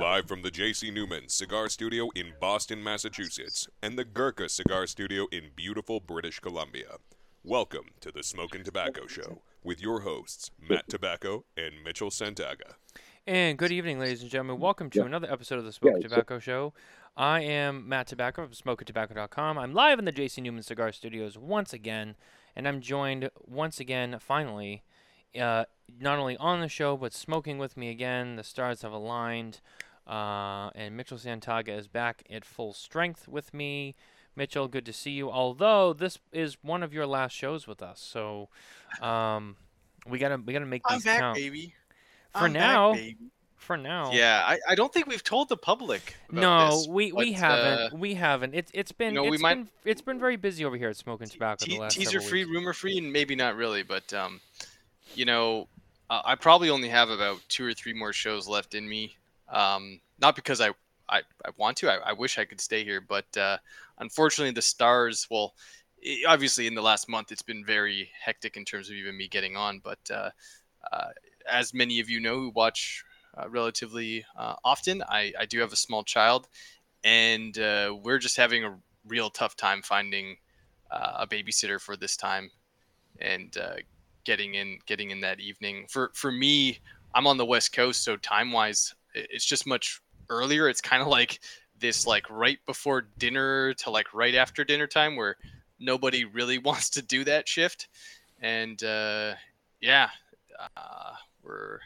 Live 0.00 0.26
from 0.26 0.40
the 0.40 0.50
J.C. 0.50 0.90
Newman 0.90 1.28
Cigar 1.28 1.68
Studio 1.68 2.08
in 2.14 2.32
Boston, 2.40 2.82
Massachusetts, 2.82 3.68
and 3.82 3.98
the 3.98 4.04
Gurkha 4.04 4.48
Cigar 4.48 4.86
Studio 4.86 5.26
in 5.30 5.50
beautiful 5.54 6.00
British 6.00 6.40
Columbia. 6.40 6.96
Welcome 7.44 7.90
to 8.00 8.10
the 8.10 8.22
Smokin 8.22 8.62
Tabacco 8.62 9.06
Show 9.06 9.42
with 9.62 9.82
your 9.82 10.00
hosts, 10.00 10.52
Matt 10.58 10.88
Tobacco 10.88 11.44
and 11.54 11.84
Mitchell 11.84 12.08
Santaga. 12.08 12.76
And 13.26 13.58
good 13.58 13.72
evening, 13.72 13.98
ladies 13.98 14.22
and 14.22 14.30
gentlemen. 14.30 14.58
Welcome 14.58 14.88
to 14.88 15.04
another 15.04 15.30
episode 15.30 15.58
of 15.58 15.66
the 15.66 15.72
Smokin 15.72 16.00
Tabacco 16.00 16.40
Show. 16.40 16.72
I 17.14 17.42
am 17.42 17.86
Matt 17.86 18.06
Tobacco 18.06 18.42
of 18.42 18.52
smokintabacco.com. 18.52 19.58
I'm 19.58 19.74
live 19.74 19.98
in 19.98 20.06
the 20.06 20.12
J.C. 20.12 20.40
Newman 20.40 20.62
Cigar 20.62 20.92
Studios 20.92 21.36
once 21.36 21.74
again, 21.74 22.16
and 22.56 22.66
I'm 22.66 22.80
joined 22.80 23.28
once 23.46 23.78
again, 23.78 24.16
finally, 24.18 24.82
uh, 25.38 25.66
not 26.00 26.18
only 26.18 26.38
on 26.38 26.60
the 26.60 26.68
show 26.68 26.96
but 26.96 27.12
smoking 27.12 27.58
with 27.58 27.76
me 27.76 27.90
again. 27.90 28.36
The 28.36 28.44
stars 28.44 28.80
have 28.80 28.92
aligned, 28.92 29.60
uh, 30.10 30.70
and 30.74 30.96
Mitchell 30.96 31.18
Santaga 31.18 31.78
is 31.78 31.86
back 31.88 32.24
at 32.28 32.44
full 32.44 32.72
strength 32.72 33.28
with 33.28 33.54
me. 33.54 33.94
Mitchell, 34.36 34.68
good 34.68 34.86
to 34.86 34.92
see 34.92 35.10
you. 35.12 35.30
Although 35.30 35.92
this 35.92 36.18
is 36.32 36.56
one 36.62 36.82
of 36.82 36.92
your 36.92 37.06
last 37.06 37.32
shows 37.32 37.66
with 37.66 37.82
us, 37.82 38.00
so 38.00 38.48
um, 39.02 39.56
we 40.08 40.18
gotta 40.18 40.36
we 40.36 40.52
gotta 40.52 40.66
make 40.66 40.82
I'm 40.86 40.96
these 40.96 41.04
back, 41.04 41.20
count. 41.20 41.36
baby. 41.36 41.74
For 42.32 42.38
I'm 42.44 42.52
back, 42.52 42.60
now, 42.62 42.92
baby. 42.94 43.16
For 43.56 43.76
now, 43.76 44.10
Yeah, 44.12 44.42
I, 44.46 44.58
I 44.70 44.74
don't 44.74 44.90
think 44.92 45.06
we've 45.06 45.22
told 45.22 45.48
the 45.50 45.56
public. 45.56 46.14
No, 46.30 46.70
this, 46.70 46.88
we, 46.88 47.12
we 47.12 47.32
but, 47.32 47.38
haven't. 47.40 47.92
uh, 47.92 47.96
we 47.96 48.14
haven't. 48.14 48.54
It's 48.54 48.70
it's 48.72 48.90
been 48.92 49.12
know, 49.14 49.24
we 49.24 49.32
it's 49.32 49.42
might- 49.42 49.54
been 49.54 49.68
it's 49.84 50.00
been 50.00 50.18
very 50.18 50.36
busy 50.36 50.64
over 50.64 50.76
here 50.76 50.88
at 50.88 50.96
Smokin 50.96 51.28
Tabacco 51.28 51.58
te- 51.58 51.74
the 51.74 51.80
last 51.80 51.94
teaser 51.94 52.20
free, 52.22 52.44
rumor 52.44 52.72
free, 52.72 52.96
and 52.98 53.12
maybe 53.12 53.36
not 53.36 53.56
really, 53.56 53.82
but 53.82 54.12
um, 54.14 54.40
you 55.14 55.24
know, 55.26 55.68
uh, 56.08 56.22
I 56.24 56.36
probably 56.36 56.70
only 56.70 56.88
have 56.88 57.10
about 57.10 57.40
two 57.48 57.66
or 57.66 57.74
three 57.74 57.92
more 57.92 58.12
shows 58.14 58.48
left 58.48 58.74
in 58.74 58.88
me. 58.88 59.16
Um, 59.50 60.00
not 60.20 60.36
because 60.36 60.60
I 60.60 60.70
I, 61.08 61.18
I 61.44 61.50
want 61.56 61.76
to. 61.78 61.90
I, 61.90 62.10
I 62.10 62.12
wish 62.12 62.38
I 62.38 62.44
could 62.44 62.60
stay 62.60 62.84
here, 62.84 63.00
but 63.00 63.36
uh, 63.36 63.58
unfortunately, 63.98 64.52
the 64.52 64.62
stars. 64.62 65.26
Well, 65.30 65.54
i 66.04 66.22
obviously, 66.28 66.66
in 66.66 66.74
the 66.74 66.82
last 66.82 67.08
month, 67.08 67.32
it's 67.32 67.42
been 67.42 67.64
very 67.64 68.10
hectic 68.24 68.56
in 68.56 68.64
terms 68.64 68.88
of 68.90 68.96
even 68.96 69.16
me 69.16 69.28
getting 69.28 69.56
on. 69.56 69.80
But 69.80 69.98
uh, 70.12 70.30
uh, 70.92 71.08
as 71.50 71.74
many 71.74 72.00
of 72.00 72.08
you 72.08 72.20
know 72.20 72.36
who 72.36 72.50
watch 72.50 73.04
uh, 73.36 73.48
relatively 73.48 74.24
uh, 74.36 74.56
often, 74.64 75.02
I, 75.08 75.32
I 75.38 75.46
do 75.46 75.60
have 75.60 75.72
a 75.72 75.76
small 75.76 76.04
child, 76.04 76.48
and 77.04 77.58
uh, 77.58 77.96
we're 78.02 78.18
just 78.18 78.36
having 78.36 78.64
a 78.64 78.76
real 79.06 79.30
tough 79.30 79.56
time 79.56 79.82
finding 79.82 80.36
a 80.92 81.26
babysitter 81.26 81.80
for 81.80 81.96
this 81.96 82.16
time, 82.16 82.50
and 83.20 83.56
getting 84.24 84.54
in 84.54 84.78
getting 84.86 85.10
in 85.10 85.20
that 85.22 85.40
evening. 85.40 85.86
For 85.88 86.10
for 86.14 86.32
me, 86.32 86.78
I'm 87.14 87.26
on 87.26 87.36
the 87.36 87.46
west 87.46 87.72
coast, 87.72 88.02
so 88.04 88.16
time 88.16 88.52
wise, 88.52 88.94
it's 89.14 89.44
just 89.44 89.66
much 89.66 90.00
earlier. 90.28 90.68
It's 90.68 90.80
kind 90.80 91.02
of 91.02 91.08
like 91.08 91.40
this 91.78 92.06
like 92.06 92.28
right 92.30 92.58
before 92.66 93.02
dinner 93.18 93.72
to 93.74 93.90
like 93.90 94.12
right 94.12 94.34
after 94.34 94.64
dinner 94.64 94.86
time 94.86 95.16
where 95.16 95.36
nobody 95.78 96.24
really 96.24 96.58
wants 96.68 96.90
to 96.90 97.02
do 97.02 97.24
that 97.24 97.48
shift 97.48 97.88
and 98.42 98.82
uh 98.84 99.32
yeah 99.80 100.08
uh 100.76 101.12
we're 101.42 101.80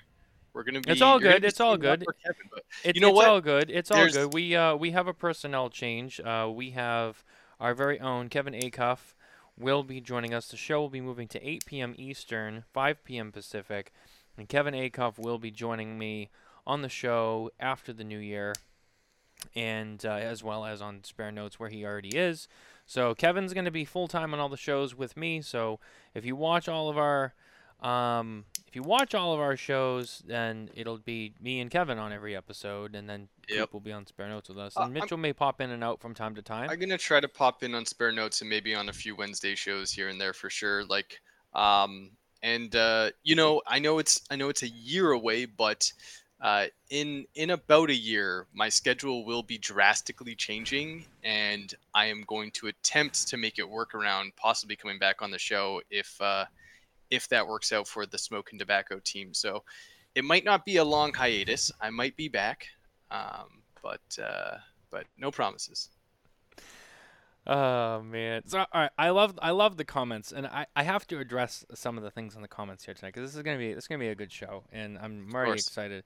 we're 0.53 0.65
gonna 0.65 0.81
be 0.81 0.91
It's 0.91 1.01
all 1.01 1.19
good, 1.21 1.45
it's 1.45 1.61
all 1.61 1.75
seeing 1.75 1.85
a 1.85 1.89
lot 1.91 1.99
good. 2.01 2.09
Kevin, 2.25 2.51
It's, 2.85 2.95
you 2.97 3.01
know 3.01 3.09
it's 3.09 3.17
what? 3.17 3.29
all 3.29 3.41
good. 3.41 3.71
It's 3.71 3.91
all 3.91 3.99
There's- 3.99 4.15
good. 4.17 4.35
We 4.35 4.55
uh 4.57 4.75
we 4.77 4.91
have 4.93 5.07
a 5.07 5.15
personnel 5.15 5.71
change. 5.71 6.21
Uh, 6.21 6.51
we 6.53 6.71
have 6.71 7.23
our 7.61 7.75
very 7.75 7.99
own 8.01 8.29
Kevin 8.29 8.55
Acuff 8.55 9.15
will 9.57 9.85
be 9.85 10.01
joining 10.01 10.35
us. 10.35 10.49
The 10.49 10.57
show 10.57 10.81
will 10.81 10.89
be 10.91 11.01
moving 11.01 11.29
to 11.29 11.49
8 11.49 11.65
p.m. 11.67 11.95
Eastern, 11.97 12.65
5 12.73 13.05
p.m. 13.05 13.31
Pacific, 13.31 13.93
and 14.37 14.49
Kevin 14.49 14.75
Acuff 14.75 15.19
will 15.19 15.39
be 15.39 15.53
joining 15.53 15.97
me 15.99 16.31
on 16.67 16.83
the 16.83 16.89
show 16.89 17.51
after 17.61 17.93
the 17.93 18.05
new 18.05 18.19
year, 18.19 18.55
and 19.55 20.05
uh, 20.05 20.11
as 20.13 20.43
well 20.43 20.65
as 20.65 20.81
on 20.81 21.05
Spare 21.05 21.33
Notes 21.33 21.59
where 21.61 21.69
he 21.69 21.85
already 21.85 22.17
is. 22.17 22.49
So 22.87 23.15
Kevin's 23.15 23.55
going 23.55 23.65
to 23.65 23.71
be 23.71 23.85
full 23.85 24.09
time 24.09 24.35
on 24.35 24.41
all 24.41 24.49
the 24.49 24.57
shows 24.57 24.95
with 24.95 25.17
me. 25.17 25.41
So 25.43 25.81
if 26.15 26.25
you 26.25 26.37
watch 26.37 26.69
all 26.69 26.89
of 26.89 26.99
our 26.99 27.33
um, 27.81 28.45
if 28.67 28.75
you 28.75 28.83
watch 28.83 29.15
all 29.15 29.35
of 29.35 29.41
our 29.41 29.57
shows, 29.57 30.23
then 30.27 30.71
it'll 30.75 30.97
be 30.99 31.35
me 31.41 31.61
and 31.61 31.71
Kevin 31.71 31.99
on 31.99 32.13
every 32.13 32.35
episode, 32.35 32.95
and 32.95 33.09
then 33.11 33.29
Coop 33.47 33.59
Yep. 33.59 33.73
will 33.75 33.81
be 33.81 33.93
on 33.93 34.07
Spare 34.07 34.29
Notes 34.29 34.49
with 34.49 34.59
us. 34.59 34.75
Uh, 34.77 34.81
And 34.83 34.85
I'm- 34.97 35.03
Mitchell 35.03 35.19
may 35.19 35.35
pop 35.35 35.61
in 35.61 35.71
and 35.71 35.85
out 35.85 36.01
from 36.01 36.15
time 36.15 36.35
to 36.37 36.41
time. 36.43 36.71
I'm 36.71 36.79
gonna 36.79 36.97
try 36.97 37.21
to 37.21 37.29
pop 37.29 37.63
in 37.63 37.75
on 37.75 37.85
spare 37.85 38.11
notes 38.13 38.41
and 38.41 38.49
maybe 38.49 38.75
on 38.75 38.89
a 38.89 38.93
few 38.93 39.15
Wednesday 39.15 39.55
shows 39.55 39.93
here 39.93 40.09
and 40.09 40.19
there 40.21 40.33
for 40.33 40.49
sure. 40.49 40.85
Like, 40.87 41.21
um, 41.53 42.13
and 42.43 42.75
uh, 42.75 43.11
you 43.23 43.35
know, 43.37 43.61
I 43.67 43.81
know 43.81 43.99
it's 43.99 44.23
I 44.31 44.37
know 44.37 44.49
it's 44.49 44.63
a 44.63 44.69
year 44.69 45.11
away, 45.11 45.45
but 45.45 45.93
uh, 46.41 46.67
in 46.91 47.27
in 47.35 47.51
about 47.51 47.91
a 47.91 47.95
year, 47.95 48.47
my 48.53 48.69
schedule 48.69 49.25
will 49.25 49.43
be 49.43 49.59
drastically 49.59 50.35
changing, 50.35 51.07
and 51.23 51.73
I 51.95 52.07
am 52.07 52.25
going 52.27 52.51
to 52.53 52.67
attempt 52.67 53.29
to 53.29 53.37
make 53.37 53.59
it 53.59 53.69
work 53.69 53.95
around 53.95 54.37
possibly 54.37 54.77
coming 54.77 54.99
back 54.99 55.23
on 55.23 55.31
the 55.31 55.39
show 55.39 55.81
if 55.91 56.21
uh, 56.21 56.45
if 57.11 57.29
that 57.29 57.47
works 57.47 57.73
out 57.73 57.87
for 57.87 58.07
the 58.07 58.19
Smokin 58.19 58.59
Tabacco 58.59 59.03
team. 59.03 59.33
So 59.33 59.63
it 60.15 60.25
might 60.25 60.45
not 60.45 60.65
be 60.65 60.77
a 60.77 60.85
long 60.85 61.13
hiatus. 61.13 61.71
I 61.81 61.91
might 61.91 62.17
be 62.17 62.29
back, 62.29 62.67
um, 63.11 63.63
but 63.83 64.03
uh, 64.23 64.59
but 64.91 65.07
no 65.17 65.31
promises. 65.31 65.89
Oh 67.47 68.01
man! 68.03 68.43
So 68.47 68.61
all 68.61 68.67
right, 68.75 68.91
I 68.97 69.11
love 69.11 69.39
I 69.43 69.51
love 69.51 69.77
the 69.77 69.85
comments, 69.85 70.33
and 70.33 70.47
I, 70.47 70.67
I 70.75 70.83
have 70.83 71.07
to 71.09 71.19
address 71.19 71.65
some 71.75 71.99
of 71.99 72.03
the 72.03 72.11
things 72.11 72.35
in 72.35 72.43
the 72.43 72.49
comments 72.49 72.87
here 72.87 72.95
tonight 72.95 73.13
because 73.15 73.29
this 73.29 73.37
is 73.37 73.43
gonna 73.43 73.59
be 73.59 73.75
this 73.75 73.85
is 73.85 73.89
gonna 73.89 73.99
be 73.99 74.09
a 74.09 74.15
good 74.15 74.33
show, 74.33 74.65
and 74.73 74.99
I'm 74.99 75.29
already 75.35 75.53
excited. 75.53 76.05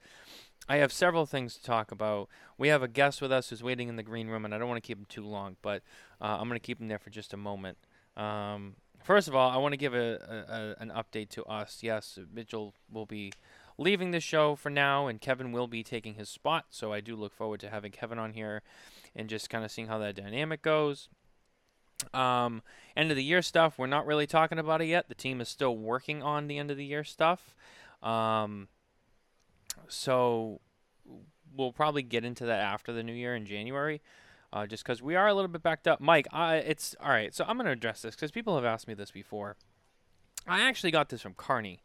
I 0.68 0.76
have 0.78 0.92
several 0.92 1.26
things 1.26 1.54
to 1.54 1.62
talk 1.62 1.92
about. 1.92 2.28
We 2.58 2.68
have 2.68 2.82
a 2.82 2.88
guest 2.88 3.22
with 3.22 3.30
us 3.30 3.50
who's 3.50 3.62
waiting 3.62 3.88
in 3.88 3.94
the 3.94 4.02
green 4.02 4.28
room, 4.28 4.44
and 4.44 4.52
I 4.52 4.58
don't 4.58 4.68
want 4.68 4.82
to 4.82 4.86
keep 4.86 4.98
him 4.98 5.06
too 5.08 5.24
long, 5.24 5.56
but 5.62 5.82
uh, 6.20 6.38
I'm 6.40 6.48
gonna 6.48 6.58
keep 6.58 6.80
him 6.80 6.88
there 6.88 6.98
for 6.98 7.10
just 7.10 7.32
a 7.32 7.36
moment. 7.36 7.78
Um, 8.16 8.74
first 9.04 9.28
of 9.28 9.36
all, 9.36 9.48
I 9.48 9.58
want 9.58 9.74
to 9.74 9.78
give 9.78 9.94
a, 9.94 10.18
a, 10.48 10.52
a 10.52 10.82
an 10.82 10.90
update 10.90 11.28
to 11.30 11.44
us. 11.44 11.78
Yes, 11.82 12.18
Mitchell 12.34 12.74
will 12.92 13.06
be 13.06 13.32
leaving 13.78 14.10
the 14.10 14.20
show 14.20 14.56
for 14.56 14.70
now, 14.70 15.06
and 15.06 15.20
Kevin 15.20 15.52
will 15.52 15.68
be 15.68 15.84
taking 15.84 16.14
his 16.14 16.28
spot. 16.28 16.66
So 16.70 16.92
I 16.92 17.00
do 17.00 17.14
look 17.14 17.32
forward 17.32 17.60
to 17.60 17.70
having 17.70 17.92
Kevin 17.92 18.18
on 18.18 18.32
here 18.32 18.62
and 19.14 19.28
just 19.28 19.48
kind 19.48 19.64
of 19.64 19.70
seeing 19.70 19.86
how 19.86 19.98
that 19.98 20.16
dynamic 20.16 20.62
goes. 20.62 21.08
Um, 22.14 22.62
end 22.96 23.10
of 23.10 23.16
the 23.16 23.24
year 23.24 23.42
stuff, 23.42 23.78
we're 23.78 23.86
not 23.86 24.06
really 24.06 24.26
talking 24.26 24.58
about 24.58 24.80
it 24.80 24.86
yet. 24.86 25.08
The 25.08 25.14
team 25.14 25.40
is 25.40 25.48
still 25.48 25.76
working 25.76 26.22
on 26.22 26.46
the 26.46 26.58
end 26.58 26.70
of 26.70 26.76
the 26.76 26.84
year 26.84 27.04
stuff. 27.04 27.54
Um, 28.02 28.68
so 29.88 30.60
we'll 31.56 31.72
probably 31.72 32.02
get 32.02 32.24
into 32.24 32.44
that 32.46 32.60
after 32.60 32.92
the 32.92 33.02
new 33.02 33.12
year 33.12 33.34
in 33.34 33.46
January. 33.46 34.00
Uh, 34.50 34.66
just 34.66 34.82
because 34.82 35.02
we 35.02 35.14
are 35.14 35.28
a 35.28 35.34
little 35.34 35.48
bit 35.48 35.62
backed 35.62 35.86
up, 35.86 36.00
Mike. 36.00 36.26
I, 36.32 36.56
it's 36.56 36.96
all 37.00 37.10
right. 37.10 37.34
So 37.34 37.44
I'm 37.46 37.58
gonna 37.58 37.72
address 37.72 38.00
this 38.00 38.14
because 38.14 38.30
people 38.30 38.54
have 38.54 38.64
asked 38.64 38.88
me 38.88 38.94
this 38.94 39.10
before. 39.10 39.56
I 40.46 40.62
actually 40.62 40.90
got 40.90 41.10
this 41.10 41.20
from 41.20 41.34
Carney. 41.34 41.80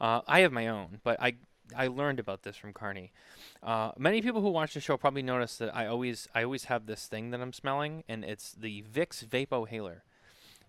Uh, 0.00 0.22
I 0.26 0.40
have 0.40 0.50
my 0.50 0.66
own, 0.66 1.00
but 1.04 1.20
I 1.22 1.36
I 1.76 1.88
learned 1.88 2.18
about 2.18 2.42
this 2.42 2.56
from 2.56 2.72
Carney. 2.72 3.12
Uh, 3.62 3.92
many 3.98 4.22
people 4.22 4.40
who 4.40 4.50
watch 4.50 4.74
the 4.74 4.80
show 4.80 4.96
probably 4.96 5.22
notice 5.22 5.56
that 5.58 5.74
I 5.74 5.86
always 5.86 6.28
I 6.34 6.42
always 6.42 6.64
have 6.64 6.86
this 6.86 7.06
thing 7.06 7.30
that 7.30 7.40
I'm 7.40 7.52
smelling, 7.52 8.04
and 8.08 8.24
it's 8.24 8.52
the 8.52 8.82
Vicks 8.82 9.24
Vapo 9.24 9.68
Haler. 9.68 10.04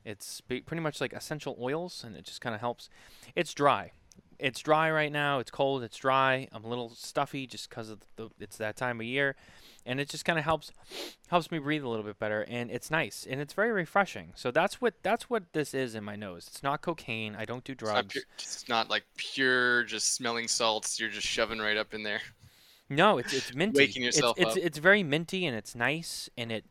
It's 0.05 0.41
pretty 0.41 0.79
much 0.79 1.01
like 1.01 1.13
essential 1.13 1.57
oils, 1.59 2.03
and 2.05 2.15
it 2.15 2.25
just 2.25 2.41
kind 2.41 2.55
of 2.55 2.61
helps. 2.61 2.89
It's 3.35 3.53
dry. 3.53 3.91
It's 4.39 4.59
dry 4.61 4.89
right 4.89 5.11
now. 5.11 5.39
It's 5.39 5.51
cold. 5.51 5.83
It's 5.83 5.97
dry. 5.97 6.47
I'm 6.51 6.63
a 6.63 6.69
little 6.69 6.89
stuffy 6.89 7.45
just 7.45 7.69
because 7.69 7.89
of 7.89 7.99
the 8.15 8.29
it's 8.39 8.57
that 8.57 8.75
time 8.77 8.99
of 8.99 9.05
year, 9.05 9.35
and 9.89 9.99
it 9.99 10.07
just 10.07 10.23
kind 10.23 10.37
of 10.37 10.45
helps 10.45 10.71
helps 11.29 11.49
me 11.49 11.57
breathe 11.57 11.83
a 11.83 11.89
little 11.89 12.05
bit 12.05 12.19
better. 12.19 12.43
And 12.47 12.69
it's 12.69 12.91
nice 12.91 13.25
and 13.29 13.41
it's 13.41 13.53
very 13.53 13.71
refreshing. 13.71 14.33
So 14.35 14.51
that's 14.51 14.79
what 14.79 14.93
that's 15.01 15.29
what 15.29 15.51
this 15.53 15.73
is 15.73 15.95
in 15.95 16.03
my 16.03 16.15
nose. 16.15 16.47
It's 16.47 16.61
not 16.61 16.81
cocaine. 16.81 17.35
I 17.35 17.45
don't 17.45 17.63
do 17.63 17.73
It's 17.73 17.81
not, 17.81 17.91
drugs. 17.93 18.13
pure, 18.13 18.23
it's 18.37 18.69
not 18.69 18.89
like 18.89 19.03
pure 19.17 19.83
just 19.83 20.13
smelling 20.13 20.47
salts. 20.47 20.99
You're 20.99 21.09
just 21.09 21.27
shoving 21.27 21.57
right 21.57 21.75
up 21.75 21.95
in 21.95 22.03
there. 22.03 22.21
No, 22.87 23.17
it's 23.17 23.33
it's 23.33 23.53
minty. 23.55 23.79
Waking 23.79 24.03
yourself 24.03 24.37
it's, 24.37 24.49
it's 24.49 24.57
up. 24.57 24.63
it's 24.63 24.77
very 24.77 25.01
minty 25.01 25.47
and 25.47 25.57
it's 25.57 25.73
nice 25.73 26.29
and 26.37 26.51
it 26.51 26.65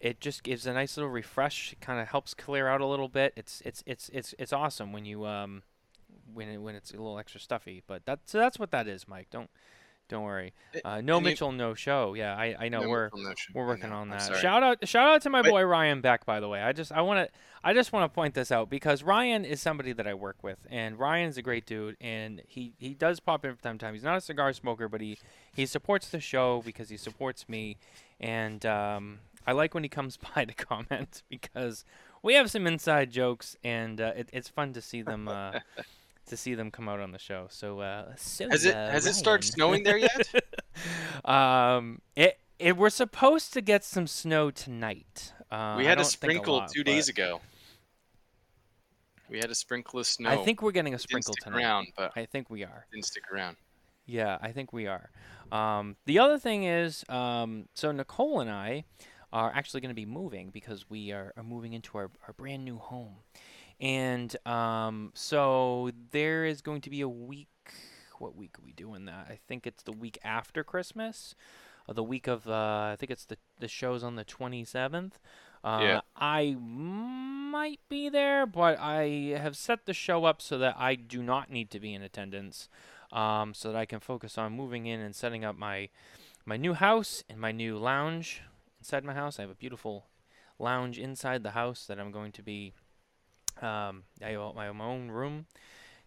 it 0.00 0.20
just 0.20 0.42
gives 0.42 0.66
a 0.66 0.72
nice 0.72 0.96
little 0.96 1.10
refresh. 1.10 1.74
It 1.74 1.82
kind 1.82 2.00
of 2.00 2.08
helps 2.08 2.32
clear 2.32 2.66
out 2.66 2.80
a 2.80 2.86
little 2.86 3.08
bit. 3.08 3.34
It's 3.36 3.62
it's 3.66 3.84
it's 3.86 4.08
it's 4.08 4.34
it's 4.38 4.54
awesome 4.54 4.90
when 4.92 5.04
you 5.04 5.26
um 5.26 5.62
when 6.32 6.48
it, 6.48 6.56
when 6.58 6.74
it's 6.74 6.92
a 6.92 6.96
little 6.96 7.18
extra 7.18 7.40
stuffy. 7.40 7.82
But 7.86 8.06
that's 8.06 8.32
so 8.32 8.38
that's 8.38 8.58
what 8.58 8.70
that 8.70 8.88
is, 8.88 9.06
Mike. 9.06 9.28
Don't 9.30 9.50
don't 10.08 10.22
worry. 10.24 10.52
Uh, 10.84 11.00
no 11.00 11.16
and 11.16 11.24
you- 11.26 11.30
Mitchell, 11.32 11.52
no 11.52 11.74
show. 11.74 12.14
Yeah, 12.14 12.36
I 12.36 12.54
I 12.58 12.68
know 12.68 12.82
No, 12.82 12.88
we're. 12.88 13.04
Mitchell, 13.06 13.22
no. 13.22 13.34
We're 13.54 13.66
working 13.66 13.90
on 13.92 14.08
that. 14.10 14.22
Shout 14.40 14.62
out, 14.62 14.86
shout 14.86 15.08
out 15.08 15.22
to 15.22 15.30
my 15.30 15.40
Wait. 15.42 15.50
boy 15.50 15.62
Ryan 15.64 16.00
Beck. 16.00 16.26
By 16.26 16.40
the 16.40 16.48
way, 16.48 16.60
I 16.62 16.72
just, 16.72 16.92
I 16.92 17.00
want 17.00 17.26
to, 17.26 17.34
I 17.62 17.72
just 17.72 17.92
want 17.92 18.10
to 18.10 18.14
point 18.14 18.34
this 18.34 18.52
out 18.52 18.68
because 18.68 19.02
Ryan 19.02 19.44
is 19.44 19.60
somebody 19.62 19.92
that 19.92 20.06
I 20.06 20.14
work 20.14 20.36
with, 20.42 20.58
and 20.70 20.98
Ryan's 20.98 21.38
a 21.38 21.42
great 21.42 21.64
dude, 21.66 21.96
and 22.00 22.42
he, 22.46 22.74
he 22.78 22.92
does 22.94 23.18
pop 23.20 23.44
in 23.44 23.52
from 23.52 23.58
time 23.62 23.78
to 23.78 23.84
time. 23.86 23.94
He's 23.94 24.02
not 24.04 24.16
a 24.18 24.20
cigar 24.20 24.52
smoker, 24.52 24.88
but 24.88 25.00
he, 25.00 25.18
he 25.54 25.64
supports 25.64 26.08
the 26.10 26.20
show 26.20 26.60
because 26.64 26.90
he 26.90 26.96
supports 26.98 27.48
me, 27.48 27.78
and 28.20 28.64
um, 28.66 29.20
I 29.46 29.52
like 29.52 29.72
when 29.72 29.82
he 29.84 29.88
comes 29.88 30.18
by 30.34 30.44
to 30.44 30.52
comment 30.54 31.22
because 31.30 31.84
we 32.22 32.34
have 32.34 32.50
some 32.50 32.66
inside 32.66 33.10
jokes, 33.10 33.56
and 33.64 34.00
uh, 34.00 34.12
it, 34.16 34.28
it's 34.32 34.48
fun 34.50 34.74
to 34.74 34.82
see 34.82 35.00
them, 35.02 35.28
uh, 35.28 35.60
to 36.26 36.36
see 36.36 36.54
them 36.54 36.70
come 36.70 36.88
out 36.88 37.00
on 37.00 37.12
the 37.12 37.18
show. 37.18 37.46
So, 37.50 37.80
uh, 37.80 38.12
so 38.16 38.48
Has 38.48 38.64
it 38.64 38.74
uh, 38.74 38.90
has 38.90 39.06
it 39.06 39.14
started 39.14 39.46
snowing 39.46 39.82
there 39.82 39.98
yet? 39.98 40.34
um, 41.24 42.00
it 42.16 42.38
it 42.58 42.76
we're 42.76 42.90
supposed 42.90 43.52
to 43.54 43.60
get 43.60 43.84
some 43.84 44.06
snow 44.06 44.50
tonight. 44.50 45.32
Uh, 45.50 45.74
we 45.76 45.84
had 45.84 46.00
a 46.00 46.04
sprinkle 46.04 46.58
lot, 46.58 46.70
two 46.70 46.84
days 46.84 47.06
but 47.06 47.18
ago. 47.18 47.40
We 49.30 49.38
had 49.38 49.50
a 49.50 49.54
sprinkle 49.54 50.00
of 50.00 50.06
snow. 50.06 50.30
I 50.30 50.36
think 50.36 50.62
we're 50.62 50.72
getting 50.72 50.94
a 50.94 50.98
sprinkle 50.98 51.34
tonight. 51.42 51.58
around, 51.58 51.88
but 51.96 52.12
I 52.14 52.26
think 52.26 52.50
we 52.50 52.62
are. 52.62 52.86
didn't 52.92 53.06
stick 53.06 53.24
around. 53.32 53.56
Yeah, 54.06 54.38
I 54.40 54.52
think 54.52 54.72
we 54.72 54.86
are. 54.86 55.10
Um, 55.50 55.96
the 56.04 56.18
other 56.18 56.38
thing 56.38 56.64
is, 56.64 57.04
um, 57.08 57.68
so 57.74 57.90
Nicole 57.90 58.40
and 58.40 58.50
I 58.50 58.84
are 59.32 59.50
actually 59.54 59.80
going 59.80 59.90
to 59.90 59.94
be 59.94 60.06
moving 60.06 60.50
because 60.50 60.88
we 60.88 61.10
are, 61.10 61.32
are 61.36 61.42
moving 61.42 61.72
into 61.72 61.96
our, 61.98 62.10
our 62.26 62.34
brand 62.36 62.64
new 62.64 62.78
home. 62.78 63.16
And 63.80 64.34
um, 64.46 65.12
so 65.14 65.90
there 66.10 66.44
is 66.44 66.60
going 66.60 66.80
to 66.82 66.90
be 66.90 67.00
a 67.00 67.08
week. 67.08 67.48
What 68.18 68.36
week 68.36 68.58
are 68.58 68.64
we 68.64 68.72
doing 68.72 69.06
that? 69.06 69.26
I 69.28 69.38
think 69.48 69.66
it's 69.66 69.82
the 69.82 69.92
week 69.92 70.18
after 70.24 70.62
Christmas. 70.64 71.34
Or 71.86 71.94
the 71.94 72.02
week 72.02 72.26
of, 72.26 72.48
uh, 72.48 72.92
I 72.92 72.96
think 72.98 73.10
it's 73.10 73.26
the, 73.26 73.36
the 73.60 73.68
show's 73.68 74.02
on 74.02 74.16
the 74.16 74.24
27th. 74.24 75.12
Uh, 75.62 75.80
Yeah. 75.82 76.00
I 76.16 76.56
might 76.58 77.80
be 77.88 78.08
there, 78.08 78.46
but 78.46 78.78
I 78.78 79.36
have 79.38 79.56
set 79.56 79.84
the 79.86 79.92
show 79.92 80.24
up 80.24 80.40
so 80.40 80.56
that 80.58 80.76
I 80.78 80.94
do 80.94 81.22
not 81.22 81.50
need 81.50 81.70
to 81.70 81.80
be 81.80 81.92
in 81.92 82.02
attendance 82.02 82.68
um, 83.12 83.54
so 83.54 83.70
that 83.72 83.78
I 83.78 83.86
can 83.86 84.00
focus 84.00 84.36
on 84.38 84.52
moving 84.52 84.86
in 84.86 85.00
and 85.00 85.14
setting 85.14 85.44
up 85.44 85.56
my 85.56 85.88
my 86.46 86.56
new 86.58 86.74
house 86.74 87.24
and 87.30 87.40
my 87.40 87.52
new 87.52 87.78
lounge 87.78 88.42
inside 88.78 89.04
my 89.04 89.14
house. 89.14 89.38
I 89.38 89.42
have 89.42 89.50
a 89.50 89.54
beautiful 89.54 90.06
lounge 90.58 90.98
inside 90.98 91.42
the 91.42 91.52
house 91.52 91.86
that 91.86 91.98
I'm 91.98 92.10
going 92.10 92.32
to 92.32 92.42
be. 92.42 92.74
Um, 93.62 94.04
I 94.22 94.30
have 94.30 94.54
my 94.54 94.68
own 94.68 95.10
room 95.10 95.46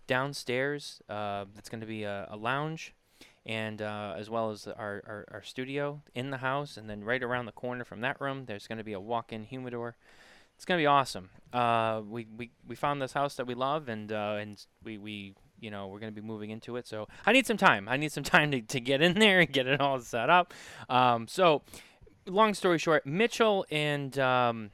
downstairs. 0.07 1.01
Uh, 1.09 1.45
that's 1.55 1.69
going 1.69 1.81
to 1.81 1.87
be 1.87 2.03
a, 2.03 2.27
a 2.29 2.37
lounge, 2.37 2.93
and 3.45 3.81
uh, 3.81 4.15
as 4.17 4.29
well 4.29 4.51
as 4.51 4.67
our, 4.67 5.03
our 5.05 5.25
our 5.31 5.43
studio 5.43 6.01
in 6.15 6.29
the 6.29 6.37
house, 6.37 6.77
and 6.77 6.89
then 6.89 7.03
right 7.03 7.23
around 7.23 7.45
the 7.45 7.51
corner 7.51 7.83
from 7.83 8.01
that 8.01 8.19
room, 8.19 8.45
there's 8.45 8.67
going 8.67 8.77
to 8.77 8.83
be 8.83 8.93
a 8.93 8.99
walk-in 8.99 9.43
humidor. 9.43 9.95
It's 10.57 10.65
gonna 10.65 10.79
be 10.79 10.87
awesome. 10.87 11.29
Uh, 11.53 12.01
we, 12.03 12.25
we, 12.35 12.49
we 12.67 12.75
found 12.75 12.99
this 12.99 13.13
house 13.13 13.35
that 13.35 13.45
we 13.45 13.53
love, 13.53 13.89
and 13.89 14.11
uh, 14.11 14.37
and 14.39 14.65
we, 14.83 14.97
we 14.97 15.35
you 15.59 15.69
know 15.69 15.87
we're 15.87 15.99
gonna 15.99 16.11
be 16.11 16.21
moving 16.21 16.49
into 16.49 16.77
it. 16.77 16.87
So 16.87 17.07
I 17.27 17.31
need 17.31 17.45
some 17.45 17.57
time. 17.57 17.87
I 17.87 17.95
need 17.95 18.11
some 18.11 18.23
time 18.35 18.49
to, 18.49 18.61
to 18.61 18.79
get 18.79 19.03
in 19.03 19.19
there 19.19 19.39
and 19.39 19.53
get 19.53 19.67
it 19.67 19.79
all 19.79 19.99
set 19.99 20.31
up. 20.31 20.55
Um, 20.89 21.27
so 21.27 21.61
long 22.25 22.55
story 22.55 22.79
short, 22.79 23.05
Mitchell 23.05 23.67
and 23.69 24.17
um, 24.17 24.71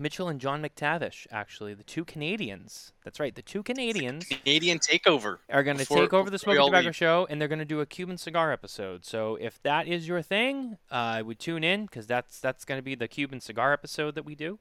Mitchell 0.00 0.28
and 0.28 0.40
John 0.40 0.62
McTavish, 0.62 1.26
actually 1.30 1.74
the 1.74 1.82
two 1.84 2.04
Canadians. 2.04 2.92
That's 3.04 3.20
right, 3.20 3.34
the 3.34 3.42
two 3.42 3.62
Canadians 3.62 4.28
The 4.28 4.36
Canadian 4.36 4.78
takeover. 4.78 5.38
are 5.50 5.62
going 5.62 5.76
to 5.76 5.84
take 5.84 6.12
over 6.12 6.30
the 6.30 6.38
Smokin 6.38 6.62
Tabacco 6.62 6.84
leave. 6.86 6.96
Show, 6.96 7.26
and 7.28 7.40
they're 7.40 7.48
going 7.48 7.58
to 7.60 7.64
do 7.64 7.80
a 7.80 7.86
Cuban 7.86 8.16
cigar 8.18 8.52
episode. 8.52 9.04
So 9.04 9.36
if 9.36 9.62
that 9.62 9.86
is 9.86 10.08
your 10.08 10.22
thing, 10.22 10.78
uh, 10.90 10.94
I 10.94 11.22
would 11.22 11.38
tune 11.38 11.62
in 11.62 11.84
because 11.84 12.06
that's 12.06 12.40
that's 12.40 12.64
going 12.64 12.78
to 12.78 12.82
be 12.82 12.94
the 12.94 13.08
Cuban 13.08 13.40
cigar 13.40 13.72
episode 13.72 14.14
that 14.14 14.24
we 14.24 14.34
do, 14.34 14.58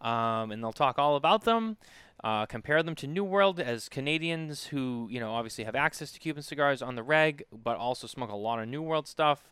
um, 0.00 0.50
and 0.52 0.62
they'll 0.62 0.72
talk 0.72 0.98
all 0.98 1.16
about 1.16 1.44
them, 1.44 1.78
uh, 2.22 2.46
compare 2.46 2.82
them 2.82 2.94
to 2.96 3.06
New 3.06 3.24
World 3.24 3.58
as 3.58 3.88
Canadians 3.88 4.66
who 4.66 5.08
you 5.10 5.18
know 5.20 5.32
obviously 5.32 5.64
have 5.64 5.74
access 5.74 6.12
to 6.12 6.20
Cuban 6.20 6.42
cigars 6.42 6.82
on 6.82 6.96
the 6.96 7.02
reg, 7.02 7.44
but 7.50 7.76
also 7.76 8.06
smoke 8.06 8.30
a 8.30 8.36
lot 8.36 8.60
of 8.60 8.68
New 8.68 8.82
World 8.82 9.08
stuff. 9.08 9.50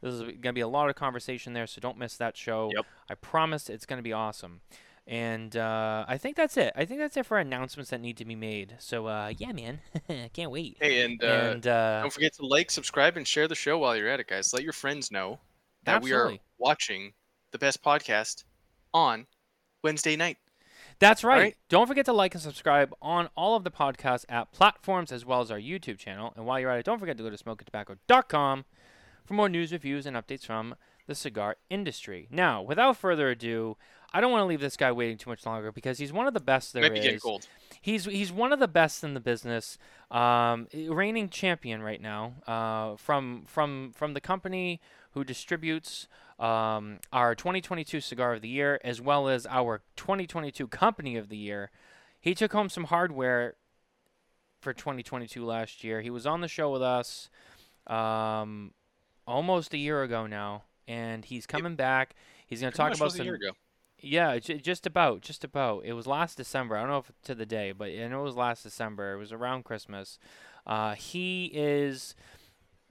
This 0.00 0.14
is 0.14 0.22
going 0.22 0.40
to 0.40 0.52
be 0.52 0.60
a 0.60 0.68
lot 0.68 0.88
of 0.88 0.96
conversation 0.96 1.52
there, 1.52 1.66
so 1.66 1.80
don't 1.80 1.98
miss 1.98 2.16
that 2.16 2.36
show. 2.36 2.70
Yep. 2.74 2.86
I 3.10 3.14
promise 3.14 3.68
it's 3.68 3.86
going 3.86 3.98
to 3.98 4.02
be 4.02 4.12
awesome. 4.12 4.60
And 5.06 5.56
uh, 5.56 6.04
I 6.06 6.18
think 6.18 6.36
that's 6.36 6.56
it. 6.56 6.72
I 6.76 6.84
think 6.84 7.00
that's 7.00 7.16
it 7.16 7.26
for 7.26 7.38
announcements 7.38 7.90
that 7.90 8.00
need 8.00 8.16
to 8.18 8.24
be 8.24 8.36
made. 8.36 8.76
So 8.78 9.06
uh, 9.06 9.32
yeah, 9.36 9.52
man, 9.52 9.80
can't 10.32 10.50
wait. 10.50 10.76
Hey, 10.80 11.04
and, 11.04 11.22
uh, 11.22 11.26
and 11.26 11.66
uh, 11.66 12.02
don't 12.02 12.12
forget 12.12 12.34
to 12.34 12.46
like, 12.46 12.70
subscribe, 12.70 13.16
and 13.16 13.26
share 13.26 13.48
the 13.48 13.54
show 13.54 13.78
while 13.78 13.96
you're 13.96 14.08
at 14.08 14.20
it, 14.20 14.28
guys. 14.28 14.54
Let 14.54 14.62
your 14.62 14.72
friends 14.72 15.10
know 15.10 15.38
that 15.84 16.02
we 16.02 16.12
are 16.12 16.34
watching 16.58 17.12
the 17.50 17.58
best 17.58 17.82
podcast 17.82 18.44
on 18.94 19.26
Wednesday 19.82 20.16
night. 20.16 20.36
that's 20.98 21.24
right. 21.24 21.40
right. 21.40 21.56
Don't 21.68 21.86
forget 21.86 22.04
to 22.04 22.12
like 22.12 22.34
and 22.34 22.42
subscribe 22.42 22.94
on 23.02 23.30
all 23.36 23.56
of 23.56 23.64
the 23.64 23.70
podcast 23.70 24.26
app 24.28 24.52
platforms 24.52 25.10
as 25.10 25.24
well 25.24 25.40
as 25.40 25.50
our 25.50 25.58
YouTube 25.58 25.98
channel. 25.98 26.32
And 26.36 26.46
while 26.46 26.60
you're 26.60 26.70
at 26.70 26.78
it, 26.78 26.84
don't 26.84 27.00
forget 27.00 27.16
to 27.16 27.22
go 27.22 27.30
to 27.30 27.36
smokintabacco.com 27.36 28.64
for 29.30 29.34
more 29.34 29.48
news, 29.48 29.70
reviews, 29.70 30.06
and 30.06 30.16
updates 30.16 30.44
from 30.44 30.74
the 31.06 31.14
cigar 31.14 31.56
industry. 31.70 32.26
Now, 32.32 32.62
without 32.62 32.96
further 32.96 33.30
ado, 33.30 33.76
I 34.12 34.20
don't 34.20 34.32
want 34.32 34.42
to 34.42 34.46
leave 34.46 34.60
this 34.60 34.76
guy 34.76 34.90
waiting 34.90 35.18
too 35.18 35.30
much 35.30 35.46
longer 35.46 35.70
because 35.70 35.98
he's 35.98 36.12
one 36.12 36.26
of 36.26 36.34
the 36.34 36.40
best 36.40 36.72
there 36.72 36.82
Might 36.82 36.94
be 36.94 36.98
is. 36.98 37.22
cold. 37.22 37.46
He's 37.80 38.06
he's 38.06 38.32
one 38.32 38.52
of 38.52 38.58
the 38.58 38.66
best 38.66 39.04
in 39.04 39.14
the 39.14 39.20
business, 39.20 39.78
um, 40.10 40.66
reigning 40.74 41.28
champion 41.28 41.80
right 41.80 42.02
now. 42.02 42.34
Uh, 42.44 42.96
from 42.96 43.44
from 43.46 43.92
from 43.94 44.14
the 44.14 44.20
company 44.20 44.80
who 45.12 45.22
distributes 45.22 46.08
um, 46.40 46.98
our 47.12 47.36
2022 47.36 48.00
cigar 48.00 48.32
of 48.32 48.40
the 48.42 48.48
year 48.48 48.80
as 48.82 49.00
well 49.00 49.28
as 49.28 49.46
our 49.46 49.82
2022 49.94 50.66
company 50.66 51.16
of 51.16 51.28
the 51.28 51.36
year. 51.36 51.70
He 52.20 52.34
took 52.34 52.52
home 52.52 52.68
some 52.68 52.84
hardware 52.84 53.54
for 54.60 54.72
2022 54.72 55.44
last 55.44 55.84
year. 55.84 56.00
He 56.00 56.10
was 56.10 56.26
on 56.26 56.40
the 56.40 56.48
show 56.48 56.72
with 56.72 56.82
us 56.82 57.30
um, 57.86 58.72
almost 59.26 59.74
a 59.74 59.78
year 59.78 60.02
ago 60.02 60.26
now, 60.26 60.64
and 60.86 61.24
he's 61.24 61.46
coming 61.46 61.76
back. 61.76 62.14
He's 62.46 62.60
going 62.60 62.72
to 62.72 62.76
talk 62.76 62.94
about 62.94 63.04
was 63.04 63.14
a 63.14 63.18
some. 63.18 63.26
year 63.26 63.36
ago. 63.36 63.52
Yeah, 64.02 64.38
j- 64.38 64.58
just 64.58 64.86
about, 64.86 65.20
just 65.20 65.44
about. 65.44 65.84
It 65.84 65.92
was 65.92 66.06
last 66.06 66.36
December. 66.36 66.76
I 66.76 66.80
don't 66.80 66.90
know 66.90 66.98
if 66.98 67.12
to 67.24 67.34
the 67.34 67.46
day, 67.46 67.72
but 67.72 67.88
I 67.90 68.08
know 68.08 68.20
it 68.20 68.24
was 68.24 68.36
last 68.36 68.62
December. 68.62 69.14
It 69.14 69.18
was 69.18 69.32
around 69.32 69.64
Christmas. 69.64 70.18
Uh, 70.66 70.94
he 70.94 71.50
is 71.54 72.14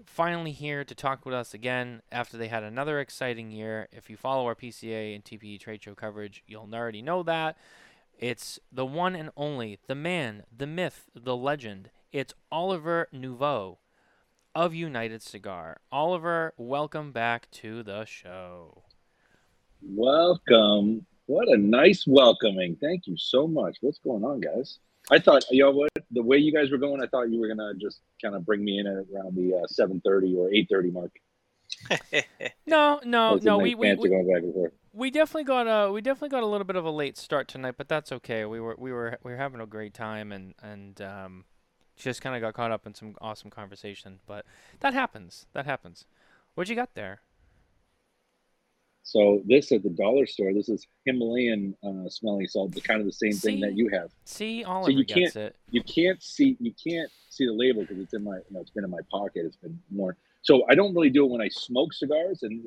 finally 0.06 0.52
here 0.52 0.84
to 0.84 0.96
talk 0.96 1.26
with 1.26 1.36
us 1.36 1.54
again 1.54 2.02
after 2.12 2.38
they 2.38 2.48
had 2.48 2.64
another 2.64 3.00
exciting 3.00 3.52
year. 3.52 3.88
If 3.92 4.10
you 4.10 4.18
follow 4.18 4.46
our 4.46 4.56
PCA 4.56 5.16
and 5.16 5.24
TPE 5.24 5.60
trade 5.60 5.84
show 5.84 5.96
coverage, 5.96 6.44
you'll 6.48 6.70
already 6.74 7.02
know 7.02 7.24
that. 7.24 7.58
It's 8.18 8.60
the 8.72 8.86
one 8.86 9.16
and 9.16 9.30
only, 9.38 9.80
the 9.88 9.96
man, 9.96 10.44
the 10.56 10.68
myth, 10.68 11.06
the 11.16 11.36
legend. 11.36 11.90
It's 12.12 12.34
Oliver 12.52 13.08
Nivaud 13.14 13.78
of 14.56 14.74
United 14.74 15.22
Cigar. 15.22 15.82
Oliver, 15.92 16.54
welcome 16.58 17.12
back 17.12 17.50
to 17.52 17.84
the 17.84 18.06
show. 18.06 18.84
Welcome. 19.82 21.06
What 21.26 21.48
a 21.48 21.58
nice 21.58 22.06
welcoming. 22.08 22.78
Thank 22.82 23.08
you 23.08 23.16
so 23.18 23.48
much. 23.48 23.78
What's 23.82 24.00
going 24.00 24.24
on, 24.24 24.42
guys? 24.42 24.80
I 25.12 25.20
thought, 25.20 25.46
you 25.50 25.64
know 25.64 25.72
what, 25.72 25.90
the 26.12 26.22
way 26.22 26.38
you 26.38 26.54
guys 26.54 26.72
were 26.72 26.78
going, 26.78 27.02
I 27.02 27.08
thought 27.08 27.32
you 27.32 27.40
were 27.40 27.48
gonna 27.48 27.74
just 27.80 28.02
kind 28.22 28.36
of 28.36 28.46
bring 28.46 28.64
me 28.64 28.80
in 28.80 28.88
at 28.88 28.94
around 28.94 29.36
the 29.36 29.56
uh, 29.56 29.68
seven 29.68 30.02
thirty 30.06 30.36
or 30.36 30.54
eight 30.54 30.68
thirty 30.70 30.92
mark. 30.92 31.12
No, 32.66 33.00
no, 33.04 33.36
no. 33.36 33.58
nice 33.58 33.64
We, 33.64 33.76
we, 33.76 33.96
we, 33.96 34.10
going 34.10 34.28
back 34.32 34.44
and 34.44 34.72
we 34.94 35.10
definitely 35.12 35.46
got 35.46 35.64
a 35.64 35.92
we 35.92 36.02
definitely 36.02 36.30
got 36.30 36.44
a 36.44 36.46
little 36.46 36.66
bit 36.66 36.76
of 36.76 36.86
a 36.86 36.92
late 36.92 37.18
start 37.18 37.48
tonight, 37.48 37.76
but 37.78 37.88
that's 37.88 38.12
okay. 38.12 38.46
We 38.46 38.60
were 38.60 38.76
we 38.78 38.92
were 38.92 39.18
we 39.24 39.32
were 39.32 39.38
having 39.38 39.60
a 39.62 39.66
great 39.66 39.94
time 39.94 40.32
and 40.32 40.54
and 40.62 41.02
um, 41.02 41.46
just 42.00 42.22
kind 42.22 42.36
of 42.36 42.42
got 42.42 42.54
caught 42.54 42.72
up 42.72 42.88
in 42.88 42.96
some 42.96 43.16
awesome 43.22 43.50
conversation. 43.50 44.20
But 44.26 44.46
that 44.80 44.94
happens. 44.94 45.46
That 45.54 45.66
happens. 45.66 46.06
What 46.56 46.70
you 46.70 46.76
got 46.76 46.96
there? 46.96 47.22
So 49.04 49.42
this 49.46 49.72
at 49.72 49.84
the 49.84 49.90
dollar 49.90 50.28
store, 50.28 50.54
this 50.54 50.70
is 50.70 50.86
Himalayan 51.06 51.76
uh, 51.84 52.10
smelling 52.10 52.48
salt, 52.48 52.74
the 52.74 52.82
kind 52.82 53.00
of 53.00 53.08
the 53.08 53.12
same 53.12 53.32
thing 53.34 53.60
that 53.62 53.74
you 53.74 53.90
have. 53.90 54.12
See, 54.26 54.64
Oliver 54.64 54.92
you 54.92 55.04
gets 55.04 55.36
it. 55.36 55.56
You 55.72 55.82
can't 55.84 56.22
see 56.22 56.58
you 56.60 56.74
can't 56.84 57.10
see 57.30 57.46
the 57.46 57.54
label 57.54 57.82
because 57.82 57.98
it's 58.04 58.14
in 58.14 58.24
my 58.24 58.36
you 58.36 58.44
know 58.52 58.62
it's 58.62 58.70
been 58.72 58.84
in 58.84 58.90
my 58.90 59.00
pocket. 59.12 59.46
It's 59.46 59.56
been 59.56 59.80
more. 59.90 60.16
So 60.42 60.64
I 60.70 60.76
don't 60.76 60.94
really 60.94 61.10
do 61.10 61.26
it 61.26 61.32
when 61.32 61.42
I 61.42 61.50
smoke 61.50 61.92
cigars, 61.94 62.44
and 62.44 62.64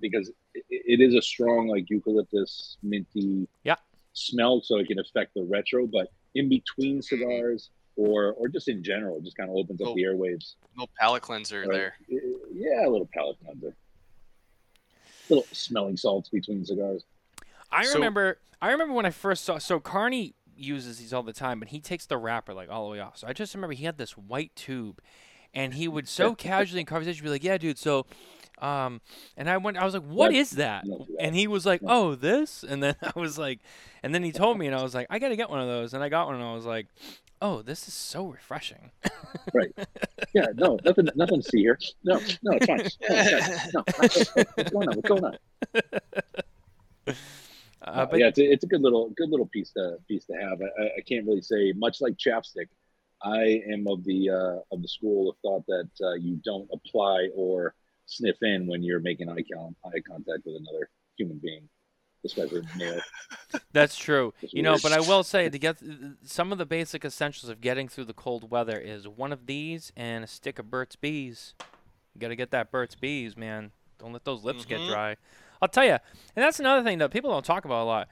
because 0.00 0.30
it, 0.54 0.64
it 0.68 1.00
is 1.00 1.14
a 1.14 1.22
strong 1.22 1.68
like 1.68 1.88
eucalyptus 1.88 2.76
minty 2.82 3.46
Yeah. 3.62 3.76
smell, 4.12 4.60
so 4.60 4.78
it 4.78 4.88
can 4.88 4.98
affect 4.98 5.34
the 5.34 5.44
retro. 5.44 5.86
But 5.86 6.08
in 6.34 6.48
between 6.48 7.02
cigars, 7.02 7.70
or 7.98 8.32
or 8.32 8.48
just 8.48 8.68
in 8.68 8.82
general, 8.82 9.18
it 9.18 9.24
just 9.24 9.36
kind 9.36 9.50
of 9.50 9.56
opens 9.56 9.82
up 9.82 9.88
Oh. 9.88 9.94
the 9.94 10.04
airwaves. 10.04 10.54
Little 10.76 10.88
palate 10.98 11.22
cleanser 11.22 11.60
Right. 11.62 11.70
there. 11.70 11.94
Yeah, 12.08 12.86
a 12.86 12.88
little 12.88 13.08
palate 13.12 13.36
cleanser. 13.44 13.74
Little 15.28 15.44
smelling 15.52 15.96
salts 15.96 16.30
between 16.30 16.64
cigars. 16.64 17.04
I 17.70 17.84
So- 17.84 17.94
remember 17.94 18.38
I 18.62 18.70
remember 18.72 18.94
when 18.94 19.06
I 19.06 19.10
first 19.10 19.44
saw 19.44 19.58
so 19.58 19.78
Carney 19.78 20.34
uses 20.56 20.98
these 20.98 21.12
all 21.12 21.22
the 21.22 21.32
time, 21.32 21.60
but 21.60 21.68
he 21.68 21.80
takes 21.80 22.06
the 22.06 22.16
wrapper 22.16 22.52
like 22.54 22.68
all 22.70 22.86
the 22.86 22.90
way 22.92 23.00
off. 23.00 23.18
So 23.18 23.26
I 23.28 23.32
just 23.32 23.54
remember 23.54 23.74
he 23.74 23.84
had 23.84 23.98
this 23.98 24.16
white 24.16 24.54
tube 24.56 25.00
and 25.54 25.74
he 25.74 25.86
would 25.88 26.08
so 26.08 26.34
casually 26.36 26.80
in 26.80 26.86
conversation 26.86 27.22
be 27.24 27.30
like, 27.30 27.44
Yeah, 27.44 27.58
dude, 27.58 27.78
so 27.78 28.06
um 28.60 29.00
and 29.36 29.48
I 29.50 29.56
went 29.58 29.76
I 29.76 29.84
was 29.84 29.94
like, 29.94 30.02
"What 30.04 30.32
is 30.34 30.50
that?" 30.52 30.84
don't 30.84 31.06
do 31.06 31.16
that. 31.16 31.22
And 31.24 31.36
he 31.36 31.46
was 31.46 31.64
like, 31.66 31.80
"Oh, 31.86 32.14
this?" 32.16 32.64
And 32.64 32.82
then 32.82 32.96
I 33.02 33.12
was 33.18 33.38
like 33.38 33.60
and 34.02 34.12
then 34.14 34.22
he 34.24 34.32
told 34.32 34.58
me 34.58 34.66
and 34.66 34.74
I 34.74 34.82
was 34.82 34.94
like, 34.94 35.06
"I 35.10 35.18
got 35.20 35.28
to 35.28 35.36
get 35.36 35.50
one 35.50 35.60
of 35.60 35.66
those." 35.68 35.94
And 35.94 36.02
I 36.02 36.08
got 36.08 36.26
one 36.26 36.36
and 36.36 36.44
I 36.44 36.54
was 36.54 36.64
like, 36.64 36.86
"Oh, 37.40 37.62
this 37.62 37.86
is 37.88 37.94
so 37.94 38.26
refreshing." 38.26 38.90
Right. 39.54 39.72
Yeah, 40.34 40.46
no, 40.54 40.78
nothing 40.84 41.08
nothing 41.14 41.42
to 41.42 41.48
see 41.48 41.60
here. 41.60 41.78
No, 42.04 42.20
no, 42.42 42.52
it's 42.60 42.66
fine. 42.66 42.78
No, 43.74 43.82
it's 44.02 44.34
no, 44.36 44.44
what's 44.56 44.70
going 44.70 44.88
on? 44.88 44.96
What's 44.96 45.08
going 45.08 45.24
on? 45.24 45.38
Uh, 47.06 47.12
Uh, 47.82 48.06
but 48.06 48.18
yeah, 48.18 48.26
it's 48.26 48.38
a, 48.38 48.44
it's 48.44 48.64
a 48.64 48.66
good 48.66 48.82
little 48.82 49.10
good 49.16 49.30
little 49.30 49.46
piece 49.46 49.70
to 49.70 49.96
piece 50.08 50.26
to 50.26 50.34
have. 50.34 50.60
I, 50.60 50.82
I- 50.82 50.92
I 50.98 51.00
can't 51.08 51.26
really 51.26 51.40
say 51.40 51.72
much 51.72 52.00
like 52.00 52.16
chapstick. 52.16 52.66
I 53.22 53.62
am 53.72 53.86
of 53.88 54.04
the 54.04 54.30
uh, 54.30 54.58
of 54.74 54.82
the 54.82 54.88
school 54.88 55.30
of 55.30 55.36
thought 55.42 55.64
that 55.66 55.90
uh, 56.04 56.14
you 56.14 56.36
don't 56.44 56.68
apply 56.72 57.28
or 57.34 57.74
sniff 58.06 58.36
in 58.42 58.66
when 58.66 58.82
you're 58.82 59.00
making 59.00 59.28
eye, 59.28 59.44
con- 59.52 59.74
eye 59.86 60.00
contact 60.06 60.42
with 60.44 60.56
another 60.56 60.88
human 61.16 61.38
being, 61.38 61.68
especially 62.24 62.62
male. 62.76 63.00
That's 63.72 63.96
true. 63.96 64.34
It's 64.42 64.52
You 64.52 64.62
know, 64.62 64.76
but 64.82 64.92
I 64.92 65.00
will 65.00 65.22
say 65.22 65.48
to 65.50 65.58
get 65.58 65.78
some 66.24 66.52
of 66.52 66.58
the 66.58 66.66
basic 66.66 67.04
essentials 67.04 67.48
of 67.50 67.60
getting 67.60 67.88
through 67.88 68.04
the 68.06 68.12
cold 68.14 68.50
weather 68.50 68.78
is 68.78 69.06
one 69.08 69.32
of 69.32 69.46
these 69.46 69.92
and 69.96 70.24
a 70.24 70.26
stick 70.26 70.58
of 70.58 70.70
Burt's 70.70 70.96
Bees. 70.96 71.54
You 72.14 72.20
got 72.20 72.28
to 72.28 72.36
get 72.36 72.50
that 72.50 72.70
Burt's 72.70 72.94
Bees, 72.94 73.36
man. 73.36 73.70
Don't 73.98 74.12
let 74.12 74.24
those 74.24 74.44
lips 74.44 74.64
get 74.64 74.80
Mhm. 74.80 74.88
dry. 74.88 75.16
I'll 75.60 75.68
tell 75.68 75.84
you, 75.84 75.92
and 75.92 76.00
that's 76.36 76.60
another 76.60 76.84
thing 76.84 76.98
that 76.98 77.10
people 77.10 77.30
don't 77.30 77.44
talk 77.44 77.64
about 77.64 77.82
a 77.82 77.84
lot. 77.84 78.08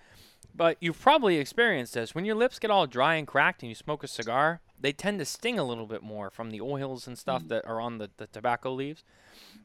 But 0.55 0.79
you've 0.81 0.99
probably 1.01 1.37
experienced 1.37 1.95
this. 1.95 2.15
When 2.15 2.25
your 2.25 2.35
lips 2.35 2.59
get 2.59 2.71
all 2.71 2.87
dry 2.87 3.17
and 3.17 3.27
cracked 3.27 3.63
and 3.63 3.69
you 3.69 3.75
smoke 3.75 4.03
a 4.03 4.09
cigar, 4.09 4.61
they 4.87 4.93
tend 4.93 5.19
to 5.19 5.25
sting 5.25 5.59
a 5.59 5.65
little 5.65 5.87
bit 5.87 6.01
more 6.01 6.31
from 6.31 6.51
the 6.53 6.61
oils 6.61 7.09
and 7.09 7.19
stuff 7.19 7.43
that 7.49 7.67
are 7.67 7.81
on 7.81 7.99
the, 7.99 8.09
the 8.19 8.29
tobacco 8.29 8.73
leaves. 8.73 9.03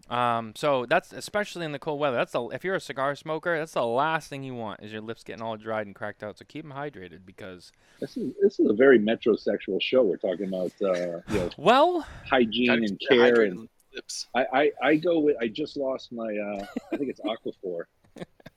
Um, 0.09 0.53
so 0.55 0.87
that's 0.87 1.13
especially 1.13 1.63
in 1.63 1.73
the 1.73 1.77
cold 1.79 1.99
weather. 1.99 2.17
That's 2.17 2.31
the 2.31 2.43
if 2.47 2.63
you're 2.63 2.73
a 2.75 2.79
cigar 2.81 3.15
smoker, 3.15 3.55
that's 3.59 3.73
the 3.73 3.85
last 3.85 4.29
thing 4.29 4.43
you 4.43 4.55
want 4.55 4.81
is 4.81 4.91
your 4.91 5.01
lips 5.01 5.23
getting 5.23 5.43
all 5.43 5.57
dried 5.57 5.85
and 5.85 5.95
cracked 5.95 6.23
out. 6.23 6.39
So 6.39 6.45
keep 6.47 6.63
them 6.67 6.73
hydrated 6.75 7.19
because 7.23 7.71
This 7.99 8.17
is 8.17 8.33
this 8.41 8.59
is 8.59 8.67
a 8.67 8.73
very 8.73 8.97
metrosexual 8.99 9.79
show. 9.79 10.01
We're 10.01 10.17
talking 10.17 10.47
about 10.47 10.71
uh, 10.81 11.21
you 11.29 11.37
know 11.39 11.49
well, 11.57 12.05
hygiene 12.27 12.71
and 12.71 12.99
care, 13.07 13.41
and 13.43 13.69
lips. 13.93 14.27
I, 14.35 14.45
I 14.51 14.71
I 14.81 14.95
go 14.95 15.19
with. 15.19 15.37
I 15.39 15.47
just 15.47 15.77
lost 15.77 16.11
my. 16.11 16.35
Uh, 16.35 16.65
I 16.91 16.97
think 16.97 17.11
it's 17.11 17.21
Aquaphor. 17.21 17.83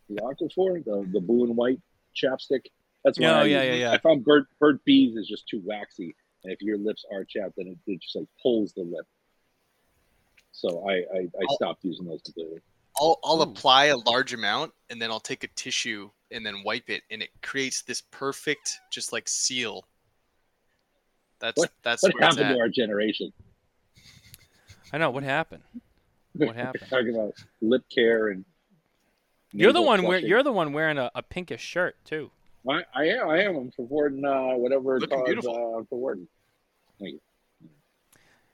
the 0.08 0.16
Aquaphor, 0.22 0.82
the 0.82 1.06
the 1.12 1.20
blue 1.20 1.44
and 1.44 1.54
white 1.56 1.80
chapstick. 2.16 2.62
That's 3.04 3.20
why 3.20 3.26
Oh, 3.26 3.32
I 3.40 3.44
yeah, 3.44 3.62
use- 3.62 3.68
yeah, 3.80 3.90
yeah. 3.90 3.92
I 3.92 3.98
found 3.98 4.24
Burt 4.24 4.46
Burt 4.58 4.82
Bees 4.86 5.14
is 5.16 5.28
just 5.28 5.46
too 5.46 5.60
waxy, 5.64 6.16
and 6.44 6.52
if 6.52 6.60
your 6.62 6.78
lips 6.78 7.04
are 7.12 7.24
chapped, 7.24 7.54
then 7.56 7.66
it, 7.68 7.78
it 7.90 8.00
just 8.00 8.14
like 8.16 8.26
pulls 8.42 8.72
the 8.74 8.82
lip. 8.82 9.06
So 10.52 10.88
I 10.88 10.92
I, 10.92 11.18
I 11.18 11.28
I'll- 11.48 11.56
stopped 11.56 11.84
using 11.84 12.06
those 12.06 12.22
completely. 12.22 12.60
I'll, 13.00 13.18
I'll 13.24 13.40
Ooh. 13.40 13.42
apply 13.42 13.86
a 13.86 13.96
large 13.96 14.34
amount 14.34 14.72
and 14.88 15.02
then 15.02 15.10
I'll 15.10 15.18
take 15.18 15.42
a 15.42 15.48
tissue 15.56 16.10
and 16.30 16.46
then 16.46 16.62
wipe 16.64 16.88
it 16.88 17.02
and 17.10 17.22
it 17.22 17.30
creates 17.42 17.82
this 17.82 18.02
perfect 18.12 18.70
just 18.92 19.12
like 19.12 19.26
seal. 19.28 19.84
That's 21.40 21.58
What- 21.58 21.72
that's 21.82 22.02
What 22.04 22.14
where 22.14 22.28
it's 22.28 22.36
happened 22.36 22.52
at. 22.52 22.54
to 22.54 22.60
our 22.60 22.68
generation? 22.68 23.32
I 24.92 24.98
know 24.98 25.10
what 25.10 25.24
happened. 25.24 25.64
What 26.34 26.54
happened? 26.64 26.84
Talking 26.88 27.14
about 27.16 27.34
lip 27.60 27.82
care 27.92 28.28
and. 28.28 28.44
You're 29.56 29.72
the 29.72 29.82
one. 29.82 30.02
Wear, 30.02 30.18
flushing. 30.18 30.28
you're 30.28 30.42
the 30.44 30.52
one 30.52 30.72
wearing 30.72 30.98
a, 30.98 31.10
a 31.16 31.22
pinkish 31.22 31.62
shirt 31.62 31.96
too. 32.04 32.30
I, 32.68 32.82
I 32.94 33.04
am. 33.08 33.28
I 33.28 33.42
am. 33.42 33.56
I'm 33.56 33.72
supporting 33.72 34.24
uh, 34.24 34.52
whatever 34.56 34.98
Looking 34.98 35.18
cause 35.18 35.26
beautiful. 35.26 35.54
uh, 35.54 35.78
I'm 35.78 35.84
supporting. 35.84 36.28
You 37.00 37.20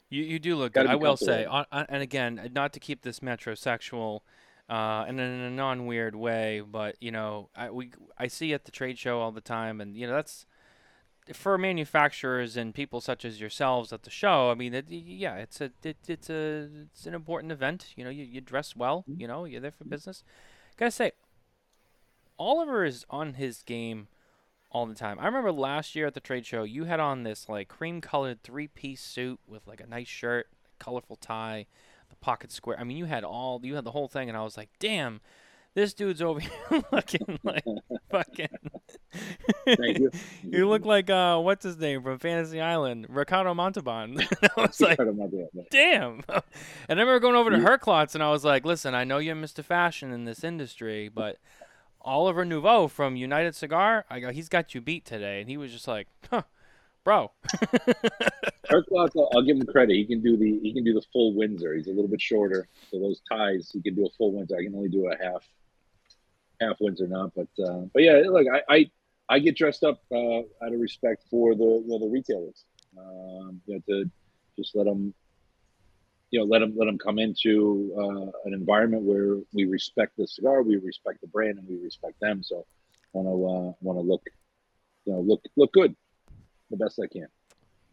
you 0.08 0.24
you 0.24 0.38
do 0.38 0.56
look 0.56 0.72
Gotta 0.72 0.88
good. 0.88 0.92
I 0.92 0.96
will 0.96 1.16
say, 1.16 1.44
comfortable. 1.44 1.56
on, 1.56 1.66
on, 1.72 1.86
and 1.88 2.02
again, 2.02 2.50
not 2.52 2.72
to 2.72 2.80
keep 2.80 3.02
this 3.02 3.20
metrosexual, 3.20 4.20
uh, 4.68 5.04
and 5.06 5.20
in 5.20 5.40
a 5.40 5.50
non 5.50 5.86
weird 5.86 6.16
way, 6.16 6.60
but 6.60 6.96
you 7.00 7.12
know, 7.12 7.48
I 7.54 7.70
we 7.70 7.92
I 8.18 8.26
see 8.26 8.52
at 8.52 8.64
the 8.64 8.72
trade 8.72 8.98
show 8.98 9.20
all 9.20 9.32
the 9.32 9.40
time, 9.40 9.80
and 9.80 9.96
you 9.96 10.06
know 10.06 10.14
that's 10.14 10.46
for 11.32 11.56
manufacturers 11.56 12.56
and 12.56 12.74
people 12.74 13.00
such 13.00 13.24
as 13.24 13.40
yourselves 13.40 13.92
at 13.92 14.02
the 14.02 14.10
show. 14.10 14.50
I 14.50 14.54
mean, 14.54 14.74
it, 14.74 14.86
yeah, 14.90 15.36
it's 15.36 15.60
a 15.60 15.70
it, 15.84 15.96
it's 16.08 16.28
a 16.28 16.68
it's 16.92 17.06
an 17.06 17.14
important 17.14 17.52
event. 17.52 17.92
You 17.96 18.04
know, 18.04 18.10
you, 18.10 18.24
you 18.24 18.40
dress 18.40 18.74
well. 18.74 19.04
Mm-hmm. 19.08 19.20
You 19.20 19.28
know, 19.28 19.44
you're 19.44 19.60
there 19.60 19.70
for 19.70 19.84
business. 19.84 20.24
Gotta 20.76 20.90
say, 20.90 21.12
Oliver 22.40 22.86
is 22.86 23.04
on 23.10 23.34
his 23.34 23.62
game 23.62 24.08
all 24.70 24.86
the 24.86 24.94
time. 24.94 25.18
I 25.20 25.26
remember 25.26 25.52
last 25.52 25.94
year 25.94 26.06
at 26.06 26.14
the 26.14 26.20
trade 26.20 26.46
show, 26.46 26.62
you 26.62 26.84
had 26.84 26.98
on 26.98 27.22
this 27.22 27.50
like 27.50 27.68
cream 27.68 28.00
colored 28.00 28.42
three 28.42 28.66
piece 28.66 29.02
suit 29.02 29.38
with 29.46 29.66
like 29.66 29.80
a 29.80 29.86
nice 29.86 30.08
shirt, 30.08 30.48
colorful 30.78 31.16
tie, 31.16 31.66
the 32.08 32.16
pocket 32.16 32.50
square. 32.50 32.80
I 32.80 32.84
mean, 32.84 32.96
you 32.96 33.04
had 33.04 33.24
all, 33.24 33.60
you 33.62 33.74
had 33.74 33.84
the 33.84 33.90
whole 33.90 34.08
thing, 34.08 34.30
and 34.30 34.38
I 34.38 34.42
was 34.42 34.56
like, 34.56 34.70
damn, 34.78 35.20
this 35.74 35.92
dude's 35.92 36.22
over 36.22 36.40
here 36.40 36.50
looking 36.92 37.38
like 37.44 37.62
fucking. 38.10 38.48
Thank 39.66 39.98
you. 39.98 40.10
you 40.42 40.66
look 40.66 40.86
like 40.86 41.10
uh, 41.10 41.38
what's 41.40 41.64
his 41.64 41.76
name 41.76 42.02
from 42.02 42.18
Fantasy 42.18 42.58
Island, 42.58 43.06
Ricardo 43.10 43.52
Montalban. 43.52 44.18
I 44.56 44.60
was 44.62 44.80
like, 44.80 44.98
I 44.98 45.04
don't 45.04 45.18
know 45.18 45.28
that. 45.28 45.70
damn. 45.70 46.22
and 46.28 46.98
I 46.98 47.02
remember 47.02 47.20
going 47.20 47.36
over 47.36 47.50
to 47.50 47.58
Herclots 47.58 48.14
and 48.14 48.24
I 48.24 48.30
was 48.30 48.46
like, 48.46 48.64
listen, 48.64 48.94
I 48.94 49.04
know 49.04 49.18
you're 49.18 49.36
Mr. 49.36 49.62
Fashion 49.62 50.10
in 50.10 50.24
this 50.24 50.42
industry, 50.42 51.08
but 51.08 51.36
Oliver 52.02 52.44
Nivaud 52.44 52.90
from 52.90 53.16
United 53.16 53.54
Cigar, 53.54 54.04
I 54.08 54.20
go, 54.20 54.30
he's 54.30 54.48
got 54.48 54.74
you 54.74 54.80
beat 54.80 55.04
today. 55.04 55.40
And 55.40 55.50
he 55.50 55.56
was 55.56 55.72
just 55.72 55.86
like, 55.86 56.08
huh, 56.30 56.42
bro. 57.04 57.32
I'll, 58.70 59.30
I'll 59.34 59.42
give 59.42 59.56
him 59.56 59.66
credit. 59.66 59.94
He 59.94 60.04
can 60.04 60.22
do 60.22 60.36
the 60.36 60.60
he 60.62 60.72
can 60.72 60.84
do 60.84 60.94
the 60.94 61.02
full 61.12 61.34
Windsor. 61.34 61.74
He's 61.74 61.88
a 61.88 61.90
little 61.90 62.08
bit 62.08 62.20
shorter, 62.20 62.68
so 62.90 63.00
those 63.00 63.20
ties 63.30 63.70
he 63.72 63.82
can 63.82 63.94
do 63.94 64.06
a 64.06 64.10
full 64.16 64.32
Windsor. 64.32 64.56
I 64.56 64.64
can 64.64 64.74
only 64.74 64.88
do 64.88 65.10
a 65.10 65.16
half 65.22 65.44
half 66.60 66.76
Windsor 66.80 67.08
now, 67.08 67.32
but 67.34 67.48
uh, 67.64 67.86
but 67.92 68.02
yeah, 68.02 68.22
look, 68.26 68.46
I 68.52 68.74
I, 68.74 68.90
I 69.28 69.38
get 69.40 69.56
dressed 69.56 69.82
up 69.82 70.00
uh, 70.12 70.38
out 70.38 70.72
of 70.72 70.78
respect 70.78 71.24
for 71.30 71.54
the 71.54 71.64
you 71.64 71.88
know, 71.88 71.98
the 71.98 72.08
retailers. 72.08 72.64
Um, 72.96 73.60
you 73.66 73.74
know, 73.74 73.80
to 73.88 74.10
just 74.56 74.76
let 74.76 74.84
them 74.84 75.14
you 76.30 76.38
know 76.38 76.46
let 76.46 76.60
them 76.60 76.74
let 76.76 76.86
them 76.86 76.98
come 76.98 77.18
into 77.18 77.92
uh, 77.96 78.30
an 78.46 78.54
environment 78.54 79.02
where 79.02 79.38
we 79.52 79.64
respect 79.64 80.16
the 80.16 80.26
cigar, 80.26 80.62
we 80.62 80.76
respect 80.76 81.20
the 81.20 81.26
brand, 81.26 81.58
and 81.58 81.68
we 81.68 81.76
respect 81.82 82.18
them. 82.20 82.42
So 82.42 82.66
want 83.12 83.26
to 83.26 83.32
uh, 83.32 83.72
want 83.80 83.98
to 83.98 84.02
look 84.02 84.22
you 85.04 85.12
know 85.12 85.20
look 85.20 85.42
look 85.56 85.72
good 85.72 85.94
the 86.70 86.76
best 86.76 87.00
I 87.02 87.06
can. 87.06 87.26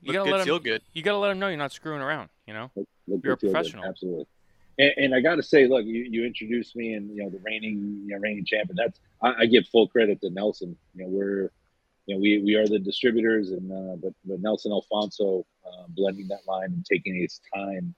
You 0.02 0.08
Look 0.08 0.14
gotta 0.14 0.26
good, 0.26 0.32
let 0.32 0.40
him, 0.42 0.46
feel 0.46 0.60
good. 0.60 0.82
You 0.94 1.02
gotta 1.02 1.18
let 1.18 1.30
them 1.30 1.40
know 1.40 1.48
you're 1.48 1.58
not 1.58 1.72
screwing 1.72 2.02
around. 2.02 2.30
You 2.46 2.54
know. 2.54 2.72
Look, 2.76 2.88
look 3.08 3.22
You're 3.24 3.34
a 3.34 3.36
good, 3.36 3.42
feel 3.42 3.50
good. 3.50 3.54
professional. 3.54 3.86
absolutely. 3.86 4.26
And, 4.80 4.94
and 4.98 5.16
I 5.16 5.22
got 5.22 5.36
to 5.36 5.44
say, 5.44 5.66
look, 5.66 5.86
you, 5.86 6.08
you 6.08 6.24
introduced 6.24 6.76
me, 6.76 6.94
and 6.94 7.10
you 7.16 7.24
know 7.24 7.30
the 7.32 7.40
reigning, 7.44 8.04
you 8.06 8.14
know, 8.14 8.20
reigning 8.20 8.46
champion. 8.46 8.76
That's 8.78 9.00
I, 9.24 9.42
I 9.42 9.46
give 9.48 9.68
full 9.68 9.88
credit 9.88 10.22
to 10.22 10.30
Nelson. 10.30 10.78
You 10.94 11.04
know, 11.04 11.10
we're, 11.10 11.52
you 12.06 12.16
know, 12.16 12.22
we, 12.22 12.44
we 12.44 12.56
are 12.56 12.68
the 12.68 12.78
distributors, 12.78 13.50
and 13.50 13.72
uh, 13.72 13.96
but 13.96 14.14
but 14.24 14.40
Nelson 14.40 14.72
Alfonso 14.72 15.46
uh, 15.66 15.86
blending 15.90 16.28
that 16.28 16.42
line 16.48 16.66
and 16.66 16.86
taking 16.86 17.16
his 17.16 17.42
time 17.56 17.96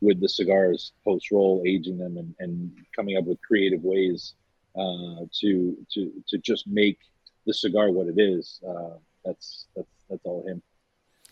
with 0.00 0.20
the 0.20 0.28
cigars 0.28 0.92
post 1.04 1.30
roll, 1.30 1.62
aging 1.66 1.98
them, 1.98 2.16
and, 2.18 2.34
and 2.38 2.76
coming 2.94 3.16
up 3.16 3.24
with 3.24 3.40
creative 3.42 3.82
ways 3.82 4.34
uh, 4.76 5.24
to 5.40 5.76
to 5.92 6.12
to 6.28 6.38
just 6.38 6.66
make 6.66 6.98
the 7.46 7.54
cigar 7.54 7.90
what 7.90 8.06
it 8.06 8.18
is. 8.18 8.60
Uh, 8.66 8.96
that's 9.24 9.66
that's 9.74 9.88
that's 10.08 10.24
all 10.24 10.46
him. 10.46 10.62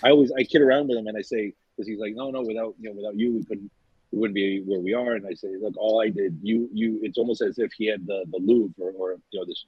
I 0.02 0.11
always 0.11 0.33
I 0.33 0.44
kid 0.44 0.62
around 0.62 0.88
with 0.88 0.99
him 0.99 1.06
and 1.06 1.16
I 1.16 1.23
say 1.23 1.54
because 1.76 1.88
he's 1.88 1.99
like, 1.99 2.14
no, 2.14 2.30
no, 2.30 2.42
without 2.42 2.75
you 2.80 2.90
know, 2.90 2.97
without 2.97 3.16
you, 3.16 3.35
we 3.35 3.44
couldn't, 3.44 3.71
we 4.12 4.18
wouldn't 4.18 4.35
be 4.35 4.62
where 4.64 4.80
we 4.80 4.94
are. 4.94 5.14
And 5.14 5.26
I 5.26 5.35
say, 5.35 5.56
look, 5.61 5.75
all 5.76 6.00
I 6.00 6.09
did, 6.09 6.38
you, 6.42 6.68
you, 6.73 7.00
it's 7.02 7.18
almost 7.18 7.42
as 7.42 7.59
if 7.59 7.73
he 7.73 7.87
had 7.87 8.06
the 8.06 8.25
the 8.30 8.38
Louvre 8.38 8.73
or, 8.78 8.92
or 8.92 9.16
you 9.30 9.40
know 9.40 9.47
this 9.47 9.64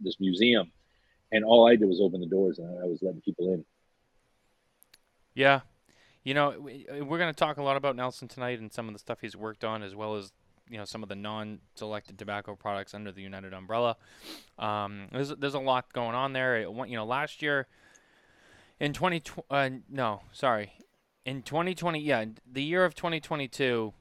this 0.00 0.20
museum, 0.20 0.70
and 1.32 1.44
all 1.44 1.68
I 1.68 1.76
did 1.76 1.88
was 1.88 2.00
open 2.00 2.20
the 2.20 2.26
doors 2.26 2.58
and 2.58 2.68
I 2.82 2.86
was 2.86 3.00
letting 3.02 3.20
people 3.20 3.52
in. 3.52 3.64
Yeah. 5.34 5.60
You 6.24 6.32
know, 6.32 6.52
uh, 6.52 7.04
we're 7.04 7.18
going 7.18 7.32
to 7.32 7.38
talk 7.38 7.58
a 7.58 7.62
lot 7.62 7.76
about 7.76 7.96
Nelson 7.96 8.28
tonight 8.28 8.58
and 8.58 8.72
some 8.72 8.88
of 8.88 8.94
the 8.94 8.98
stuff 8.98 9.18
he's 9.20 9.36
worked 9.36 9.62
on, 9.62 9.82
as 9.82 9.94
well 9.94 10.16
as 10.16 10.32
you 10.70 10.78
know 10.78 10.86
some 10.86 11.02
of 11.02 11.10
the 11.10 11.14
non-selected 11.14 12.18
tobacco 12.18 12.56
products 12.56 12.94
under 12.94 13.12
the 13.12 13.20
United 13.20 13.52
umbrella. 13.52 13.96
Um, 14.58 15.08
there's 15.12 15.28
there's 15.30 15.54
a 15.54 15.60
lot 15.60 15.92
going 15.92 16.14
on 16.14 16.32
there. 16.32 16.56
It, 16.56 16.68
you 16.88 16.96
know, 16.96 17.04
last 17.04 17.42
year 17.42 17.66
in 18.80 18.94
20 18.94 19.22
uh, 19.50 19.70
no, 19.90 20.22
sorry, 20.32 20.72
in 21.24 21.42
2020, 21.42 22.00
yeah, 22.00 22.24
the 22.50 22.62
year 22.62 22.84
of 22.84 22.94
2022. 22.94 23.92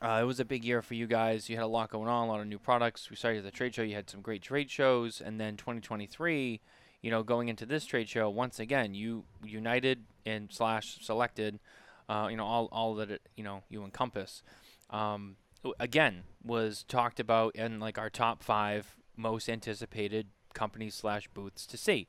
Uh, 0.00 0.18
it 0.20 0.24
was 0.24 0.40
a 0.40 0.44
big 0.44 0.64
year 0.64 0.82
for 0.82 0.94
you 0.94 1.06
guys. 1.06 1.48
You 1.48 1.54
had 1.54 1.64
a 1.64 1.68
lot 1.68 1.88
going 1.88 2.08
on, 2.08 2.26
a 2.26 2.30
lot 2.30 2.40
of 2.40 2.48
new 2.48 2.58
products. 2.58 3.08
We 3.08 3.14
started 3.14 3.44
the 3.44 3.52
trade 3.52 3.72
show. 3.72 3.82
You 3.82 3.94
had 3.94 4.10
some 4.10 4.20
great 4.20 4.42
trade 4.42 4.68
shows, 4.68 5.20
and 5.20 5.38
then 5.38 5.56
2023 5.56 6.60
you 7.02 7.10
know, 7.10 7.22
going 7.22 7.48
into 7.48 7.66
this 7.66 7.84
trade 7.84 8.08
show, 8.08 8.30
once 8.30 8.58
again, 8.58 8.94
you 8.94 9.24
united 9.44 10.04
and 10.24 10.50
slash 10.52 10.98
selected, 11.02 11.58
uh, 12.08 12.28
you 12.30 12.36
know, 12.36 12.46
all, 12.46 12.68
all 12.72 12.94
that 12.94 13.10
it, 13.10 13.22
you 13.36 13.44
know, 13.44 13.62
you 13.68 13.84
encompass, 13.84 14.42
um, 14.90 15.36
again, 15.78 16.22
was 16.44 16.84
talked 16.84 17.20
about 17.20 17.54
in 17.56 17.80
like 17.80 17.98
our 17.98 18.10
top 18.10 18.42
five 18.42 18.96
most 19.16 19.48
anticipated 19.48 20.28
companies 20.54 20.94
slash 20.94 21.28
booths 21.28 21.66
to 21.66 21.76
see. 21.76 22.08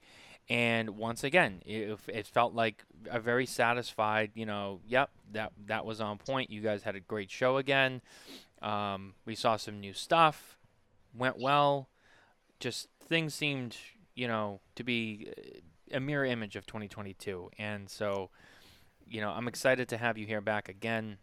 And 0.49 0.91
once 0.91 1.23
again, 1.23 1.61
it, 1.65 1.97
it 2.07 2.27
felt 2.27 2.53
like 2.53 2.83
a 3.09 3.19
very 3.19 3.45
satisfied, 3.45 4.31
you 4.35 4.45
know, 4.45 4.81
yep, 4.85 5.09
that, 5.31 5.53
that 5.67 5.85
was 5.85 6.01
on 6.01 6.17
point. 6.17 6.49
You 6.49 6.61
guys 6.61 6.83
had 6.83 6.95
a 6.95 6.99
great 6.99 7.31
show 7.31 7.57
again. 7.57 8.01
Um, 8.61 9.13
we 9.25 9.35
saw 9.35 9.55
some 9.55 9.79
new 9.79 9.93
stuff, 9.93 10.57
went 11.15 11.39
well. 11.39 11.89
Just 12.59 12.89
things 13.01 13.33
seemed, 13.33 13.77
you 14.15 14.27
know, 14.27 14.61
to 14.75 14.83
be 14.83 15.29
uh, 15.37 15.97
a 15.97 15.99
mirror 15.99 16.25
image 16.25 16.55
of 16.55 16.65
2022. 16.65 17.49
And 17.57 17.89
so, 17.89 18.29
you 19.07 19.21
know, 19.21 19.31
I'm 19.31 19.47
excited 19.47 19.87
to 19.89 19.97
have 19.97 20.17
you 20.17 20.25
here 20.25 20.41
back 20.41 20.69
again 20.69 21.17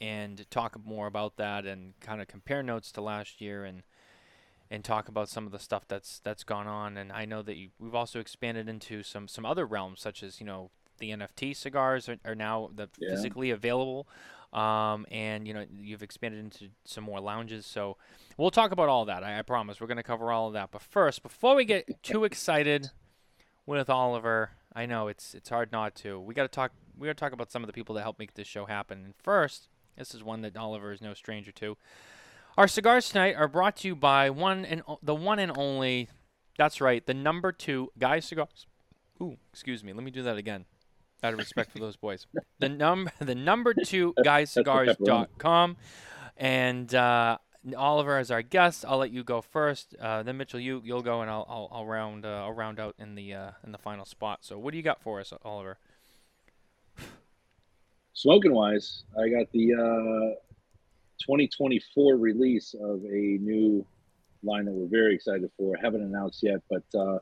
and 0.00 0.48
talk 0.50 0.78
more 0.84 1.06
about 1.06 1.36
that 1.36 1.66
and 1.66 1.98
kind 2.00 2.20
of 2.20 2.28
compare 2.28 2.62
notes 2.62 2.92
to 2.92 3.00
last 3.00 3.40
year 3.40 3.64
and 3.64 3.82
and 4.70 4.84
talk 4.84 5.08
about 5.08 5.28
some 5.28 5.46
of 5.46 5.52
the 5.52 5.58
stuff 5.58 5.84
that's 5.88 6.20
that's 6.20 6.44
gone 6.44 6.66
on. 6.66 6.96
And 6.96 7.12
I 7.12 7.24
know 7.24 7.42
that 7.42 7.56
you, 7.56 7.70
we've 7.78 7.94
also 7.94 8.20
expanded 8.20 8.68
into 8.68 9.02
some 9.02 9.28
some 9.28 9.44
other 9.46 9.66
realms, 9.66 10.00
such 10.00 10.22
as 10.22 10.40
you 10.40 10.46
know 10.46 10.70
the 10.98 11.10
NFT 11.10 11.54
cigars 11.54 12.08
are, 12.08 12.18
are 12.24 12.34
now 12.34 12.70
the 12.74 12.88
Yeah. 12.98 13.08
physically 13.10 13.50
available 13.50 14.08
um, 14.52 15.06
and 15.10 15.46
you 15.46 15.54
know 15.54 15.64
you've 15.78 16.02
expanded 16.02 16.40
into 16.40 16.68
some 16.84 17.04
more 17.04 17.20
lounges. 17.20 17.66
So 17.66 17.96
we'll 18.36 18.50
talk 18.50 18.72
about 18.72 18.88
all 18.88 19.04
that. 19.04 19.22
I, 19.22 19.38
I 19.38 19.42
promise 19.42 19.80
we're 19.80 19.86
going 19.86 19.96
to 19.96 20.02
cover 20.02 20.32
all 20.32 20.48
of 20.48 20.54
that. 20.54 20.70
But 20.70 20.82
first, 20.82 21.22
before 21.22 21.54
we 21.54 21.64
get 21.64 22.02
too 22.02 22.24
excited 22.24 22.90
with 23.66 23.88
Oliver, 23.88 24.50
I 24.74 24.86
know 24.86 25.08
it's 25.08 25.34
it's 25.34 25.48
hard 25.48 25.72
not 25.72 25.94
to. 25.96 26.18
We 26.18 26.34
got 26.34 26.42
to 26.42 26.48
talk. 26.48 26.72
We 26.98 27.06
got 27.06 27.16
to 27.16 27.20
talk 27.20 27.32
about 27.32 27.50
some 27.50 27.62
of 27.62 27.66
the 27.66 27.72
people 27.72 27.94
that 27.94 28.02
helped 28.02 28.18
make 28.18 28.34
this 28.34 28.48
show 28.48 28.66
happen. 28.66 29.04
And 29.04 29.14
first, 29.16 29.68
this 29.96 30.14
is 30.14 30.22
one 30.22 30.42
that 30.42 30.56
Oliver 30.56 30.92
is 30.92 31.00
no 31.00 31.14
stranger 31.14 31.52
to. 31.52 31.76
Our 32.58 32.68
cigars 32.68 33.08
tonight 33.08 33.36
are 33.36 33.48
brought 33.48 33.76
to 33.76 33.88
you 33.88 33.96
by 33.96 34.28
one 34.28 34.64
and 34.64 34.82
the 35.02 35.14
one 35.14 35.38
and 35.38 35.56
only. 35.56 36.08
That's 36.58 36.80
right, 36.80 37.04
the 37.06 37.14
number 37.14 37.52
two 37.52 37.90
Guy 37.98 38.20
Cigars. 38.20 38.66
Ooh, 39.22 39.38
excuse 39.52 39.82
me. 39.82 39.92
Let 39.92 40.02
me 40.02 40.10
do 40.10 40.22
that 40.22 40.36
again 40.36 40.66
out 41.22 41.32
of 41.32 41.38
respect 41.38 41.72
for 41.72 41.78
those 41.78 41.96
boys. 41.96 42.26
The 42.58 42.68
number 42.68 43.12
the 43.18 43.34
number 43.34 43.74
two 43.74 44.14
guyscigars.com. 44.24 45.76
And 46.36 46.94
uh, 46.94 47.38
Oliver 47.76 48.16
as 48.16 48.30
our 48.30 48.42
guest. 48.42 48.84
I'll 48.88 48.98
let 48.98 49.10
you 49.10 49.22
go 49.22 49.42
first. 49.42 49.94
Uh, 50.00 50.22
then 50.22 50.36
Mitchell, 50.36 50.60
you 50.60 50.80
you'll 50.84 51.02
go, 51.02 51.20
and 51.20 51.30
I'll 51.30 51.46
I'll, 51.48 51.68
I'll 51.70 51.86
round 51.86 52.24
uh, 52.24 52.44
I'll 52.44 52.52
round 52.52 52.80
out 52.80 52.94
in 52.98 53.14
the 53.14 53.34
uh, 53.34 53.50
in 53.64 53.72
the 53.72 53.78
final 53.78 54.04
spot. 54.04 54.40
So 54.42 54.58
what 54.58 54.72
do 54.72 54.78
you 54.78 54.82
got 54.82 55.02
for 55.02 55.20
us, 55.20 55.32
Oliver? 55.44 55.78
Smoking 58.14 58.52
wise, 58.52 59.04
I 59.18 59.28
got 59.28 59.50
the 59.52 59.72
uh, 59.72 60.34
2024 61.20 62.16
release 62.16 62.74
of 62.74 63.02
a 63.04 63.38
new 63.40 63.86
line 64.42 64.64
that 64.64 64.72
we're 64.72 64.88
very 64.88 65.14
excited 65.14 65.50
for. 65.56 65.76
haven't 65.82 66.02
announced 66.02 66.42
yet, 66.42 66.60
but 66.68 66.82
uh, 66.98 67.18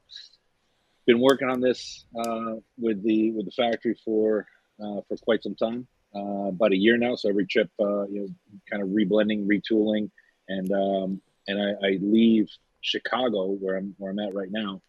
been 1.08 1.20
working 1.20 1.48
on 1.48 1.60
this 1.60 2.04
uh, 2.20 2.52
with 2.78 3.02
the 3.02 3.32
with 3.32 3.46
the 3.46 3.50
factory 3.50 3.96
for 4.04 4.46
uh, 4.80 5.00
for 5.08 5.16
quite 5.24 5.42
some 5.42 5.56
time, 5.56 5.88
uh, 6.14 6.48
about 6.48 6.72
a 6.72 6.76
year 6.76 6.96
now. 6.96 7.16
So 7.16 7.30
every 7.30 7.46
trip, 7.46 7.70
uh, 7.80 8.06
you 8.06 8.20
know, 8.20 8.28
kind 8.70 8.82
of 8.82 8.90
reblending, 8.90 9.48
retooling, 9.48 10.10
and 10.48 10.70
um, 10.70 11.20
and 11.48 11.60
I, 11.60 11.86
I, 11.86 11.98
leave 12.00 12.48
Chicago 12.82 13.46
where 13.46 13.76
I'm 13.76 13.94
where 13.98 14.12
I'm 14.12 14.18
at 14.20 14.34
right 14.34 14.52
now. 14.52 14.82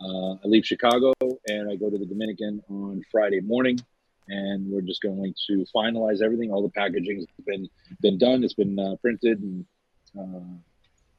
Uh, 0.00 0.34
I 0.34 0.44
leave 0.44 0.64
Chicago 0.64 1.12
and 1.48 1.70
I 1.70 1.74
go 1.74 1.90
to 1.90 1.98
the 1.98 2.06
Dominican 2.06 2.62
on 2.70 3.02
Friday 3.10 3.40
morning, 3.40 3.78
and 4.28 4.70
we're 4.70 4.80
just 4.80 5.02
going 5.02 5.34
to 5.48 5.66
finalize 5.74 6.22
everything. 6.22 6.52
All 6.52 6.62
the 6.62 6.70
packaging 6.70 7.16
has 7.16 7.26
been 7.44 7.68
been 8.00 8.16
done. 8.16 8.44
It's 8.44 8.54
been 8.54 8.78
uh, 8.78 8.94
printed 9.02 9.42
and 9.42 9.66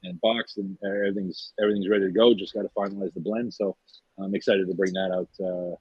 and 0.05 0.19
boxed, 0.21 0.57
and 0.57 0.77
everything's 0.85 1.53
everything's 1.61 1.89
ready 1.89 2.05
to 2.05 2.11
go. 2.11 2.33
Just 2.33 2.53
got 2.53 2.63
to 2.63 2.69
finalize 2.69 3.13
the 3.13 3.19
blend. 3.19 3.53
So 3.53 3.75
I'm 4.19 4.35
excited 4.35 4.67
to 4.67 4.73
bring 4.73 4.93
that 4.93 5.11
out. 5.11 5.29
Uh, 5.43 5.75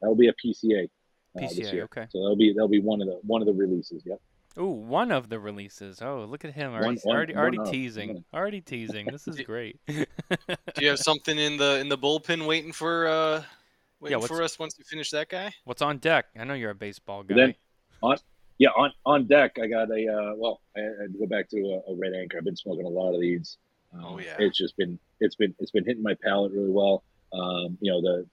that'll 0.00 0.16
be 0.16 0.28
a 0.28 0.34
PCA. 0.34 0.88
Uh, 1.36 1.40
PCA, 1.40 1.82
okay. 1.82 2.06
So 2.10 2.20
that'll 2.20 2.36
be 2.36 2.52
that'll 2.52 2.68
be 2.68 2.80
one 2.80 3.00
of 3.00 3.06
the 3.06 3.18
one 3.22 3.40
of 3.40 3.46
the 3.46 3.54
releases. 3.54 4.02
Yep. 4.04 4.20
Oh, 4.56 4.66
one 4.66 5.12
of 5.12 5.28
the 5.28 5.38
releases. 5.38 6.02
Oh, 6.02 6.26
look 6.28 6.44
at 6.44 6.52
him 6.52 6.72
already 6.72 7.00
one, 7.04 7.16
already, 7.16 7.36
already 7.36 7.58
teasing. 7.70 8.24
Already 8.34 8.60
teasing. 8.60 9.06
This 9.06 9.28
is 9.28 9.40
great. 9.46 9.78
Do 9.86 10.06
you 10.80 10.88
have 10.88 10.98
something 10.98 11.38
in 11.38 11.56
the 11.56 11.78
in 11.78 11.88
the 11.88 11.96
bullpen 11.98 12.46
waiting 12.46 12.72
for 12.72 13.06
uh 13.06 13.42
waiting 14.00 14.20
yeah, 14.20 14.26
for 14.26 14.42
us 14.42 14.58
once 14.58 14.74
you 14.76 14.84
finish 14.84 15.10
that 15.10 15.28
guy? 15.28 15.52
What's 15.64 15.82
on 15.82 15.98
deck? 15.98 16.26
I 16.38 16.44
know 16.44 16.54
you're 16.54 16.70
a 16.70 16.74
baseball 16.74 17.22
guy. 17.22 17.36
Then 17.36 17.54
on 18.02 18.16
yeah, 18.58 18.70
on 18.76 18.92
on 19.06 19.26
deck 19.26 19.56
I 19.62 19.68
got 19.68 19.90
a 19.90 20.08
uh 20.08 20.34
well, 20.36 20.60
I, 20.76 20.80
I 20.80 21.06
go 21.18 21.26
back 21.26 21.48
to 21.50 21.58
a, 21.58 21.92
a, 21.92 21.96
red 21.96 22.12
anchor. 22.14 22.38
I've 22.38 22.44
been 22.44 22.56
smoking 22.56 22.86
a 22.86 22.88
lot 22.88 23.14
of 23.14 23.20
these. 23.20 23.56
Um, 23.94 24.04
oh 24.04 24.18
yeah. 24.18 24.36
It's 24.38 24.58
just 24.58 24.76
been 24.76 24.98
it's 25.20 25.36
been 25.36 25.54
it's 25.58 25.70
been 25.70 25.84
hitting 25.84 26.02
my 26.02 26.14
palate 26.22 26.52
really 26.52 26.70
well. 26.70 27.02
Um, 27.32 27.78
you 27.80 27.90
know, 27.92 28.00
the 28.00 28.26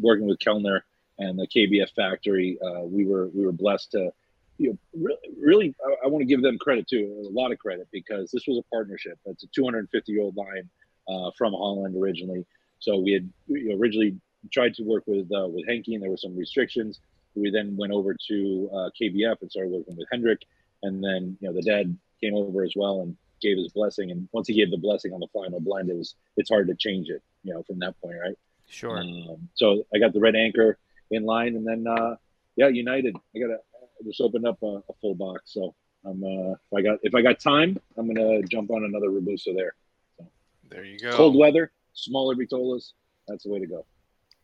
working 0.00 0.26
with 0.26 0.38
Kelner 0.38 0.80
and 1.18 1.38
the 1.38 1.46
KBF 1.46 1.90
factory, 1.94 2.58
uh, 2.64 2.82
we 2.82 3.06
were 3.06 3.28
we 3.28 3.44
were 3.44 3.52
blessed 3.52 3.92
to, 3.92 4.12
you 4.58 4.70
know, 4.70 4.78
really, 4.94 5.28
really 5.40 5.74
I, 5.84 6.06
I 6.06 6.08
want 6.08 6.22
to 6.22 6.26
give 6.26 6.42
them 6.42 6.58
credit 6.58 6.88
too, 6.88 7.26
a 7.28 7.32
lot 7.32 7.52
of 7.52 7.58
credit 7.58 7.88
because 7.92 8.30
this 8.30 8.46
was 8.46 8.58
a 8.58 8.74
partnership. 8.74 9.18
It's 9.26 9.44
a 9.44 9.48
250 9.48 10.12
year 10.12 10.22
old 10.22 10.36
line 10.36 10.68
uh, 11.08 11.30
from 11.36 11.52
Holland 11.52 11.96
originally. 11.96 12.46
So 12.78 12.98
we 12.98 13.12
had 13.12 13.28
you 13.48 13.70
know, 13.70 13.76
originally 13.76 14.16
tried 14.52 14.74
to 14.74 14.82
work 14.82 15.04
with 15.06 15.30
uh, 15.32 15.48
with 15.48 15.66
Henke, 15.66 15.88
and 15.88 16.02
there 16.02 16.10
were 16.10 16.16
some 16.16 16.36
restrictions. 16.36 17.00
We 17.34 17.50
then 17.50 17.76
went 17.76 17.92
over 17.92 18.16
to 18.28 18.70
uh, 18.72 18.90
KBF 19.00 19.40
and 19.40 19.50
started 19.50 19.70
working 19.70 19.96
with 19.96 20.08
Hendrik, 20.10 20.40
and 20.82 21.02
then 21.02 21.36
you 21.40 21.48
know 21.48 21.54
the 21.54 21.62
dad 21.62 21.96
came 22.20 22.34
over 22.34 22.62
as 22.64 22.74
well 22.76 23.00
and 23.00 23.16
gave 23.40 23.56
his 23.56 23.72
blessing. 23.72 24.10
And 24.10 24.28
once 24.32 24.48
he 24.48 24.54
gave 24.54 24.70
the 24.70 24.76
blessing 24.76 25.12
on 25.12 25.20
the 25.20 25.28
final 25.32 25.60
blend, 25.60 25.90
it 25.90 25.96
was 25.96 26.14
it's 26.36 26.50
hard 26.50 26.68
to 26.68 26.74
change 26.74 27.08
it, 27.08 27.22
you 27.42 27.54
know, 27.54 27.62
from 27.62 27.78
that 27.80 28.00
point, 28.00 28.16
right? 28.22 28.36
Sure. 28.68 28.98
Um, 28.98 29.48
so 29.54 29.84
I 29.94 29.98
got 29.98 30.12
the 30.12 30.20
red 30.20 30.36
anchor 30.36 30.78
in 31.10 31.24
line, 31.24 31.56
and 31.56 31.66
then 31.66 31.86
uh, 31.86 32.16
yeah, 32.56 32.68
United. 32.68 33.16
I 33.34 33.38
got 33.38 33.48
to 33.48 33.58
just 34.04 34.20
opened 34.20 34.46
up 34.46 34.62
a, 34.62 34.82
a, 34.88 34.92
full 35.00 35.14
box. 35.14 35.52
So 35.52 35.74
I'm 36.04 36.22
uh, 36.22 36.52
if 36.52 36.74
I 36.76 36.82
got 36.82 36.98
if 37.02 37.14
I 37.14 37.22
got 37.22 37.40
time, 37.40 37.78
I'm 37.96 38.12
gonna 38.12 38.42
jump 38.42 38.70
on 38.70 38.84
another 38.84 39.10
Robusto 39.10 39.54
there. 39.54 39.74
So, 40.16 40.26
there 40.70 40.84
you 40.84 40.98
go. 40.98 41.12
Cold 41.12 41.36
weather, 41.36 41.72
smaller 41.92 42.34
Vitolas. 42.34 42.92
That's 43.28 43.44
the 43.44 43.50
way 43.50 43.58
to 43.58 43.66
go. 43.66 43.84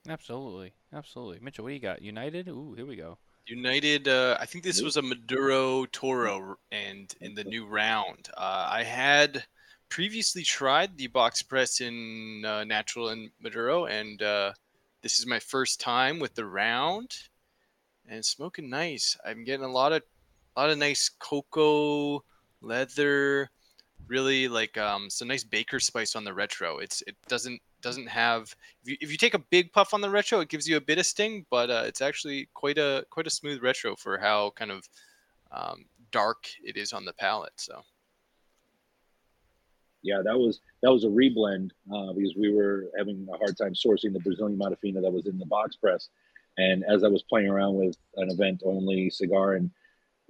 Absolutely, 0.09 0.73
absolutely. 0.93 1.39
Mitchell, 1.41 1.65
what 1.65 1.71
do 1.71 1.75
you 1.75 1.81
got? 1.81 2.03
United. 2.03 2.49
Ooh, 2.49 2.75
here 2.77 2.87
we 2.87 2.97
go. 2.97 3.19
United. 3.47 4.09
Uh, 4.09 4.37
I 4.41 4.47
think 4.47 4.65
this 4.65 4.83
was 4.83 4.97
a 4.97 5.03
Maduro 5.03 5.87
Toro, 5.87 6.57
and 6.73 7.15
in 7.21 7.35
the 7.35 7.45
new 7.45 7.67
round, 7.67 8.29
uh, 8.37 8.69
I 8.71 8.83
had 8.83 9.45
previously 9.89 10.43
tried 10.43 10.97
the 10.97 11.07
box 11.07 11.43
press 11.43 11.81
in 11.81 12.45
uh, 12.45 12.65
natural 12.65 13.09
and 13.09 13.31
Maduro, 13.41 13.87
and 13.87 14.21
uh, 14.23 14.53
this 15.03 15.19
is 15.19 15.27
my 15.27 15.39
first 15.39 15.81
time 15.81 16.19
with 16.19 16.35
the 16.35 16.45
round, 16.45 17.15
and 18.09 18.25
smoking 18.25 18.69
nice. 18.69 19.17
I'm 19.25 19.45
getting 19.45 19.65
a 19.65 19.71
lot 19.71 19.93
of, 19.93 20.03
a 20.57 20.61
lot 20.61 20.71
of 20.71 20.79
nice 20.79 21.09
cocoa, 21.09 22.25
leather, 22.61 23.51
really 24.09 24.49
like 24.49 24.77
um, 24.77 25.09
some 25.11 25.29
nice 25.29 25.45
baker 25.45 25.81
spice 25.81 26.17
on 26.17 26.25
the 26.25 26.35
retro. 26.35 26.79
It's 26.79 27.03
it 27.07 27.17
doesn't 27.29 27.61
doesn't 27.87 28.09
have 28.09 28.53
if 28.83 28.90
you, 28.90 28.96
if 29.01 29.12
you 29.12 29.16
take 29.16 29.35
a 29.35 29.38
big 29.38 29.72
puff 29.72 29.94
on 29.94 30.01
the 30.01 30.11
retro, 30.11 30.40
it 30.40 30.49
gives 30.49 30.68
you 30.68 30.77
a 30.77 30.81
bit 30.81 30.99
of 30.99 31.07
sting, 31.07 31.46
but 31.51 31.70
uh, 31.70 31.85
it's 31.87 32.01
actually 32.01 32.49
quite 32.53 32.79
a 32.79 33.07
quite 33.11 33.29
a 33.29 33.31
smooth 33.31 33.62
retro 33.62 33.94
for 33.94 34.18
how 34.18 34.51
kind 34.57 34.72
of 34.72 34.88
um, 35.53 35.85
dark 36.11 36.49
it 36.64 36.77
is 36.77 36.92
on 36.92 37.05
the 37.05 37.12
palate. 37.12 37.53
So 37.55 37.83
yeah, 40.03 40.20
that 40.25 40.37
was 40.37 40.61
that 40.83 40.90
was 40.90 41.05
a 41.05 41.09
reblend 41.09 41.70
uh, 41.94 42.12
because 42.12 42.35
we 42.37 42.53
were 42.53 42.87
having 42.99 43.25
a 43.33 43.37
hard 43.38 43.57
time 43.57 43.75
sourcing 43.75 44.12
the 44.12 44.20
Brazilian 44.20 44.59
Mata 44.59 44.77
Fina 44.77 45.01
that 45.01 45.12
was 45.12 45.27
in 45.27 45.38
the 45.38 45.46
box 45.46 45.77
press. 45.77 46.09
And 46.59 46.83
as 46.88 47.05
I 47.05 47.09
was 47.09 47.22
playing 47.22 47.49
around 47.49 47.75
with 47.77 47.96
an 48.16 48.31
event 48.31 48.62
only 48.64 49.11
cigar, 49.11 49.55
and 49.55 49.70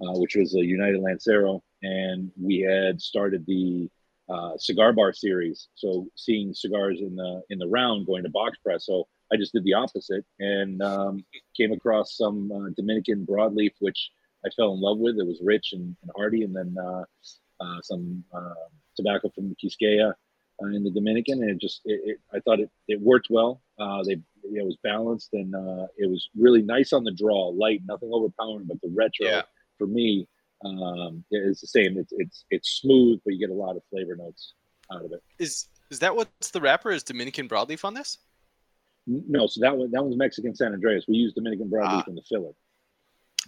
uh, 0.01 0.13
which 0.19 0.35
was 0.35 0.53
a 0.53 0.63
United 0.63 0.99
Lancero, 1.01 1.63
and 1.81 2.31
we 2.39 2.59
had 2.59 3.01
started 3.01 3.45
the 3.47 3.89
uh, 4.29 4.57
cigar 4.57 4.93
bar 4.93 5.13
series. 5.13 5.69
So 5.75 6.07
seeing 6.15 6.53
cigars 6.53 6.99
in 7.01 7.15
the 7.15 7.41
in 7.49 7.59
the 7.59 7.67
round 7.67 8.05
going 8.05 8.23
to 8.23 8.29
box 8.29 8.57
press. 8.63 8.85
So 8.85 9.07
I 9.31 9.37
just 9.37 9.53
did 9.53 9.63
the 9.63 9.73
opposite 9.73 10.25
and 10.39 10.81
um, 10.81 11.25
came 11.55 11.71
across 11.71 12.17
some 12.17 12.51
uh, 12.51 12.69
Dominican 12.75 13.25
broadleaf, 13.25 13.71
which 13.79 14.11
I 14.45 14.49
fell 14.55 14.73
in 14.73 14.81
love 14.81 14.99
with. 14.99 15.17
It 15.17 15.25
was 15.25 15.39
rich 15.43 15.73
and, 15.73 15.95
and 16.01 16.11
hearty, 16.15 16.43
and 16.43 16.55
then 16.55 16.75
uh, 16.79 17.03
uh 17.59 17.81
some 17.81 18.23
uh, 18.33 18.53
tobacco 18.95 19.29
from 19.33 19.55
Quisqueya 19.63 20.13
uh, 20.61 20.67
in 20.67 20.83
the 20.83 20.91
Dominican, 20.91 21.41
and 21.41 21.51
it 21.51 21.59
just 21.59 21.81
it, 21.85 22.01
it, 22.03 22.17
I 22.33 22.39
thought 22.39 22.59
it, 22.59 22.69
it 22.87 23.01
worked 23.01 23.27
well. 23.29 23.61
they 24.05 24.17
it 24.49 24.65
was 24.65 24.77
balanced 24.81 25.33
and 25.33 25.53
it 25.97 26.09
was 26.09 26.29
really 26.37 26.61
nice 26.61 26.93
on 26.93 27.03
the 27.03 27.11
draw, 27.11 27.49
light, 27.49 27.81
nothing 27.85 28.09
overpowering, 28.13 28.65
but 28.65 28.79
the 28.81 28.89
retro 28.95 29.27
yeah. 29.27 29.41
for 29.77 29.87
me 29.87 30.25
um, 30.65 31.23
it's 31.29 31.61
the 31.61 31.67
same. 31.67 31.97
It's 31.97 32.13
it's 32.17 32.45
it's 32.49 32.79
smooth, 32.81 33.19
but 33.23 33.33
you 33.33 33.39
get 33.39 33.49
a 33.49 33.53
lot 33.53 33.75
of 33.75 33.83
flavor 33.89 34.15
notes 34.15 34.53
out 34.91 35.05
of 35.05 35.11
it. 35.11 35.21
Is 35.39 35.67
is 35.91 35.99
that 35.99 36.15
what's 36.15 36.51
the 36.51 36.61
wrapper? 36.61 36.91
Is 36.91 37.03
Dominican 37.03 37.47
broadleaf 37.47 37.85
on 37.85 37.93
this? 37.93 38.17
No, 39.05 39.47
so 39.47 39.61
that 39.61 39.77
one 39.77 39.91
that 39.91 40.03
one's 40.03 40.17
Mexican 40.17 40.55
San 40.55 40.73
Andreas. 40.73 41.05
We 41.07 41.15
use 41.15 41.33
Dominican 41.33 41.69
broadleaf 41.69 42.01
ah. 42.01 42.03
in 42.07 42.15
the 42.15 42.23
filler. 42.23 42.51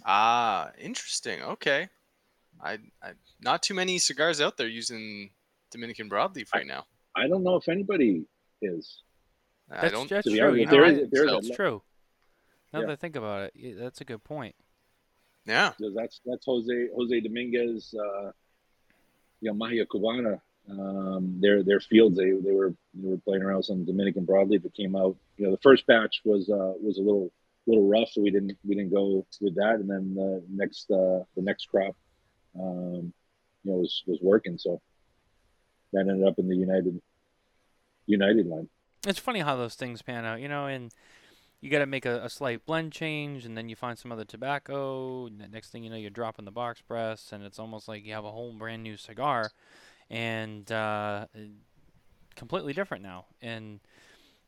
Ah, 0.06 0.70
interesting. 0.78 1.42
Okay, 1.42 1.88
I, 2.62 2.78
I 3.02 3.12
not 3.40 3.62
too 3.62 3.74
many 3.74 3.98
cigars 3.98 4.40
out 4.40 4.56
there 4.56 4.68
using 4.68 5.30
Dominican 5.70 6.08
broadleaf 6.08 6.54
right 6.54 6.66
now. 6.66 6.86
I 7.16 7.28
don't 7.28 7.42
know 7.42 7.56
if 7.56 7.68
anybody 7.68 8.24
is. 8.62 9.02
That's, 9.68 9.84
I 9.84 9.88
don't. 9.88 10.08
That's 10.08 10.26
true. 10.26 10.54
You 10.54 10.64
know, 10.64 10.70
there 10.70 10.84
is, 10.84 11.10
there 11.10 11.24
is 11.26 11.32
that's 11.32 11.56
true. 11.56 11.82
Now 12.72 12.80
yeah. 12.80 12.86
that 12.86 12.92
I 12.92 12.96
think 12.96 13.16
about 13.16 13.50
it, 13.54 13.78
that's 13.78 14.00
a 14.00 14.04
good 14.04 14.22
point. 14.22 14.54
Yeah, 15.46 15.72
that's 15.94 16.20
that's 16.24 16.44
Jose 16.44 16.88
Jose 16.94 17.20
Dominguez, 17.20 17.94
uh, 17.98 18.30
you 19.40 19.50
know, 19.50 19.54
Magia 19.54 19.86
Cubana. 19.86 20.40
Um, 20.68 21.38
their 21.40 21.62
their 21.62 21.80
fields 21.80 22.16
they 22.16 22.30
they 22.30 22.52
were 22.52 22.74
they 22.94 23.08
were 23.08 23.16
playing 23.18 23.42
around 23.42 23.62
some 23.64 23.84
Dominican 23.84 24.26
broadleaf 24.26 24.62
that 24.62 24.74
came 24.74 24.94
out. 24.94 25.16
You 25.36 25.46
know, 25.46 25.52
the 25.52 25.60
first 25.62 25.86
batch 25.86 26.20
was 26.24 26.48
uh, 26.48 26.74
was 26.80 26.98
a 26.98 27.02
little 27.02 27.32
little 27.66 27.88
rough, 27.88 28.10
so 28.10 28.20
we 28.20 28.30
didn't 28.30 28.56
we 28.64 28.74
didn't 28.74 28.92
go 28.92 29.26
with 29.40 29.54
that. 29.56 29.76
And 29.76 29.88
then 29.90 30.14
the 30.14 30.44
next 30.48 30.90
uh, 30.90 31.24
the 31.34 31.42
next 31.42 31.66
crop, 31.66 31.96
um, 32.58 33.12
you 33.64 33.72
know, 33.72 33.78
was 33.78 34.02
was 34.06 34.18
working. 34.22 34.58
So 34.58 34.80
that 35.92 36.00
ended 36.00 36.26
up 36.26 36.38
in 36.38 36.48
the 36.48 36.56
United 36.56 37.00
United 38.06 38.46
line. 38.46 38.68
It's 39.06 39.18
funny 39.18 39.40
how 39.40 39.56
those 39.56 39.74
things 39.74 40.02
pan 40.02 40.24
out, 40.24 40.40
you 40.40 40.48
know, 40.48 40.66
and 40.66 40.92
you 41.60 41.70
got 41.70 41.80
to 41.80 41.86
make 41.86 42.06
a, 42.06 42.24
a 42.24 42.30
slight 42.30 42.64
blend 42.64 42.92
change, 42.92 43.44
and 43.44 43.56
then 43.56 43.68
you 43.68 43.76
find 43.76 43.98
some 43.98 44.12
other 44.12 44.24
tobacco. 44.24 45.26
And 45.26 45.40
the 45.40 45.48
next 45.48 45.70
thing 45.70 45.84
you 45.84 45.90
know, 45.90 45.96
you're 45.96 46.10
dropping 46.10 46.44
the 46.44 46.50
box 46.50 46.80
press, 46.80 47.32
and 47.32 47.44
it's 47.44 47.58
almost 47.58 47.88
like 47.88 48.04
you 48.04 48.12
have 48.14 48.24
a 48.24 48.30
whole 48.30 48.52
brand 48.52 48.82
new 48.82 48.96
cigar, 48.96 49.50
and 50.08 50.70
uh, 50.72 51.26
completely 52.34 52.72
different 52.72 53.02
now. 53.02 53.26
And 53.42 53.80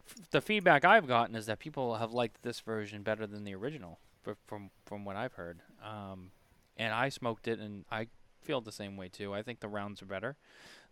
f- 0.06 0.30
the 0.30 0.40
feedback 0.40 0.84
I've 0.84 1.06
gotten 1.06 1.34
is 1.34 1.46
that 1.46 1.58
people 1.58 1.96
have 1.96 2.12
liked 2.12 2.42
this 2.42 2.60
version 2.60 3.02
better 3.02 3.26
than 3.26 3.44
the 3.44 3.54
original, 3.54 3.98
fr- 4.22 4.32
from 4.46 4.70
from 4.86 5.04
what 5.04 5.16
I've 5.16 5.34
heard. 5.34 5.60
Um, 5.84 6.30
and 6.76 6.94
I 6.94 7.10
smoked 7.10 7.46
it, 7.48 7.58
and 7.58 7.84
I 7.90 8.06
feel 8.40 8.60
the 8.60 8.72
same 8.72 8.96
way 8.96 9.08
too. 9.08 9.34
I 9.34 9.42
think 9.42 9.60
the 9.60 9.68
rounds 9.68 10.02
are 10.02 10.06
better 10.06 10.36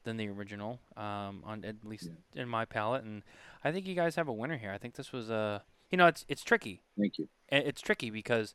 than 0.04 0.16
the 0.16 0.28
original, 0.28 0.80
um, 0.96 1.42
on 1.44 1.64
at 1.64 1.76
least 1.85 2.11
in 2.35 2.48
my 2.48 2.64
palate, 2.64 3.04
and 3.04 3.22
I 3.64 3.72
think 3.72 3.87
you 3.87 3.94
guys 3.94 4.14
have 4.16 4.28
a 4.28 4.33
winner 4.33 4.56
here. 4.56 4.72
I 4.72 4.78
think 4.78 4.94
this 4.94 5.12
was 5.12 5.28
a, 5.30 5.62
you 5.90 5.98
know, 5.98 6.07
it's 6.07 6.24
it's 6.29 6.42
tricky. 6.42 6.83
Thank 6.98 7.18
you. 7.18 7.29
It's 7.50 7.81
tricky 7.81 8.11
because 8.11 8.55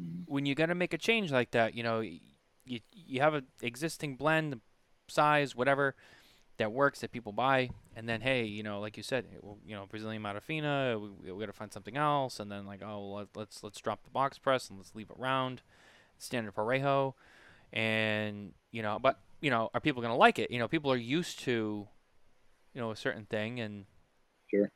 Mhm. 0.00 0.24
when 0.26 0.46
you 0.46 0.54
got 0.54 0.66
to 0.66 0.74
make 0.74 0.92
a 0.92 0.98
change 0.98 1.32
like 1.32 1.52
that, 1.52 1.74
you 1.74 1.82
know, 1.82 2.00
you 2.00 2.80
you 2.92 3.20
have 3.20 3.34
an 3.34 3.46
existing 3.62 4.16
blend, 4.16 4.60
size, 5.08 5.54
whatever, 5.54 5.94
that 6.58 6.72
works 6.72 7.00
that 7.00 7.12
people 7.12 7.32
buy, 7.32 7.70
and 7.96 8.08
then 8.08 8.20
hey, 8.22 8.44
you 8.44 8.62
know, 8.62 8.80
like 8.80 8.96
you 8.96 9.02
said, 9.02 9.26
you 9.66 9.76
know, 9.76 9.86
Brazilian 9.86 10.22
Mata 10.22 10.40
Fina, 10.40 10.98
we, 10.98 11.32
we 11.32 11.40
got 11.40 11.46
to 11.46 11.52
find 11.52 11.72
something 11.72 11.96
else, 11.96 12.40
and 12.40 12.50
then 12.50 12.66
like 12.66 12.82
oh, 12.84 13.12
let, 13.14 13.28
let's 13.36 13.62
let's 13.62 13.80
drop 13.80 14.02
the 14.04 14.10
box 14.10 14.38
press 14.38 14.68
and 14.68 14.78
let's 14.78 14.94
leave 14.94 15.10
it 15.10 15.18
round, 15.18 15.62
standard 16.18 16.54
Parejo, 16.54 17.14
and 17.72 18.52
you 18.72 18.82
know, 18.82 18.98
but 19.00 19.20
you 19.40 19.50
know, 19.50 19.70
are 19.74 19.80
people 19.80 20.02
gonna 20.02 20.16
like 20.16 20.38
it? 20.38 20.50
You 20.50 20.58
know, 20.58 20.68
people 20.68 20.92
are 20.92 20.96
used 20.96 21.40
to, 21.40 21.86
you 22.74 22.80
know, 22.80 22.90
a 22.90 22.96
certain 22.96 23.26
thing, 23.26 23.60
and 23.60 23.86
Sure. 24.50 24.70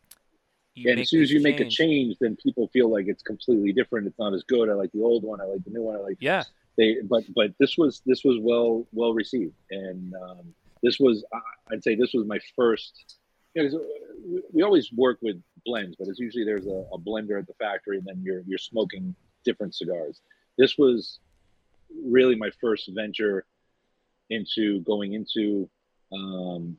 And 0.76 1.00
as 1.00 1.10
soon 1.10 1.22
as 1.22 1.30
you 1.30 1.40
make 1.40 1.60
a 1.60 1.68
change, 1.68 2.16
then 2.20 2.36
people 2.36 2.68
feel 2.68 2.90
like 2.90 3.06
it's 3.08 3.22
completely 3.22 3.72
different. 3.72 4.06
It's 4.06 4.18
not 4.18 4.34
as 4.34 4.42
good. 4.44 4.68
I 4.68 4.74
like 4.74 4.92
the 4.92 5.02
old 5.02 5.24
one. 5.24 5.40
I 5.40 5.44
like 5.44 5.64
the 5.64 5.70
new 5.70 5.82
one. 5.82 5.96
I 5.96 6.00
like 6.00 6.16
yeah, 6.20 6.44
they. 6.76 6.98
But 7.02 7.24
but 7.34 7.52
this 7.58 7.76
was 7.76 8.02
this 8.06 8.24
was 8.24 8.38
well 8.40 8.86
well 8.92 9.12
received, 9.12 9.54
and 9.70 10.14
um, 10.14 10.54
this 10.82 10.98
was 10.98 11.24
I'd 11.72 11.82
say 11.82 11.94
this 11.94 12.12
was 12.14 12.26
my 12.26 12.38
first. 12.56 13.16
You 13.54 13.68
know, 13.68 14.42
we 14.52 14.62
always 14.62 14.92
work 14.92 15.18
with 15.22 15.42
blends, 15.66 15.96
but 15.98 16.06
it's 16.06 16.20
usually 16.20 16.44
there's 16.44 16.66
a, 16.66 16.84
a 16.92 16.98
blender 16.98 17.38
at 17.38 17.48
the 17.48 17.54
factory, 17.54 17.98
and 17.98 18.06
then 18.06 18.22
you're 18.22 18.42
you're 18.46 18.58
smoking 18.58 19.14
different 19.44 19.74
cigars. 19.74 20.20
This 20.56 20.78
was 20.78 21.18
really 22.04 22.36
my 22.36 22.50
first 22.60 22.90
venture 22.94 23.44
into 24.30 24.80
going 24.82 25.14
into 25.14 25.68
um, 26.12 26.76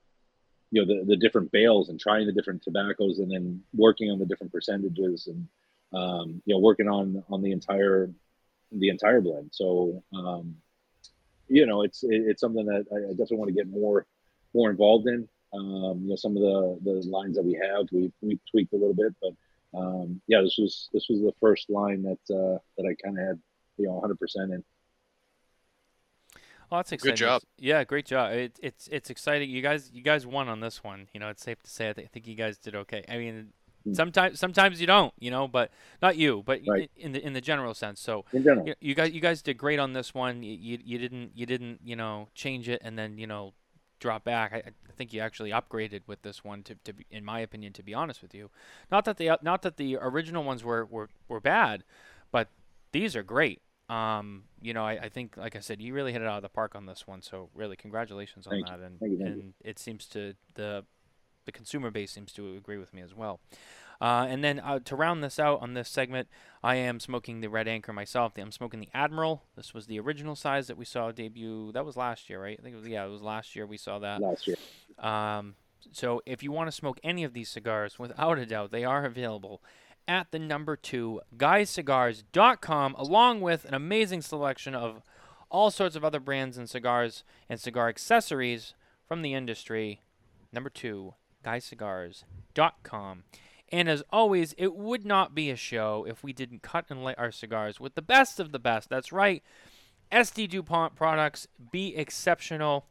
you 0.71 0.83
know 0.83 0.87
the, 0.87 1.05
the 1.05 1.17
different 1.17 1.51
bales 1.51 1.89
and 1.89 1.99
trying 1.99 2.25
the 2.25 2.31
different 2.31 2.63
tobaccos 2.63 3.19
and 3.19 3.29
then 3.29 3.61
working 3.75 4.09
on 4.09 4.19
the 4.19 4.25
different 4.25 4.51
percentages 4.51 5.27
and 5.27 5.47
um, 5.93 6.41
you 6.45 6.55
know 6.55 6.59
working 6.59 6.87
on 6.87 7.23
on 7.29 7.41
the 7.41 7.51
entire 7.51 8.09
the 8.71 8.89
entire 8.89 9.21
blend. 9.21 9.49
So 9.51 10.01
um, 10.13 10.55
you 11.47 11.65
know 11.65 11.83
it's 11.83 12.03
it, 12.03 12.23
it's 12.25 12.41
something 12.41 12.65
that 12.65 12.85
I, 12.91 12.95
I 12.95 13.11
definitely 13.11 13.37
want 13.37 13.49
to 13.49 13.55
get 13.55 13.67
more 13.67 14.05
more 14.53 14.69
involved 14.69 15.07
in. 15.07 15.27
Um, 15.53 15.99
you 16.03 16.09
know 16.09 16.15
some 16.15 16.37
of 16.37 16.41
the 16.41 16.79
the 16.83 17.09
lines 17.09 17.35
that 17.35 17.43
we 17.43 17.59
have 17.61 17.87
we 17.91 18.11
we 18.21 18.39
tweaked 18.49 18.73
a 18.73 18.77
little 18.77 18.93
bit 18.93 19.13
but 19.21 19.33
um, 19.77 20.21
yeah 20.27 20.41
this 20.41 20.57
was 20.57 20.89
this 20.93 21.07
was 21.09 21.19
the 21.19 21.33
first 21.41 21.69
line 21.69 22.03
that 22.03 22.33
uh, 22.33 22.57
that 22.77 22.87
I 22.87 22.95
kind 23.03 23.19
of 23.19 23.27
had 23.27 23.39
you 23.77 23.87
know 23.87 24.01
100% 24.01 24.15
in 24.53 24.63
Well, 26.71 26.79
that's 26.79 26.91
exciting. 26.93 27.17
job. 27.17 27.41
Yeah, 27.59 27.83
great 27.83 28.05
job. 28.05 28.31
It, 28.31 28.57
it's 28.63 28.87
it's 28.87 29.09
exciting. 29.09 29.49
You 29.49 29.61
guys 29.61 29.91
you 29.93 30.01
guys 30.01 30.25
won 30.25 30.47
on 30.47 30.61
this 30.61 30.83
one. 30.83 31.07
You 31.13 31.19
know, 31.19 31.27
it's 31.29 31.43
safe 31.43 31.61
to 31.63 31.69
say. 31.69 31.89
I, 31.89 31.93
th- 31.93 32.05
I 32.05 32.09
think 32.09 32.27
you 32.27 32.35
guys 32.35 32.57
did 32.57 32.75
okay. 32.75 33.03
I 33.09 33.17
mean, 33.17 33.49
Mm. 33.83 33.95
sometimes 33.95 34.39
sometimes 34.39 34.79
you 34.79 34.85
don't. 34.85 35.11
You 35.19 35.31
know, 35.31 35.47
but 35.47 35.71
not 36.03 36.15
you, 36.15 36.43
but 36.45 36.61
Right. 36.67 36.91
in 36.95 37.13
the 37.13 37.25
in 37.25 37.33
the 37.33 37.41
general 37.41 37.73
sense. 37.73 37.99
So 37.99 38.25
in 38.31 38.43
general 38.43 38.67
you, 38.67 38.75
you 38.79 38.93
guys 38.93 39.11
you 39.11 39.19
guys 39.19 39.41
did 39.41 39.57
great 39.57 39.79
on 39.79 39.93
this 39.93 40.13
one. 40.13 40.43
You, 40.43 40.55
you 40.55 40.77
you 40.85 40.97
didn't 40.99 41.31
you 41.35 41.47
didn't 41.47 41.79
you 41.83 41.95
know 41.95 42.27
change 42.35 42.69
it 42.69 42.79
and 42.85 42.95
then 42.97 43.17
you 43.17 43.25
know 43.25 43.53
drop 43.99 44.23
back. 44.23 44.53
I, 44.53 44.57
I 44.57 44.91
think 44.95 45.13
you 45.13 45.19
actually 45.21 45.49
upgraded 45.49 46.01
with 46.05 46.21
this 46.21 46.43
one 46.43 46.61
to, 46.63 46.75
to 46.83 46.93
be, 46.93 47.07
in 47.09 47.25
my 47.25 47.39
opinion 47.39 47.73
to 47.73 47.81
be 47.81 47.93
honest 47.95 48.21
with 48.21 48.35
you. 48.35 48.51
Not 48.91 49.03
that 49.05 49.17
the 49.17 49.39
not 49.41 49.63
that 49.63 49.77
the 49.77 49.97
original 49.99 50.43
ones 50.43 50.63
were 50.63 50.85
were, 50.85 51.09
were 51.27 51.39
bad, 51.39 51.83
but 52.31 52.49
these 52.91 53.15
are 53.15 53.23
great. 53.23 53.61
Um, 53.91 54.43
you 54.61 54.73
know, 54.73 54.85
I, 54.85 54.93
I 54.93 55.09
think 55.09 55.35
like 55.35 55.55
I 55.55 55.59
said, 55.59 55.81
you 55.81 55.93
really 55.93 56.13
hit 56.13 56.21
it 56.21 56.27
out 56.27 56.37
of 56.37 56.43
the 56.43 56.49
park 56.49 56.75
on 56.75 56.85
this 56.85 57.05
one. 57.05 57.21
So 57.21 57.49
really, 57.53 57.75
congratulations 57.75 58.47
on 58.47 58.51
Thank 58.53 58.67
that. 58.67 58.79
And 58.79 58.99
Thank 58.99 59.11
you, 59.13 59.17
thank 59.17 59.35
you. 59.35 59.41
and 59.41 59.53
it 59.63 59.79
seems 59.79 60.05
to 60.07 60.35
the 60.55 60.85
the 61.45 61.51
consumer 61.51 61.89
base 61.89 62.11
seems 62.11 62.31
to 62.33 62.55
agree 62.55 62.77
with 62.77 62.93
me 62.93 63.01
as 63.01 63.15
well. 63.15 63.39
Uh, 63.99 64.25
and 64.29 64.43
then 64.43 64.59
uh, 64.59 64.79
to 64.79 64.95
round 64.95 65.23
this 65.23 65.39
out 65.39 65.61
on 65.61 65.73
this 65.73 65.89
segment, 65.89 66.27
I 66.63 66.75
am 66.75 66.99
smoking 66.99 67.41
the 67.41 67.49
Red 67.49 67.67
Anchor 67.67 67.93
myself. 67.93 68.33
I'm 68.37 68.51
smoking 68.51 68.79
the 68.79 68.89
Admiral. 68.93 69.43
This 69.55 69.73
was 69.73 69.87
the 69.87 69.99
original 69.99 70.35
size 70.35 70.67
that 70.67 70.77
we 70.77 70.85
saw 70.85 71.11
debut. 71.11 71.71
That 71.71 71.85
was 71.85 71.97
last 71.97 72.29
year, 72.29 72.41
right? 72.41 72.57
I 72.59 72.63
think 72.63 72.75
it 72.75 72.79
was 72.79 72.87
yeah, 72.87 73.05
it 73.05 73.09
was 73.09 73.21
last 73.21 73.55
year 73.55 73.65
we 73.65 73.77
saw 73.77 73.99
that. 73.99 74.21
last 74.21 74.47
year 74.47 74.55
Um, 74.99 75.55
so 75.91 76.21
if 76.25 76.41
you 76.43 76.51
want 76.51 76.67
to 76.67 76.71
smoke 76.71 76.99
any 77.03 77.23
of 77.23 77.33
these 77.33 77.49
cigars, 77.49 77.99
without 77.99 78.37
a 78.39 78.45
doubt, 78.45 78.71
they 78.71 78.85
are 78.85 79.03
available 79.05 79.61
at 80.07 80.31
the 80.31 80.39
number 80.39 80.75
two 80.75 81.21
guyscigars.com, 81.37 82.95
along 82.95 83.41
with 83.41 83.65
an 83.65 83.73
amazing 83.73 84.21
selection 84.21 84.75
of 84.75 85.01
all 85.49 85.71
sorts 85.71 85.95
of 85.95 86.03
other 86.05 86.19
brands 86.19 86.57
and 86.57 86.69
cigars 86.69 87.23
and 87.49 87.59
cigar 87.59 87.89
accessories 87.89 88.73
from 89.07 89.21
the 89.21 89.33
industry. 89.33 90.01
Number 90.51 90.69
two, 90.69 91.15
guyscigars.com. 91.45 93.23
And 93.71 93.89
as 93.89 94.03
always, 94.09 94.53
it 94.57 94.75
would 94.75 95.05
not 95.05 95.33
be 95.33 95.49
a 95.49 95.55
show 95.55 96.05
if 96.07 96.23
we 96.23 96.33
didn't 96.33 96.61
cut 96.61 96.85
and 96.89 97.03
light 97.03 97.17
our 97.17 97.31
cigars 97.31 97.79
with 97.79 97.95
the 97.95 98.01
best 98.01 98.39
of 98.39 98.51
the 98.51 98.59
best. 98.59 98.89
That's 98.89 99.11
right. 99.11 99.43
S.T. 100.11 100.47
Dupont 100.47 100.95
products, 100.95 101.47
be 101.71 101.95
exceptional. 101.95 102.85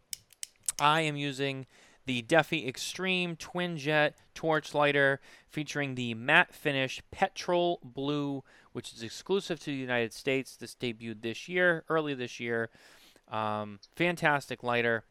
I 0.80 1.02
am 1.02 1.16
using 1.16 1.66
the 2.10 2.22
Defi 2.22 2.66
Extreme 2.66 3.36
Twin 3.36 3.76
Jet 3.76 4.16
Torch 4.34 4.74
Lighter 4.74 5.20
featuring 5.48 5.94
the 5.94 6.12
matte 6.14 6.52
finish 6.52 7.00
Petrol 7.12 7.78
Blue, 7.84 8.42
which 8.72 8.92
is 8.92 9.04
exclusive 9.04 9.60
to 9.60 9.66
the 9.66 9.76
United 9.76 10.12
States. 10.12 10.56
This 10.56 10.74
debuted 10.74 11.22
this 11.22 11.48
year, 11.48 11.84
early 11.88 12.14
this 12.14 12.40
year. 12.40 12.68
Um, 13.28 13.78
fantastic 13.94 14.64
lighter. 14.64 15.04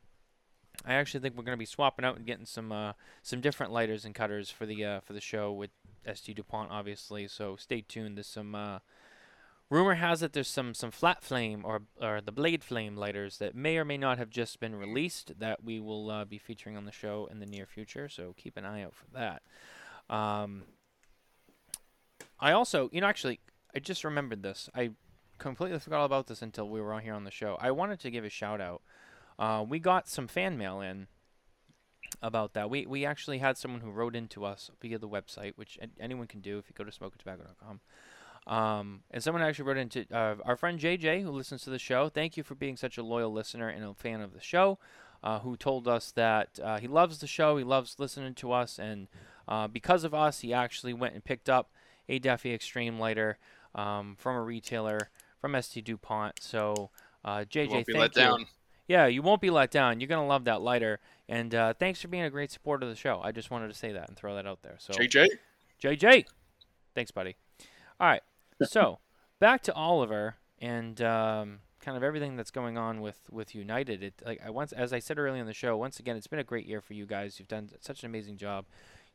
I 0.86 0.96
actually 0.96 1.22
think 1.22 1.38
we're 1.38 1.46
going 1.46 1.56
to 1.56 1.58
be 1.58 1.66
swapping 1.66 2.04
out 2.04 2.18
and 2.18 2.26
getting 2.26 2.46
some 2.46 2.74
uh, 2.74 2.92
some 3.22 3.40
different 3.40 3.72
lighters 3.72 4.04
and 4.04 4.14
cutters 4.14 4.50
for 4.50 4.66
the 4.66 4.84
uh, 4.84 5.00
for 5.00 5.14
the 5.14 5.22
show 5.22 5.54
with 5.54 5.70
S.T. 6.06 6.34
Dupont, 6.34 6.70
obviously. 6.70 7.30
So 7.30 7.56
stay 7.56 7.80
tuned. 7.80 8.18
There's 8.18 8.28
some 8.28 8.56
uh, 8.56 8.80
rumor 9.70 9.96
has 9.96 10.24
it 10.24 10.34
there's 10.34 10.48
some 10.48 10.74
some 10.74 10.92
flat 10.92 11.24
flame 11.24 11.62
or 11.64 11.84
or 12.02 12.22
the 12.22 12.32
blade 12.32 12.64
flame 12.64 12.96
lighters 12.96 13.38
that 13.38 13.56
may 13.56 13.78
or 13.78 13.86
may 13.86 13.98
not 13.98 14.18
have 14.18 14.30
just 14.30 14.60
been 14.60 14.76
released 14.76 15.40
that 15.40 15.64
we 15.64 15.80
will 15.80 16.10
uh, 16.10 16.26
be 16.26 16.38
featuring 16.38 16.76
on 16.76 16.86
the 16.86 16.92
show 16.92 17.28
in 17.32 17.40
the 17.40 17.46
near 17.46 17.66
future. 17.66 18.10
So 18.10 18.34
keep 18.38 18.58
an 18.58 18.66
eye 18.66 18.84
out 18.84 18.96
for 18.96 19.06
that. 19.14 19.44
Um, 20.14 20.64
I 22.40 22.52
also, 22.52 22.90
you 22.92 23.02
know, 23.02 23.08
actually, 23.08 23.40
I 23.76 23.80
just 23.80 24.04
remembered 24.04 24.44
this. 24.44 24.70
I 24.74 24.92
completely 25.38 25.80
forgot 25.80 26.06
about 26.06 26.28
this 26.28 26.42
until 26.42 26.70
we 26.70 26.82
were 26.82 26.94
on 26.94 27.02
here 27.02 27.14
on 27.14 27.24
the 27.24 27.32
show. 27.32 27.58
I 27.60 27.72
wanted 27.72 28.00
to 28.02 28.12
give 28.12 28.26
a 28.26 28.30
shout 28.30 28.62
out. 28.62 28.82
Uh, 29.38 29.64
we 29.68 29.80
got 29.80 30.08
some 30.08 30.28
fan 30.28 30.58
mail 30.58 30.82
in 30.82 31.08
about 32.22 32.54
that. 32.54 32.70
We 32.70 32.86
we 32.86 33.06
actually 33.06 33.38
had 33.38 33.58
someone 33.58 33.82
who 33.82 33.92
wrote 33.92 34.16
into 34.16 34.44
us 34.44 34.72
via 34.82 34.98
the 34.98 35.08
website, 35.08 35.54
which 35.56 35.78
anyone 36.00 36.28
can 36.28 36.42
do 36.42 36.58
if 36.58 36.66
you 36.70 36.74
go 36.76 36.84
to 36.84 36.92
smokintabacco.com. 36.92 37.82
Um, 38.48 39.02
and 39.12 39.24
someone 39.24 39.44
actually 39.44 39.66
wrote 39.66 39.78
into 39.78 40.06
uh, 40.12 40.36
our 40.44 40.56
friend 40.56 40.80
JJ, 40.80 41.22
who 41.24 41.30
listens 41.32 41.64
to 41.64 41.70
the 41.70 41.80
show. 41.80 42.10
Thank 42.10 42.36
you 42.38 42.44
for 42.44 42.56
being 42.56 42.78
such 42.78 42.98
a 42.98 43.04
loyal 43.04 43.32
listener 43.32 43.70
and 43.70 43.84
a 43.84 43.94
fan 43.94 44.22
of 44.22 44.34
the 44.34 44.42
show. 44.42 44.80
Uh, 45.22 45.40
who 45.40 45.58
told 45.58 45.86
us 45.86 46.12
that 46.12 46.58
uh, 46.64 46.80
he 46.80 46.88
loves 46.88 47.18
the 47.20 47.28
show, 47.28 47.58
he 47.58 47.64
loves 47.66 47.98
listening 48.00 48.34
to 48.34 48.54
us, 48.54 48.80
and 48.80 49.10
uh, 49.50 49.68
because 49.68 50.06
of 50.06 50.14
us, 50.14 50.40
he 50.40 50.54
actually 50.54 50.94
went 50.94 51.14
and 51.14 51.26
picked 51.26 51.50
up 51.50 51.70
a 52.08 52.20
Defi 52.20 52.54
Extreme 52.54 52.98
lighter 53.00 53.38
um, 53.76 54.16
from 54.18 54.38
a 54.38 54.42
retailer 54.42 55.10
from 55.42 55.62
ST 55.62 55.84
DuPont. 55.84 56.42
So, 56.42 56.90
uh, 57.26 57.40
JJ, 57.40 57.64
You 57.80 57.84
be 57.86 57.94
thank 57.94 57.98
let 58.00 58.16
you. 58.16 58.22
down. 58.22 58.46
Yeah, 58.88 59.08
you 59.08 59.22
won't 59.22 59.42
be 59.42 59.50
let 59.50 59.72
down. 59.72 60.00
You're 60.00 60.08
gonna 60.08 60.26
love 60.26 60.46
that 60.46 60.62
lighter, 60.62 61.02
and 61.28 61.54
uh, 61.54 61.74
thanks 61.74 62.02
for 62.02 62.08
being 62.08 62.24
a 62.24 62.30
great 62.30 62.50
supporter 62.50 62.86
of 62.86 62.90
the 62.90 62.96
show. 62.96 63.20
I 63.22 63.34
just 63.34 63.52
wanted 63.52 63.68
to 63.68 63.74
say 63.74 63.92
that 63.92 64.08
and 64.08 64.16
throw 64.16 64.36
that 64.36 64.48
out 64.48 64.62
there. 64.62 64.78
So, 64.80 64.94
JJ. 64.94 65.28
JJ, 65.84 66.28
thanks, 66.96 67.12
buddy. 67.12 67.36
All 68.00 68.08
right, 68.08 68.22
so 68.64 69.00
back 69.40 69.62
to 69.64 69.74
Oliver 69.74 70.36
and 70.60 71.02
um, 71.02 71.60
kind 71.80 71.96
of 71.96 72.04
everything 72.04 72.36
that's 72.36 72.52
going 72.52 72.78
on 72.78 73.02
with 73.02 73.20
with 73.32 73.56
United. 73.56 74.04
It 74.04 74.22
like 74.26 74.40
I 74.46 74.50
once, 74.50 74.72
as 74.72 74.92
I 74.94 75.00
said 75.00 75.18
earlier 75.18 75.40
in 75.42 75.48
the 75.48 75.54
show, 75.54 75.78
once 75.78 76.00
again, 76.00 76.16
it's 76.18 76.28
been 76.28 76.40
a 76.40 76.44
great 76.44 76.66
year 76.66 76.82
for 76.82 76.94
you 76.94 77.06
guys. 77.06 77.40
You've 77.40 77.48
done 77.48 77.70
such 77.80 78.04
an 78.04 78.08
amazing 78.08 78.38
job. 78.38 78.66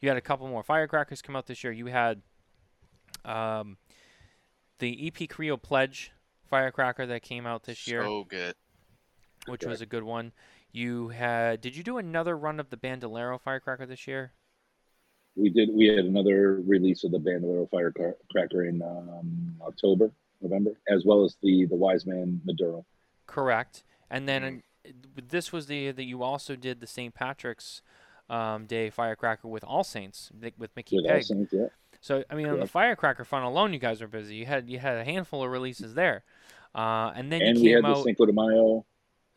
You 0.01 0.09
had 0.09 0.19
a 0.19 0.23
couple 0.23 0.47
more 0.49 0.63
firecrackers 0.63 1.23
come 1.23 1.37
out 1.37 1.47
this 1.47 1.63
year. 1.65 1.73
You 1.73 1.87
had 1.87 2.23
um, 3.25 3.77
the 4.79 5.07
EP 5.07 5.29
Carrillo 5.29 5.57
Pledge 5.57 6.13
firecracker 6.49 7.07
that 7.07 7.23
came 7.23 7.47
out 7.47 7.65
this 7.65 7.87
year 7.87 8.03
So 8.03 8.25
good. 8.25 8.55
which 9.47 9.65
was 9.65 9.81
a 9.81 9.87
good 9.87 10.03
one. 10.03 10.33
You 10.73 11.09
had 11.09 11.61
did 11.61 11.77
you 11.77 11.83
do 11.83 11.99
another 11.99 12.37
run 12.37 12.59
of 12.59 12.71
the 12.71 12.77
Bandolero 12.77 13.39
firecracker 13.39 13.87
this 13.87 14.07
year? 14.07 14.33
We 15.37 15.51
did. 15.51 15.71
We 15.73 15.87
had 15.87 16.05
another 16.05 16.61
release 16.61 17.05
of 17.05 17.11
the 17.11 17.19
Bandolero 17.19 17.67
Firecracker 17.71 18.65
in 18.65 18.83
um, 18.83 19.57
October, 19.63 20.11
November, 20.41 20.73
as 20.89 21.05
well 21.05 21.25
as 21.25 21.37
the 21.43 21.67
the 21.67 21.77
Wise 21.77 22.07
Man 22.07 22.41
Maduro. 22.45 22.85
Correct. 23.27 23.83
And 24.11 24.29
then 24.29 24.63
this 25.29 25.53
was 25.53 25.67
the 25.67 25.91
that 25.91 26.05
you 26.05 26.23
also 26.23 26.57
did 26.57 26.81
the 26.81 26.87
St. 26.87 27.15
Patrick's 27.15 27.83
um, 28.31 28.67
Day 28.67 28.91
Firecracker 28.91 29.49
with 29.49 29.65
All 29.65 29.85
Saints 29.85 30.31
with 30.59 30.71
Mickey 30.77 30.97
With 30.97 31.07
Peg. 31.07 31.17
All 31.17 31.23
Saints, 31.23 31.53
yeah. 31.53 31.67
So 32.01 32.23
I 32.31 32.35
mean, 32.35 32.49
on 32.49 32.61
the 32.61 32.67
Firecracker 32.67 33.25
front 33.25 33.45
alone, 33.45 33.73
you 33.73 33.79
guys 33.79 34.01
were 34.01 34.07
busy. 34.07 34.37
You 34.37 34.47
had 34.47 34.69
you 34.69 34.79
had 34.79 34.99
a 34.99 35.05
handful 35.05 35.43
of 35.43 35.51
releases 35.51 35.95
there, 35.95 36.23
uh, 36.75 37.13
and 37.15 37.33
then 37.33 37.41
And 37.43 37.59
you 37.59 37.65
we 37.65 37.69
came 37.71 37.85
had 37.85 37.85
the 37.85 37.99
out. 37.99 38.05
Cinco 38.05 38.27
de 38.27 38.33
Mayo, 38.33 38.85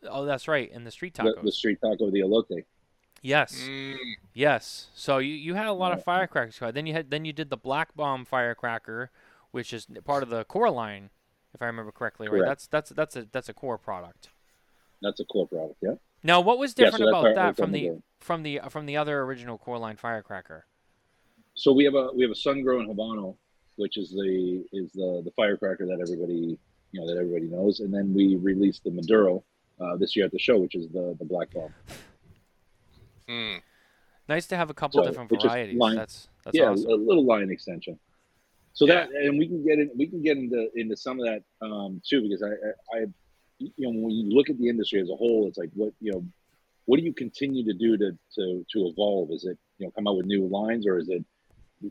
oh, 0.08 0.24
that's 0.26 0.46
right, 0.48 0.70
and 0.72 0.86
the 0.86 0.90
street 0.90 1.14
the, 1.14 1.34
the 1.42 1.52
street 1.52 1.78
taco, 1.82 2.10
the 2.10 2.20
elote. 2.20 2.64
Yes, 3.22 3.54
Mm, 3.60 3.96
yes. 4.34 4.88
So 4.94 5.18
you, 5.18 5.34
you 5.34 5.54
had 5.54 5.66
a 5.66 5.72
lot 5.72 5.92
of 5.92 6.02
firecrackers. 6.02 6.58
Then 6.74 6.86
you 6.86 6.92
had 6.92 7.10
then 7.10 7.24
you 7.24 7.32
did 7.32 7.50
the 7.50 7.56
Black 7.56 7.94
Bomb 7.94 8.24
Firecracker, 8.24 9.10
which 9.50 9.72
is 9.72 9.86
part 10.04 10.22
of 10.22 10.28
the 10.30 10.44
core 10.44 10.70
line, 10.70 11.10
if 11.54 11.62
I 11.62 11.66
remember 11.66 11.92
correctly. 11.92 12.28
Right? 12.28 12.44
That's 12.44 12.66
that's 12.66 12.90
that's 12.90 13.16
a 13.16 13.26
that's 13.30 13.48
a 13.48 13.54
core 13.54 13.78
product. 13.78 14.30
That's 15.00 15.20
a 15.20 15.24
core 15.24 15.46
product, 15.46 15.76
yeah. 15.80 15.94
Now, 16.22 16.40
what 16.40 16.58
was 16.58 16.74
Yeah, 16.76 16.86
different 16.86 17.04
so 17.04 17.08
about 17.08 17.34
that 17.36 17.56
from 17.56 17.72
the 17.72 17.82
Maduro. 17.82 18.02
from 18.20 18.42
the 18.42 18.60
from 18.68 18.86
the 18.86 18.96
other 18.96 19.20
original 19.22 19.58
core 19.58 19.78
line 19.78 19.96
firecracker? 19.96 20.66
So 21.54 21.72
we 21.72 21.84
have 21.84 21.94
a 21.94 22.10
we 22.14 22.22
have 22.22 22.32
a 22.32 22.36
sun 22.36 22.62
grown 22.62 22.86
habano, 22.88 23.36
which 23.76 23.96
is 23.96 24.10
the 24.10 24.64
is 24.72 24.90
the 24.92 25.22
the 25.24 25.30
firecracker 25.36 25.86
that 25.86 26.00
everybody 26.00 26.58
you 26.92 27.00
know 27.00 27.06
that 27.06 27.16
everybody 27.18 27.46
knows, 27.46 27.80
and 27.80 27.92
then 27.92 28.12
we 28.14 28.36
released 28.36 28.82
the 28.84 28.90
Maduro 28.90 29.44
uh, 29.80 29.96
this 29.96 30.16
year 30.16 30.24
at 30.26 30.32
the 30.32 30.38
show, 30.38 30.58
which 30.58 30.74
is 30.74 30.88
the 30.88 31.16
the 31.18 31.24
black 31.24 31.52
bomb. 31.52 31.72
Mm. 33.28 33.60
Nice 34.28 34.46
to 34.48 34.56
have 34.56 34.68
a 34.70 34.74
couple 34.74 35.02
So, 35.02 35.08
different 35.08 35.30
varieties. 35.30 35.78
line- 35.78 35.96
That's 35.96 36.28
that's 36.44 36.56
yeah, 36.56 36.70
awesome. 36.70 36.90
a 36.90 36.94
little 36.94 37.24
line 37.24 37.50
extension. 37.50 37.98
So 38.74 38.86
Yeah. 38.86 39.06
that 39.06 39.10
and 39.12 39.38
we 39.38 39.46
can 39.48 39.64
get 39.64 39.78
in 39.78 39.90
we 39.96 40.06
can 40.06 40.22
get 40.22 40.36
into 40.36 40.68
into 40.74 40.96
some 40.96 41.18
of 41.18 41.26
that 41.26 41.42
um, 41.66 42.00
too 42.06 42.22
because 42.22 42.42
I, 42.42 42.48
I 42.50 42.98
I 43.00 43.06
you 43.58 43.72
know 43.78 43.90
when 43.90 44.10
you 44.12 44.28
look 44.36 44.50
at 44.50 44.58
the 44.58 44.68
industry 44.68 45.00
as 45.00 45.08
a 45.10 45.16
whole, 45.16 45.48
it's 45.48 45.58
like 45.58 45.70
what 45.74 45.92
you 46.00 46.12
know 46.12 46.24
what 46.84 46.98
do 46.98 47.04
you 47.04 47.12
continue 47.12 47.64
to 47.64 47.72
do 47.74 47.96
to 47.96 48.12
to 48.36 48.64
to 48.72 48.86
evolve? 48.88 49.30
Is 49.32 49.44
it 49.46 49.58
you 49.78 49.86
know 49.86 49.90
come 49.92 50.06
out 50.06 50.16
with 50.16 50.26
new 50.26 50.46
lines 50.46 50.86
or 50.86 50.98
is 50.98 51.08
it 51.08 51.24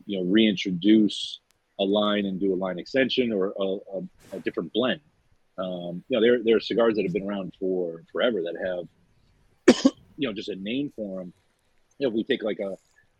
you 0.05 0.17
know 0.19 0.23
reintroduce 0.29 1.39
a 1.79 1.83
line 1.83 2.25
and 2.25 2.39
do 2.39 2.53
a 2.53 2.55
line 2.55 2.79
extension 2.79 3.31
or 3.31 3.53
a, 3.59 3.63
a, 3.97 4.37
a 4.37 4.39
different 4.41 4.71
blend? 4.73 5.01
Um, 5.57 6.03
you 6.07 6.15
know 6.17 6.21
there 6.21 6.43
there 6.43 6.55
are 6.55 6.59
cigars 6.61 6.95
that 6.95 7.03
have 7.03 7.13
been 7.13 7.27
around 7.27 7.53
for 7.59 8.03
forever 8.11 8.41
that 8.43 8.55
have 8.65 8.87
you 10.17 10.27
know 10.27 10.33
just 10.33 10.49
a 10.49 10.55
name 10.55 10.91
for 10.95 11.19
them. 11.19 11.33
You 11.99 12.07
know, 12.07 12.09
if 12.09 12.15
we 12.15 12.23
take 12.23 12.43
like 12.43 12.59
a 12.59 12.77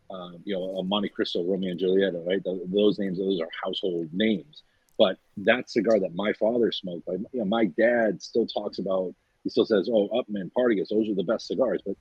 um, 0.10 0.38
you 0.46 0.56
know, 0.56 0.78
a 0.78 0.84
Monte 0.84 1.10
Cristo, 1.10 1.44
Romeo 1.44 1.72
and 1.72 1.80
Julieta, 1.80 2.26
right? 2.26 2.44
Th- 2.44 2.62
those 2.68 2.98
names, 2.98 3.18
those 3.18 3.42
are 3.42 3.50
household 3.64 4.08
names. 4.14 4.64
But 4.98 5.18
that 5.38 5.70
cigar 5.70 6.00
that 6.00 6.16
my 6.16 6.34
father 6.34 6.72
smoked, 6.72 7.08
like, 7.08 7.20
you 7.32 7.40
know, 7.40 7.46
my 7.46 7.66
dad 7.66 8.22
still 8.22 8.48
talks 8.48 8.80
about. 8.80 9.14
He 9.44 9.50
still 9.50 9.66
says, 9.66 9.90
"Oh, 9.92 10.10
Upmann, 10.10 10.52
Partagas, 10.58 10.90
those 10.90 11.08
are 11.10 11.16
the 11.16 11.24
best 11.24 11.48
cigars." 11.48 11.82
But 11.86 11.96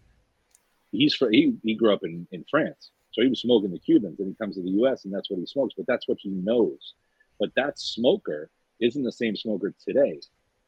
he's 0.91 1.15
for, 1.15 1.31
he 1.31 1.57
he 1.63 1.75
grew 1.75 1.93
up 1.93 2.05
in 2.05 2.27
in 2.33 2.45
France, 2.51 2.91
so 3.13 3.23
he 3.23 3.29
was 3.29 3.41
smoking 3.41 3.71
the 3.71 3.79
Cubans, 3.79 4.19
and 4.19 4.29
he 4.29 4.35
comes 4.35 4.57
to 4.57 4.63
the 4.63 4.71
U.S. 4.71 5.05
and 5.05 5.13
that's 5.13 5.31
what 5.31 5.39
he 5.39 5.47
smokes. 5.47 5.75
But 5.77 5.87
that's 5.87 6.09
what 6.09 6.19
he 6.21 6.31
knows. 6.31 6.95
But 7.39 7.51
that 7.57 7.79
smoker 7.79 8.51
isn't 8.81 9.03
the 9.03 9.13
same 9.13 9.37
smoker 9.37 9.75
today. 9.85 10.21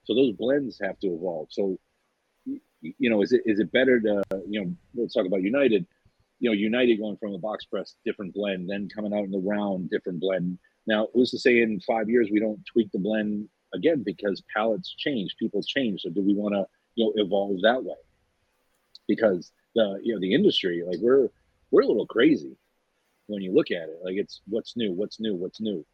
So 0.05 0.15
those 0.15 0.33
blends 0.33 0.79
have 0.83 0.99
to 1.01 1.09
evolve. 1.09 1.49
So 1.51 1.79
you 2.81 3.11
know, 3.11 3.23
is 3.23 3.33
it 3.33 3.43
is 3.45 3.61
it 3.61 3.73
better 3.73 4.01
to 4.01 4.23
you 4.49 4.65
know? 4.65 4.75
Let's 4.95 5.15
talk 5.15 5.27
about 5.27 5.43
United 5.43 5.87
you 6.41 6.51
know, 6.51 6.55
United 6.55 6.99
going 6.99 7.17
from 7.17 7.35
a 7.35 7.39
box 7.39 7.65
press 7.65 7.97
different 8.05 8.33
blend, 8.35 8.69
then 8.69 8.89
coming 8.95 9.13
out 9.13 9.25
in 9.25 9.31
the 9.31 9.39
round 9.39 9.91
different 9.91 10.21
blend. 10.21 10.59
Now, 10.87 11.09
who's 11.13 11.31
to 11.33 11.39
say 11.39 11.61
in 11.61 11.81
five 11.81 12.09
years 12.09 12.29
we 12.31 12.41
don't 12.41 12.65
tweak 12.65 12.91
the 12.93 12.99
blend 12.99 13.49
again 13.75 14.03
because 14.05 14.43
palates 14.55 14.95
change, 14.97 15.37
people 15.39 15.63
change. 15.63 16.03
So 16.03 16.11
do 16.11 16.23
we 16.23 16.35
want 16.35 16.55
to, 16.55 16.67
you 16.95 17.07
know, 17.07 17.13
evolve 17.17 17.61
that 17.63 17.83
way? 17.83 17.97
Because 19.07 19.53
the 19.75 20.01
you 20.03 20.15
know 20.15 20.21
the 20.21 20.35
industry, 20.35 20.83
like 20.87 20.99
we're 21.01 21.29
we're 21.71 21.83
a 21.83 21.87
little 21.87 22.07
crazy 22.07 22.57
when 23.27 23.43
you 23.43 23.53
look 23.53 23.71
at 23.71 23.89
it. 23.89 23.99
Like 24.05 24.17
it's 24.17 24.41
what's 24.49 24.77
new, 24.77 24.93
what's 24.93 25.21
new, 25.21 25.35
what's 25.35 25.61
new, 25.61 25.85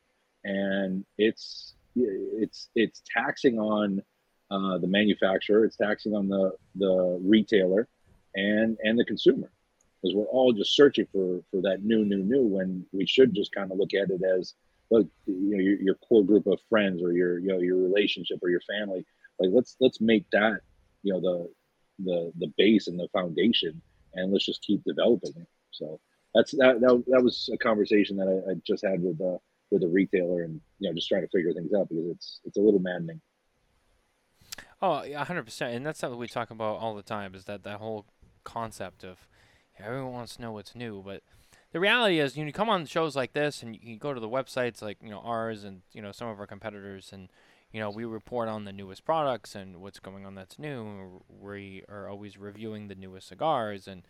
and 0.45 1.05
it's 1.17 1.75
it's 1.97 2.69
it's 2.75 3.03
taxing 3.17 3.59
on 3.59 4.03
uh, 4.55 4.79
the 4.79 4.87
manufacturer, 4.87 5.65
it's 5.65 5.77
taxing 5.77 6.15
on 6.15 6.29
the 6.29 6.53
the 6.77 7.19
retailer, 7.23 7.89
and 8.35 8.79
and 8.85 8.99
the 8.99 9.05
consumer. 9.05 9.51
Because 10.01 10.15
we're 10.15 10.27
all 10.27 10.53
just 10.53 10.77
searching 10.77 11.07
for 11.13 11.41
for 11.51 11.61
that 11.63 11.83
new 11.83 12.05
new 12.05 12.23
new 12.23 12.43
when 12.43 12.87
we 12.93 13.07
should 13.07 13.35
just 13.35 13.53
kind 13.53 13.73
of 13.73 13.79
look 13.79 13.95
at 13.95 14.11
it 14.11 14.23
as 14.23 14.55
look 14.91 15.09
you 15.27 15.57
know 15.57 15.63
your, 15.63 15.81
your 15.81 15.95
core 15.97 16.25
group 16.25 16.47
of 16.47 16.61
friends 16.69 17.03
or 17.03 17.13
your 17.13 17.39
you 17.39 17.49
know 17.49 17.59
your 17.59 17.79
relationship 17.79 18.39
or 18.43 18.51
your 18.51 18.61
family. 18.61 19.05
Like 19.41 19.51
let's 19.53 19.77
let's 19.81 20.01
make 20.01 20.27
that 20.31 20.61
you 21.03 21.13
know 21.13 21.21
the 21.21 21.51
the 22.05 22.33
the 22.39 22.53
base 22.57 22.87
and 22.87 22.99
the 22.99 23.09
foundation 23.09 23.81
and 24.15 24.33
let's 24.33 24.47
just 24.47 24.63
keep 24.63 24.85
developing 24.85 25.33
it. 25.37 25.49
So 25.73 25.99
that's 26.33 26.53
that 26.53 26.81
that, 26.81 27.05
that 27.09 27.25
was 27.25 27.51
a 27.53 27.59
conversation 27.59 28.17
that 28.19 28.29
I, 28.29 28.53
I 28.53 28.55
just 28.65 28.85
had 28.85 29.03
with 29.03 29.21
uh 29.21 29.39
with 29.73 29.83
a 29.83 29.89
retailer 29.89 30.43
and 30.43 30.61
you 30.79 30.89
know 30.89 30.95
just 30.95 31.09
trying 31.09 31.23
to 31.23 31.29
figure 31.29 31.53
things 31.53 31.73
out 31.75 31.89
because 31.89 32.07
it's 32.11 32.41
it's 32.45 32.59
a 32.59 32.61
little 32.61 32.79
maddening 32.79 33.21
Oh, 34.87 35.03
yeah, 35.03 35.25
hundred 35.25 35.45
percent, 35.45 35.75
and 35.75 35.87
that's 35.87 35.99
something 35.99 36.19
we 36.19 36.29
talk 36.29 36.51
about 36.51 36.77
all 36.79 36.95
the 36.95 37.03
time. 37.03 37.35
Is 37.35 37.47
that 37.47 37.63
that 37.63 37.79
whole 37.79 38.05
concept 38.45 39.03
of 39.03 39.27
everyone 39.79 40.13
wants 40.13 40.37
to 40.37 40.43
know 40.43 40.53
what's 40.53 40.75
new, 40.75 41.03
but 41.03 41.23
the 41.73 41.81
reality 41.81 42.19
is, 42.19 42.37
you, 42.37 42.45
you 42.45 42.53
come 42.53 42.69
on 42.69 42.85
shows 42.85 43.17
like 43.17 43.33
this, 43.33 43.63
and 43.63 43.75
you 43.83 43.97
go 43.97 44.13
to 44.13 44.21
the 44.21 44.29
websites 44.29 44.83
like 44.83 44.99
you 45.03 45.09
know 45.09 45.21
ours 45.21 45.65
and 45.65 45.81
you 45.93 46.03
know 46.03 46.13
some 46.13 46.29
of 46.29 46.39
our 46.39 46.47
competitors, 46.47 47.15
and 47.15 47.31
you 47.73 47.81
know 47.81 47.89
we 47.89 48.05
report 48.05 48.47
on 48.47 48.67
the 48.67 48.75
newest 48.75 49.07
products 49.07 49.55
and 49.55 49.81
what's 49.81 50.01
going 50.01 50.27
on 50.27 50.35
that's 50.35 50.59
new. 50.59 51.23
We 51.31 51.83
are 51.89 52.07
always 52.11 52.37
reviewing 52.37 52.89
the 52.89 52.95
newest 52.95 53.29
cigars, 53.29 53.89
and 53.89 54.03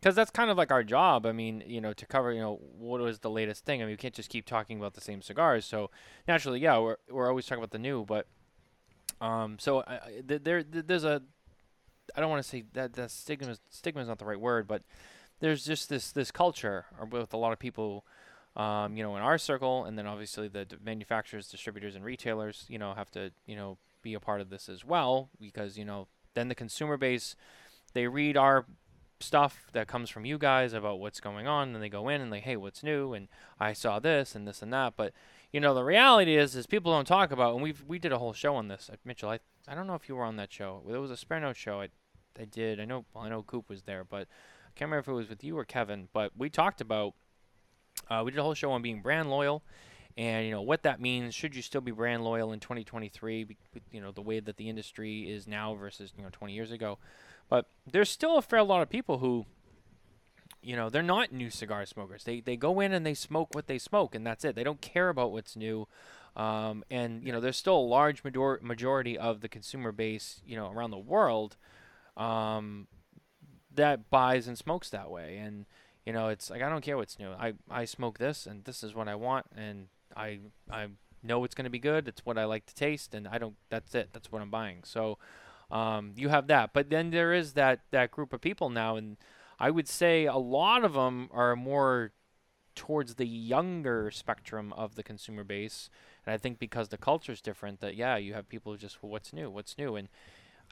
because 0.00 0.16
that's 0.16 0.32
kind 0.32 0.50
of 0.50 0.56
like 0.56 0.72
our 0.72 0.82
job. 0.82 1.24
I 1.24 1.30
mean, 1.30 1.62
you 1.68 1.80
know, 1.80 1.92
to 1.92 2.04
cover 2.04 2.32
you 2.32 2.40
know 2.40 2.58
what 2.76 3.00
was 3.00 3.20
the 3.20 3.30
latest 3.30 3.64
thing. 3.64 3.80
I 3.80 3.84
mean, 3.84 3.92
we 3.92 3.96
can't 3.96 4.12
just 4.12 4.30
keep 4.30 4.44
talking 4.44 4.78
about 4.78 4.94
the 4.94 5.00
same 5.00 5.22
cigars. 5.22 5.64
So 5.64 5.92
naturally, 6.26 6.58
yeah, 6.58 6.80
we're 6.80 6.96
we're 7.08 7.28
always 7.28 7.46
talking 7.46 7.62
about 7.62 7.70
the 7.70 7.78
new, 7.78 8.04
but 8.04 8.26
um, 9.20 9.58
so 9.58 9.80
I, 9.80 10.00
there, 10.24 10.62
there's 10.62 11.04
a, 11.04 11.22
I 12.14 12.20
don't 12.20 12.30
want 12.30 12.42
to 12.42 12.48
say 12.48 12.64
that 12.74 12.94
that 12.94 13.10
stigma 13.10 13.56
stigma 13.70 14.02
is 14.02 14.08
not 14.08 14.18
the 14.18 14.24
right 14.24 14.40
word, 14.40 14.66
but 14.66 14.82
there's 15.40 15.64
just 15.64 15.88
this 15.88 16.12
this 16.12 16.30
culture 16.30 16.86
with 17.10 17.32
a 17.32 17.36
lot 17.36 17.52
of 17.52 17.58
people, 17.58 18.04
um, 18.56 18.96
you 18.96 19.02
know, 19.02 19.16
in 19.16 19.22
our 19.22 19.38
circle, 19.38 19.84
and 19.84 19.98
then 19.98 20.06
obviously 20.06 20.48
the 20.48 20.64
d- 20.64 20.76
manufacturers, 20.84 21.48
distributors, 21.48 21.94
and 21.94 22.04
retailers, 22.04 22.64
you 22.68 22.78
know, 22.78 22.94
have 22.94 23.10
to 23.12 23.30
you 23.46 23.56
know 23.56 23.78
be 24.02 24.14
a 24.14 24.20
part 24.20 24.40
of 24.40 24.50
this 24.50 24.68
as 24.68 24.84
well 24.84 25.30
because 25.40 25.76
you 25.76 25.84
know 25.84 26.06
then 26.34 26.48
the 26.48 26.54
consumer 26.54 26.96
base, 26.96 27.34
they 27.94 28.06
read 28.06 28.36
our 28.36 28.66
stuff 29.18 29.68
that 29.72 29.88
comes 29.88 30.10
from 30.10 30.24
you 30.24 30.38
guys 30.38 30.72
about 30.72 31.00
what's 31.00 31.20
going 31.20 31.46
on, 31.46 31.74
and 31.74 31.82
they 31.82 31.88
go 31.88 32.08
in 32.08 32.20
and 32.20 32.30
like, 32.30 32.44
hey, 32.44 32.56
what's 32.56 32.82
new? 32.82 33.12
And 33.14 33.28
I 33.58 33.72
saw 33.72 33.98
this 33.98 34.34
and 34.34 34.46
this 34.46 34.62
and 34.62 34.72
that, 34.72 34.94
but 34.96 35.12
you 35.52 35.60
know 35.60 35.74
the 35.74 35.84
reality 35.84 36.36
is 36.36 36.54
is 36.54 36.66
people 36.66 36.92
don't 36.92 37.06
talk 37.06 37.32
about 37.32 37.54
and 37.54 37.62
we 37.62 37.74
we 37.86 37.98
did 37.98 38.12
a 38.12 38.18
whole 38.18 38.32
show 38.32 38.56
on 38.56 38.68
this. 38.68 38.90
Uh, 38.92 38.96
mitchell 39.04 39.30
i 39.30 39.38
i 39.68 39.74
don't 39.74 39.86
know 39.86 39.94
if 39.94 40.08
you 40.08 40.16
were 40.16 40.24
on 40.24 40.36
that 40.36 40.52
show. 40.52 40.82
It 40.88 40.96
was 40.98 41.10
a 41.10 41.16
spare 41.16 41.40
note 41.40 41.56
show 41.56 41.80
i 41.80 41.88
i 42.38 42.44
did. 42.44 42.80
I 42.80 42.84
know 42.84 43.04
well, 43.14 43.24
i 43.24 43.28
know 43.28 43.42
coop 43.42 43.68
was 43.68 43.82
there 43.82 44.04
but 44.04 44.28
i 44.66 44.70
can't 44.74 44.90
remember 44.90 44.98
if 44.98 45.08
it 45.08 45.12
was 45.12 45.28
with 45.28 45.44
you 45.44 45.56
or 45.58 45.64
kevin 45.64 46.08
but 46.12 46.32
we 46.36 46.50
talked 46.50 46.80
about 46.80 47.14
uh, 48.08 48.22
we 48.24 48.30
did 48.30 48.38
a 48.38 48.42
whole 48.42 48.54
show 48.54 48.72
on 48.72 48.82
being 48.82 49.00
brand 49.00 49.30
loyal 49.30 49.62
and 50.16 50.46
you 50.46 50.50
know 50.50 50.62
what 50.62 50.82
that 50.84 51.00
means. 51.00 51.34
Should 51.34 51.54
you 51.54 51.62
still 51.62 51.80
be 51.80 51.90
brand 51.90 52.24
loyal 52.24 52.52
in 52.52 52.60
2023 52.60 53.56
you 53.92 54.00
know 54.00 54.12
the 54.12 54.22
way 54.22 54.40
that 54.40 54.56
the 54.56 54.68
industry 54.68 55.30
is 55.30 55.46
now 55.46 55.74
versus 55.74 56.12
you 56.16 56.22
know 56.22 56.30
20 56.32 56.54
years 56.54 56.72
ago? 56.72 56.98
But 57.48 57.68
there's 57.86 58.10
still 58.10 58.38
a 58.38 58.42
fair 58.42 58.62
lot 58.62 58.82
of 58.82 58.88
people 58.88 59.18
who 59.18 59.46
you 60.66 60.74
know 60.74 60.90
they're 60.90 61.02
not 61.02 61.32
new 61.32 61.48
cigar 61.48 61.86
smokers. 61.86 62.24
They 62.24 62.40
they 62.40 62.56
go 62.56 62.80
in 62.80 62.92
and 62.92 63.06
they 63.06 63.14
smoke 63.14 63.54
what 63.54 63.68
they 63.68 63.78
smoke 63.78 64.16
and 64.16 64.26
that's 64.26 64.44
it. 64.44 64.56
They 64.56 64.64
don't 64.64 64.80
care 64.80 65.08
about 65.08 65.30
what's 65.30 65.54
new. 65.54 65.86
Um, 66.34 66.84
and 66.90 67.22
you 67.22 67.30
know 67.30 67.40
there's 67.40 67.56
still 67.56 67.76
a 67.76 67.92
large 67.96 68.24
major- 68.24 68.58
majority 68.60 69.16
of 69.16 69.40
the 69.42 69.48
consumer 69.48 69.92
base 69.92 70.42
you 70.44 70.56
know 70.56 70.70
around 70.72 70.90
the 70.90 70.98
world 70.98 71.56
um, 72.16 72.88
that 73.72 74.10
buys 74.10 74.48
and 74.48 74.58
smokes 74.58 74.90
that 74.90 75.08
way. 75.08 75.38
And 75.38 75.66
you 76.04 76.12
know 76.12 76.28
it's 76.28 76.50
like 76.50 76.62
i 76.62 76.68
don't 76.68 76.82
care 76.82 76.96
what's 76.96 77.18
new. 77.18 77.30
I 77.30 77.54
i 77.70 77.84
smoke 77.84 78.18
this 78.18 78.44
and 78.44 78.64
this 78.64 78.82
is 78.82 78.92
what 78.92 79.06
i 79.06 79.14
want 79.14 79.46
and 79.56 79.86
i 80.16 80.40
i 80.68 80.88
know 81.22 81.44
it's 81.44 81.54
going 81.54 81.64
to 81.64 81.70
be 81.70 81.78
good. 81.78 82.08
It's 82.08 82.26
what 82.26 82.38
i 82.38 82.44
like 82.44 82.66
to 82.66 82.74
taste 82.74 83.14
and 83.14 83.28
i 83.28 83.38
don't 83.38 83.54
that's 83.70 83.94
it. 83.94 84.08
That's 84.12 84.32
what 84.32 84.42
i'm 84.42 84.50
buying. 84.50 84.80
So 84.82 85.18
um, 85.70 86.12
you 86.16 86.28
have 86.28 86.48
that. 86.48 86.72
But 86.72 86.90
then 86.90 87.10
there 87.10 87.32
is 87.32 87.52
that 87.52 87.80
that 87.92 88.10
group 88.10 88.32
of 88.32 88.40
people 88.40 88.68
now 88.68 88.96
and 88.96 89.16
I 89.58 89.70
would 89.70 89.88
say 89.88 90.26
a 90.26 90.36
lot 90.36 90.84
of 90.84 90.92
them 90.94 91.28
are 91.32 91.56
more 91.56 92.12
towards 92.74 93.14
the 93.14 93.26
younger 93.26 94.10
spectrum 94.10 94.72
of 94.74 94.94
the 94.94 95.02
consumer 95.02 95.42
base. 95.42 95.88
And 96.24 96.34
I 96.34 96.36
think 96.36 96.58
because 96.58 96.88
the 96.90 96.98
culture 96.98 97.32
is 97.32 97.40
different, 97.40 97.80
that 97.80 97.96
yeah, 97.96 98.16
you 98.16 98.34
have 98.34 98.48
people 98.48 98.72
who 98.72 98.78
just 98.78 99.02
well, 99.02 99.10
what's 99.10 99.32
new, 99.32 99.50
what's 99.50 99.78
new, 99.78 99.96
and 99.96 100.08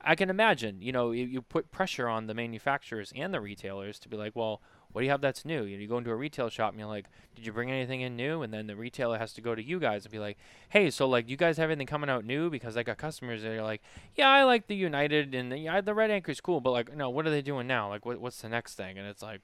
I 0.02 0.14
can 0.14 0.28
imagine, 0.28 0.82
you 0.82 0.92
know, 0.92 1.12
you, 1.12 1.24
you 1.24 1.42
put 1.42 1.70
pressure 1.70 2.08
on 2.08 2.26
the 2.26 2.34
manufacturers 2.34 3.12
and 3.16 3.32
the 3.32 3.40
retailers 3.40 3.98
to 4.00 4.08
be 4.08 4.16
like, 4.16 4.36
well, 4.36 4.60
what 4.94 5.00
do 5.00 5.06
you 5.06 5.10
have 5.10 5.20
that's 5.20 5.44
new? 5.44 5.64
You, 5.64 5.76
know, 5.76 5.82
you 5.82 5.88
go 5.88 5.98
into 5.98 6.12
a 6.12 6.14
retail 6.14 6.48
shop 6.48 6.70
and 6.70 6.78
you're 6.78 6.88
like, 6.88 7.06
did 7.34 7.44
you 7.44 7.52
bring 7.52 7.68
anything 7.68 8.00
in 8.00 8.14
new? 8.14 8.42
And 8.42 8.54
then 8.54 8.68
the 8.68 8.76
retailer 8.76 9.18
has 9.18 9.32
to 9.32 9.40
go 9.40 9.52
to 9.56 9.60
you 9.62 9.80
guys 9.80 10.04
and 10.04 10.12
be 10.12 10.20
like, 10.20 10.38
hey, 10.68 10.88
so 10.88 11.08
like 11.08 11.28
you 11.28 11.36
guys 11.36 11.56
have 11.56 11.68
anything 11.68 11.88
coming 11.88 12.08
out 12.08 12.24
new? 12.24 12.48
Because 12.48 12.76
I 12.76 12.84
got 12.84 12.96
customers 12.96 13.42
that 13.42 13.50
are 13.50 13.62
like, 13.64 13.82
yeah, 14.14 14.28
I 14.28 14.44
like 14.44 14.68
the 14.68 14.76
United 14.76 15.34
and 15.34 15.50
the, 15.50 15.58
yeah, 15.58 15.80
the 15.80 15.94
Red 15.94 16.12
Anchor 16.12 16.30
is 16.30 16.40
cool, 16.40 16.60
but 16.60 16.70
like, 16.70 16.96
no, 16.96 17.10
what 17.10 17.26
are 17.26 17.30
they 17.30 17.42
doing 17.42 17.66
now? 17.66 17.88
Like, 17.88 18.06
what, 18.06 18.20
what's 18.20 18.40
the 18.40 18.48
next 18.48 18.74
thing? 18.76 18.96
And 18.96 19.08
it's 19.08 19.20
like, 19.20 19.40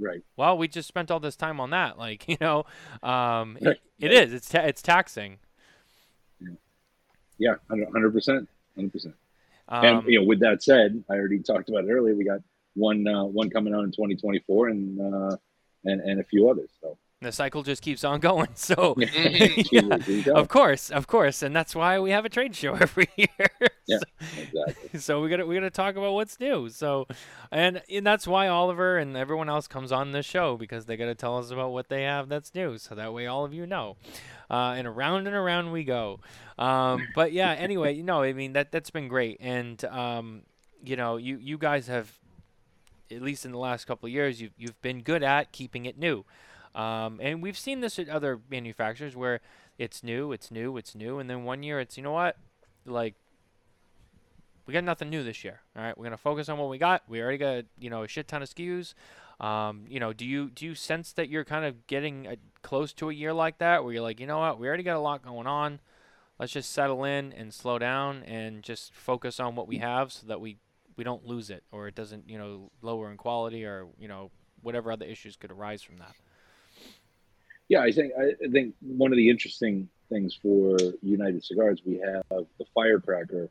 right. 0.00 0.22
Well, 0.36 0.58
we 0.58 0.66
just 0.66 0.88
spent 0.88 1.12
all 1.12 1.20
this 1.20 1.36
time 1.36 1.60
on 1.60 1.70
that. 1.70 1.96
Like, 1.98 2.26
you 2.28 2.36
know, 2.40 2.64
um, 3.04 3.56
Right. 3.62 3.76
it, 4.00 4.10
it 4.10 4.12
is. 4.12 4.32
It's 4.32 4.48
ta- 4.48 4.62
it's 4.62 4.82
taxing. 4.82 5.38
Yeah, 7.38 7.54
hundred 7.70 8.12
percent, 8.12 8.48
hundred 8.74 8.92
percent. 8.92 9.14
Um, 9.68 9.84
And 9.84 10.06
you 10.08 10.20
know, 10.20 10.26
with 10.26 10.40
that 10.40 10.62
said, 10.62 11.04
I 11.08 11.14
already 11.14 11.38
talked 11.40 11.68
about 11.68 11.84
it 11.84 11.90
earlier. 11.90 12.16
We 12.16 12.24
got 12.24 12.40
one 12.78 13.06
uh, 13.06 13.24
one 13.24 13.50
coming 13.50 13.74
out 13.74 13.84
in 13.84 13.90
2024, 13.92 14.68
and 14.68 15.00
uh, 15.14 15.36
and 15.84 16.00
and 16.00 16.20
a 16.20 16.24
few 16.24 16.48
others. 16.48 16.70
So 16.80 16.96
the 17.20 17.32
cycle 17.32 17.64
just 17.64 17.82
keeps 17.82 18.04
on 18.04 18.20
going. 18.20 18.48
So, 18.54 18.94
yeah, 18.98 19.08
There 19.72 20.00
you 20.10 20.22
go. 20.22 20.34
of 20.34 20.46
course, 20.46 20.88
of 20.88 21.08
course, 21.08 21.42
and 21.42 21.54
that's 21.54 21.74
why 21.74 21.98
we 21.98 22.12
have 22.12 22.24
a 22.24 22.28
trade 22.28 22.54
show 22.54 22.74
every 22.80 23.08
year. 23.16 23.48
Yeah. 23.88 23.98
So- 23.98 24.40
exactly. 24.40 25.00
so 25.00 25.20
we 25.20 25.28
got 25.28 25.38
to 25.38 25.44
we 25.44 25.56
got 25.56 25.62
to 25.62 25.70
talk 25.70 25.96
about 25.96 26.12
what's 26.12 26.38
new. 26.38 26.68
So, 26.68 27.08
and, 27.50 27.82
and 27.90 28.06
that's 28.06 28.26
why 28.28 28.46
Oliver 28.46 28.98
and 28.98 29.16
everyone 29.16 29.48
else 29.48 29.66
comes 29.66 29.90
on 29.90 30.12
this 30.12 30.26
show 30.26 30.56
because 30.56 30.86
they 30.86 30.96
got 30.96 31.06
to 31.06 31.16
tell 31.16 31.38
us 31.38 31.50
about 31.50 31.72
what 31.72 31.88
they 31.88 32.04
have 32.04 32.28
that's 32.28 32.54
new. 32.54 32.78
So 32.78 32.94
that 32.94 33.12
way 33.12 33.26
all 33.26 33.44
of 33.44 33.52
you 33.52 33.66
know. 33.66 33.96
Uh, 34.48 34.74
and 34.76 34.86
around 34.86 35.26
and 35.26 35.34
around 35.34 35.72
we 35.72 35.82
go. 35.82 36.20
Um, 36.56 37.08
but 37.16 37.32
yeah, 37.32 37.50
anyway, 37.52 37.94
you 37.94 38.04
know, 38.04 38.22
I 38.22 38.32
mean 38.32 38.52
that 38.52 38.70
that's 38.70 38.90
been 38.90 39.08
great, 39.08 39.38
and 39.40 39.84
um, 39.86 40.42
you 40.84 40.94
know, 40.96 41.16
you 41.16 41.36
you 41.38 41.58
guys 41.58 41.88
have, 41.88 42.10
at 43.10 43.22
least 43.22 43.44
in 43.44 43.52
the 43.52 43.58
last 43.58 43.86
couple 43.86 44.06
of 44.06 44.12
years, 44.12 44.40
you've 44.40 44.52
you've 44.56 44.80
been 44.82 45.02
good 45.02 45.22
at 45.22 45.52
keeping 45.52 45.86
it 45.86 45.98
new. 45.98 46.24
Um, 46.74 47.18
and 47.22 47.42
we've 47.42 47.58
seen 47.58 47.80
this 47.80 47.98
at 47.98 48.08
other 48.08 48.38
manufacturers 48.50 49.16
where 49.16 49.40
it's 49.78 50.02
new, 50.02 50.32
it's 50.32 50.50
new, 50.50 50.76
it's 50.76 50.94
new, 50.94 51.18
and 51.18 51.28
then 51.28 51.44
one 51.44 51.62
year 51.62 51.80
it's 51.80 51.96
you 51.96 52.02
know 52.02 52.12
what, 52.12 52.36
like 52.84 53.14
we 54.66 54.74
got 54.74 54.84
nothing 54.84 55.08
new 55.08 55.24
this 55.24 55.44
year. 55.44 55.60
All 55.76 55.82
right, 55.82 55.96
we're 55.96 56.04
gonna 56.04 56.16
focus 56.16 56.48
on 56.48 56.58
what 56.58 56.68
we 56.68 56.78
got. 56.78 57.02
We 57.08 57.22
already 57.22 57.38
got 57.38 57.64
you 57.78 57.90
know 57.90 58.02
a 58.02 58.08
shit 58.08 58.28
ton 58.28 58.42
of 58.42 58.50
SKUs. 58.50 58.94
Um, 59.40 59.84
you 59.88 60.00
know, 60.00 60.12
do 60.12 60.26
you 60.26 60.50
do 60.50 60.66
you 60.66 60.74
sense 60.74 61.12
that 61.12 61.28
you're 61.28 61.44
kind 61.44 61.64
of 61.64 61.86
getting 61.86 62.26
a, 62.26 62.36
close 62.62 62.92
to 62.94 63.08
a 63.08 63.14
year 63.14 63.32
like 63.32 63.58
that, 63.58 63.84
where 63.84 63.92
you're 63.92 64.02
like, 64.02 64.20
you 64.20 64.26
know 64.26 64.40
what, 64.40 64.58
we 64.58 64.66
already 64.68 64.82
got 64.82 64.96
a 64.96 65.00
lot 65.00 65.24
going 65.24 65.46
on. 65.46 65.80
Let's 66.38 66.52
just 66.52 66.70
settle 66.72 67.04
in 67.04 67.32
and 67.32 67.52
slow 67.52 67.78
down 67.78 68.22
and 68.24 68.62
just 68.62 68.94
focus 68.94 69.40
on 69.40 69.54
what 69.56 69.66
we 69.68 69.78
have, 69.78 70.12
so 70.12 70.26
that 70.26 70.40
we 70.40 70.58
we 70.98 71.04
don't 71.04 71.24
lose 71.24 71.48
it 71.48 71.62
or 71.72 71.88
it 71.88 71.94
doesn't 71.94 72.28
you 72.28 72.36
know 72.36 72.70
lower 72.82 73.10
in 73.10 73.16
quality 73.16 73.64
or 73.64 73.86
you 73.98 74.08
know 74.08 74.30
whatever 74.60 74.92
other 74.92 75.06
issues 75.06 75.36
could 75.36 75.52
arise 75.52 75.80
from 75.80 75.96
that. 75.98 76.14
Yeah, 77.68 77.80
I 77.82 77.92
think 77.92 78.12
I 78.20 78.32
think 78.50 78.74
one 78.80 79.12
of 79.12 79.16
the 79.16 79.30
interesting 79.30 79.88
things 80.10 80.34
for 80.34 80.76
United 81.02 81.44
Cigars, 81.44 81.80
we 81.86 81.98
have 81.98 82.24
the 82.30 82.64
Firecracker. 82.74 83.48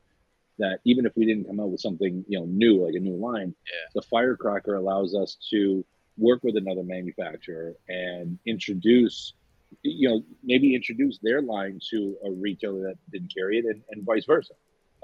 That 0.58 0.80
even 0.84 1.06
if 1.06 1.12
we 1.16 1.24
didn't 1.24 1.44
come 1.46 1.60
out 1.60 1.70
with 1.70 1.80
something 1.80 2.24
you 2.28 2.38
know 2.38 2.44
new, 2.46 2.84
like 2.84 2.94
a 2.94 2.98
new 3.00 3.14
line, 3.16 3.54
Yeah. 3.66 3.88
the 3.94 4.02
Firecracker 4.02 4.74
allows 4.74 5.14
us 5.14 5.36
to 5.50 5.84
work 6.18 6.42
with 6.42 6.56
another 6.56 6.82
manufacturer 6.82 7.74
and 7.88 8.36
introduce, 8.44 9.34
you 9.82 10.08
know, 10.08 10.24
maybe 10.42 10.74
introduce 10.74 11.18
their 11.22 11.40
line 11.42 11.78
to 11.90 12.16
a 12.26 12.30
retailer 12.32 12.88
that 12.88 12.96
didn't 13.12 13.32
carry 13.32 13.58
it, 13.58 13.66
and, 13.66 13.82
and 13.92 14.04
vice 14.04 14.24
versa. 14.24 14.52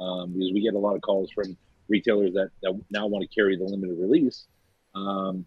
Um, 0.00 0.32
because 0.32 0.50
we 0.52 0.60
get 0.60 0.74
a 0.74 0.78
lot 0.78 0.96
of 0.96 1.02
calls 1.02 1.30
from 1.30 1.56
retailers 1.88 2.32
that, 2.34 2.50
that 2.62 2.78
now 2.90 3.06
want 3.06 3.28
to 3.28 3.34
carry 3.34 3.56
the 3.56 3.64
limited 3.64 3.98
release. 3.98 4.46
Um, 4.94 5.46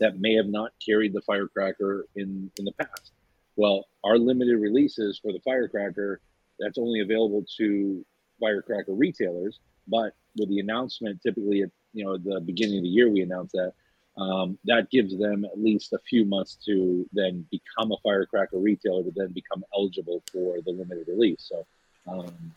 that 0.00 0.20
may 0.20 0.34
have 0.34 0.46
not 0.46 0.72
carried 0.84 1.12
the 1.12 1.22
firecracker 1.22 2.06
in 2.16 2.50
in 2.58 2.64
the 2.64 2.72
past. 2.72 3.12
Well, 3.56 3.86
our 4.02 4.18
limited 4.18 4.58
releases 4.58 5.18
for 5.18 5.32
the 5.32 5.40
firecracker 5.40 6.20
that's 6.58 6.78
only 6.78 7.00
available 7.00 7.44
to 7.58 8.04
firecracker 8.40 8.92
retailers. 8.92 9.60
But 9.86 10.14
with 10.36 10.48
the 10.48 10.60
announcement, 10.60 11.22
typically 11.22 11.62
at 11.62 11.70
you 11.92 12.04
know 12.04 12.18
the 12.18 12.40
beginning 12.40 12.78
of 12.78 12.82
the 12.82 12.88
year, 12.88 13.08
we 13.08 13.22
announce 13.22 13.52
that 13.52 13.72
um, 14.16 14.58
that 14.64 14.90
gives 14.90 15.16
them 15.18 15.44
at 15.44 15.60
least 15.60 15.92
a 15.92 15.98
few 15.98 16.24
months 16.24 16.56
to 16.66 17.08
then 17.12 17.46
become 17.50 17.92
a 17.92 17.96
firecracker 18.02 18.58
retailer, 18.58 19.02
to 19.02 19.12
then 19.14 19.32
become 19.32 19.64
eligible 19.76 20.22
for 20.32 20.60
the 20.62 20.70
limited 20.70 21.06
release. 21.08 21.50
So, 21.50 21.66
um, 22.06 22.52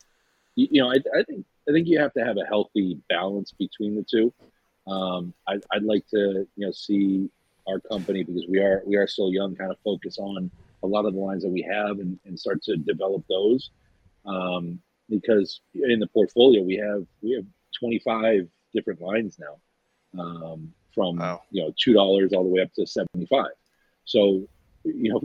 you, 0.58 0.66
you 0.72 0.82
know, 0.82 0.90
I, 0.90 0.96
I 1.18 1.22
think 1.22 1.46
I 1.68 1.72
think 1.72 1.86
you 1.86 1.98
have 2.00 2.12
to 2.14 2.24
have 2.24 2.36
a 2.36 2.46
healthy 2.46 2.98
balance 3.08 3.52
between 3.52 3.94
the 3.94 4.04
two. 4.10 4.34
Um, 4.90 5.32
I'd, 5.46 5.62
I'd 5.72 5.82
like 5.84 6.04
to, 6.08 6.46
you 6.56 6.66
know, 6.66 6.72
see 6.72 7.30
our 7.68 7.78
company 7.80 8.24
because 8.24 8.44
we 8.48 8.58
are 8.58 8.82
we 8.86 8.96
are 8.96 9.06
still 9.06 9.32
young, 9.32 9.54
kind 9.54 9.70
of 9.70 9.78
focus 9.84 10.18
on 10.18 10.50
a 10.82 10.86
lot 10.86 11.04
of 11.06 11.14
the 11.14 11.20
lines 11.20 11.42
that 11.42 11.50
we 11.50 11.62
have 11.62 11.98
and, 12.00 12.18
and 12.24 12.38
start 12.38 12.62
to 12.64 12.76
develop 12.76 13.22
those. 13.28 13.70
Um, 14.26 14.80
because 15.08 15.60
in 15.74 16.00
the 16.00 16.06
portfolio 16.08 16.62
we 16.62 16.76
have 16.76 17.06
we 17.22 17.32
have 17.32 17.44
25 17.78 18.48
different 18.74 19.00
lines 19.00 19.38
now, 19.38 20.20
um, 20.22 20.72
from 20.94 21.18
Wow. 21.18 21.42
you 21.50 21.62
know 21.62 21.72
two 21.78 21.92
dollars 21.92 22.32
all 22.32 22.42
the 22.42 22.50
way 22.50 22.62
up 22.62 22.72
to 22.74 22.86
75. 22.86 23.46
So, 24.04 24.48
you 24.84 25.12
know, 25.12 25.20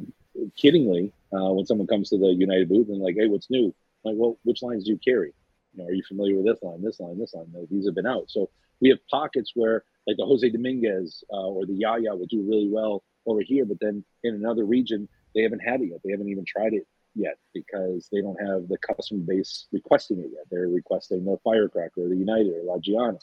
kiddingly, 0.62 1.12
uh, 1.34 1.52
when 1.54 1.66
someone 1.66 1.88
comes 1.88 2.10
to 2.10 2.18
the 2.18 2.28
United 2.28 2.68
booth 2.70 2.90
and 2.90 3.02
like, 3.02 3.16
hey, 3.18 3.28
what's 3.28 3.50
new? 3.50 3.74
Like, 4.04 4.16
well, 4.18 4.38
which 4.44 4.62
lines 4.62 4.86
do 4.86 4.92
you 4.92 5.00
carry? 5.04 5.34
You 5.74 5.84
know, 5.84 5.90
are 5.90 5.94
you 5.94 6.04
familiar 6.08 6.36
with 6.36 6.46
this 6.46 6.62
line, 6.62 6.82
this 6.82 7.00
line, 7.00 7.20
this 7.20 7.34
line? 7.34 7.48
No, 7.54 7.66
these 7.70 7.86
have 7.86 7.96
been 7.96 8.06
out. 8.06 8.30
So 8.30 8.50
we 8.80 8.90
have 8.90 9.00
pockets 9.10 9.52
where, 9.56 9.84
like 10.06 10.18
the 10.18 10.26
Jose 10.26 10.48
Dominguez 10.50 11.24
uh, 11.32 11.48
or 11.48 11.66
the 11.66 11.74
Yaya, 11.74 12.16
will 12.16 12.28
do 12.28 12.44
really 12.44 12.70
well 12.70 13.04
over 13.26 13.42
here, 13.42 13.66
but 13.66 13.78
then 13.80 14.04
in 14.24 14.36
another 14.36 14.66
region, 14.66 15.08
they 15.34 15.42
haven't 15.42 15.62
had 15.62 15.82
it 15.82 15.90
yet. 15.90 16.00
They 16.04 16.12
haven't 16.12 16.30
even 16.30 16.46
tried 16.46 16.74
it 16.74 16.86
yet 17.16 17.38
because 17.54 18.10
they 18.12 18.22
don't 18.22 18.40
have 18.42 18.68
the 18.68 18.78
customer 18.78 19.22
base 19.22 19.68
requesting 19.72 20.20
it 20.20 20.30
yet. 20.34 20.46
They're 20.52 20.68
requesting 20.68 21.24
the 21.26 21.38
Firecracker, 21.44 22.10
the 22.10 22.16
United, 22.16 22.54
or 22.54 22.64
La 22.64 22.78
Giana, 22.78 23.20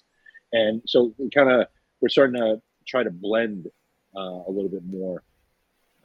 and 0.53 0.83
so 0.87 1.15
we 1.19 1.31
kind 1.31 1.51
of 1.51 1.67
we're 2.01 2.09
starting 2.09 2.41
to 2.41 2.61
try 2.87 3.03
to 3.03 3.11
blend 3.11 3.69
uh, 4.17 4.43
a 4.47 4.51
little 4.51 4.71
bit 4.71 4.85
more 4.85 5.23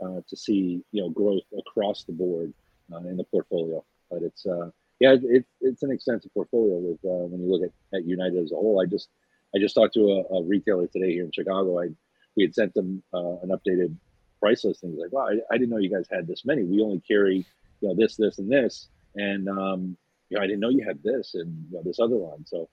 uh, 0.04 0.22
to 0.28 0.36
see 0.36 0.84
you 0.92 1.02
know 1.02 1.10
growth 1.10 1.44
across 1.58 2.04
the 2.04 2.14
board 2.14 2.54
uh, 2.94 2.98
in 3.00 3.18
the 3.18 3.24
portfolio. 3.24 3.84
But 4.15 4.23
it's 4.23 4.45
uh, 4.45 4.69
yeah, 4.99 5.13
it, 5.13 5.21
it, 5.23 5.45
it's 5.60 5.84
an 5.84 5.91
extensive 5.91 6.34
portfolio 6.34 6.78
with 6.78 6.99
uh, 7.04 7.28
when 7.28 7.41
you 7.41 7.51
look 7.51 7.63
at, 7.63 7.97
at 7.97 8.06
United 8.06 8.41
as 8.41 8.54
a 8.54 8.56
whole. 8.56 8.82
I 8.82 8.86
just 8.86 9.10
I 9.54 9.60
just 9.60 9.75
talked 9.75 9.93
to 9.95 10.23
a, 10.32 10.36
a 10.36 10.43
retailer 10.43 10.88
today 10.88 11.12
here 11.12 11.25
in 11.25 11.32
Chicago. 11.34 11.82
I 11.82 11.89
we 12.38 12.43
had 12.43 12.56
sent 12.56 12.73
them 12.73 13.04
uh, 13.13 13.39
an 13.43 13.49
updated 13.49 13.95
price 14.39 14.63
listing. 14.63 14.91
He's 14.91 14.99
like, 14.99 15.12
wow, 15.12 15.28
I, 15.28 15.54
I 15.54 15.58
didn't 15.58 15.69
know 15.69 15.78
you 15.78 15.93
guys 15.93 16.08
had 16.10 16.28
this 16.28 16.45
many. 16.45 16.63
We 16.63 16.82
only 16.82 17.01
carry 17.06 17.45
you 17.82 17.88
know 17.89 17.95
this, 17.95 18.15
this, 18.15 18.39
and 18.39 18.49
this, 18.49 18.88
and 19.15 19.49
um, 19.49 19.97
you 20.30 20.38
know 20.38 20.43
I 20.43 20.47
didn't 20.47 20.62
know 20.62 20.69
you 20.69 20.86
had 20.86 21.04
this 21.04 21.36
and 21.36 21.67
you 21.69 21.78
know, 21.78 21.84
this 21.84 21.99
other 21.99 22.15
line. 22.15 22.45
So 22.45 22.69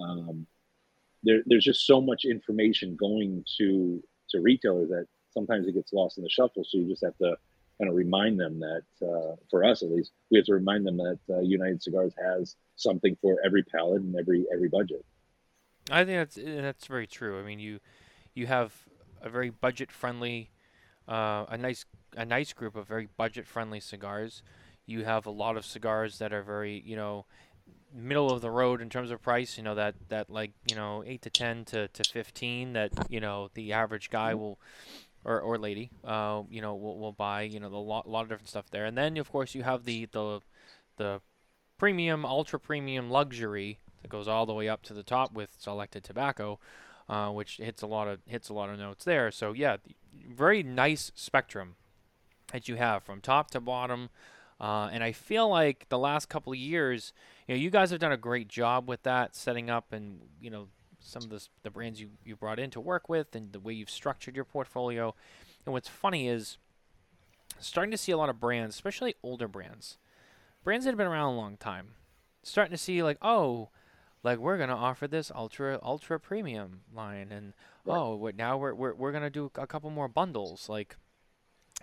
um, 0.00 0.46
there, 1.22 1.42
there's 1.46 1.64
just 1.64 1.86
so 1.86 2.00
much 2.00 2.24
information 2.24 2.96
going 2.96 3.44
to 3.58 4.02
to 4.30 4.40
retailers 4.40 4.88
that 4.88 5.06
sometimes 5.30 5.68
it 5.68 5.74
gets 5.74 5.92
lost 5.92 6.18
in 6.18 6.24
the 6.24 6.30
shuffle. 6.30 6.64
So 6.64 6.78
you 6.78 6.88
just 6.88 7.04
have 7.04 7.16
to 7.18 7.36
kind 7.82 7.90
of 7.90 7.96
remind 7.96 8.38
them 8.38 8.60
that, 8.60 8.84
uh, 9.02 9.34
for 9.50 9.64
us 9.64 9.82
at 9.82 9.90
least, 9.90 10.12
we 10.30 10.38
have 10.38 10.46
to 10.46 10.54
remind 10.54 10.86
them 10.86 10.96
that 10.98 11.18
uh, 11.28 11.40
United 11.40 11.82
Cigars 11.82 12.14
has 12.22 12.54
something 12.76 13.16
for 13.20 13.38
every 13.44 13.64
palate 13.64 14.02
and 14.02 14.14
every 14.16 14.46
every 14.54 14.68
budget. 14.68 15.04
I 15.90 16.04
think 16.04 16.18
that's 16.18 16.38
uh, 16.38 16.62
that's 16.62 16.86
very 16.86 17.08
true. 17.08 17.40
I 17.40 17.42
mean, 17.42 17.58
you 17.58 17.80
you 18.34 18.46
have 18.46 18.72
a 19.20 19.28
very 19.28 19.50
budget 19.50 19.90
friendly, 19.90 20.50
uh, 21.08 21.44
a 21.48 21.58
nice 21.58 21.84
a 22.16 22.24
nice 22.24 22.52
group 22.52 22.76
of 22.76 22.86
very 22.86 23.08
budget 23.16 23.46
friendly 23.46 23.80
cigars. 23.80 24.42
You 24.86 25.04
have 25.04 25.26
a 25.26 25.30
lot 25.30 25.56
of 25.56 25.64
cigars 25.64 26.18
that 26.18 26.32
are 26.32 26.42
very 26.42 26.82
you 26.86 26.94
know 26.94 27.26
middle 27.92 28.30
of 28.30 28.40
the 28.40 28.50
road 28.50 28.80
in 28.80 28.90
terms 28.90 29.10
of 29.10 29.20
price. 29.20 29.56
You 29.56 29.64
know 29.64 29.74
that 29.74 29.96
that 30.08 30.30
like 30.30 30.52
you 30.70 30.76
know 30.76 31.02
eight 31.04 31.22
to 31.22 31.30
ten 31.30 31.64
to, 31.66 31.88
to 31.88 32.04
fifteen 32.04 32.74
that 32.74 32.92
you 33.08 33.18
know 33.18 33.50
the 33.54 33.72
average 33.72 34.08
guy 34.08 34.34
will. 34.34 34.60
Or, 35.24 35.40
or 35.40 35.56
lady, 35.56 35.92
uh, 36.02 36.42
you 36.50 36.60
know, 36.60 36.74
will, 36.74 36.98
will 36.98 37.12
buy, 37.12 37.42
you 37.42 37.60
know, 37.60 37.68
the 37.68 37.76
lot, 37.76 38.08
lot 38.08 38.22
of 38.22 38.28
different 38.28 38.48
stuff 38.48 38.68
there, 38.72 38.86
and 38.86 38.98
then 38.98 39.16
of 39.18 39.30
course 39.30 39.54
you 39.54 39.62
have 39.62 39.84
the 39.84 40.06
the 40.06 40.40
the 40.96 41.20
premium, 41.78 42.24
ultra 42.24 42.58
premium 42.58 43.10
luxury 43.10 43.78
that 44.02 44.08
goes 44.08 44.28
all 44.28 44.46
the 44.46 44.54
way 44.54 44.68
up 44.68 44.82
to 44.82 44.94
the 44.94 45.02
top 45.02 45.32
with 45.32 45.50
selected 45.58 46.04
tobacco, 46.04 46.58
uh, 47.08 47.30
which 47.30 47.56
hits 47.56 47.82
a 47.82 47.86
lot 47.86 48.08
of 48.08 48.20
hits 48.26 48.48
a 48.48 48.54
lot 48.54 48.70
of 48.70 48.78
notes 48.78 49.04
there. 49.04 49.30
So 49.30 49.52
yeah, 49.52 49.78
very 50.28 50.62
nice 50.62 51.12
spectrum 51.14 51.76
that 52.52 52.68
you 52.68 52.76
have 52.76 53.02
from 53.02 53.20
top 53.20 53.50
to 53.52 53.60
bottom. 53.60 54.10
Uh, 54.60 54.90
and 54.92 55.02
I 55.02 55.10
feel 55.10 55.48
like 55.48 55.88
the 55.88 55.98
last 55.98 56.28
couple 56.28 56.52
of 56.52 56.58
years, 56.58 57.12
you 57.48 57.54
know, 57.54 57.60
you 57.60 57.70
guys 57.70 57.90
have 57.90 57.98
done 57.98 58.12
a 58.12 58.16
great 58.16 58.46
job 58.46 58.88
with 58.88 59.02
that, 59.02 59.34
setting 59.34 59.68
up 59.68 59.92
and 59.92 60.20
you 60.40 60.50
know 60.50 60.68
some 61.02 61.22
of 61.24 61.30
the 61.30 61.46
the 61.62 61.70
brands 61.70 62.00
you 62.00 62.10
you 62.24 62.36
brought 62.36 62.58
in 62.58 62.70
to 62.70 62.80
work 62.80 63.08
with 63.08 63.34
and 63.34 63.52
the 63.52 63.60
way 63.60 63.72
you've 63.72 63.90
structured 63.90 64.36
your 64.36 64.44
portfolio. 64.44 65.14
And 65.64 65.72
what's 65.72 65.88
funny 65.88 66.28
is 66.28 66.58
starting 67.60 67.90
to 67.92 67.98
see 67.98 68.12
a 68.12 68.16
lot 68.16 68.28
of 68.28 68.40
brands, 68.40 68.74
especially 68.74 69.14
older 69.22 69.48
brands, 69.48 69.98
brands 70.64 70.84
that 70.84 70.90
have 70.92 70.98
been 70.98 71.06
around 71.06 71.34
a 71.34 71.36
long 71.36 71.56
time, 71.56 71.88
starting 72.42 72.72
to 72.72 72.78
see 72.78 73.02
like, 73.02 73.18
oh, 73.22 73.68
like 74.22 74.38
we're 74.38 74.58
gonna 74.58 74.76
offer 74.76 75.06
this 75.08 75.30
ultra 75.34 75.78
ultra 75.82 76.18
premium 76.18 76.80
line, 76.94 77.30
and 77.32 77.52
Right. 77.84 77.96
oh, 77.98 78.14
what 78.14 78.36
now 78.36 78.56
we're 78.56 78.74
we're 78.74 78.94
we're 78.94 79.12
gonna 79.12 79.30
do 79.30 79.50
a 79.56 79.66
couple 79.66 79.90
more 79.90 80.08
bundles 80.08 80.68
like 80.68 80.96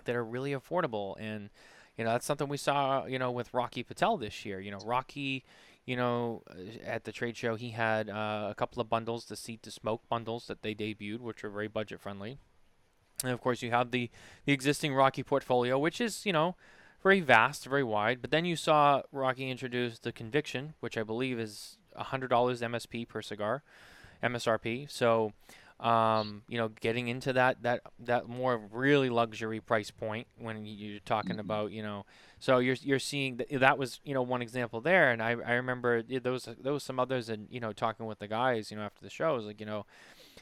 that 0.05 0.15
are 0.15 0.23
really 0.23 0.51
affordable, 0.51 1.15
and 1.19 1.49
you 1.97 2.05
know 2.05 2.11
that's 2.11 2.25
something 2.25 2.47
we 2.47 2.55
saw 2.57 3.05
you 3.05 3.19
know 3.19 3.31
with 3.31 3.53
Rocky 3.53 3.83
Patel 3.83 4.15
this 4.17 4.45
year. 4.45 4.61
You 4.61 4.71
know 4.71 4.79
Rocky, 4.85 5.43
you 5.89 5.95
know 5.95 6.43
uh, 6.51 6.85
at 6.85 7.03
the 7.05 7.11
trade 7.11 7.35
show 7.35 7.55
he 7.55 7.71
had 7.71 8.09
uh, 8.09 8.47
a 8.51 8.55
couple 8.55 8.79
of 8.79 8.89
bundles, 8.89 9.25
the 9.25 9.35
seat 9.35 9.63
to 9.63 9.71
smoke 9.71 10.07
bundles 10.07 10.45
that 10.45 10.61
they 10.61 10.75
debuted, 10.75 11.19
which 11.19 11.43
are 11.43 11.49
very 11.49 11.67
budget 11.67 11.99
friendly. 11.99 12.37
And 13.23 13.33
of 13.33 13.41
course, 13.41 13.63
you 13.63 13.71
have 13.71 13.89
the, 13.89 14.09
the 14.45 14.53
existing 14.53 14.93
Rocky 14.93 15.23
portfolio, 15.23 15.77
which 15.77 15.99
is, 15.99 16.25
you 16.25 16.31
know, 16.31 16.55
very 17.01 17.19
vast, 17.19 17.65
very 17.65 17.83
wide. 17.83 18.21
But 18.21 18.31
then 18.31 18.45
you 18.45 18.55
saw 18.55 19.01
Rocky 19.11 19.49
introduce 19.49 19.99
the 19.99 20.11
Conviction, 20.11 20.75
which 20.79 20.97
I 20.97 21.03
believe 21.03 21.39
is 21.39 21.77
$100 21.99 22.29
MSP 22.29 23.07
per 23.07 23.21
cigar, 23.21 23.63
MSRP. 24.23 24.89
So, 24.89 25.33
um, 25.79 26.43
you 26.47 26.57
know, 26.57 26.69
getting 26.81 27.07
into 27.07 27.33
that 27.33 27.61
that 27.63 27.81
that 27.99 28.27
more 28.27 28.59
really 28.71 29.09
luxury 29.09 29.61
price 29.61 29.91
point 29.91 30.27
when 30.37 30.65
you're 30.65 30.99
talking 31.01 31.39
about, 31.39 31.71
you 31.71 31.81
know, 31.81 32.05
so 32.39 32.59
you're 32.59 32.77
you're 32.81 32.99
seeing 32.99 33.37
that 33.37 33.47
that 33.59 33.77
was 33.77 33.99
you 34.03 34.13
know 34.13 34.21
one 34.21 34.41
example 34.41 34.81
there, 34.81 35.11
and 35.11 35.21
I 35.21 35.31
I 35.31 35.53
remember 35.53 36.01
those 36.01 36.21
there 36.21 36.31
was 36.31 36.49
there 36.61 36.73
was 36.73 36.83
some 36.83 36.99
others, 36.99 37.29
and 37.29 37.47
you 37.49 37.59
know, 37.59 37.71
talking 37.71 38.05
with 38.05 38.19
the 38.19 38.27
guys, 38.27 38.71
you 38.71 38.77
know, 38.77 38.83
after 38.83 39.01
the 39.01 39.09
show, 39.09 39.29
I 39.29 39.31
was 39.33 39.45
like, 39.45 39.59
you 39.59 39.65
know 39.65 39.85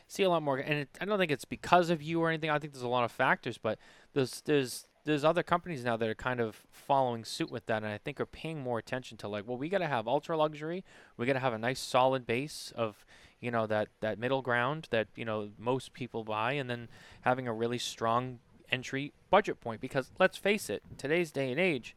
see 0.07 0.23
a 0.23 0.29
lot 0.29 0.41
more 0.41 0.57
and 0.57 0.79
it, 0.79 0.89
i 1.01 1.05
don't 1.05 1.19
think 1.19 1.31
it's 1.31 1.43
because 1.43 1.89
of 1.89 2.01
you 2.01 2.21
or 2.21 2.29
anything. 2.29 2.49
I 2.49 2.59
think 2.59 2.73
there's 2.73 2.83
a 2.83 2.87
lot 2.87 3.03
of 3.03 3.11
factors 3.11 3.57
but 3.57 3.77
there's 4.13 4.41
there's 4.41 4.87
there's 5.03 5.23
other 5.23 5.43
companies 5.43 5.83
now 5.83 5.95
that 5.97 6.07
are 6.07 6.15
kind 6.15 6.39
of 6.39 6.65
following 6.71 7.23
suit 7.23 7.51
with 7.51 7.65
that 7.67 7.83
and 7.83 7.87
i 7.87 7.97
think 7.97 8.19
are 8.19 8.25
paying 8.25 8.59
more 8.59 8.77
attention 8.79 9.17
to 9.17 9.27
like 9.27 9.47
well 9.47 9.57
we 9.57 9.69
got 9.69 9.79
to 9.79 9.87
have 9.87 10.07
ultra 10.07 10.37
luxury. 10.37 10.83
We 11.17 11.25
got 11.25 11.33
to 11.33 11.39
have 11.39 11.53
a 11.53 11.57
nice 11.57 11.79
solid 11.79 12.25
base 12.25 12.71
of 12.75 13.05
you 13.39 13.51
know 13.51 13.67
that 13.67 13.87
that 14.01 14.17
middle 14.19 14.41
ground 14.41 14.87
that 14.91 15.07
you 15.15 15.25
know 15.25 15.49
most 15.57 15.93
people 15.93 16.23
buy 16.23 16.53
and 16.53 16.69
then 16.69 16.87
having 17.21 17.47
a 17.47 17.53
really 17.53 17.77
strong 17.77 18.39
entry 18.71 19.13
budget 19.29 19.61
point 19.61 19.79
because 19.79 20.11
let's 20.19 20.37
face 20.37 20.69
it 20.69 20.81
today's 20.97 21.31
day 21.31 21.51
and 21.51 21.59
age 21.59 21.95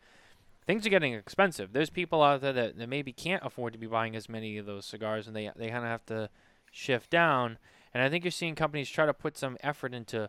things 0.67 0.87
are 0.87 0.91
getting 0.91 1.15
expensive 1.15 1.73
there's 1.73 1.91
people 1.91 2.23
out 2.23 2.41
there 2.41 2.53
that, 2.53 2.79
that 2.79 2.89
maybe 2.89 3.13
can't 3.13 3.45
afford 3.45 3.73
to 3.73 3.79
be 3.79 3.87
buying 3.87 4.15
as 4.15 4.29
many 4.29 4.57
of 4.59 4.67
those 4.67 4.85
cigars 4.87 5.27
and 5.27 5.35
they 5.35 5.51
they 5.57 5.69
kind 5.69 5.85
of 5.85 5.91
have 5.91 6.05
to 6.07 6.29
shift 6.71 7.11
down 7.11 7.59
and 7.93 8.03
I 8.05 8.09
think 8.09 8.23
you're 8.23 8.31
seeing 8.31 8.55
companies 8.55 8.89
try 8.89 9.05
to 9.07 9.13
put 9.13 9.37
some 9.37 9.57
effort 9.63 9.93
into 9.95 10.29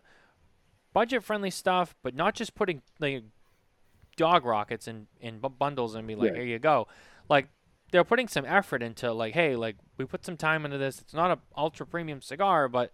budget 0.92 1.22
friendly 1.22 1.50
stuff, 1.50 1.94
but 2.02 2.12
not 2.14 2.34
just 2.34 2.54
putting 2.56 2.82
like 2.98 3.22
dog 4.16 4.44
rockets 4.44 4.88
in, 4.88 5.06
in 5.20 5.38
bu- 5.38 5.48
bundles 5.48 5.94
and 5.94 6.06
be 6.06 6.14
like, 6.16 6.30
Yeah. 6.32 6.38
here 6.38 6.44
you 6.44 6.58
go. 6.58 6.88
Like 7.28 7.48
they're 7.92 8.04
putting 8.04 8.26
some 8.26 8.44
effort 8.46 8.82
into 8.82 9.12
like, 9.12 9.34
hey, 9.34 9.54
like 9.54 9.76
we 9.96 10.04
put 10.04 10.24
some 10.24 10.36
time 10.36 10.64
into 10.64 10.78
this. 10.78 10.98
It's 10.98 11.14
not 11.14 11.30
a 11.30 11.38
ultra 11.56 11.86
premium 11.86 12.20
cigar, 12.20 12.68
but 12.68 12.90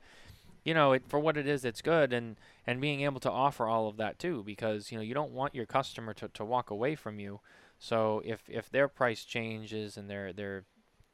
you 0.64 0.74
know, 0.74 0.92
it 0.92 1.04
for 1.08 1.18
what 1.18 1.38
it 1.38 1.46
is, 1.46 1.64
it's 1.64 1.80
good 1.80 2.12
and 2.12 2.36
and 2.66 2.80
being 2.80 3.00
able 3.00 3.20
to 3.20 3.30
offer 3.30 3.66
all 3.66 3.88
of 3.88 3.96
that 3.96 4.18
too, 4.18 4.42
because 4.44 4.92
you 4.92 4.98
know 4.98 5.02
you 5.02 5.14
don't 5.14 5.32
want 5.32 5.54
your 5.54 5.66
customer 5.66 6.12
to, 6.14 6.28
to 6.28 6.44
walk 6.44 6.70
away 6.70 6.94
from 6.94 7.18
you. 7.18 7.40
So 7.78 8.20
if 8.24 8.42
if 8.48 8.68
their 8.68 8.88
price 8.88 9.24
changes 9.24 9.96
and 9.96 10.10
their 10.10 10.32
their 10.32 10.64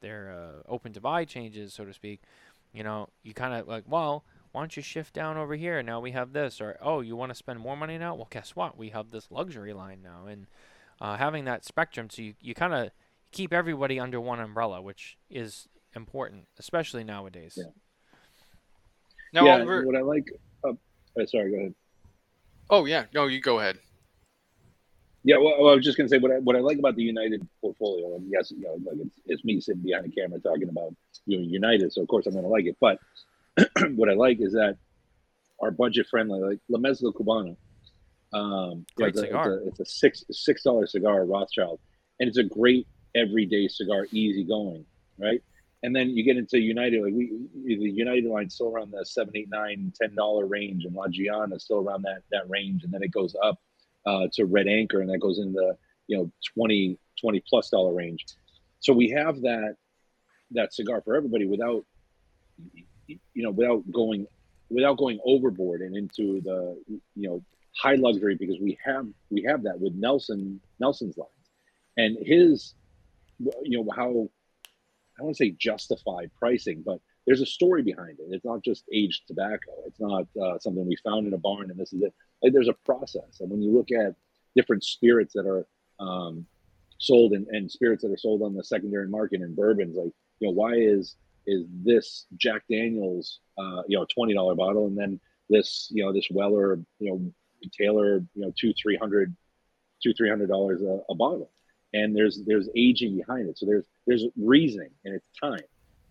their 0.00 0.32
uh, 0.32 0.62
open 0.68 0.92
to 0.94 1.00
buy 1.00 1.24
changes, 1.24 1.74
so 1.74 1.84
to 1.84 1.92
speak, 1.92 2.22
you 2.72 2.82
know, 2.82 3.10
you 3.22 3.34
kind 3.34 3.54
of 3.54 3.68
like, 3.68 3.84
well, 3.86 4.24
why 4.52 4.62
don't 4.62 4.76
you 4.76 4.82
shift 4.82 5.12
down 5.14 5.36
over 5.36 5.54
here? 5.54 5.82
Now 5.82 6.00
we 6.00 6.12
have 6.12 6.32
this, 6.32 6.60
or 6.60 6.78
oh, 6.80 7.00
you 7.00 7.16
want 7.16 7.30
to 7.30 7.34
spend 7.34 7.60
more 7.60 7.76
money 7.76 7.98
now? 7.98 8.14
Well, 8.14 8.28
guess 8.30 8.56
what? 8.56 8.78
We 8.78 8.90
have 8.90 9.10
this 9.10 9.30
luxury 9.30 9.74
line 9.74 10.00
now, 10.02 10.26
and 10.26 10.46
uh, 11.00 11.16
having 11.16 11.44
that 11.44 11.64
spectrum, 11.64 12.08
so 12.08 12.22
you, 12.22 12.34
you 12.40 12.54
kind 12.54 12.72
of 12.72 12.90
keep 13.34 13.52
everybody 13.52 14.00
under 14.00 14.20
one 14.20 14.40
umbrella, 14.40 14.80
which 14.80 15.18
is 15.28 15.68
important, 15.94 16.46
especially 16.58 17.04
nowadays. 17.04 17.54
Yeah. 17.56 17.64
Now, 19.32 19.44
yeah, 19.44 19.54
Oliver. 19.56 19.84
what 19.84 19.96
I 19.96 20.00
like. 20.00 20.30
Uh, 20.62 20.72
uh, 21.20 21.26
sorry, 21.26 21.50
go 21.50 21.56
ahead. 21.58 21.74
Oh 22.70 22.84
yeah, 22.86 23.04
no, 23.12 23.26
you 23.26 23.40
go 23.40 23.58
ahead. 23.58 23.78
Yeah, 25.24 25.38
well, 25.38 25.56
well, 25.58 25.72
I 25.72 25.74
was 25.74 25.84
just 25.84 25.98
gonna 25.98 26.08
say 26.08 26.18
what 26.18 26.30
I, 26.30 26.38
what 26.38 26.54
I 26.54 26.60
like 26.60 26.78
about 26.78 26.96
the 26.96 27.02
United 27.02 27.46
portfolio, 27.60 28.14
and 28.14 28.30
yes, 28.30 28.52
you 28.52 28.62
know, 28.62 28.78
like 28.84 29.00
it's, 29.04 29.20
it's 29.26 29.44
me 29.44 29.60
sitting 29.60 29.82
behind 29.82 30.04
the 30.04 30.10
camera 30.10 30.38
talking 30.38 30.68
about 30.68 30.94
you 31.26 31.38
know 31.38 31.44
United, 31.44 31.92
so 31.92 32.02
of 32.02 32.08
course 32.08 32.26
I'm 32.26 32.34
gonna 32.34 32.48
like 32.48 32.66
it. 32.66 32.76
But 32.80 32.98
what 33.96 34.08
I 34.08 34.14
like 34.14 34.40
is 34.40 34.52
that 34.52 34.76
our 35.60 35.72
budget 35.72 36.06
friendly, 36.08 36.40
like 36.40 36.58
La 36.68 36.78
Mezcla 36.78 37.12
Cubana, 37.12 37.56
um, 38.32 38.86
Great 38.96 39.10
it's, 39.10 39.18
a, 39.18 39.20
cigar. 39.22 39.54
it's 39.54 39.64
a 39.64 39.68
it's 39.68 39.80
a 39.80 39.84
six 39.84 40.24
six 40.30 40.62
dollar 40.62 40.86
cigar, 40.86 41.24
Rothschild, 41.24 41.80
and 42.20 42.28
it's 42.28 42.38
a 42.38 42.44
great 42.44 42.86
everyday 43.14 43.68
cigar, 43.68 44.06
easy 44.12 44.44
going, 44.44 44.84
right? 45.18 45.42
And 45.82 45.94
then 45.94 46.10
you 46.10 46.24
get 46.24 46.36
into 46.36 46.58
United, 46.58 47.02
like 47.02 47.12
we 47.12 47.46
the 47.66 47.90
United 47.90 48.24
line 48.24 48.48
still 48.48 48.68
around 48.68 48.90
the 48.90 49.04
seven, 49.04 49.36
eight, 49.36 49.50
nine, 49.50 49.92
ten 50.00 50.14
dollar 50.14 50.46
range, 50.46 50.84
and 50.84 50.94
La 50.94 51.06
Giana 51.08 51.60
still 51.60 51.78
around 51.78 52.02
that 52.02 52.22
that 52.32 52.48
range, 52.48 52.84
and 52.84 52.92
then 52.92 53.02
it 53.02 53.12
goes 53.12 53.36
up 53.42 53.58
uh, 54.06 54.28
to 54.32 54.46
Red 54.46 54.66
Anchor, 54.66 55.00
and 55.00 55.10
that 55.10 55.18
goes 55.18 55.38
in 55.38 55.52
the 55.52 55.76
you 56.06 56.16
know 56.16 56.30
20 56.56 56.98
20 57.20 57.42
plus 57.48 57.68
dollar 57.68 57.92
range. 57.92 58.24
So 58.80 58.92
we 58.92 59.10
have 59.10 59.40
that 59.42 59.76
that 60.52 60.72
cigar 60.72 61.02
for 61.02 61.14
everybody 61.14 61.46
without 61.46 61.84
you 63.06 63.18
know 63.42 63.50
without 63.50 63.82
going 63.92 64.26
without 64.70 64.96
going 64.96 65.20
overboard 65.24 65.82
and 65.82 65.96
into 65.96 66.40
the 66.40 66.82
you 66.88 67.28
know 67.28 67.42
high 67.76 67.96
luxury 67.96 68.36
because 68.36 68.56
we 68.60 68.78
have 68.84 69.06
we 69.30 69.42
have 69.42 69.62
that 69.62 69.78
with 69.78 69.94
Nelson 69.94 70.60
Nelson's 70.80 71.16
lines 71.16 71.30
and 71.96 72.16
his 72.26 72.74
you 73.38 73.82
know 73.82 73.90
how 73.94 74.08
I 74.10 75.20
don't 75.20 75.26
want 75.26 75.36
to 75.36 75.44
say 75.44 75.56
justified 75.58 76.30
pricing, 76.38 76.82
but 76.84 77.00
there's 77.26 77.40
a 77.40 77.46
story 77.46 77.82
behind 77.82 78.18
it. 78.18 78.26
It's 78.30 78.44
not 78.44 78.62
just 78.62 78.84
aged 78.92 79.26
tobacco. 79.26 79.72
It's 79.86 80.00
not 80.00 80.26
uh, 80.40 80.58
something 80.58 80.86
we 80.86 80.96
found 80.96 81.26
in 81.26 81.32
a 81.32 81.38
barn 81.38 81.70
and 81.70 81.78
this 81.78 81.92
is 81.92 82.02
it. 82.02 82.12
Like 82.42 82.52
there's 82.52 82.68
a 82.68 82.76
process. 82.84 83.40
And 83.40 83.50
when 83.50 83.62
you 83.62 83.72
look 83.72 83.90
at 83.92 84.14
different 84.56 84.84
spirits 84.84 85.32
that 85.34 85.46
are 85.46 85.66
um, 86.00 86.46
sold 86.98 87.32
and, 87.32 87.46
and 87.48 87.70
spirits 87.70 88.02
that 88.02 88.12
are 88.12 88.18
sold 88.18 88.42
on 88.42 88.54
the 88.54 88.64
secondary 88.64 89.08
market 89.08 89.40
and 89.40 89.56
bourbons, 89.56 89.96
like 89.96 90.12
you 90.40 90.48
know, 90.48 90.52
why 90.52 90.74
is 90.74 91.16
is 91.46 91.64
this 91.84 92.26
Jack 92.36 92.62
Daniels, 92.70 93.40
uh, 93.58 93.82
you 93.86 93.96
know, 93.96 94.06
twenty 94.12 94.34
dollar 94.34 94.54
bottle, 94.54 94.86
and 94.86 94.96
then 94.96 95.20
this, 95.48 95.88
you 95.92 96.04
know, 96.04 96.12
this 96.12 96.28
Weller, 96.30 96.80
you 96.98 97.10
know, 97.10 97.32
Taylor, 97.78 98.16
you 98.34 98.42
know, 98.42 98.52
two 98.58 98.72
three 98.80 98.96
hundred, 98.96 99.34
two 100.02 100.12
three 100.14 100.28
hundred 100.28 100.48
dollars 100.48 100.80
a 100.82 101.14
bottle, 101.14 101.50
and 101.94 102.14
there's 102.14 102.42
there's 102.46 102.68
aging 102.76 103.16
behind 103.16 103.48
it. 103.48 103.56
So 103.56 103.64
there's 103.64 103.84
there's 104.06 104.24
reasoning 104.36 104.90
and 105.04 105.14
it's 105.14 105.28
time, 105.40 105.62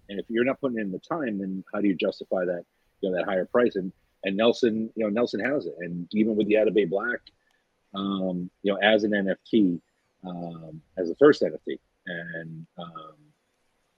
and 0.09 0.19
if 0.19 0.25
you're 0.29 0.45
not 0.45 0.59
putting 0.59 0.79
in 0.79 0.91
the 0.91 0.99
time, 0.99 1.38
then 1.38 1.63
how 1.71 1.81
do 1.81 1.88
you 1.88 1.95
justify 1.95 2.45
that, 2.45 2.63
you 3.01 3.11
know, 3.11 3.17
that 3.17 3.25
higher 3.25 3.45
price? 3.45 3.75
And 3.75 3.91
and 4.23 4.38
Nelson, 4.38 4.89
you 4.95 5.03
know, 5.03 5.09
Nelson 5.09 5.41
has 5.41 5.65
it, 5.65 5.75
and 5.79 6.07
even 6.13 6.36
with 6.36 6.47
the 6.47 6.55
Atabey 6.55 6.89
Black, 6.89 7.19
um, 7.93 8.49
you 8.63 8.71
know, 8.71 8.79
as 8.81 9.03
an 9.03 9.11
NFT, 9.11 9.79
um, 10.25 10.81
as 10.97 11.09
the 11.09 11.15
first 11.15 11.41
NFT, 11.41 11.77
and 12.07 12.65
um, 12.77 13.15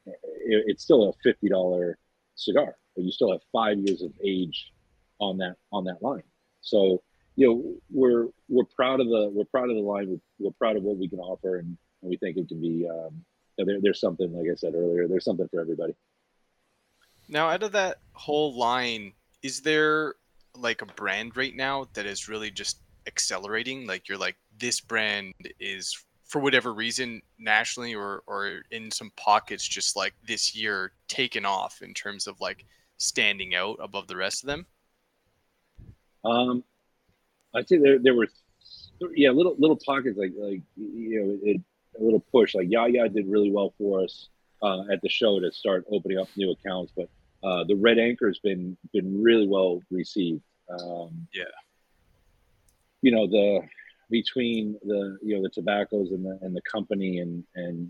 it, 0.08 0.64
it's 0.68 0.84
still 0.84 1.10
a 1.10 1.14
fifty 1.24 1.48
dollar 1.48 1.98
cigar, 2.34 2.76
but 2.96 3.06
you 3.06 3.12
still 3.12 3.32
have 3.32 3.42
five 3.52 3.78
years 3.78 4.02
of 4.02 4.12
age 4.24 4.72
on 5.20 5.38
that 5.38 5.56
on 5.72 5.84
that 5.86 6.02
line. 6.02 6.24
So 6.62 7.04
you 7.36 7.48
know 7.48 7.76
we're 7.92 8.28
we're 8.48 8.66
proud 8.76 9.00
of 9.00 9.08
the 9.08 9.30
we're 9.34 9.46
proud 9.46 9.70
of 9.70 9.76
the 9.76 9.82
line. 9.82 10.10
We're, 10.10 10.48
we're 10.48 10.54
proud 10.54 10.78
of 10.78 10.84
what 10.84 10.98
we 10.98 11.08
can 11.08 11.20
offer, 11.20 11.58
and, 11.58 11.78
and 12.02 12.10
we 12.10 12.18
think 12.18 12.38
it 12.38 12.48
can 12.48 12.62
be. 12.62 12.88
Um, 12.90 13.24
you 13.58 13.66
know, 13.66 13.74
there, 13.74 13.82
there's 13.82 14.00
something 14.00 14.34
like 14.34 14.50
I 14.52 14.56
said 14.56 14.74
earlier. 14.76 15.08
There's 15.08 15.26
something 15.26 15.48
for 15.50 15.62
everybody. 15.62 15.96
Now, 17.28 17.50
out 17.50 17.64
of 17.64 17.72
that 17.72 18.00
whole 18.14 18.58
line, 18.58 19.14
is 19.42 19.62
there 19.62 20.16
like 20.56 20.82
a 20.82 20.86
brand 20.86 21.36
right 21.36 21.56
now 21.56 21.88
that 21.94 22.06
is 22.06 22.30
really 22.30 22.52
just 22.52 22.80
accelerating? 23.08 23.88
Like 23.88 24.08
you're 24.08 24.18
like 24.18 24.36
this 24.58 24.80
brand 24.80 25.34
is 25.60 25.96
for 26.26 26.40
whatever 26.40 26.74
reason 26.74 27.22
nationally 27.38 27.94
or 27.94 28.24
or 28.28 28.62
in 28.72 28.90
some 28.92 29.12
pockets 29.16 29.68
just 29.68 29.96
like 29.96 30.14
this 30.28 30.56
year 30.56 30.92
taken 31.08 31.46
off 31.46 31.82
in 31.82 31.94
terms 31.94 32.28
of 32.28 32.40
like 32.40 32.66
standing 32.98 33.56
out 33.56 33.78
above 33.82 34.08
the 34.08 34.16
rest 34.16 34.44
of 34.44 34.48
them. 34.48 34.66
Um, 36.24 36.64
I'd 37.56 37.68
say 37.68 37.78
there 37.78 38.00
there 38.00 38.14
were 38.14 38.28
yeah 39.16 39.32
little 39.32 39.56
little 39.58 39.80
pockets 39.86 40.18
like 40.18 40.34
like 40.38 40.62
you 40.76 41.22
know 41.22 41.40
it, 41.44 41.62
a 42.00 42.04
little 42.04 42.24
push 42.32 42.56
like 42.56 42.70
Yaya 42.70 43.08
did 43.10 43.28
really 43.28 43.52
well 43.52 43.74
for 43.78 44.04
us 44.04 44.30
uh, 44.62 44.84
at 44.92 45.02
the 45.02 45.10
show 45.10 45.40
to 45.40 45.52
start 45.52 45.86
opening 45.92 46.18
up 46.18 46.28
new 46.36 46.52
accounts, 46.52 46.92
but 46.96 47.10
uh, 47.44 47.64
the 47.64 47.76
Red 47.76 48.00
Anchor's 48.00 48.40
been 48.40 48.78
been 48.94 49.22
really 49.22 49.48
well 49.48 49.82
received. 49.92 50.42
Um, 50.70 51.28
Yeah. 51.34 51.44
You 53.02 53.12
know 53.12 53.28
the 53.28 53.62
between 54.10 54.78
the 54.84 55.18
you 55.24 55.36
know 55.36 55.44
the 55.44 55.50
tobaccos 55.50 56.12
and 56.12 56.26
the 56.26 56.40
and 56.42 56.56
the 56.56 56.62
company 56.62 57.20
and 57.20 57.44
and 57.56 57.90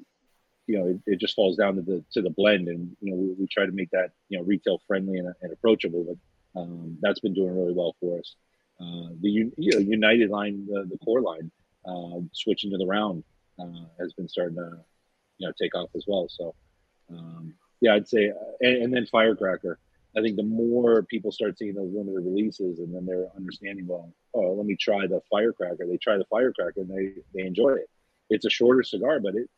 you 0.67 0.77
know 0.77 0.87
it, 0.87 0.99
it 1.05 1.19
just 1.19 1.35
falls 1.35 1.55
down 1.55 1.75
to 1.75 1.81
the 1.81 2.03
to 2.11 2.21
the 2.21 2.29
blend 2.29 2.67
and 2.67 2.95
you 3.01 3.11
know 3.11 3.17
we, 3.17 3.33
we 3.39 3.47
try 3.47 3.65
to 3.65 3.71
make 3.71 3.89
that 3.91 4.11
you 4.29 4.37
know 4.37 4.43
retail 4.43 4.81
friendly 4.87 5.17
and, 5.19 5.33
and 5.41 5.53
approachable 5.53 6.03
but 6.03 6.59
um, 6.59 6.97
that's 7.01 7.19
been 7.19 7.33
doing 7.33 7.55
really 7.55 7.73
well 7.73 7.95
for 7.99 8.19
us 8.19 8.35
uh, 8.79 9.09
the 9.21 9.29
you 9.29 9.51
know, 9.57 9.79
united 9.79 10.29
line 10.29 10.65
the, 10.67 10.85
the 10.89 10.97
core 10.99 11.21
line 11.21 11.51
uh, 11.87 12.19
switching 12.33 12.71
to 12.71 12.77
the 12.77 12.85
round 12.85 13.23
uh, 13.59 13.85
has 13.99 14.13
been 14.13 14.27
starting 14.27 14.55
to 14.55 14.77
you 15.37 15.47
know 15.47 15.53
take 15.59 15.75
off 15.75 15.89
as 15.95 16.05
well 16.07 16.27
so 16.29 16.53
um, 17.09 17.53
yeah, 17.81 17.93
I'd 17.93 18.07
say, 18.07 18.29
uh, 18.29 18.51
and, 18.61 18.83
and, 18.83 18.93
then 18.93 19.05
Firecracker. 19.05 19.79
I 20.17 20.21
think 20.21 20.37
the 20.37 20.43
more 20.43 21.03
people 21.03 21.31
start 21.31 21.57
seeing 21.57 21.75
those 21.75 21.91
limited 21.93 22.25
releases, 22.25 22.79
and 22.79 22.93
then 22.95 23.05
they're 23.05 23.27
understanding, 23.35 23.85
well, 23.85 24.13
oh, 24.33 24.53
let 24.53 24.65
me 24.65 24.75
try 24.75 25.05
the 25.07 25.21
Firecracker. 25.29 25.85
They 25.85 25.97
try 25.97 26.17
the 26.17 26.25
Firecracker, 26.25 26.81
and 26.81 26.89
they 26.89 27.21
they 27.33 27.45
enjoy 27.45 27.71
it. 27.73 27.89
It's 28.29 28.45
a 28.45 28.49
shorter 28.49 28.81
cigar, 28.81 29.19
but 29.19 29.35
it, 29.35 29.49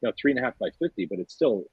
you 0.00 0.08
know, 0.08 0.12
three 0.18 0.30
and 0.30 0.38
a 0.38 0.42
half 0.42 0.56
by 0.58 0.68
fifty, 0.78 1.06
but 1.06 1.18
it's 1.18 1.34
still 1.34 1.64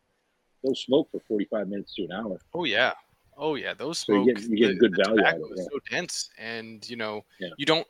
they'll 0.64 0.74
smoke 0.74 1.10
for 1.12 1.22
forty 1.28 1.46
five 1.46 1.68
minutes 1.68 1.94
to 1.96 2.04
an 2.04 2.12
hour. 2.12 2.40
Oh 2.54 2.64
yeah, 2.64 2.94
oh 3.38 3.56
yeah, 3.56 3.74
those 3.74 4.00
smoke. 4.00 4.26
So 4.26 4.30
you 4.30 4.34
get, 4.36 4.44
you 4.44 4.58
get 4.58 4.68
the, 4.68 4.76
good 4.76 4.92
the 4.94 5.04
value 5.04 5.26
out 5.26 5.36
of 5.36 5.52
it. 5.52 5.58
Yeah. 5.58 5.64
So 5.64 5.80
dense, 5.90 6.30
and 6.38 6.90
you 6.90 6.96
know, 6.96 7.26
yeah. 7.40 7.50
you 7.58 7.66
don't. 7.66 7.88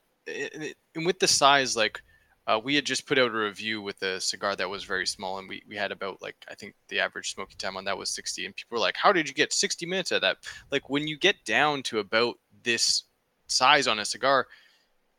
And 0.95 1.05
with 1.05 1.19
the 1.19 1.27
size, 1.27 1.75
like 1.75 2.01
uh, 2.47 2.59
we 2.63 2.75
had 2.75 2.85
just 2.85 3.05
put 3.05 3.19
out 3.19 3.29
a 3.29 3.37
review 3.37 3.81
with 3.81 4.01
a 4.01 4.19
cigar 4.19 4.55
that 4.55 4.69
was 4.69 4.83
very 4.83 5.05
small, 5.05 5.37
and 5.37 5.47
we, 5.47 5.61
we 5.67 5.75
had 5.75 5.91
about 5.91 6.21
like 6.21 6.35
I 6.49 6.55
think 6.55 6.73
the 6.89 6.99
average 6.99 7.33
smoking 7.33 7.57
time 7.57 7.77
on 7.77 7.85
that 7.85 7.97
was 7.97 8.09
60, 8.09 8.45
and 8.45 8.55
people 8.55 8.75
were 8.75 8.81
like, 8.81 8.97
"How 8.97 9.11
did 9.11 9.27
you 9.27 9.33
get 9.33 9.53
60 9.53 9.85
minutes 9.85 10.11
of 10.11 10.21
that?" 10.21 10.37
Like 10.71 10.89
when 10.89 11.07
you 11.07 11.17
get 11.17 11.43
down 11.45 11.83
to 11.83 11.99
about 11.99 12.35
this 12.63 13.03
size 13.47 13.87
on 13.87 13.99
a 13.99 14.05
cigar, 14.05 14.47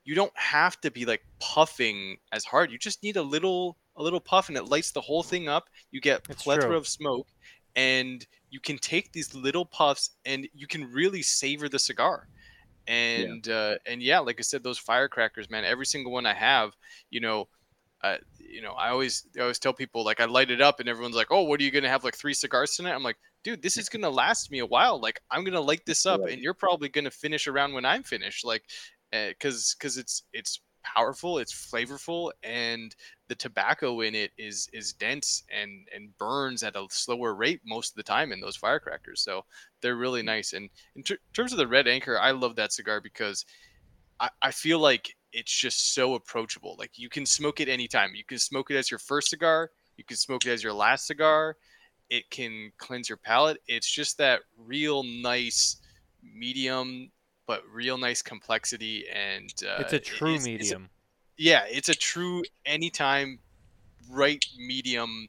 you 0.05 0.15
don't 0.15 0.37
have 0.37 0.81
to 0.81 0.91
be 0.91 1.05
like 1.05 1.23
puffing 1.39 2.17
as 2.33 2.45
hard. 2.45 2.73
You 2.73 2.79
just 2.79 3.03
need 3.03 3.17
a 3.17 3.23
little 3.23 3.77
a 3.97 4.03
little 4.03 4.21
puff, 4.21 4.49
and 4.49 4.59
it 4.59 4.65
lights 4.65 4.91
the 4.91 5.01
whole 5.01 5.23
thing 5.23 5.49
up. 5.49 5.69
You 5.93 6.01
get 6.01 6.29
a 6.29 6.35
plethora 6.35 6.71
true. 6.71 6.77
of 6.77 6.89
smoke, 6.89 7.29
and 7.77 8.27
you 8.53 8.61
can 8.61 8.77
take 8.79 9.11
these 9.13 9.35
little 9.35 9.65
puffs, 9.65 10.11
and 10.25 10.47
you 10.55 10.67
can 10.67 10.93
really 10.93 11.23
savor 11.23 11.69
the 11.69 11.79
cigar 11.79 12.29
and 12.89 13.47
yeah. 13.47 13.55
uh 13.55 13.75
and 13.87 14.03
yeah 14.03 14.19
like 14.19 14.41
i 14.41 14.43
said 14.43 14.65
those 14.65 14.79
firecrackers 14.79 15.49
man 15.49 15.65
every 15.65 15.87
single 15.87 16.11
one 16.11 16.27
i 16.27 16.35
have 16.35 16.73
you 17.11 17.21
know 17.21 17.47
uh, 18.03 18.17
you 18.41 18.61
know 18.61 18.73
i 18.73 18.89
always 18.89 19.29
i 19.37 19.41
always 19.43 19.61
tell 19.61 19.73
people 19.73 20.05
like 20.05 20.19
i 20.19 20.25
light 20.25 20.51
it 20.51 20.61
up 20.61 20.81
and 20.81 20.89
everyone's 20.89 21.15
like 21.15 21.29
oh 21.31 21.43
what 21.43 21.61
are 21.61 21.63
you 21.63 21.71
gonna 21.71 21.89
have 21.89 22.03
like 22.03 22.17
three 22.17 22.35
cigars 22.35 22.75
tonight 22.75 22.93
i'm 22.93 23.05
like 23.05 23.19
dude 23.45 23.63
this 23.63 23.77
is 23.77 23.89
gonna 23.89 24.11
last 24.11 24.51
me 24.51 24.59
a 24.59 24.67
while 24.67 25.01
like 25.01 25.21
i'm 25.31 25.45
gonna 25.45 25.61
light 25.61 25.87
this 25.87 26.05
up 26.07 26.21
right. 26.23 26.33
and 26.33 26.43
you're 26.43 26.55
probably 26.55 26.89
gonna 26.89 27.09
finish 27.09 27.47
around 27.47 27.73
when 27.73 27.85
i'm 27.85 28.03
finished 28.03 28.45
like 28.45 28.65
because 29.13 29.73
uh, 29.73 29.75
because 29.79 29.97
it's 29.97 30.25
it's 30.33 30.61
powerful, 30.83 31.39
it's 31.39 31.53
flavorful, 31.53 32.33
and 32.43 32.95
the 33.33 33.37
tobacco 33.37 34.03
in 34.03 34.15
it 34.15 34.31
is 34.37 34.69
is 34.75 34.93
dense 34.93 35.43
and 35.51 35.89
and 35.95 36.15
burns 36.19 36.63
at 36.63 36.77
a 36.77 36.87
slower 36.91 37.35
rate 37.35 37.63
most 37.65 37.93
of 37.93 37.97
the 37.97 38.03
time 38.03 38.31
in 38.31 38.41
those 38.41 38.57
firecrackers. 38.57 39.23
So 39.23 39.47
they're 39.81 39.97
really 39.97 40.23
nice. 40.23 40.53
And 40.53 40.69
in 40.97 41.03
ter- 41.03 41.17
terms 41.33 41.51
of 41.51 41.57
the 41.57 41.67
Red 41.67 41.89
Anchor, 41.89 42.19
I 42.19 42.33
love 42.33 42.57
that 42.57 42.75
cigar 42.75 43.01
because 43.01 43.47
I, 44.21 44.29
I 44.43 44.51
feel 44.51 44.81
like 44.81 45.17
it's 45.33 45.51
just 45.51 45.95
so 45.95 46.15
approachable. 46.15 46.77
Like 46.79 46.99
you 46.99 47.09
can 47.09 47.25
smoke 47.25 47.61
it 47.61 47.71
anytime. 47.71 48.11
You 48.15 48.25
can 48.25 48.39
smoke 48.39 48.71
it 48.71 48.77
as 48.77 48.91
your 48.91 48.99
first 48.99 49.31
cigar. 49.31 49.71
You 49.97 50.05
can 50.05 50.19
smoke 50.19 50.45
it 50.45 50.51
as 50.51 50.63
your 50.63 50.75
last 50.75 51.07
cigar. 51.07 51.57
It 52.11 52.29
can 52.29 52.71
cleanse 52.77 53.09
your 53.09 53.17
palate. 53.17 53.57
It's 53.67 53.91
just 53.91 54.19
that 54.19 54.41
real 54.59 55.05
nice 55.05 55.79
medium 56.23 57.11
but 57.47 57.63
real 57.73 57.97
nice 57.97 58.21
complexity 58.21 59.07
and 59.09 59.53
uh, 59.67 59.81
it's 59.81 59.95
a 59.95 59.99
true 59.99 60.35
it's, 60.35 60.45
medium. 60.45 60.61
It's 60.61 60.73
a, 60.73 61.02
yeah, 61.43 61.65
it's 61.69 61.89
a 61.89 61.95
true 61.95 62.43
anytime 62.67 63.39
right 64.11 64.45
medium 64.59 65.29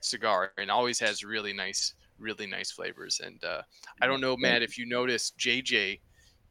cigar 0.00 0.52
and 0.58 0.70
always 0.70 0.98
has 1.00 1.24
really 1.24 1.52
nice 1.52 1.94
really 2.18 2.46
nice 2.46 2.70
flavors 2.70 3.20
and 3.24 3.42
uh, 3.44 3.62
I 4.02 4.06
don't 4.06 4.20
know 4.20 4.36
Matt 4.36 4.62
if 4.62 4.76
you 4.76 4.86
noticed 4.86 5.38
JJ 5.38 6.00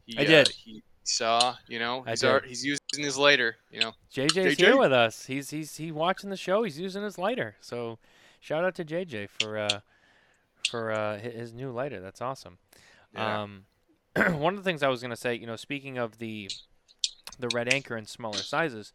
he, 0.07 0.17
I 0.17 0.23
did. 0.23 0.47
Uh, 0.47 0.51
he 0.63 0.83
saw, 1.03 1.55
you 1.67 1.79
know, 1.79 2.03
he's 2.07 2.23
our, 2.23 2.41
he's 2.41 2.63
using 2.63 3.03
his 3.03 3.17
lighter, 3.17 3.57
you 3.71 3.81
know. 3.81 3.91
JJ's 4.13 4.55
JJ? 4.55 4.57
here 4.57 4.77
with 4.77 4.93
us. 4.93 5.25
He's 5.25 5.49
he's 5.49 5.75
he 5.75 5.91
watching 5.91 6.29
the 6.29 6.37
show. 6.37 6.63
He's 6.63 6.79
using 6.79 7.03
his 7.03 7.17
lighter. 7.17 7.55
So 7.59 7.99
shout 8.39 8.63
out 8.63 8.75
to 8.75 8.85
JJ 8.85 9.29
for 9.39 9.57
uh 9.57 9.79
for 10.69 10.91
uh 10.91 11.19
his 11.19 11.53
new 11.53 11.71
lighter. 11.71 11.99
That's 11.99 12.21
awesome. 12.21 12.57
Yeah. 13.13 13.43
Um 13.43 13.65
one 14.39 14.53
of 14.53 14.63
the 14.63 14.67
things 14.67 14.81
I 14.81 14.87
was 14.87 15.01
going 15.01 15.11
to 15.11 15.17
say, 15.17 15.35
you 15.35 15.45
know, 15.45 15.57
speaking 15.57 15.97
of 15.97 16.17
the 16.17 16.49
the 17.39 17.49
red 17.53 17.73
anchor 17.73 17.97
in 17.97 18.05
smaller 18.05 18.37
sizes, 18.37 18.93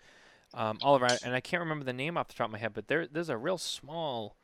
um, 0.55 0.79
Oliver, 0.83 1.09
and 1.25 1.35
I 1.35 1.41
can't 1.41 1.61
remember 1.61 1.85
the 1.85 1.93
name 1.93 2.17
off 2.17 2.29
the 2.29 2.35
top 2.35 2.47
of 2.47 2.53
my 2.53 2.59
head, 2.59 2.73
but 2.75 2.89
there 2.89 3.07
there's 3.07 3.29
a 3.29 3.37
real 3.37 3.59
small, 3.59 4.37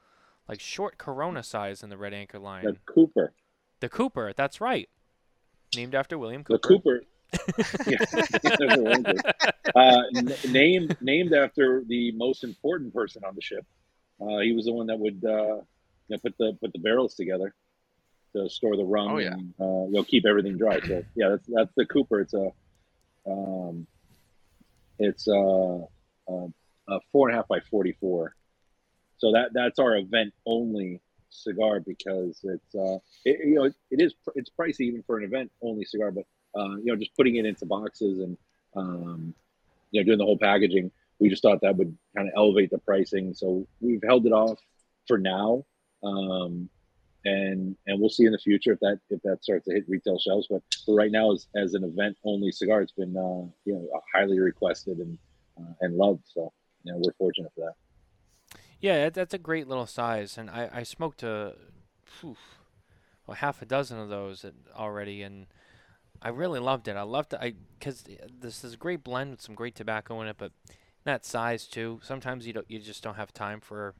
like 0.48 0.60
short 0.60 0.98
Corona 0.98 1.42
size 1.42 1.82
in 1.82 1.90
the 1.90 1.98
red 1.98 2.14
anchor 2.14 2.38
line. 2.38 2.64
The 2.64 2.76
Cooper. 2.86 3.32
The 3.80 3.88
Cooper, 3.88 4.32
that's 4.34 4.60
right, 4.60 4.88
named 5.76 5.94
after 5.94 6.18
William 6.18 6.44
Cooper. 6.44 6.60
The 6.62 6.68
Cooper. 6.68 7.02
uh, 9.76 10.02
n- 10.16 10.34
named 10.50 10.96
named 11.02 11.34
after 11.34 11.84
the 11.86 12.10
most 12.12 12.42
important 12.42 12.94
person 12.94 13.22
on 13.26 13.34
the 13.34 13.42
ship. 13.42 13.66
Uh, 14.20 14.38
he 14.38 14.52
was 14.52 14.64
the 14.64 14.72
one 14.72 14.86
that 14.86 14.98
would 14.98 15.22
uh, 15.24 15.60
you 16.08 16.08
know, 16.08 16.18
put 16.18 16.36
the 16.38 16.56
put 16.60 16.72
the 16.72 16.78
barrels 16.78 17.14
together 17.14 17.54
to 18.34 18.48
store 18.48 18.76
the 18.76 18.84
rum 18.84 19.12
oh, 19.12 19.18
yeah. 19.18 19.32
and 19.32 19.54
uh, 19.60 19.86
you'll 19.90 20.04
keep 20.04 20.26
everything 20.26 20.56
dry. 20.56 20.80
So 20.80 21.02
yeah, 21.14 21.30
that's 21.30 21.46
that's 21.48 21.72
the 21.76 21.86
Cooper. 21.86 22.20
It's 22.20 22.34
a 22.34 22.50
um, 23.30 23.86
it's 24.98 25.28
a, 25.28 25.32
a, 26.28 26.46
a 26.88 27.00
four 27.12 27.28
and 27.28 27.34
a 27.34 27.38
half 27.38 27.48
by 27.48 27.60
forty 27.70 27.92
four. 28.00 28.34
So 29.18 29.32
that 29.32 29.50
that's 29.52 29.78
our 29.78 29.96
event 29.96 30.32
only 30.46 31.00
cigar 31.30 31.80
because 31.80 32.40
it's 32.42 32.74
uh 32.74 32.98
it, 33.24 33.46
you 33.46 33.54
know 33.56 33.64
it, 33.64 33.74
it 33.90 34.00
is 34.00 34.14
it's 34.34 34.50
pricey 34.50 34.82
even 34.82 35.02
for 35.02 35.18
an 35.18 35.24
event 35.24 35.50
only 35.62 35.84
cigar, 35.84 36.10
but 36.10 36.24
uh, 36.58 36.76
you 36.76 36.86
know 36.86 36.96
just 36.96 37.14
putting 37.16 37.36
it 37.36 37.44
into 37.44 37.66
boxes 37.66 38.20
and 38.20 38.36
um, 38.76 39.34
you 39.90 40.00
know 40.00 40.04
doing 40.04 40.18
the 40.18 40.24
whole 40.24 40.38
packaging, 40.38 40.90
we 41.18 41.28
just 41.28 41.42
thought 41.42 41.60
that 41.62 41.76
would 41.76 41.96
kind 42.16 42.28
of 42.28 42.34
elevate 42.36 42.70
the 42.70 42.78
pricing. 42.78 43.34
So 43.34 43.66
we've 43.80 44.02
held 44.06 44.26
it 44.26 44.32
off 44.32 44.58
for 45.06 45.18
now. 45.18 45.64
Um, 46.02 46.68
and 47.28 47.76
and 47.86 48.00
we'll 48.00 48.10
see 48.10 48.24
in 48.24 48.32
the 48.32 48.38
future 48.38 48.72
if 48.72 48.80
that 48.80 48.98
if 49.10 49.20
that 49.22 49.42
starts 49.42 49.66
to 49.66 49.74
hit 49.74 49.84
retail 49.88 50.18
shelves. 50.18 50.46
But 50.48 50.62
for 50.84 50.94
right 50.94 51.10
now, 51.10 51.32
as, 51.32 51.46
as 51.56 51.74
an 51.74 51.84
event 51.84 52.16
only 52.24 52.50
cigar, 52.52 52.80
it's 52.80 52.92
been 52.92 53.16
uh, 53.16 53.48
you 53.64 53.74
know 53.74 53.88
highly 54.14 54.38
requested 54.38 54.98
and 54.98 55.18
uh, 55.58 55.72
and 55.80 55.96
loved. 55.96 56.24
So 56.26 56.52
you 56.84 56.92
know 56.92 57.00
we're 57.02 57.12
fortunate 57.14 57.52
for 57.54 57.66
that. 57.66 58.58
Yeah, 58.80 59.10
that's 59.10 59.34
a 59.34 59.38
great 59.38 59.68
little 59.68 59.86
size, 59.86 60.38
and 60.38 60.48
I 60.50 60.70
I 60.72 60.82
smoked 60.82 61.22
a, 61.22 61.54
whew, 62.20 62.36
well 63.26 63.36
half 63.36 63.60
a 63.62 63.66
dozen 63.66 63.98
of 63.98 64.08
those 64.08 64.44
already, 64.76 65.22
and 65.22 65.46
I 66.22 66.30
really 66.30 66.60
loved 66.60 66.88
it. 66.88 66.96
I 66.96 67.02
loved 67.02 67.32
it. 67.32 67.40
I 67.42 67.54
because 67.78 68.04
this 68.40 68.64
is 68.64 68.74
a 68.74 68.76
great 68.76 69.04
blend 69.04 69.32
with 69.32 69.42
some 69.42 69.54
great 69.54 69.74
tobacco 69.74 70.20
in 70.22 70.28
it, 70.28 70.36
but 70.38 70.52
that 71.04 71.24
size 71.24 71.66
too. 71.66 72.00
Sometimes 72.02 72.46
you 72.46 72.52
don't 72.52 72.70
you 72.70 72.78
just 72.78 73.02
don't 73.02 73.16
have 73.16 73.32
time 73.32 73.60
for 73.60 73.94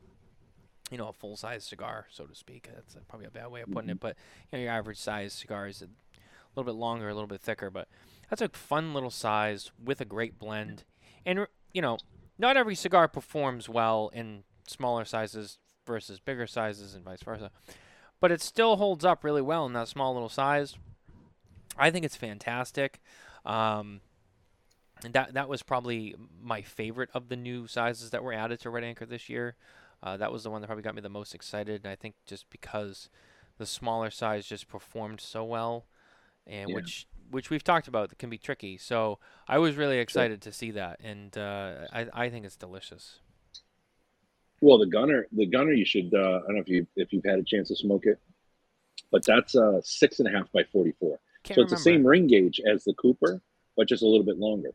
you 0.91 0.99
know, 0.99 1.09
a 1.09 1.13
full 1.13 1.37
size 1.37 1.65
cigar, 1.65 2.07
so 2.11 2.25
to 2.25 2.35
speak. 2.35 2.69
That's 2.73 2.97
probably 3.09 3.27
a 3.27 3.31
bad 3.31 3.51
way 3.51 3.63
of 3.63 3.71
putting 3.71 3.89
mm-hmm. 3.89 3.97
it, 3.97 4.01
but 4.01 4.17
you 4.51 4.59
know, 4.59 4.63
your 4.65 4.73
average 4.73 4.99
size 4.99 5.33
cigar 5.33 5.67
is 5.67 5.83
a 5.83 5.89
little 6.55 6.73
bit 6.73 6.79
longer, 6.79 7.09
a 7.09 7.15
little 7.15 7.29
bit 7.29 7.41
thicker, 7.41 7.71
but 7.71 7.89
that's 8.29 8.43
a 8.43 8.49
fun 8.49 8.95
little 8.95 9.11
size 9.11 9.71
with 9.83 10.01
a 10.01 10.05
great 10.05 10.39
blend. 10.39 10.85
And 11.25 11.47
you 11.73 11.83
know, 11.83 11.99
not 12.39 12.57
every 12.57 12.75
cigar 12.75 13.09
performs 13.09 13.69
well 13.69 14.11
in 14.15 14.45
smaller 14.67 15.05
sizes 15.05 15.59
versus 15.87 16.21
bigger 16.21 16.47
sizes 16.47 16.95
and 16.95 17.05
vice 17.05 17.23
versa, 17.23 17.51
but 18.21 18.31
it 18.31 18.41
still 18.41 18.77
holds 18.77 19.05
up 19.05 19.25
really 19.25 19.43
well 19.43 19.67
in 19.67 19.73
that 19.75 19.89
small 19.89 20.13
little 20.13 20.29
size. 20.29 20.77
I 21.77 21.91
think 21.91 22.05
it's 22.05 22.17
fantastic. 22.17 23.01
Um, 23.45 24.01
and 25.05 25.15
that 25.15 25.35
that 25.35 25.49
was 25.49 25.63
probably 25.63 26.15
my 26.43 26.63
favorite 26.63 27.11
of 27.15 27.29
the 27.29 27.37
new 27.37 27.67
sizes 27.67 28.11
that 28.11 28.23
were 28.23 28.33
added 28.33 28.61
to 28.61 28.71
Red 28.71 28.85
Anchor 28.85 29.07
this 29.07 29.29
year. 29.29 29.55
Uh, 30.03 30.17
that 30.17 30.33
was 30.33 30.45
the 30.45 30.51
one 30.51 30.61
that 30.61 30.67
probably 30.67 30.83
got 30.83 30.95
me 30.95 31.01
the 31.01 31.09
most 31.09 31.35
excited. 31.35 31.83
And 31.85 31.91
I 31.93 31.97
think 31.97 32.15
just 32.27 32.49
because 32.51 33.09
the 33.59 33.67
smaller 33.67 34.11
size 34.11 34.47
just 34.47 34.69
performed 34.69 35.21
so 35.21 35.45
well, 35.45 35.87
and 36.47 36.71
yeah. 36.71 36.77
which 36.77 37.07
which 37.31 37.51
we've 37.51 37.65
talked 37.65 37.89
about 37.89 38.17
can 38.19 38.31
be 38.31 38.39
tricky. 38.39 38.79
So 38.79 39.19
I 39.47 39.59
was 39.59 39.77
really 39.77 39.99
excited 39.99 40.43
sure. 40.43 40.53
to 40.53 40.57
see 40.57 40.71
that, 40.73 41.01
and 41.03 41.37
uh, 41.37 41.87
I 41.93 42.07
I 42.13 42.31
think 42.31 42.47
it's 42.47 42.57
delicious. 42.57 43.21
Well, 44.61 44.79
the 44.79 44.87
gunner, 44.87 45.27
the 45.33 45.47
gunner, 45.47 45.73
you 45.73 45.85
should. 45.85 46.13
Uh, 46.15 46.19
I 46.19 46.47
don't 46.47 46.55
know 46.55 46.61
if 46.61 46.69
you 46.69 46.87
if 46.97 47.13
you've 47.13 47.25
had 47.25 47.39
a 47.39 47.45
chance 47.45 47.69
to 47.69 47.77
smoke 47.77 48.07
it, 48.07 48.19
but 49.11 49.25
that's 49.25 49.55
uh, 49.55 49.81
six 49.83 50.21
and 50.21 50.29
a 50.29 50.31
half 50.31 50.51
by 50.53 50.65
forty 50.73 50.93
four. 50.99 51.19
So 51.45 51.55
remember. 51.55 51.75
it's 51.75 51.83
the 51.83 51.91
same 51.91 52.07
ring 52.07 52.27
gauge 52.27 52.61
as 52.71 52.85
the 52.85 52.95
Cooper, 52.95 53.41
but 53.77 53.89
just 53.89 54.03
a 54.03 54.07
little 54.07 54.27
bit 54.27 54.39
longer. 54.39 54.71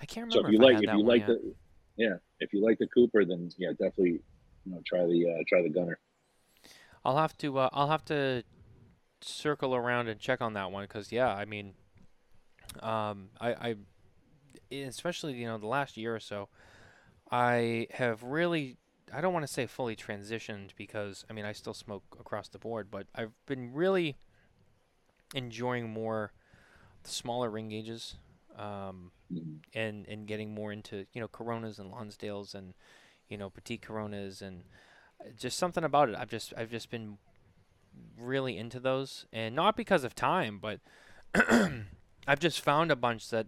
I 0.00 0.04
can't 0.04 0.26
remember. 0.26 0.48
So 0.48 0.52
if 0.52 0.52
you 0.52 0.58
like, 0.58 0.82
if 0.82 0.94
you 0.94 1.04
like 1.04 1.26
the 1.26 1.54
yeah, 1.96 2.16
if 2.40 2.52
you 2.52 2.64
like 2.64 2.78
the 2.78 2.86
Cooper, 2.88 3.24
then 3.24 3.50
yeah, 3.58 3.70
definitely 3.70 4.20
you 4.64 4.72
know 4.72 4.82
try 4.86 5.00
the 5.06 5.26
uh, 5.26 5.42
try 5.48 5.62
the 5.62 5.70
Gunner. 5.70 5.98
I'll 7.04 7.16
have 7.16 7.36
to 7.38 7.58
uh, 7.58 7.70
I'll 7.72 7.88
have 7.88 8.04
to 8.06 8.42
circle 9.20 9.74
around 9.74 10.08
and 10.08 10.20
check 10.20 10.40
on 10.40 10.54
that 10.54 10.70
one 10.70 10.84
because 10.84 11.10
yeah, 11.12 11.32
I 11.32 11.44
mean, 11.44 11.74
um, 12.80 13.30
I, 13.40 13.76
I 14.70 14.74
especially 14.74 15.34
you 15.34 15.46
know 15.46 15.58
the 15.58 15.66
last 15.66 15.96
year 15.96 16.14
or 16.14 16.20
so, 16.20 16.48
I 17.30 17.86
have 17.92 18.22
really 18.22 18.76
I 19.12 19.20
don't 19.20 19.32
want 19.32 19.46
to 19.46 19.52
say 19.52 19.66
fully 19.66 19.96
transitioned 19.96 20.70
because 20.76 21.24
I 21.30 21.32
mean 21.32 21.44
I 21.44 21.52
still 21.52 21.74
smoke 21.74 22.04
across 22.20 22.48
the 22.48 22.58
board, 22.58 22.88
but 22.90 23.06
I've 23.14 23.32
been 23.46 23.72
really 23.72 24.16
enjoying 25.34 25.90
more 25.90 26.32
the 27.02 27.10
smaller 27.10 27.50
ring 27.50 27.68
gauges 27.68 28.16
um, 28.56 29.12
mm-hmm. 29.32 29.56
and 29.74 30.06
and 30.06 30.26
getting 30.26 30.54
more 30.54 30.72
into 30.72 31.06
you 31.12 31.20
know 31.20 31.28
Coronas 31.28 31.78
and 31.78 31.92
Lonsdales 31.92 32.54
and 32.54 32.74
you 33.28 33.36
know, 33.36 33.50
petite 33.50 33.82
Coronas, 33.82 34.42
and 34.42 34.64
uh, 35.20 35.28
just 35.36 35.58
something 35.58 35.84
about 35.84 36.08
it. 36.08 36.16
I've 36.18 36.30
just 36.30 36.52
I've 36.56 36.70
just 36.70 36.90
been 36.90 37.18
really 38.18 38.56
into 38.56 38.80
those, 38.80 39.26
and 39.32 39.54
not 39.54 39.76
because 39.76 40.04
of 40.04 40.14
time, 40.14 40.60
but 40.60 40.80
I've 42.26 42.40
just 42.40 42.60
found 42.60 42.90
a 42.90 42.96
bunch 42.96 43.30
that 43.30 43.46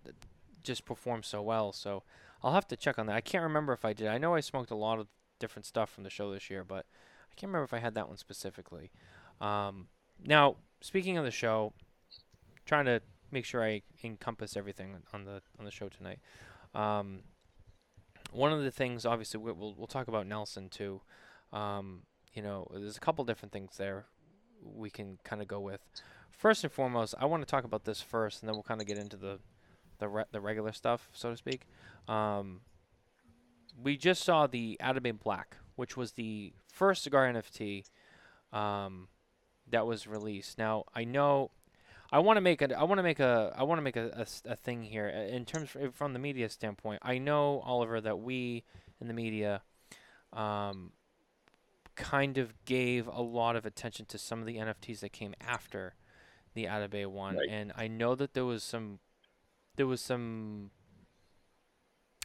just 0.63 0.85
perform 0.85 1.23
so 1.23 1.43
well. 1.43 1.73
So 1.73 2.03
I'll 2.43 2.55
have 2.55 2.69
to 2.69 2.77
check 2.77 2.99
on 2.99 3.07
that. 3.07 3.17
I 3.17 3.21
can't 3.21 3.43
remember 3.43 3.73
if 3.73 3.85
I 3.85 3.93
did. 3.93 4.09
I 4.09 4.19
know 4.19 4.35
I 4.35 4.41
smoked 4.41 4.71
a 4.71 4.77
lot 4.77 4.99
of 4.99 5.07
different 5.39 5.67
stuff 5.67 5.91
from 5.91 6.05
the 6.05 6.11
show 6.11 6.33
this 6.33 6.51
year, 6.51 6.65
but 6.65 6.87
I 7.31 7.35
can't 7.37 7.49
remember 7.49 7.65
if 7.65 7.75
I 7.75 7.79
had 7.79 7.95
that 7.95 8.09
one 8.09 8.17
specifically. 8.17 8.91
Um, 9.41 9.89
now, 10.25 10.57
speaking 10.81 11.17
of 11.17 11.25
the 11.25 11.31
show, 11.31 11.73
trying 12.67 12.87
to 12.87 13.01
make 13.31 13.45
sure 13.45 13.63
I 13.65 13.83
encompass 14.03 14.57
everything 14.57 14.97
on 15.13 15.25
the 15.25 15.43
on 15.59 15.65
the 15.65 15.71
show 15.71 15.89
tonight. 15.89 16.21
Um, 16.75 17.21
one 18.31 18.53
of 18.53 18.63
the 18.63 18.71
things, 18.71 19.07
obviously, 19.07 19.41
we- 19.41 19.53
we'll 19.53 19.75
we'll 19.75 19.87
talk 19.87 20.09
about 20.09 20.27
Nelson 20.27 20.69
too. 20.69 21.01
Um, 21.53 22.03
you 22.35 22.43
know, 22.43 22.67
there's 22.73 22.97
a 22.97 23.01
couple 23.01 23.25
different 23.25 23.53
things 23.53 23.77
there 23.77 24.07
we 24.63 24.91
can 24.91 25.19
kind 25.25 25.41
of 25.41 25.49
go 25.49 25.61
with. 25.61 25.81
First 26.31 26.63
and 26.65 26.73
foremost, 26.73 27.15
I 27.19 27.25
want 27.25 27.43
to 27.43 27.47
talk 27.51 27.65
about 27.65 27.85
this 27.85 28.01
first, 28.03 28.43
and 28.43 28.49
then 28.49 28.55
we'll 28.55 28.63
kind 28.63 28.81
of 28.81 28.87
get 28.87 28.99
into 28.99 29.17
the 29.17 29.41
the 29.99 30.09
re- 30.09 30.25
the 30.31 30.41
regular 30.41 30.73
stuff, 30.73 31.09
so 31.13 31.31
to 31.31 31.37
speak. 31.37 31.67
Um, 32.07 32.61
we 33.81 33.97
just 33.97 34.23
saw 34.23 34.47
the 34.47 34.77
Atabey 34.81 35.19
Black, 35.19 35.57
which 35.77 35.97
was 35.97 36.13
the 36.13 36.53
first 36.73 37.03
cigar 37.03 37.27
NFT 37.33 37.85
um, 38.53 39.09
that 39.69 39.87
was 39.87 40.07
released. 40.07 40.59
Now 40.59 40.85
I 40.95 41.05
know 41.05 41.51
I 42.11 42.21
want 42.21 42.37
to 42.39 42.41
make 42.41 42.63
a 42.63 42.79
I 42.79 42.85
want 42.85 42.99
to 42.99 43.03
make 43.03 43.21
a 43.21 43.55
I 43.57 43.63
want 43.65 43.79
to 43.79 43.83
make 43.83 43.97
a, 43.97 44.09
a 44.17 44.21
s- 44.21 44.43
a 44.47 44.57
thing 44.57 44.83
here 44.83 45.13
uh, 45.15 45.35
in 45.35 45.45
terms 45.45 45.71
from 45.93 46.13
the 46.15 46.19
media 46.19 46.49
standpoint. 46.49 47.01
I 47.03 47.19
know 47.19 47.61
Oliver 47.67 48.01
that 48.01 48.19
we 48.21 48.65
in 49.01 49.09
the 49.09 49.15
media 49.15 49.63
um, 50.33 50.93
kind 51.97 52.39
of 52.39 52.55
gave 52.65 53.07
a 53.09 53.21
lot 53.21 53.57
of 53.57 53.67
attention 53.67 54.07
to 54.07 54.19
some 54.19 54.41
of 54.41 54.47
the 54.47 54.57
NFTs 54.57 55.01
that 55.01 55.13
came 55.13 55.35
after 55.41 55.95
the 56.55 56.65
Atabey 56.65 57.07
one, 57.07 57.37
Right. 57.37 57.49
and 57.51 57.73
I 57.77 57.89
know 57.89 58.15
that 58.15 58.33
there 58.35 58.45
was 58.45 58.63
some 58.63 59.01
there 59.77 59.87
was 59.87 60.01
some 60.01 60.71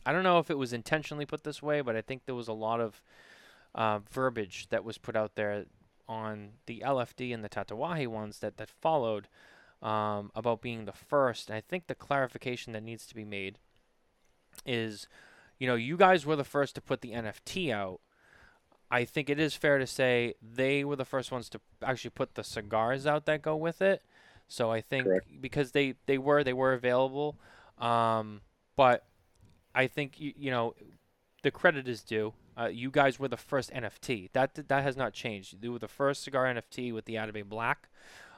I 0.06 0.12
don't 0.14 0.24
know 0.24 0.40
if 0.40 0.50
it 0.50 0.58
was 0.58 0.74
intentionally 0.74 1.26
put 1.26 1.44
this 1.44 1.62
way, 1.62 1.82
but 1.82 1.96
I 1.96 2.02
think 2.02 2.26
there 2.26 2.36
was 2.36 2.48
a 2.48 2.54
lot 2.54 2.80
of 2.82 3.02
uh, 3.76 4.00
verbiage 4.12 4.68
that 4.70 4.84
was 4.84 4.98
put 4.98 5.16
out 5.16 5.36
there 5.36 5.66
on 6.08 6.54
the 6.68 6.84
LFD 6.86 7.34
and 7.34 7.44
the 7.44 7.50
Tatuaje 7.50 8.08
ones 8.08 8.40
that, 8.40 8.58
that 8.58 8.70
followed 8.70 9.28
um, 9.84 10.32
about 10.34 10.62
being 10.62 10.86
the 10.86 10.94
first. 10.94 11.50
And 11.50 11.58
I 11.58 11.62
think 11.62 11.86
the 11.88 11.96
clarification 11.96 12.74
that 12.74 12.82
needs 12.82 13.06
to 13.06 13.14
be 13.14 13.26
made 13.26 13.60
is, 14.66 15.08
you 15.60 15.68
know, 15.68 15.76
you 15.76 15.98
guys 15.98 16.26
were 16.26 16.38
the 16.38 16.44
first 16.44 16.74
to 16.76 16.82
put 16.82 17.02
the 17.02 17.12
NFT 17.12 17.72
out. 17.72 18.00
I 18.90 19.06
think 19.06 19.30
it 19.30 19.40
is 19.40 19.56
fair 19.56 19.78
to 19.78 19.88
say 19.88 20.36
they 20.42 20.84
were 20.84 20.96
the 20.96 21.06
first 21.06 21.32
ones 21.32 21.50
to 21.50 21.60
actually 21.82 22.12
put 22.12 22.36
the 22.36 22.44
cigars 22.44 23.06
out 23.06 23.26
that 23.26 23.42
go 23.42 23.56
with 23.56 23.82
it. 23.82 24.02
So 24.48 24.72
I 24.72 24.82
think 24.82 25.06
Correct. 25.06 25.28
because 25.42 25.72
they, 25.72 25.96
they 26.06 26.18
were 26.18 26.44
they 26.44 26.54
were 26.54 26.74
available, 26.74 27.38
um, 27.80 28.42
but 28.76 29.06
I 29.74 29.88
think 29.88 30.20
you, 30.20 30.34
you 30.38 30.52
know 30.52 30.76
the 31.42 31.50
credit 31.50 31.88
is 31.88 32.04
due. 32.04 32.34
Uh, 32.56 32.66
you 32.66 32.92
guys 32.92 33.20
were 33.20 33.30
the 33.30 33.38
first 33.38 33.72
NFT. 33.72 34.30
That 34.34 34.68
that 34.68 34.84
has 34.84 34.96
not 34.96 35.14
changed. 35.14 35.64
You 35.64 35.72
were 35.72 35.80
the 35.80 35.88
first 35.88 36.24
cigar 36.24 36.46
NFT 36.46 36.94
with 36.94 37.06
the 37.06 37.16
Atabey 37.16 37.44
Black. 37.44 37.90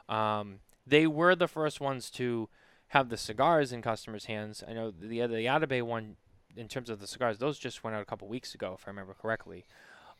Um, 0.07 0.59
they 0.85 1.07
were 1.07 1.35
the 1.35 1.47
first 1.47 1.79
ones 1.79 2.09
to 2.11 2.49
have 2.89 3.09
the 3.09 3.17
cigars 3.17 3.71
in 3.71 3.81
customers' 3.81 4.25
hands. 4.25 4.63
I 4.67 4.73
know 4.73 4.91
the 4.91 5.25
the 5.27 5.45
Atabey 5.45 5.81
one, 5.81 6.17
in 6.55 6.67
terms 6.67 6.89
of 6.89 6.99
the 6.99 7.07
cigars, 7.07 7.37
those 7.37 7.57
just 7.57 7.83
went 7.83 7.95
out 7.95 8.01
a 8.01 8.05
couple 8.05 8.27
weeks 8.27 8.53
ago, 8.53 8.75
if 8.77 8.87
I 8.87 8.91
remember 8.91 9.13
correctly. 9.13 9.65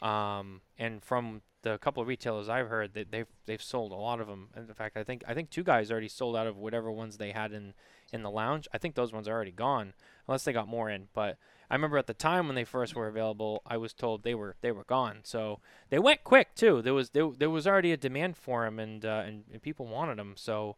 Um, 0.01 0.61
and 0.77 1.01
from 1.01 1.41
the 1.61 1.77
couple 1.77 2.01
of 2.01 2.07
retailers 2.07 2.49
I've 2.49 2.67
heard, 2.67 2.93
that 2.93 3.11
they've 3.11 3.27
they've 3.45 3.61
sold 3.61 3.91
a 3.91 3.95
lot 3.95 4.19
of 4.19 4.27
them. 4.27 4.49
In 4.55 4.67
fact, 4.73 4.97
I 4.97 5.03
think 5.03 5.23
I 5.27 5.33
think 5.33 5.49
two 5.49 5.63
guys 5.63 5.91
already 5.91 6.09
sold 6.09 6.35
out 6.35 6.47
of 6.47 6.57
whatever 6.57 6.91
ones 6.91 7.17
they 7.17 7.31
had 7.31 7.51
in 7.53 7.73
in 8.11 8.23
the 8.23 8.31
lounge. 8.31 8.67
I 8.73 8.77
think 8.77 8.95
those 8.95 9.13
ones 9.13 9.27
are 9.27 9.33
already 9.33 9.51
gone, 9.51 9.93
unless 10.27 10.43
they 10.43 10.53
got 10.53 10.67
more 10.67 10.89
in. 10.89 11.07
But 11.13 11.37
I 11.69 11.75
remember 11.75 11.97
at 11.97 12.07
the 12.07 12.13
time 12.13 12.47
when 12.47 12.55
they 12.55 12.63
first 12.63 12.95
were 12.95 13.07
available, 13.07 13.61
I 13.65 13.77
was 13.77 13.93
told 13.93 14.23
they 14.23 14.35
were 14.35 14.55
they 14.61 14.71
were 14.71 14.83
gone. 14.83 15.19
So 15.23 15.59
they 15.89 15.99
went 15.99 16.23
quick 16.23 16.55
too. 16.55 16.81
There 16.81 16.93
was 16.93 17.09
there, 17.11 17.29
there 17.37 17.49
was 17.49 17.65
already 17.65 17.91
a 17.91 17.97
demand 17.97 18.37
for 18.37 18.65
them, 18.65 18.79
and 18.79 19.03
uh, 19.05 19.23
and, 19.25 19.43
and 19.51 19.61
people 19.61 19.87
wanted 19.87 20.17
them. 20.17 20.33
So, 20.37 20.75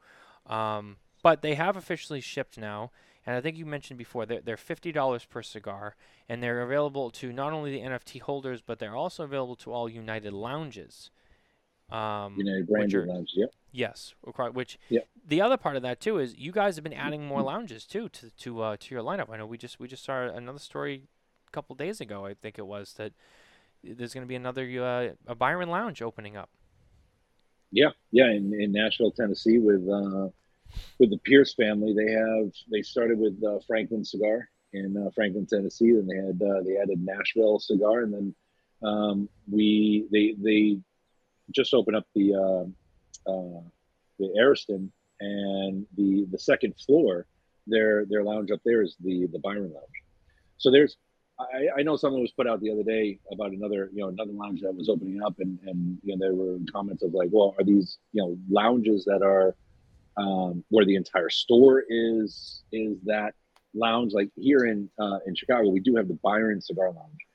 um, 0.48 0.98
but 1.24 1.42
they 1.42 1.56
have 1.56 1.76
officially 1.76 2.22
shipped 2.22 2.58
now, 2.58 2.92
and 3.26 3.36
I 3.36 3.42
think 3.42 3.58
you 3.58 3.66
mentioned 3.66 3.98
before 3.98 4.26
they're 4.26 4.42
they're 4.42 4.58
fifty 4.58 4.92
dollars 4.92 5.26
per 5.26 5.42
cigar, 5.42 5.96
and 6.30 6.42
they're 6.42 6.62
available 6.62 7.10
to 7.12 7.34
not 7.34 7.54
only 7.54 7.72
the 7.72 7.82
NFT 7.86 8.22
holders, 8.22 8.62
but 8.62 8.80
they're 8.80 8.96
also 8.96 9.24
available 9.24 9.56
to 9.58 9.74
all 9.74 9.90
United 9.90 10.34
lounges. 10.34 11.12
Um, 11.90 12.36
United 12.38 12.68
Branded 12.68 12.96
are- 12.96 13.06
Lounge. 13.08 13.32
Yep. 13.34 13.52
Yes, 13.78 14.16
which 14.54 14.80
the 15.28 15.40
other 15.40 15.56
part 15.56 15.76
of 15.76 15.84
that 15.84 16.00
too 16.00 16.18
is 16.18 16.36
you 16.36 16.52
guys 16.52 16.78
have 16.78 16.84
been 16.84 16.94
adding 16.94 17.28
more 17.28 17.44
lounges 17.44 17.86
too 17.86 18.10
to 18.10 18.32
to 18.32 18.62
uh, 18.64 18.78
to 18.80 18.96
your 18.96 19.04
lineup. 19.04 19.30
I 19.30 19.38
know 19.38 19.46
we 19.46 19.60
just 19.60 19.80
we 19.80 19.88
just 19.88 20.04
saw 20.04 20.24
another 20.24 20.58
story 20.58 21.04
a 21.48 21.52
couple 21.52 21.76
days 21.76 22.02
ago. 22.02 22.26
I 22.26 22.34
think 22.34 22.58
it 22.58 22.66
was 22.66 22.94
that 22.94 23.14
there's 23.84 24.16
going 24.16 24.26
to 24.26 24.28
be 24.28 24.34
another 24.34 24.64
uh, 24.84 25.32
a 25.32 25.36
Byron 25.36 25.70
Lounge 25.70 26.02
opening 26.02 26.36
up. 26.36 26.50
Yeah, 27.70 27.90
yeah, 28.10 28.32
in, 28.32 28.52
in 28.60 28.72
Nashville, 28.72 29.12
Tennessee, 29.12 29.60
with 29.60 29.88
uh, 29.88 30.30
with 30.98 31.12
the 31.12 31.20
Pierce 31.24 31.54
family, 31.54 31.94
they 31.94 32.12
have 32.12 32.52
they 32.72 32.82
started 32.82 33.20
with 33.20 33.40
uh, 33.44 33.60
Franklin 33.68 34.04
Cigar 34.04 34.50
in 34.74 34.98
uh, 34.98 35.12
Franklin, 35.14 35.46
Tennessee. 35.46 35.92
and 35.92 36.10
they 36.10 36.16
had 36.16 36.42
uh, 36.42 36.64
they 36.64 36.78
added 36.78 37.06
Nashville 37.06 37.60
Cigar, 37.60 38.02
and 38.02 38.12
then 38.12 38.36
um, 38.82 39.30
we 39.48 40.08
they 40.12 40.34
they 40.44 40.80
just 41.52 41.76
opened 41.76 41.96
up 41.96 42.08
the 42.16 42.74
uh, 43.28 43.62
the 44.20 44.34
Ariston 44.40 44.92
and 45.20 45.86
the 45.96 46.26
the 46.32 46.40
second 46.40 46.76
floor. 46.86 47.26
Their 47.70 48.06
their 48.06 48.24
lounge 48.24 48.52
up 48.52 48.62
there 48.64 48.82
is 48.82 48.96
the 49.04 49.28
the 49.28 49.40
Byron 49.40 49.74
Lounge. 49.74 50.04
So 50.58 50.72
there's 50.72 50.98
I, 51.40 51.80
I 51.80 51.84
know 51.84 51.96
something 51.98 52.22
was 52.22 52.32
put 52.32 52.48
out 52.48 52.62
the 52.62 52.72
other 52.72 52.84
day 52.84 53.20
about 53.32 53.52
another, 53.52 53.90
you 53.94 54.02
know, 54.02 54.10
another 54.10 54.32
lounge 54.32 54.62
that 54.62 54.74
was 54.74 54.90
opening 54.90 55.22
up, 55.22 55.36
and 55.40 55.60
and 55.66 55.98
you 56.04 56.16
know 56.16 56.26
there 56.26 56.34
were 56.34 56.58
comments 56.72 57.04
of 57.04 57.14
like, 57.14 57.30
well, 57.32 57.56
are 57.58 57.64
these 57.64 58.00
you 58.14 58.22
know 58.22 58.38
lounges 58.50 59.06
that 59.06 59.22
are 59.22 59.56
um, 60.18 60.64
where 60.70 60.86
the 60.86 60.96
entire 60.96 61.30
store 61.30 61.84
is 61.88 62.64
is 62.72 62.98
that 63.06 63.34
lounge? 63.74 64.14
Like 64.14 64.30
here 64.36 64.66
in 64.66 64.90
uh, 65.00 65.20
in 65.28 65.36
Chicago, 65.36 65.70
we 65.70 65.80
do 65.80 65.96
have 65.96 66.08
the 66.08 66.18
Byron 66.24 66.62
Cigar 66.62 66.92
Lounge. 66.92 67.26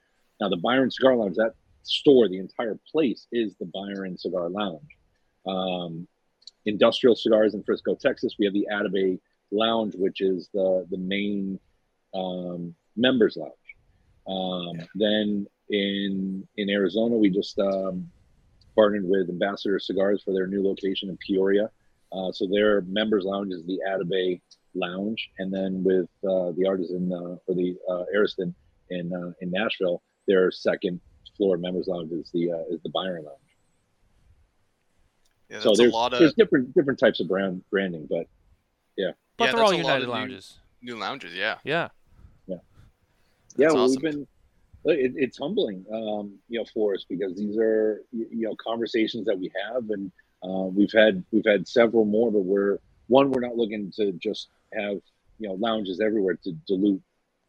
Now 0.41 0.49
the 0.49 0.57
Byron 0.57 0.91
Cigar 0.91 1.15
Lounge, 1.15 1.37
that 1.37 1.55
store, 1.85 2.29
the 2.29 2.39
entire 2.39 2.79
place 2.91 3.27
is 3.31 3.55
the 3.61 3.67
Byron 3.67 4.19
Cigar 4.19 4.49
Lounge. 4.49 4.97
Um, 5.47 6.07
industrial 6.67 7.17
cigars 7.17 7.55
in 7.55 7.63
Frisco, 7.63 7.95
Texas, 7.95 8.37
we 8.39 8.47
have 8.47 8.55
the 8.55 8.67
Atabey 8.73 9.19
Lounge, 9.51 9.95
which 9.97 10.21
is 10.21 10.49
the 10.55 10.87
the 10.91 10.99
main 10.99 11.59
um, 12.15 12.75
members 12.97 13.37
lounge. 13.37 13.53
Um, 14.27 14.87
Then 14.95 15.47
in 15.69 16.47
in 16.57 16.71
Arizona, 16.71 17.17
we 17.17 17.31
just 17.31 17.59
um, 17.59 18.11
partnered 18.75 19.05
with 19.05 19.29
Ambassador 19.29 19.79
Cigars 19.79 20.23
for 20.23 20.33
their 20.33 20.47
new 20.47 20.63
location 20.65 21.09
in 21.11 21.19
Peoria. 21.19 21.71
Uh, 22.13 22.31
so 22.31 22.47
their 22.47 22.83
members 22.83 23.25
lounge 23.25 23.53
is 23.53 23.65
the 23.65 23.81
Atabey 23.89 24.41
Lounge, 24.75 25.31
and 25.39 25.53
then 25.53 25.83
with 25.83 26.09
uh, 26.25 26.53
the 26.53 26.65
Artisan 26.67 27.13
uh, 27.13 27.37
or 27.47 27.55
the 27.55 27.77
uh, 27.91 28.05
Ariston 28.15 28.55
in 28.91 29.13
uh, 29.13 29.33
in 29.41 29.51
Nashville, 29.51 30.03
their 30.27 30.51
second 30.51 31.01
floor 31.37 31.57
members 31.57 31.89
lounge 31.89 32.13
is 32.13 32.31
the 32.33 32.53
uh, 32.53 32.65
is 32.71 32.81
the 32.83 32.91
Byron 32.91 33.25
Lounge. 33.25 33.52
Yeah, 35.53 35.61
so 35.61 35.69
that's 35.69 35.79
a 35.81 35.83
there's 35.83 35.93
lot 35.93 36.13
of 36.15 36.19
there's 36.21 36.33
different 36.35 36.75
different 36.75 36.99
types 36.99 37.21
of 37.21 37.29
brand 37.29 37.63
branding, 37.71 38.07
but 38.09 38.27
yeah. 38.97 39.11
But 39.37 39.45
Yeah, 39.47 39.53
they're 39.53 39.61
that's 39.61 39.73
all 39.73 39.75
a 39.75 39.77
lot 39.77 39.77
United 39.79 40.03
of 40.05 40.09
new- 40.09 40.13
lounges. 40.15 40.59
new 40.81 40.97
lounges. 40.97 41.35
Yeah, 41.35 41.59
Yeah. 41.65 41.89
yeah, 42.47 42.57
That's 43.57 43.75
well, 43.75 43.85
awesome. 43.85 44.03
we've 44.03 44.13
been. 44.13 44.27
It, 44.85 45.13
it's 45.15 45.39
humbling, 45.39 45.85
um, 45.93 46.39
you 46.49 46.59
know, 46.59 46.65
for 46.75 46.95
us 46.95 47.05
because 47.09 47.37
these 47.37 47.57
are 47.59 48.03
you 48.13 48.49
know 48.49 48.57
conversations 48.57 49.27
that 49.27 49.39
we 49.39 49.53
have, 49.69 49.89
and 49.91 50.11
uh, 50.43 50.67
we've 50.73 50.91
had 50.93 51.23
we've 51.31 51.45
had 51.47 51.69
several 51.69 52.05
more. 52.05 52.33
But 52.33 52.41
we're 52.41 52.79
one, 53.09 53.31
we're 53.31 53.41
not 53.43 53.57
looking 53.57 53.93
to 53.97 54.13
just 54.13 54.49
have 54.73 55.01
you 55.39 55.49
know 55.49 55.55
lounges 55.55 56.01
everywhere 56.01 56.37
to 56.45 56.53
dilute 56.67 57.01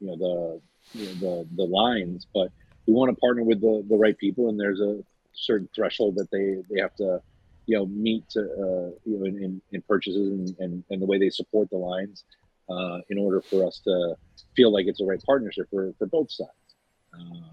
you 0.02 0.08
know 0.08 0.16
the 0.18 1.00
you 1.00 1.06
know, 1.08 1.14
the 1.46 1.48
the 1.56 1.64
lines, 1.64 2.28
but 2.34 2.52
we 2.86 2.94
want 2.94 3.10
to 3.12 3.16
partner 3.20 3.44
with 3.44 3.62
the 3.62 3.84
the 3.90 3.96
right 3.96 4.18
people, 4.18 4.50
and 4.50 4.60
there's 4.60 4.82
a 4.82 5.02
certain 5.32 5.68
threshold 5.74 6.16
that 6.18 6.30
they 6.32 6.58
they 6.70 6.80
have 6.82 6.96
to 6.98 7.20
you 7.66 7.78
know 7.78 7.86
meet 7.86 8.28
to 8.30 8.42
uh, 8.42 8.90
you 9.06 9.18
know 9.18 9.26
in, 9.26 9.44
in, 9.44 9.62
in 9.72 9.82
purchases 9.84 10.28
and, 10.28 10.56
and 10.60 10.84
and 10.90 11.02
the 11.02 11.06
way 11.06 11.18
they 11.18 11.30
support 11.30 11.70
the 11.70 11.78
lines 11.78 12.24
uh, 12.70 13.00
in 13.10 13.18
order 13.18 13.42
for 13.42 13.66
us 13.66 13.80
to 13.84 14.16
feel 14.56 14.72
like 14.72 14.88
it's 14.88 15.00
the 15.00 15.06
right 15.06 15.22
partnership 15.26 15.68
for 15.70 15.94
for 15.98 16.08
both 16.08 16.32
sides. 16.32 16.50
Um, 17.14 17.44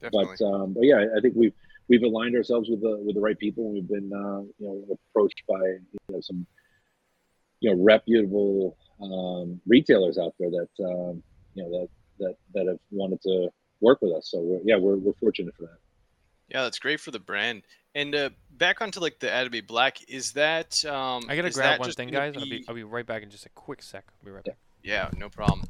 definitely. 0.00 0.36
but 0.38 0.44
um, 0.46 0.72
but 0.72 0.84
yeah, 0.84 1.04
I 1.16 1.20
think 1.20 1.34
we've 1.36 1.54
we've 1.88 2.02
aligned 2.02 2.36
ourselves 2.36 2.68
with 2.68 2.80
the 2.80 2.98
with 2.98 3.14
the 3.14 3.20
right 3.20 3.38
people, 3.38 3.64
and 3.66 3.74
we've 3.74 3.88
been 3.88 4.12
uh, 4.12 4.40
you 4.58 4.66
know 4.66 4.98
approached 5.10 5.42
by 5.48 5.60
you 5.60 5.98
know 6.10 6.20
some 6.20 6.46
you 7.60 7.70
know 7.70 7.82
reputable 7.82 8.76
um, 9.02 9.60
retailers 9.66 10.18
out 10.18 10.34
there 10.38 10.50
that 10.50 10.84
um, 10.84 11.22
you 11.54 11.62
know 11.62 11.70
that 11.70 11.88
that 12.18 12.34
that 12.54 12.66
have 12.68 12.78
wanted 12.90 13.20
to 13.22 13.48
work 13.80 14.00
with 14.02 14.12
us. 14.12 14.30
So 14.30 14.40
we're, 14.40 14.60
yeah, 14.64 14.76
we're 14.76 14.96
we're 14.96 15.14
fortunate 15.14 15.54
for 15.56 15.62
that. 15.62 15.78
Yeah, 16.48 16.62
that's 16.62 16.78
great 16.78 17.00
for 17.00 17.10
the 17.10 17.18
brand. 17.18 17.62
And 17.98 18.14
uh, 18.14 18.30
back 18.52 18.80
onto 18.80 19.00
like 19.00 19.18
the 19.18 19.26
Atabey 19.26 19.66
Black, 19.66 20.08
is 20.08 20.30
that? 20.32 20.84
Um, 20.84 21.24
I 21.28 21.34
gotta 21.34 21.50
grab 21.50 21.80
one 21.80 21.88
just 21.88 21.96
thing, 21.96 22.10
guys. 22.10 22.32
I'll 22.36 22.44
be 22.44 22.50
be- 22.50 22.64
I'll 22.68 22.74
be 22.76 22.84
right 22.84 23.04
back 23.04 23.24
in 23.24 23.30
just 23.30 23.44
a 23.44 23.48
quick 23.48 23.82
sec. 23.82 24.04
I'll 24.06 24.24
be 24.24 24.30
right 24.30 24.44
back. 24.44 24.56
Yeah, 24.84 25.10
no 25.16 25.28
problem. 25.28 25.66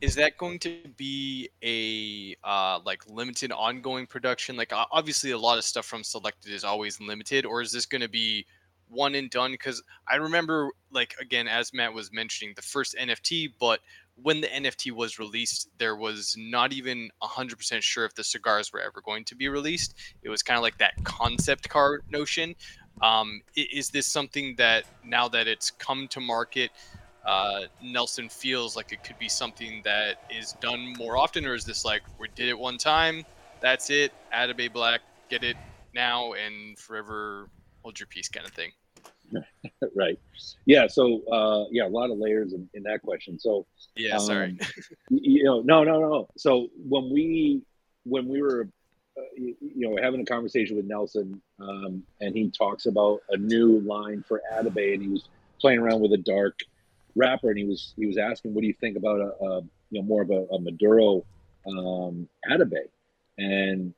Is 0.00 0.16
that 0.16 0.36
going 0.36 0.58
to 0.60 0.80
be 0.96 1.48
a 1.62 2.34
uh, 2.42 2.80
like 2.84 3.08
limited 3.08 3.52
ongoing 3.52 4.08
production? 4.08 4.56
Like 4.56 4.72
obviously 4.74 5.30
a 5.30 5.38
lot 5.38 5.58
of 5.58 5.64
stuff 5.64 5.86
from 5.86 6.02
Selected 6.02 6.52
is 6.52 6.64
always 6.64 7.00
limited, 7.00 7.46
or 7.46 7.62
is 7.62 7.70
this 7.70 7.86
going 7.86 8.00
to 8.00 8.08
be 8.08 8.46
one 8.88 9.14
and 9.14 9.30
done? 9.30 9.52
Because 9.52 9.80
I 10.08 10.16
remember 10.16 10.70
like 10.90 11.14
again 11.20 11.46
as 11.46 11.72
Matt 11.72 11.94
was 11.94 12.12
mentioning 12.12 12.52
the 12.56 12.62
first 12.62 12.96
NFT, 13.00 13.52
but 13.60 13.78
when 14.16 14.40
the 14.40 14.48
NFT 14.48 14.92
was 14.92 15.18
released, 15.18 15.68
there 15.78 15.96
was 15.96 16.34
not 16.38 16.72
even 16.72 17.10
hundred 17.20 17.56
percent 17.56 17.82
sure 17.82 18.04
if 18.04 18.14
the 18.14 18.24
cigars 18.24 18.72
were 18.72 18.80
ever 18.80 19.00
going 19.00 19.24
to 19.26 19.34
be 19.34 19.48
released. 19.48 19.94
It 20.22 20.28
was 20.28 20.42
kind 20.42 20.56
of 20.56 20.62
like 20.62 20.78
that 20.78 20.92
concept 21.04 21.68
car 21.68 22.00
notion. 22.10 22.54
Um, 23.02 23.40
is 23.56 23.88
this 23.88 24.06
something 24.06 24.56
that 24.56 24.84
now 25.04 25.28
that 25.28 25.48
it's 25.48 25.70
come 25.70 26.06
to 26.08 26.20
market? 26.20 26.70
uh, 27.24 27.62
Nelson 27.82 28.28
feels 28.28 28.76
like 28.76 28.92
it 28.92 29.04
could 29.04 29.18
be 29.18 29.28
something 29.28 29.82
that 29.84 30.22
is 30.30 30.52
done 30.60 30.94
more 30.98 31.16
often, 31.16 31.46
or 31.46 31.54
is 31.54 31.64
this 31.64 31.84
like 31.84 32.02
we 32.18 32.28
did 32.34 32.48
it 32.48 32.58
one 32.58 32.78
time, 32.78 33.24
that's 33.60 33.90
it, 33.90 34.12
Atabey 34.34 34.72
Black, 34.72 35.00
get 35.28 35.44
it 35.44 35.56
now 35.94 36.32
and 36.32 36.78
forever 36.78 37.48
hold 37.82 37.98
your 37.98 38.06
peace 38.06 38.28
kind 38.28 38.46
of 38.46 38.52
thing? 38.52 38.72
right. 39.96 40.18
Yeah. 40.66 40.86
So 40.86 41.22
uh, 41.30 41.64
yeah, 41.70 41.86
a 41.86 41.88
lot 41.88 42.10
of 42.10 42.18
layers 42.18 42.52
in, 42.52 42.68
in 42.74 42.82
that 42.84 43.02
question. 43.02 43.38
So 43.38 43.66
Yeah, 43.96 44.18
sorry. 44.18 44.50
Um, 44.50 44.58
y- 45.10 45.18
you 45.22 45.44
know, 45.44 45.60
no, 45.62 45.84
no, 45.84 46.00
no. 46.00 46.28
So 46.36 46.68
when 46.88 47.10
we 47.12 47.62
when 48.04 48.28
we 48.28 48.40
were, 48.42 48.68
uh, 49.18 49.22
you, 49.36 49.56
you 49.60 49.88
know, 49.88 50.02
having 50.02 50.20
a 50.20 50.24
conversation 50.24 50.76
with 50.76 50.86
Nelson, 50.86 51.40
um, 51.60 52.02
and 52.20 52.34
he 52.34 52.50
talks 52.50 52.86
about 52.86 53.20
a 53.30 53.36
new 53.36 53.80
line 53.80 54.24
for 54.26 54.40
Atabey, 54.52 54.94
and 54.94 55.02
he 55.02 55.08
was 55.08 55.28
playing 55.60 55.78
around 55.78 56.00
with 56.00 56.12
a 56.12 56.18
dark 56.18 56.58
wrapper, 57.14 57.50
and 57.50 57.58
he 57.58 57.64
was 57.64 57.92
he 57.96 58.06
was 58.06 58.16
asking, 58.18 58.54
"What 58.54 58.62
do 58.62 58.66
you 58.66 58.74
think 58.80 58.96
about 58.96 59.20
a, 59.20 59.44
a 59.44 59.60
you 59.90 60.00
know 60.00 60.02
more 60.02 60.22
of 60.22 60.30
a, 60.30 60.46
a 60.54 60.60
Maduro 60.60 61.24
um, 61.66 62.28
Atabey?" 62.50 62.88
And 63.38 63.92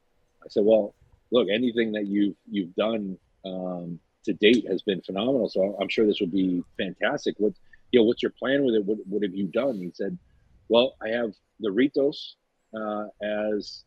I 0.45 0.49
said, 0.49 0.64
"Well, 0.64 0.95
look, 1.30 1.49
anything 1.53 1.93
that 1.93 2.07
you've 2.07 2.35
you've 2.51 2.74
done 2.74 3.18
um, 3.45 4.01
to 4.25 4.33
date 4.33 4.66
has 4.68 4.83
been 4.83 5.03
phenomenal. 5.03 5.49
So 5.49 5.77
I'm 5.81 5.89
sure 5.89 6.07
this 6.07 6.20
would 6.20 6.33
be 6.33 6.62
fantastic. 6.79 7.35
What 7.39 7.53
you 7.91 8.01
know, 8.01 8.05
what's 8.05 8.23
your 8.23 8.33
plan 8.33 8.64
with 8.64 8.75
it? 8.75 8.85
What, 8.85 8.99
what 9.07 9.23
have 9.23 9.35
you 9.35 9.47
done? 9.47 9.77
He 9.77 9.91
said, 9.93 10.18
well, 10.68 10.97
I 11.03 11.09
have 11.09 11.33
the 11.61 11.68
Ritos 11.68 12.35
uh, 12.75 13.09
as 13.23 13.85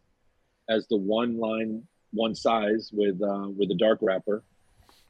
as 0.70 0.88
the 0.88 0.98
one 0.98 1.38
line, 1.38 1.84
one 2.12 2.36
size 2.36 2.92
with 2.94 3.22
uh, 3.22 3.48
with 3.58 3.70
the 3.70 3.76
dark 3.76 4.00
wrapper. 4.02 4.44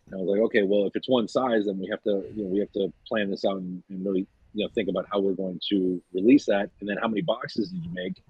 And 0.07 0.15
I 0.15 0.17
was 0.17 0.29
like, 0.29 0.41
okay, 0.41 0.63
well, 0.63 0.85
if 0.85 0.95
it's 0.95 1.09
one 1.09 1.27
size, 1.27 1.65
then 1.65 1.79
we 1.79 1.87
have 1.89 2.01
to, 2.03 2.23
you 2.35 2.43
know, 2.43 2.49
we 2.49 2.59
have 2.59 2.71
to 2.73 2.93
plan 3.07 3.31
this 3.31 3.43
out 3.43 3.57
and, 3.57 3.81
and 3.89 4.05
really, 4.05 4.27
you 4.53 4.63
know, 4.63 4.69
think 4.75 4.87
about 4.87 5.07
how 5.11 5.19
we're 5.19 5.33
going 5.33 5.59
to 5.69 6.01
release 6.13 6.45
that, 6.45 6.69
and 6.79 6.87
then 6.87 6.97
how 7.01 7.07
many 7.07 7.21
boxes 7.21 7.69
did 7.69 7.83
you 7.83 7.91
make? 7.91 8.21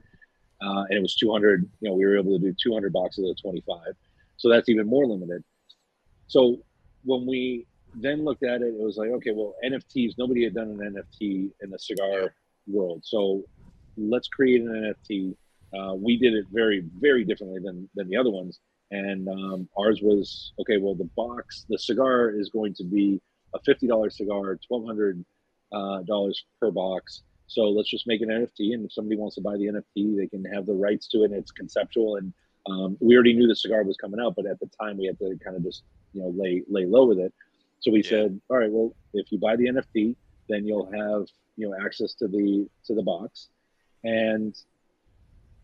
Uh, 0.62 0.86
and 0.89 0.93
it 0.93 1.02
was 1.02 1.16
200. 1.16 1.70
You 1.82 1.89
know, 1.89 1.96
we 1.96 2.06
were 2.06 2.18
able 2.18 2.32
to 2.32 2.39
do 2.39 2.56
200 2.64 2.93
boxes 2.93 3.30
of 3.30 3.41
25, 3.41 3.78
so 4.38 4.50
that's 4.50 4.70
even 4.70 4.88
more 4.88 5.06
limited. 5.06 5.43
So 6.28 6.60
when 7.06 7.26
we 7.26 7.66
then 7.93 8.26
looked 8.26 8.43
at 8.43 8.62
it, 8.62 8.68
it 8.68 8.80
was 8.80 8.97
like, 8.97 9.10
okay, 9.10 9.32
well, 9.32 9.56
NFTs, 9.66 10.18
nobody 10.18 10.43
had 10.43 10.53
done 10.53 10.70
an 10.80 10.95
NFT 10.95 11.51
in 11.62 11.70
the 11.70 11.80
cigar 11.80 12.34
world. 12.68 13.01
So 13.06 13.43
let's 13.97 14.28
create 14.28 14.62
an 14.62 14.93
NFT. 15.10 15.36
Uh, 15.74 15.95
we 15.95 16.18
did 16.18 16.34
it 16.34 16.45
very, 16.51 16.84
very 16.99 17.24
differently 17.24 17.60
than, 17.64 17.89
than 17.95 18.10
the 18.10 18.18
other 18.18 18.30
ones. 18.30 18.60
And 18.91 19.28
um, 19.28 19.70
ours 19.78 20.01
was, 20.01 20.53
okay, 20.60 20.78
well, 20.78 20.95
the 20.95 21.10
box, 21.16 21.66
the 21.70 21.78
cigar 21.78 22.30
is 22.30 22.49
going 22.49 22.74
to 22.76 22.84
be 22.84 23.22
a 23.53 23.60
$50 23.60 24.12
cigar, 24.12 24.58
$1,200 24.72 25.24
uh, 25.72 26.32
per 26.60 26.72
box. 26.72 27.24
So 27.47 27.64
let's 27.64 27.89
just 27.89 28.08
make 28.08 28.22
an 28.22 28.30
NFT. 28.30 28.74
And 28.74 28.86
if 28.86 28.93
somebody 28.93 29.18
wants 29.18 29.36
to 29.36 29.41
buy 29.41 29.58
the 29.58 29.68
NFT, 29.68 30.18
they 30.18 30.28
can 30.28 30.43
have 30.45 30.66
the 30.66 30.74
rights 30.74 31.08
to 31.10 31.24
it. 31.24 31.32
And 31.32 31.36
it's 31.36 31.51
conceptual. 31.51 32.18
And 32.18 32.34
um, 32.68 32.97
we 32.99 33.16
already 33.16 33.34
knew 33.34 33.47
the 33.47 33.55
cigar 33.55 33.84
was 33.84 33.97
coming 33.97 34.20
out, 34.20 34.36
but 34.36 34.45
at 34.45 34.59
the 34.59 34.70
time 34.82 34.97
we 34.97 35.05
had 35.05 35.20
to 35.20 35.38
kind 35.43 35.55
of 35.55 35.63
just, 35.63 35.84
you 36.13 36.22
know, 36.22 36.34
lay, 36.36 36.63
lay 36.70 36.86
low 36.86 37.05
with 37.05 37.20
it. 37.20 37.34
So 37.80 37.91
we 37.91 37.99
Yeah. 37.99 38.09
said, 38.09 38.41
all 38.49 38.57
right, 38.57 38.72
well, 38.72 38.95
if 39.13 39.32
you 39.32 39.38
buy 39.38 39.55
the 39.55 39.68
NFT, 39.68 40.16
then 40.49 40.66
you'll 40.66 40.91
have 40.91 41.28
you 41.55 41.70
know 41.70 41.76
access 41.86 42.13
to 42.16 42.28
the 42.28 42.68
to 42.86 42.95
the 42.95 43.03
box, 43.03 43.49
and 44.03 44.55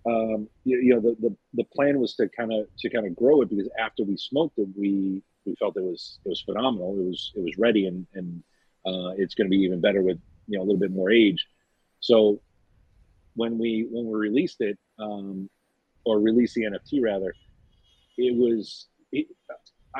um, 0.05 0.49
you, 0.63 0.79
you 0.79 0.93
know 0.93 0.99
the, 1.01 1.15
the 1.19 1.35
the 1.53 1.63
plan 1.75 1.99
was 1.99 2.15
to 2.15 2.29
kind 2.29 2.51
of 2.53 2.67
to 2.79 2.89
kind 2.89 3.05
of 3.05 3.15
grow 3.15 3.41
it 3.41 3.49
because 3.49 3.69
after 3.79 4.03
we 4.03 4.17
smoked 4.17 4.57
it, 4.57 4.69
we 4.77 5.21
we 5.45 5.55
felt 5.55 5.77
it 5.77 5.83
was 5.83 6.19
it 6.25 6.29
was 6.29 6.41
phenomenal. 6.41 6.99
It 6.99 7.05
was 7.07 7.31
it 7.35 7.43
was 7.43 7.57
ready, 7.57 7.85
and 7.87 8.07
and 8.13 8.43
uh, 8.85 9.09
it's 9.17 9.35
going 9.35 9.47
to 9.47 9.55
be 9.55 9.63
even 9.63 9.81
better 9.81 10.01
with 10.01 10.19
you 10.47 10.57
know 10.57 10.63
a 10.63 10.65
little 10.65 10.79
bit 10.79 10.91
more 10.91 11.11
age. 11.11 11.45
So 11.99 12.41
when 13.35 13.57
we 13.57 13.87
when 13.91 14.05
we 14.07 14.17
released 14.17 14.61
it, 14.61 14.77
um, 14.99 15.49
or 16.05 16.19
release 16.19 16.53
the 16.53 16.63
NFT 16.63 17.01
rather, 17.01 17.33
it 18.17 18.35
was. 18.35 18.87
It, 19.11 19.27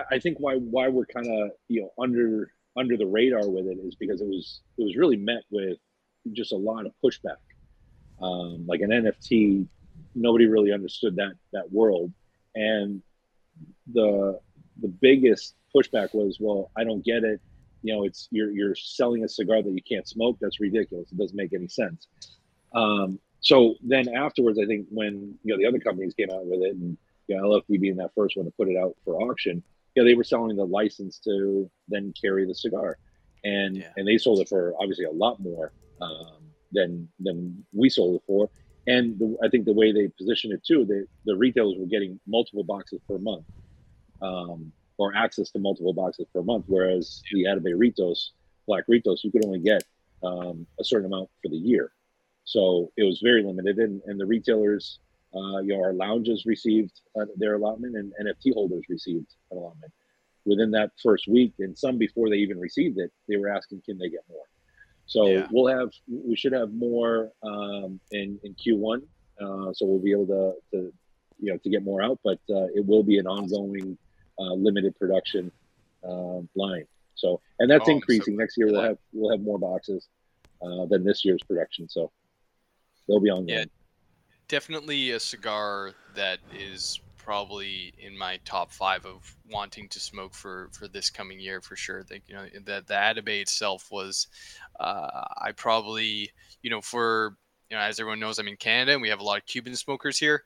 I, 0.10 0.20
think 0.20 0.38
why 0.40 0.56
why 0.56 0.88
we're 0.88 1.06
kind 1.06 1.28
of 1.28 1.52
you 1.68 1.82
know 1.82 1.92
under 2.02 2.52
under 2.78 2.96
the 2.96 3.06
radar 3.06 3.50
with 3.50 3.68
it 3.68 3.78
is 3.84 3.96
because 3.96 4.22
it 4.22 4.28
was 4.28 4.62
it 4.78 4.84
was 4.84 4.96
really 4.96 5.18
met 5.18 5.44
with 5.50 5.78
just 6.32 6.54
a 6.54 6.58
lot 6.58 6.86
of 6.86 6.94
pushback. 7.04 7.38
Um, 8.22 8.66
like 8.68 8.82
an 8.82 8.92
NFT, 8.92 9.68
nobody 10.16 10.46
really 10.46 10.72
understood 10.72 11.16
that 11.18 11.34
that 11.54 11.72
world, 11.72 12.12
and 12.56 13.02
the 13.92 14.40
the 14.82 14.88
biggest 14.88 15.56
pushback 15.76 16.14
was, 16.14 16.38
well, 16.40 16.72
I 16.78 16.84
don't 16.84 17.04
get 17.04 17.24
it. 17.24 17.40
You 17.84 17.96
know, 17.96 18.04
it's 18.04 18.28
you're 18.32 18.52
you're 18.52 18.76
selling 18.76 19.24
a 19.24 19.30
cigar 19.30 19.62
that 19.62 19.72
you 19.72 19.82
can't 19.88 20.08
smoke. 20.08 20.38
That's 20.40 20.60
ridiculous. 20.60 21.12
It 21.12 21.18
doesn't 21.18 21.36
make 21.36 21.54
any 21.54 21.68
sense. 21.68 22.08
Um, 22.74 23.20
so 23.42 23.76
then 23.82 24.08
afterwards, 24.16 24.60
I 24.60 24.66
think 24.66 24.88
when 24.90 25.36
you 25.44 25.54
know 25.54 25.58
the 25.58 25.68
other 25.68 25.80
companies 25.80 26.14
came 26.14 26.30
out 26.32 26.46
with 26.46 26.62
it, 26.62 26.76
and 26.76 26.98
you 27.28 27.38
know, 27.38 27.44
LFD 27.44 27.82
being 27.82 27.96
that 27.98 28.12
first 28.16 28.38
one 28.38 28.46
to 28.46 28.52
put 28.52 28.70
it 28.70 28.78
out 28.78 28.96
for 29.04 29.22
auction, 29.22 29.64
you 29.96 30.02
know, 30.02 30.08
they 30.08 30.16
were 30.16 30.24
selling 30.24 30.56
the 30.56 30.66
license 30.66 31.20
to 31.20 31.70
then 31.88 32.14
carry 32.20 32.46
the 32.46 32.56
cigar, 32.56 32.98
and 33.44 33.78
Yeah. 33.78 33.92
and 33.98 34.08
they 34.08 34.18
sold 34.18 34.40
it 34.40 34.50
for 34.50 34.76
obviously 34.80 35.06
a 35.06 35.12
lot 35.12 35.40
more 35.40 35.74
um, 36.02 36.54
than 36.72 37.10
than 37.20 37.66
we 37.74 37.90
sold 37.90 38.16
it 38.16 38.24
for. 38.28 38.50
And 38.88 39.18
the, 39.20 39.38
I 39.44 39.50
think 39.50 39.66
the 39.66 39.74
way 39.74 39.92
they 39.92 40.08
positioned 40.08 40.54
it 40.54 40.64
too, 40.64 40.86
the 40.86 41.08
the 41.26 41.36
retailers 41.36 41.78
were 41.80 41.88
getting 41.88 42.20
multiple 42.28 42.64
boxes 42.64 43.02
per 43.10 43.18
month, 43.18 43.46
um, 44.22 44.72
or 45.00 45.16
access 45.16 45.50
to 45.52 45.60
multiple 45.60 45.94
boxes 45.94 46.28
per 46.34 46.44
month, 46.44 46.66
whereas 46.68 47.22
the 47.32 47.46
Atabey 47.46 47.74
Ritos, 47.74 48.30
Black 48.68 48.86
Ritos, 48.88 49.24
you 49.24 49.32
could 49.32 49.46
only 49.46 49.60
get 49.60 49.84
um, 50.24 50.68
a 50.80 50.84
certain 50.84 51.08
amount 51.12 51.30
for 51.42 51.50
the 51.50 51.58
year. 51.58 51.92
So 52.44 52.92
it 52.98 53.04
was 53.04 53.20
very 53.24 53.44
limited, 53.44 53.78
and, 53.78 54.02
and 54.06 54.20
the 54.20 54.26
retailers, 54.26 55.00
uh, 55.34 55.60
you 55.60 55.70
know, 55.70 55.84
our 55.84 55.94
lounges 55.94 56.46
received 56.46 57.02
uh, 57.20 57.26
their 57.38 57.56
allotment, 57.56 57.96
and 57.96 58.14
NFT 58.22 58.54
holders 58.54 58.84
received 58.90 59.28
an 59.52 59.58
allotment. 59.58 59.92
Within 60.46 60.72
that 60.72 60.92
first 61.02 61.28
week, 61.28 61.54
and 61.60 61.78
some 61.78 61.98
before 61.98 62.30
they 62.30 62.38
even 62.38 62.60
received 62.60 62.98
it, 62.98 63.12
they 63.28 63.38
were 63.38 63.50
asking, 63.50 63.82
"Can 63.86 63.98
they 63.98 64.10
get 64.10 64.22
more?" 64.28 64.46
So 65.06 65.28
Yeah. 65.28 65.48
we'll 65.52 65.68
have, 65.68 65.90
we 66.08 66.36
should 66.36 66.54
have 66.54 66.74
more 66.74 67.32
um, 67.44 68.00
in 68.12 68.40
in 68.44 68.56
Q1. 68.56 69.04
Uh, 69.40 69.74
so 69.74 69.86
we'll 69.86 70.00
be 70.00 70.12
able 70.12 70.28
to, 70.28 70.54
to, 70.72 70.94
you 71.40 71.52
know, 71.52 71.58
to 71.58 71.70
get 71.70 71.84
more 71.84 72.02
out, 72.04 72.20
but 72.24 72.40
uh, 72.50 72.66
it 72.76 72.86
will 72.86 73.02
be 73.04 73.18
an 73.18 73.26
ongoing, 73.26 73.98
uh, 74.40 74.54
limited 74.54 74.96
production 75.00 75.52
uh, 76.04 76.40
line. 76.56 76.86
So, 77.16 77.42
and 77.60 77.70
that's 77.70 77.82
Oh, 77.82 77.94
I'm 77.94 77.96
so 77.96 77.96
increasing. 77.98 78.36
Next 78.38 78.58
year 78.58 78.68
we'll 78.72 78.82
have 78.82 78.98
we'll 79.14 79.32
have 79.32 79.42
more 79.42 79.60
boxes 79.60 80.08
uh, 80.62 80.86
than 80.88 81.04
this 81.04 81.24
year's 81.26 81.44
production. 81.44 81.88
So 81.90 82.12
they'll 83.08 83.20
be 83.20 83.30
ongoing. 83.30 83.48
Yeah. 83.48 83.66
Definitely 84.48 85.12
a 85.12 85.20
cigar 85.20 85.92
that 86.16 86.40
is 86.54 87.00
probably 87.18 87.94
in 88.00 88.18
my 88.18 88.40
top 88.46 88.72
five 88.72 89.06
of 89.06 89.36
wanting 89.50 89.88
to 89.88 90.00
smoke 90.00 90.34
for 90.34 90.70
for 90.72 90.88
this 90.88 91.10
coming 91.10 91.40
year 91.40 91.62
for 91.62 91.76
sure. 91.76 92.04
Like 92.10 92.24
you 92.28 92.36
know 92.36 92.46
that 92.66 92.88
the 92.88 92.94
Atabey 92.94 93.42
itself 93.42 93.90
was, 93.92 94.28
uh, 94.80 95.26
I 95.38 95.52
probably 95.56 96.32
you 96.62 96.70
know 96.70 96.82
for 96.82 97.38
you 97.70 97.78
know 97.78 97.84
as 97.84 98.00
everyone 98.00 98.20
knows 98.20 98.40
I'm 98.40 98.48
in 98.48 98.58
Canada 98.58 98.94
and 98.94 99.02
we 99.02 99.10
have 99.10 99.20
a 99.20 99.24
lot 99.24 99.38
of 99.38 99.46
Cuban 99.46 99.76
smokers 99.76 100.18
here. 100.18 100.44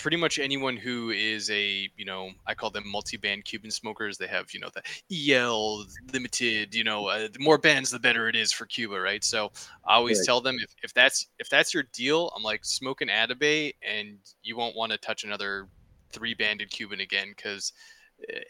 Pretty 0.00 0.16
much 0.16 0.38
anyone 0.38 0.78
who 0.78 1.10
is 1.10 1.50
a 1.50 1.88
you 1.96 2.06
know 2.06 2.30
I 2.46 2.54
call 2.54 2.70
them 2.70 2.84
multi-band 2.88 3.44
Cuban 3.44 3.70
smokers. 3.70 4.16
They 4.16 4.28
have 4.28 4.52
you 4.54 4.60
know 4.60 4.70
the 4.72 4.82
EL 5.30 5.84
limited. 6.12 6.74
You 6.74 6.84
know 6.84 7.06
uh, 7.08 7.28
the 7.30 7.38
more 7.38 7.58
bands 7.58 7.90
the 7.90 7.98
better 7.98 8.26
it 8.26 8.34
is 8.34 8.50
for 8.50 8.64
Cuba, 8.64 8.98
right? 8.98 9.22
So 9.22 9.52
I 9.86 9.96
always 9.96 10.18
Right. 10.20 10.24
tell 10.26 10.40
them 10.40 10.56
if, 10.58 10.74
if 10.82 10.94
that's 10.94 11.26
if 11.38 11.50
that's 11.50 11.74
your 11.74 11.82
deal, 11.92 12.32
I'm 12.34 12.42
like 12.42 12.64
smoke 12.64 13.02
an 13.02 13.08
Atabey 13.08 13.74
and 13.82 14.16
you 14.42 14.56
won't 14.56 14.74
want 14.74 14.90
to 14.92 14.98
touch 14.98 15.24
another 15.24 15.68
three 16.12 16.32
banded 16.32 16.70
Cuban 16.70 17.00
again 17.00 17.34
because 17.36 17.72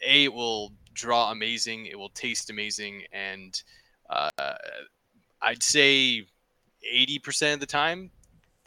a 0.05 0.23
it 0.23 0.33
will 0.33 0.71
draw 0.93 1.31
amazing, 1.31 1.87
it 1.87 1.97
will 1.99 2.09
taste 2.09 2.49
amazing, 2.49 3.03
and 3.11 3.61
uh, 4.09 4.29
I'd 5.41 5.63
say 5.63 6.25
eighty 6.89 7.19
percent 7.19 7.55
of 7.55 7.59
the 7.59 7.65
time 7.65 8.11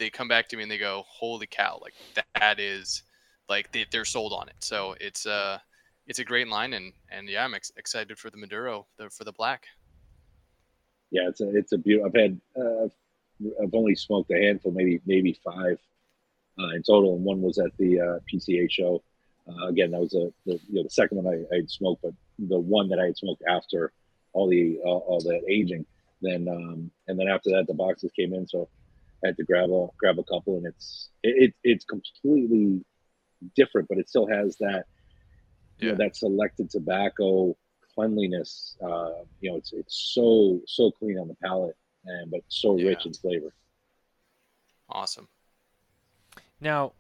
they 0.05 0.11
come 0.11 0.29
back 0.29 0.49
to 0.49 0.57
me 0.57 0.63
and 0.63 0.71
they 0.71 0.79
go, 0.79 1.03
"Holy 1.09 1.47
cow! 1.47 1.79
Like 1.81 1.95
that 2.35 2.61
is 2.61 3.03
like 3.49 3.73
they, 3.73 3.87
they're 3.91 4.05
sold 4.05 4.33
on 4.35 4.49
it." 4.49 4.57
So 4.61 4.95
it's 5.01 5.27
uh 5.27 5.59
it's 6.07 6.19
a 6.19 6.25
great 6.25 6.49
line, 6.49 6.75
and 6.75 6.93
and 7.11 7.29
yeah, 7.29 7.45
I'm 7.45 7.55
ex- 7.55 7.73
excited 7.77 8.19
for 8.19 8.31
the 8.31 8.37
Maduro 8.37 8.87
the, 8.99 9.09
for 9.09 9.25
the 9.25 9.33
black. 9.33 9.65
Yeah, 11.11 11.29
it's 11.29 11.41
a 11.41 11.57
it's 11.57 11.73
a 11.73 11.79
beautiful. 11.79 12.11
I've 12.11 12.21
had 12.21 12.41
uh, 12.55 12.89
I've 13.63 13.75
only 13.75 13.95
smoked 13.95 14.31
a 14.31 14.37
handful, 14.37 14.73
maybe 14.73 15.01
maybe 15.07 15.39
five 15.43 15.79
uh, 16.59 16.69
in 16.77 16.83
total, 16.83 17.17
and 17.17 17.25
one 17.25 17.41
was 17.41 17.59
at 17.59 17.75
the 17.79 18.01
uh, 18.01 18.19
PCA 18.31 18.71
show. 18.71 19.03
Uh, 19.49 19.69
again, 19.69 19.91
that 19.93 20.01
was 20.01 20.15
a 20.15 20.31
the, 20.45 20.61
you 20.69 20.77
know, 20.77 20.83
the 20.83 20.91
second 20.91 21.23
one 21.23 21.35
I, 21.35 21.55
I 21.55 21.57
had 21.57 21.71
smoked, 21.71 22.03
but 22.03 22.13
the 22.39 22.59
one 22.59 22.89
that 22.91 22.99
I 22.99 23.07
had 23.07 23.17
smoked 23.17 23.43
after 23.49 23.93
all 24.35 24.49
the 24.49 24.79
all 24.85 25.21
that 25.21 25.43
aging. 25.49 25.87
Then 26.21 26.47
um, 26.49 26.91
and 27.09 27.19
then 27.19 27.29
after 27.29 27.49
that, 27.51 27.67
the 27.67 27.75
boxes 27.75 28.13
came 28.15 28.35
in, 28.35 28.47
so 28.47 28.69
had 29.25 29.37
to 29.37 29.45
grab 29.45 29.71
a 29.71 29.89
grab 29.99 30.19
a 30.19 30.25
couple, 30.25 30.57
and 30.57 30.67
it's 30.67 31.11
it, 31.23 31.51
it 31.51 31.55
it's 31.63 31.85
completely 31.85 32.85
different, 33.57 33.89
but 33.89 33.99
it 33.99 34.09
still 34.09 34.27
has 34.27 34.57
that 34.59 34.85
you 35.79 35.91
know 35.91 35.97
that 35.97 36.17
selected 36.17 36.71
tobacco 36.71 37.57
cleanliness. 37.95 38.77
Uh, 38.83 39.25
you 39.41 39.51
know, 39.51 39.57
it's 39.57 39.73
it's 39.73 40.13
so 40.15 40.61
so 40.67 40.91
clean 40.91 41.19
on 41.19 41.29
the 41.29 41.37
palate, 41.43 41.77
and 42.05 42.31
but 42.31 42.41
so 42.49 42.77
Yeah. 42.79 42.89
rich 42.91 43.07
in 43.07 43.15
flavor. 43.15 43.55
Awesome. 44.89 45.29
Now, 46.61 46.93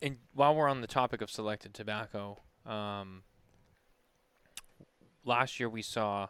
and 0.00 0.18
while 0.34 0.54
we're 0.54 0.68
on 0.68 0.80
the 0.80 0.86
topic 0.86 1.20
of 1.22 1.30
selected 1.30 1.74
tobacco, 1.74 2.40
um, 2.66 3.22
last 5.24 5.58
year 5.58 5.68
we 5.68 5.82
saw 5.82 6.28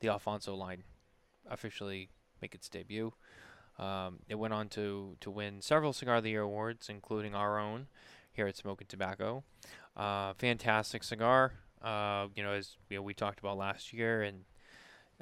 the 0.00 0.08
Alfonso 0.08 0.54
line 0.54 0.84
officially 1.48 2.10
make 2.40 2.54
its 2.54 2.68
debut. 2.68 3.14
Um, 3.78 4.18
it 4.28 4.34
went 4.34 4.52
on 4.52 4.68
to, 4.70 5.16
to 5.20 5.30
win 5.30 5.62
several 5.62 5.92
Cigar 5.92 6.16
of 6.16 6.24
the 6.24 6.30
Year 6.30 6.42
awards, 6.42 6.88
including 6.88 7.34
our 7.34 7.58
own 7.58 7.86
here 8.32 8.46
at 8.46 8.56
Smokin 8.56 8.86
Tabacco. 8.86 9.42
Uh, 9.96 10.32
fantastic 10.34 11.02
cigar. 11.02 11.52
Uh, 11.82 12.26
you 12.34 12.42
know, 12.42 12.52
as 12.52 12.76
you 12.88 12.96
know, 12.96 13.02
we 13.02 13.14
talked 13.14 13.38
about 13.38 13.56
last 13.56 13.92
year, 13.92 14.22
and 14.22 14.44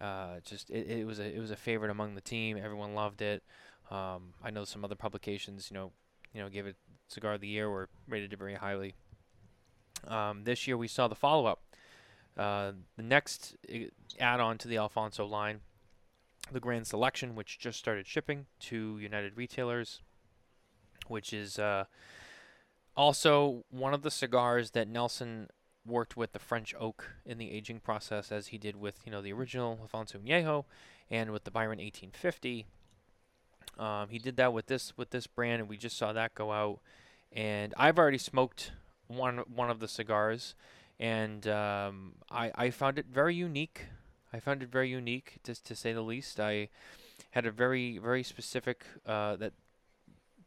uh, 0.01 0.41
just 0.45 0.71
it, 0.71 0.87
it 0.91 1.07
was 1.07 1.19
a 1.19 1.35
it 1.35 1.39
was 1.39 1.51
a 1.51 1.57
favorite 1.57 1.91
among 1.91 2.15
the 2.15 2.21
team. 2.21 2.57
Everyone 2.57 2.95
loved 2.95 3.21
it. 3.23 3.43
Um, 3.91 4.35
I 4.43 4.51
know 4.51 4.65
some 4.65 4.85
other 4.85 4.95
publications, 4.95 5.71
you 5.71 5.75
know, 5.75 5.93
you 6.33 6.43
know, 6.43 6.49
gave 6.49 6.67
it 6.67 6.77
cigar 7.09 7.35
of 7.35 7.41
the 7.41 7.49
year 7.49 7.69
or 7.69 7.89
rated 8.09 8.33
it 8.33 8.39
very 8.39 8.55
highly. 8.55 8.95
Um, 10.07 10.45
this 10.45 10.67
year 10.67 10.77
we 10.77 10.89
saw 10.89 11.09
the 11.09 11.15
follow 11.15 11.47
up. 11.47 11.63
Uh, 12.37 12.73
the 12.97 13.03
next 13.03 13.57
add-on 14.21 14.59
to 14.59 14.69
the 14.69 14.77
Alfonso 14.77 15.25
line, 15.25 15.61
the 16.53 16.61
Grand 16.61 16.87
Selection, 16.87 17.35
which 17.35 17.59
just 17.59 17.79
started 17.79 18.07
shipping 18.07 18.47
to 18.61 18.99
United 18.99 19.37
retailers, 19.37 20.01
which 21.09 21.33
is 21.33 21.59
uh, 21.59 21.85
also 22.97 23.65
one 23.71 23.95
of 23.95 24.03
the 24.03 24.11
cigars 24.11 24.71
that 24.73 24.89
Nelson 24.89 25.49
worked 25.85 26.17
with 26.17 26.33
the 26.33 26.39
French 26.39 26.75
oak 26.79 27.13
in 27.25 27.39
the 27.39 27.51
aging 27.51 27.81
process, 27.81 28.33
as 28.33 28.49
he 28.49 28.59
did 28.59 28.77
with 28.77 29.01
you 29.05 29.13
know 29.13 29.23
the 29.23 29.33
original 29.33 29.79
Alfonso 29.81 30.19
Añejo 30.19 30.65
and 31.11 31.31
with 31.31 31.45
the 31.45 31.51
Byron 31.51 31.79
1850. 31.79 32.67
Um, 33.79 34.09
he 34.09 34.19
did 34.19 34.37
that 34.37 34.53
with 34.53 34.67
this 34.67 34.97
with 34.97 35.11
this 35.11 35.27
brand, 35.27 35.61
and 35.61 35.69
we 35.69 35.77
just 35.77 35.97
saw 35.97 36.13
that 36.13 36.35
go 36.35 36.53
out. 36.53 36.81
And 37.33 37.75
I've 37.77 37.99
already 37.99 38.19
smoked 38.19 38.73
one 39.07 39.39
one 39.55 39.71
of 39.71 39.81
the 39.81 39.89
cigars, 39.89 40.55
and 40.99 41.47
um, 41.47 42.15
I 42.31 42.51
I 42.55 42.71
found 42.71 42.99
it 42.99 43.07
very 43.11 43.35
unique. 43.35 43.87
I 44.37 44.41
found 44.41 44.63
it 44.63 44.69
very 44.69 44.91
unique, 44.91 45.39
just 45.45 45.65
to 45.67 45.75
say 45.75 45.95
the 45.95 46.03
least. 46.03 46.39
I 46.39 46.69
had 47.31 47.47
a 47.47 47.51
very 47.51 47.97
very 47.97 48.23
specific 48.23 48.85
uh, 49.07 49.37
that 49.37 49.55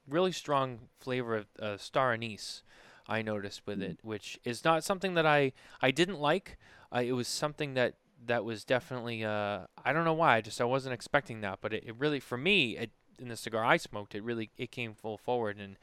really 0.08 0.32
strong 0.32 0.90
flavor 1.00 1.36
of 1.36 1.48
uh, 1.60 1.78
star 1.78 2.14
anise. 2.14 2.62
I 3.08 3.24
noticed 3.24 3.66
with 3.66 3.82
it, 3.82 3.98
which 4.04 4.40
is 4.44 4.64
not 4.64 4.84
something 4.84 5.16
that 5.16 5.26
I 5.26 5.54
I 5.82 5.90
didn't 5.90 6.20
like. 6.20 6.60
Uh, 6.94 7.02
it 7.02 7.14
was 7.14 7.28
something 7.28 7.74
that 7.74 7.96
that 8.28 8.46
was 8.46 8.64
definitely 8.64 9.24
uh, 9.24 9.62
I 9.84 9.92
don't 9.92 10.06
know 10.06 10.14
why. 10.14 10.36
I 10.36 10.42
just 10.42 10.62
I 10.62 10.66
wasn't 10.66 10.94
expecting 10.94 11.42
that, 11.42 11.58
but 11.60 11.74
it, 11.74 11.84
it 11.88 11.96
really 11.98 12.20
for 12.20 12.38
me 12.38 12.78
it, 12.78 12.92
in 13.18 13.30
the 13.30 13.38
cigar 13.38 13.66
I 13.66 13.78
smoked, 13.78 14.14
it 14.14 14.24
really 14.24 14.52
it 14.58 14.70
came 14.70 14.94
full 14.94 15.18
forward 15.18 15.58
and 15.58 15.78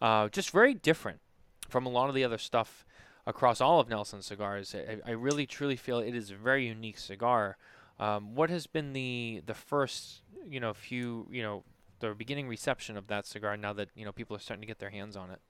uh, 0.00 0.28
just 0.30 0.50
very 0.50 0.72
different 0.72 1.20
from 1.68 1.84
a 1.84 1.90
lot 1.90 2.08
of 2.08 2.14
the 2.14 2.24
other 2.24 2.38
stuff 2.38 2.86
across 3.26 3.60
all 3.60 3.80
of 3.80 3.88
Nelson's 3.88 4.26
cigars. 4.26 4.74
I, 4.74 4.98
I 5.06 5.12
really 5.12 5.46
truly 5.46 5.76
feel 5.76 5.98
it 5.98 6.14
is 6.14 6.30
a 6.30 6.36
very 6.36 6.66
unique 6.66 6.98
cigar. 6.98 7.56
Um, 7.98 8.34
what 8.34 8.50
has 8.50 8.66
been 8.66 8.92
the 8.92 9.42
the 9.46 9.54
first 9.54 10.22
you 10.48 10.58
know 10.60 10.72
few 10.72 11.26
you 11.30 11.42
know 11.42 11.64
the 12.00 12.14
beginning 12.14 12.48
reception 12.48 12.96
of 12.96 13.06
that 13.08 13.26
cigar 13.26 13.56
now 13.56 13.72
that 13.74 13.90
you 13.94 14.04
know 14.04 14.12
people 14.12 14.34
are 14.34 14.40
starting 14.40 14.62
to 14.62 14.66
get 14.66 14.78
their 14.78 14.90
hands 14.90 15.16
on 15.16 15.30
it? 15.30 15.40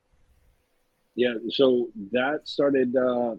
Yeah, 1.14 1.34
so 1.50 1.88
that 2.12 2.40
started 2.44 2.94
uh, 2.96 3.36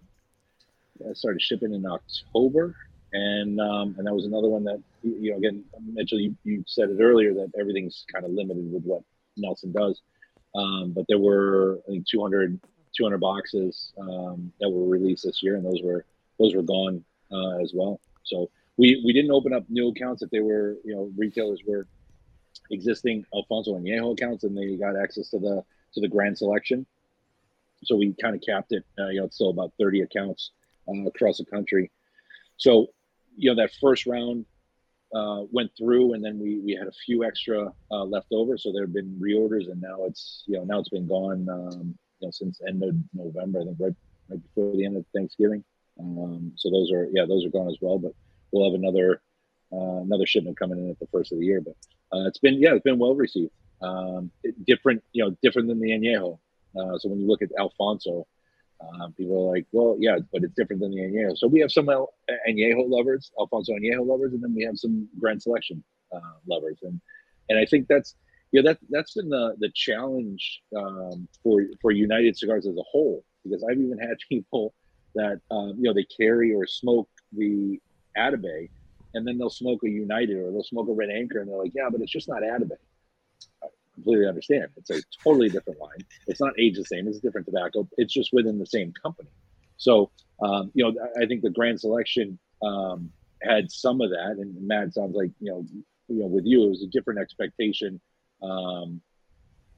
that 1.00 1.18
started 1.18 1.42
shipping 1.42 1.74
in 1.74 1.86
October, 1.86 2.76
and 3.14 3.60
um, 3.60 3.96
and 3.98 4.08
that 4.08 4.14
was 4.14 4.26
another 4.26 4.48
one 4.48 4.64
that 4.64 4.82
you 5.04 5.32
know 5.32 5.38
again 5.38 5.64
Mitchell 5.86 6.20
you, 6.20 6.36
you 6.44 6.64
said 6.68 6.90
it 6.90 7.02
earlier 7.02 7.34
that 7.34 7.52
everything's 7.60 8.06
kind 8.12 8.26
of 8.26 8.32
limited 8.32 8.72
with 8.72 8.84
what 8.84 9.04
Nelson 9.38 9.72
does, 9.72 10.02
um, 10.56 10.94
but 10.96 11.06
there 11.08 11.20
were 11.20 11.80
I 11.88 11.92
think 11.92 12.08
200, 12.08 12.60
200 12.96 13.20
boxes 13.20 13.94
um, 14.00 14.52
that 14.60 14.70
were 14.70 14.88
released 14.88 15.26
this 15.26 15.42
year, 15.42 15.56
and 15.56 15.66
those 15.66 15.82
were 15.84 16.06
those 16.40 16.56
were 16.56 16.64
gone 16.64 17.04
uh, 17.32 17.58
as 17.60 17.74
well. 17.74 18.00
So 18.24 18.50
we 18.78 19.02
we 19.06 19.14
didn't 19.14 19.32
open 19.32 19.54
up 19.54 19.64
new 19.70 19.90
accounts 19.90 20.22
if 20.22 20.30
they 20.30 20.40
were 20.40 20.78
you 20.84 20.96
know 20.96 21.12
retailers 21.18 21.62
were 21.66 21.88
existing 22.70 23.26
Alfonso 23.34 23.76
and 23.76 23.86
Añejo 23.86 24.14
accounts, 24.14 24.44
and 24.44 24.58
they 24.58 24.76
got 24.76 24.96
access 24.96 25.30
to 25.30 25.40
the 25.40 25.64
to 25.94 26.02
the 26.02 26.08
grand 26.08 26.38
selection 26.38 26.86
so 27.84 27.96
we 27.96 28.14
kind 28.22 28.36
of 28.36 28.42
capped 28.42 28.72
it. 28.72 28.84
Uh, 29.00 29.08
you 29.08 29.20
know, 29.20 29.26
it's 29.26 29.36
still 29.36 29.50
about 29.50 29.74
30 29.80 30.02
accounts 30.02 30.52
uh, 30.88 31.08
across 31.08 31.38
the 31.38 31.46
country. 31.46 31.92
So, 32.58 32.88
you 33.36 33.50
know, 33.50 33.62
that 33.62 33.72
first 33.80 34.06
round 34.06 34.46
uh, 35.14 35.44
went 35.52 35.72
through, 35.78 36.14
and 36.14 36.24
then 36.24 36.40
we 36.40 36.60
we 36.60 36.74
had 36.74 36.88
a 36.88 36.92
few 37.06 37.24
extra 37.24 37.72
uh, 37.92 38.04
left 38.04 38.28
over. 38.32 38.58
So 38.58 38.72
there 38.72 38.84
have 38.84 38.94
been 38.94 39.20
reorders, 39.22 39.70
and 39.70 39.82
now 39.82 40.06
it's 40.06 40.44
you 40.46 40.58
know 40.58 40.64
now 40.64 40.80
it's 40.80 40.90
been 40.90 41.08
gone. 41.08 41.50
Um, 41.50 41.98
you 42.22 42.28
know, 42.28 42.32
since 42.32 42.62
end 42.68 42.84
of 42.84 42.96
November, 43.14 43.62
I 43.62 43.66
think 43.66 43.78
right 43.80 43.96
right 44.30 44.42
before 44.42 44.76
the 44.76 44.86
end 44.86 44.98
of 44.98 45.06
Thanksgiving. 45.14 45.64
Um, 46.00 46.54
so 46.56 46.70
those 46.70 46.92
are 46.92 47.08
yeah 47.12 47.26
those 47.26 47.46
are 47.46 47.50
gone 47.50 47.70
as 47.70 47.78
well. 47.82 48.00
But 48.00 48.14
we'll 48.52 48.72
have 48.72 48.80
another 48.80 49.22
uh, 49.74 50.02
another 50.02 50.26
shipment 50.26 50.58
coming 50.58 50.80
in 50.80 50.90
at 50.90 51.00
the 51.00 51.08
first 51.08 51.32
of 51.32 51.40
the 51.40 51.46
year. 51.46 51.62
But 51.62 51.76
uh, 52.14 52.28
it's 52.28 52.40
been 52.40 52.62
yeah 52.62 52.74
it's 52.74 52.84
been 52.84 53.00
well 53.00 53.16
received. 53.16 53.52
Um, 53.82 54.32
it, 54.44 54.66
different 54.66 55.04
you 55.12 55.24
know 55.24 55.36
different 55.42 55.68
than 55.68 55.80
the 55.80 55.92
añejo. 55.92 56.40
Uh, 56.76 56.98
so 56.98 57.10
when 57.10 57.20
you 57.20 57.28
look 57.28 57.42
at 57.42 57.50
Alfonso, 57.60 58.26
uh, 58.82 59.08
people 59.18 59.48
are 59.48 59.56
like, 59.56 59.66
well, 59.72 59.98
yeah, 60.00 60.18
but 60.32 60.44
it's 60.44 60.56
different 60.56 60.82
than 60.82 60.92
the 60.92 61.02
Añejo. 61.02 61.38
So 61.38 61.48
we 61.48 61.60
have 61.60 61.72
some 61.72 61.90
El- 61.90 62.14
Añejo 62.50 62.90
lovers, 62.90 63.32
Alfonso 63.40 63.74
Añejo 63.74 64.06
lovers, 64.06 64.34
and 64.34 64.42
then 64.42 64.56
we 64.56 64.64
have 64.64 64.78
some 64.78 65.08
Grand 65.20 65.42
Selection 65.42 65.84
uh, 66.14 66.20
lovers, 66.48 66.78
and 66.84 67.00
and 67.50 67.60
I 67.60 67.66
think 67.66 67.88
that's 67.88 68.16
yeah 68.52 68.62
that 68.62 68.80
that's 68.90 69.14
been 69.14 69.30
the 69.30 69.56
the 69.60 69.72
challenge 69.74 70.62
um, 70.76 71.28
for 71.44 71.64
for 71.82 71.92
United 71.92 72.38
Cigars 72.38 72.68
as 72.68 72.76
a 72.78 72.84
whole 72.84 73.24
because 73.44 73.64
I've 73.64 73.80
even 73.80 73.98
had 73.98 74.18
people 74.30 74.74
that 75.16 75.40
um, 75.50 75.76
you 75.78 75.84
know 75.84 75.94
they 75.94 76.06
carry 76.06 76.54
or 76.54 76.66
smoke 76.66 77.10
the 77.34 77.80
Atabey, 78.18 78.70
and 79.14 79.28
then 79.28 79.38
they'll 79.38 79.50
smoke 79.50 79.82
a 79.84 79.90
United 79.90 80.38
or 80.38 80.52
they'll 80.52 80.64
smoke 80.64 80.88
a 80.90 80.94
Red 80.94 81.10
Anchor, 81.10 81.40
and 81.40 81.50
they're 81.50 81.58
like, 81.58 81.72
yeah, 81.76 81.90
but 81.90 82.02
it's 82.02 82.12
just 82.12 82.28
not 82.30 82.42
Atabey 82.42 82.78
completely 83.94 84.28
understand. 84.28 84.68
It's 84.78 84.90
a 84.90 85.02
totally 85.24 85.50
different 85.50 85.80
line. 85.80 86.00
It's 86.28 86.40
not 86.40 86.54
aged 86.60 86.80
the 86.80 86.86
same. 86.86 87.08
It's 87.08 87.18
a 87.18 87.22
different 87.22 87.46
tobacco. 87.46 87.88
It's 87.98 88.14
just 88.14 88.32
within 88.34 88.58
the 88.58 88.66
same 88.66 88.94
company. 89.02 89.30
So, 89.78 90.12
um, 90.42 90.72
you 90.74 90.84
know, 90.84 90.94
I 91.20 91.26
think 91.26 91.42
the 91.42 91.50
Grand 91.50 91.80
Selection 91.80 92.40
um, 92.64 93.12
had 93.42 93.72
some 93.72 94.02
of 94.02 94.10
that, 94.12 94.38
and 94.40 94.56
Matt 94.68 94.94
sounds 94.94 95.16
like 95.16 95.32
you 95.40 95.52
know, 95.52 95.66
you 96.08 96.20
know, 96.20 96.28
with 96.28 96.46
you, 96.46 96.66
it 96.66 96.70
was 96.70 96.84
a 96.84 96.88
different 96.88 97.20
expectation, 97.20 98.00
um, 98.42 99.02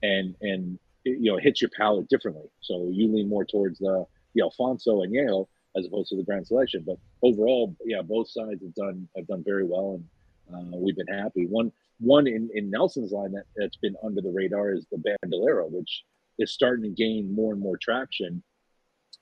and 0.02 0.36
and 0.42 0.80
it, 1.06 1.20
you 1.20 1.32
know, 1.32 1.38
hits 1.38 1.62
your 1.62 1.72
palate 1.76 2.10
differently. 2.10 2.50
So 2.62 2.90
you 2.92 3.14
lean 3.14 3.30
more 3.30 3.46
towards 3.46 3.80
the 3.80 4.06
the 4.36 4.42
Alfonso 4.42 5.04
Añejo 5.04 5.48
as 5.76 5.86
opposed 5.86 6.10
to 6.10 6.18
the 6.18 6.24
Grand 6.24 6.48
Selection. 6.48 6.84
But 6.86 6.98
overall, 7.22 7.76
yeah, 7.86 8.02
both 8.02 8.30
sides 8.30 8.62
have 8.62 8.76
done 8.76 9.08
have 9.16 9.28
done 9.28 9.44
very 9.46 9.66
well, 9.66 10.02
and 10.50 10.74
uh, 10.74 10.78
we've 10.78 10.96
been 10.96 11.08
happy. 11.08 11.46
One 11.48 11.72
one 12.00 12.28
in, 12.28 12.50
in 12.54 12.70
Nelson's 12.70 13.12
line 13.12 13.32
that, 13.34 13.46
that's 13.56 13.78
been 13.78 13.96
under 14.04 14.22
the 14.22 14.32
radar 14.32 14.74
is 14.74 14.86
the 14.92 14.98
Bandolero, 14.98 15.68
which 15.68 16.04
is 16.40 16.52
starting 16.52 16.84
to 16.84 16.90
gain 16.90 17.34
more 17.34 17.54
and 17.54 17.62
more 17.62 17.78
traction 17.78 18.44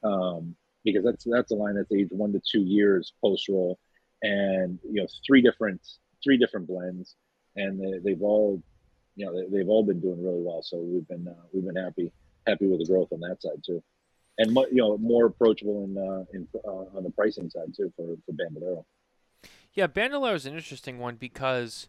um, 0.04 0.56
because 0.84 1.04
that's 1.04 1.26
that's 1.30 1.52
a 1.52 1.56
line 1.56 1.76
that's 1.76 1.92
aged 1.92 2.12
one 2.12 2.32
to 2.34 2.42
two 2.50 2.62
years 2.62 3.14
post 3.22 3.48
roll, 3.50 3.80
and 4.22 4.80
you 4.84 5.02
know 5.02 5.08
three 5.26 5.42
different 5.42 5.82
three 6.24 6.38
different 6.38 6.68
blends, 6.68 7.16
and 7.56 7.80
they, 7.80 8.00
they've 8.00 8.22
all 8.22 8.62
you 9.22 9.28
know 9.28 9.36
they, 9.36 9.58
they've 9.58 9.70
all 9.70 9.84
been 9.84 10.02
doing 10.02 10.24
really 10.24 10.42
well. 10.42 10.64
So 10.64 10.80
we've 10.80 11.08
been 11.08 11.28
uh, 11.28 11.44
we've 11.54 11.64
been 11.64 11.76
happy 11.76 12.12
happy 12.48 12.66
with 12.66 12.80
the 12.80 12.86
growth 12.86 13.10
on 13.12 13.20
that 13.20 13.40
side 13.40 13.64
too, 13.64 13.84
and 14.40 14.50
you 14.72 14.82
know 14.82 14.98
more 14.98 15.28
approachable 15.28 15.84
in 15.84 15.96
uh, 15.96 16.26
in 16.34 16.48
uh, 16.66 16.98
on 16.98 17.04
the 17.04 17.12
pricing 17.12 17.50
side 17.52 17.74
too 17.76 17.94
for 17.96 18.16
for 18.26 18.32
Bandolero. 18.34 18.84
Yeah, 19.74 19.88
Bandolero 19.88 20.34
is 20.34 20.48
an 20.48 20.56
interesting 20.56 20.98
one 20.98 21.16
because 21.16 21.88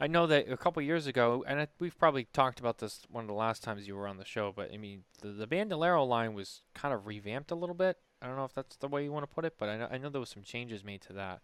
I 0.00 0.06
know 0.06 0.26
that 0.26 0.50
a 0.50 0.56
couple 0.56 0.80
years 0.82 1.06
ago, 1.06 1.44
and 1.46 1.60
I, 1.60 1.68
we've 1.78 1.98
probably 1.98 2.24
talked 2.32 2.58
about 2.58 2.78
this 2.78 3.02
one 3.10 3.24
of 3.24 3.28
the 3.28 3.34
last 3.34 3.62
times 3.62 3.86
you 3.86 3.94
were 3.94 4.08
on 4.08 4.16
the 4.16 4.24
show, 4.24 4.52
but 4.56 4.72
I 4.72 4.78
mean, 4.78 5.04
the, 5.20 5.28
the 5.28 5.46
Bandolero 5.46 6.02
line 6.04 6.32
was 6.32 6.62
kind 6.74 6.94
of 6.94 7.06
revamped 7.06 7.50
a 7.50 7.54
little 7.54 7.74
bit. 7.74 7.98
I 8.22 8.26
don't 8.26 8.36
know 8.36 8.46
if 8.46 8.54
that's 8.54 8.76
the 8.76 8.88
way 8.88 9.04
you 9.04 9.12
want 9.12 9.28
to 9.28 9.34
put 9.34 9.44
it, 9.44 9.56
but 9.58 9.68
I 9.68 9.76
know, 9.76 9.88
I 9.90 9.98
know 9.98 10.08
there 10.08 10.20
was 10.20 10.30
some 10.30 10.42
changes 10.42 10.82
made 10.82 11.02
to 11.02 11.12
that. 11.12 11.40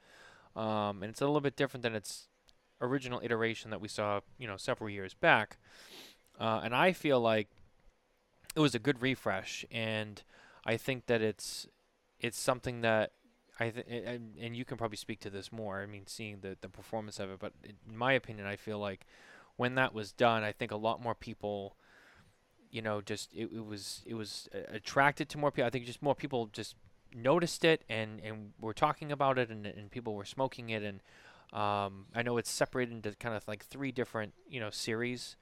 Um, 0.60 1.02
and 1.02 1.10
it's 1.10 1.20
a 1.20 1.26
little 1.26 1.42
bit 1.42 1.56
different 1.56 1.82
than 1.82 1.94
its 1.94 2.28
original 2.80 3.20
iteration 3.22 3.70
that 3.70 3.80
we 3.80 3.88
saw, 3.88 4.20
you 4.38 4.46
know, 4.46 4.56
several 4.56 4.90
years 4.90 5.14
back. 5.14 5.58
Uh, 6.38 6.60
and 6.62 6.74
I 6.74 6.92
feel 6.92 7.20
like 7.20 7.48
it 8.54 8.60
was 8.60 8.74
a 8.74 8.78
good 8.78 9.00
refresh, 9.02 9.64
and 9.70 10.22
I 10.64 10.76
think 10.76 11.06
that 11.06 11.22
it's 11.22 11.66
it's 12.20 12.38
something 12.38 12.80
that 12.80 13.12
I 13.58 13.72
and, 13.88 14.36
and 14.40 14.56
you 14.56 14.64
can 14.64 14.76
probably 14.76 14.96
speak 14.96 15.20
to 15.20 15.30
this 15.30 15.50
more. 15.52 15.80
I 15.82 15.86
mean, 15.86 16.06
seeing 16.06 16.40
the 16.40 16.56
the 16.60 16.68
performance 16.68 17.18
of 17.18 17.30
it, 17.30 17.38
but 17.38 17.52
in 17.62 17.96
my 17.96 18.12
opinion, 18.12 18.46
I 18.46 18.56
feel 18.56 18.78
like 18.78 19.06
when 19.56 19.74
that 19.76 19.94
was 19.94 20.12
done, 20.12 20.42
I 20.42 20.52
think 20.52 20.70
a 20.70 20.76
lot 20.76 21.02
more 21.02 21.14
people, 21.14 21.76
you 22.70 22.82
know, 22.82 23.00
just 23.00 23.32
it, 23.34 23.50
it 23.52 23.64
was 23.64 24.02
it 24.06 24.14
was 24.14 24.48
attracted 24.68 25.28
to 25.30 25.38
more 25.38 25.50
people. 25.50 25.66
I 25.66 25.70
think 25.70 25.86
just 25.86 26.02
more 26.02 26.14
people 26.14 26.46
just 26.46 26.76
noticed 27.14 27.64
it 27.64 27.82
and 27.88 28.20
and 28.20 28.52
were 28.60 28.74
talking 28.74 29.10
about 29.10 29.38
it, 29.38 29.50
and 29.50 29.66
and 29.66 29.90
people 29.90 30.14
were 30.14 30.26
smoking 30.26 30.70
it, 30.70 30.82
and 30.82 31.00
um, 31.52 32.06
I 32.14 32.22
know 32.22 32.36
it's 32.38 32.50
separated 32.50 32.92
into 32.94 33.12
kind 33.16 33.34
of 33.36 33.46
like 33.48 33.64
three 33.64 33.92
different 33.92 34.34
you 34.48 34.60
know 34.60 34.70
series. 34.70 35.36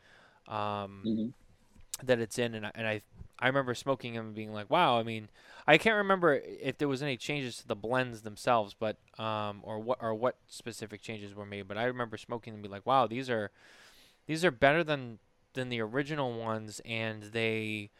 Um, 0.48 1.08
Mhm. 1.08 1.32
that 2.02 2.18
it's 2.18 2.38
in, 2.38 2.54
and 2.54 2.66
I, 2.66 2.72
and 2.74 2.86
I 2.86 3.02
I 3.38 3.46
remember 3.48 3.74
smoking 3.74 4.14
them 4.14 4.26
and 4.26 4.34
being 4.34 4.52
like, 4.52 4.70
wow. 4.70 4.98
I 4.98 5.02
mean, 5.02 5.28
I 5.66 5.76
can't 5.78 5.96
remember 5.96 6.40
if 6.44 6.78
there 6.78 6.88
was 6.88 7.02
any 7.02 7.16
changes 7.16 7.56
to 7.58 7.66
the 7.68 7.76
blends 7.76 8.22
themselves, 8.22 8.74
but 8.78 8.96
um, 9.18 9.60
or 9.64 9.78
what 9.78 9.98
or 10.00 10.14
what 10.14 10.36
specific 10.48 11.02
changes 11.02 11.34
were 11.34 11.46
made. 11.46 11.68
But 11.68 11.78
I 11.78 11.84
remember 11.84 12.16
smoking 12.16 12.52
them 12.52 12.58
and 12.58 12.62
be 12.64 12.68
like, 12.68 12.86
wow, 12.86 13.06
these 13.06 13.28
are 13.30 13.50
these 14.26 14.44
are 14.44 14.50
better 14.50 14.84
than 14.84 15.18
than 15.54 15.68
the 15.68 15.80
original 15.80 16.38
ones, 16.38 16.80
and 16.84 17.24
they 17.24 17.90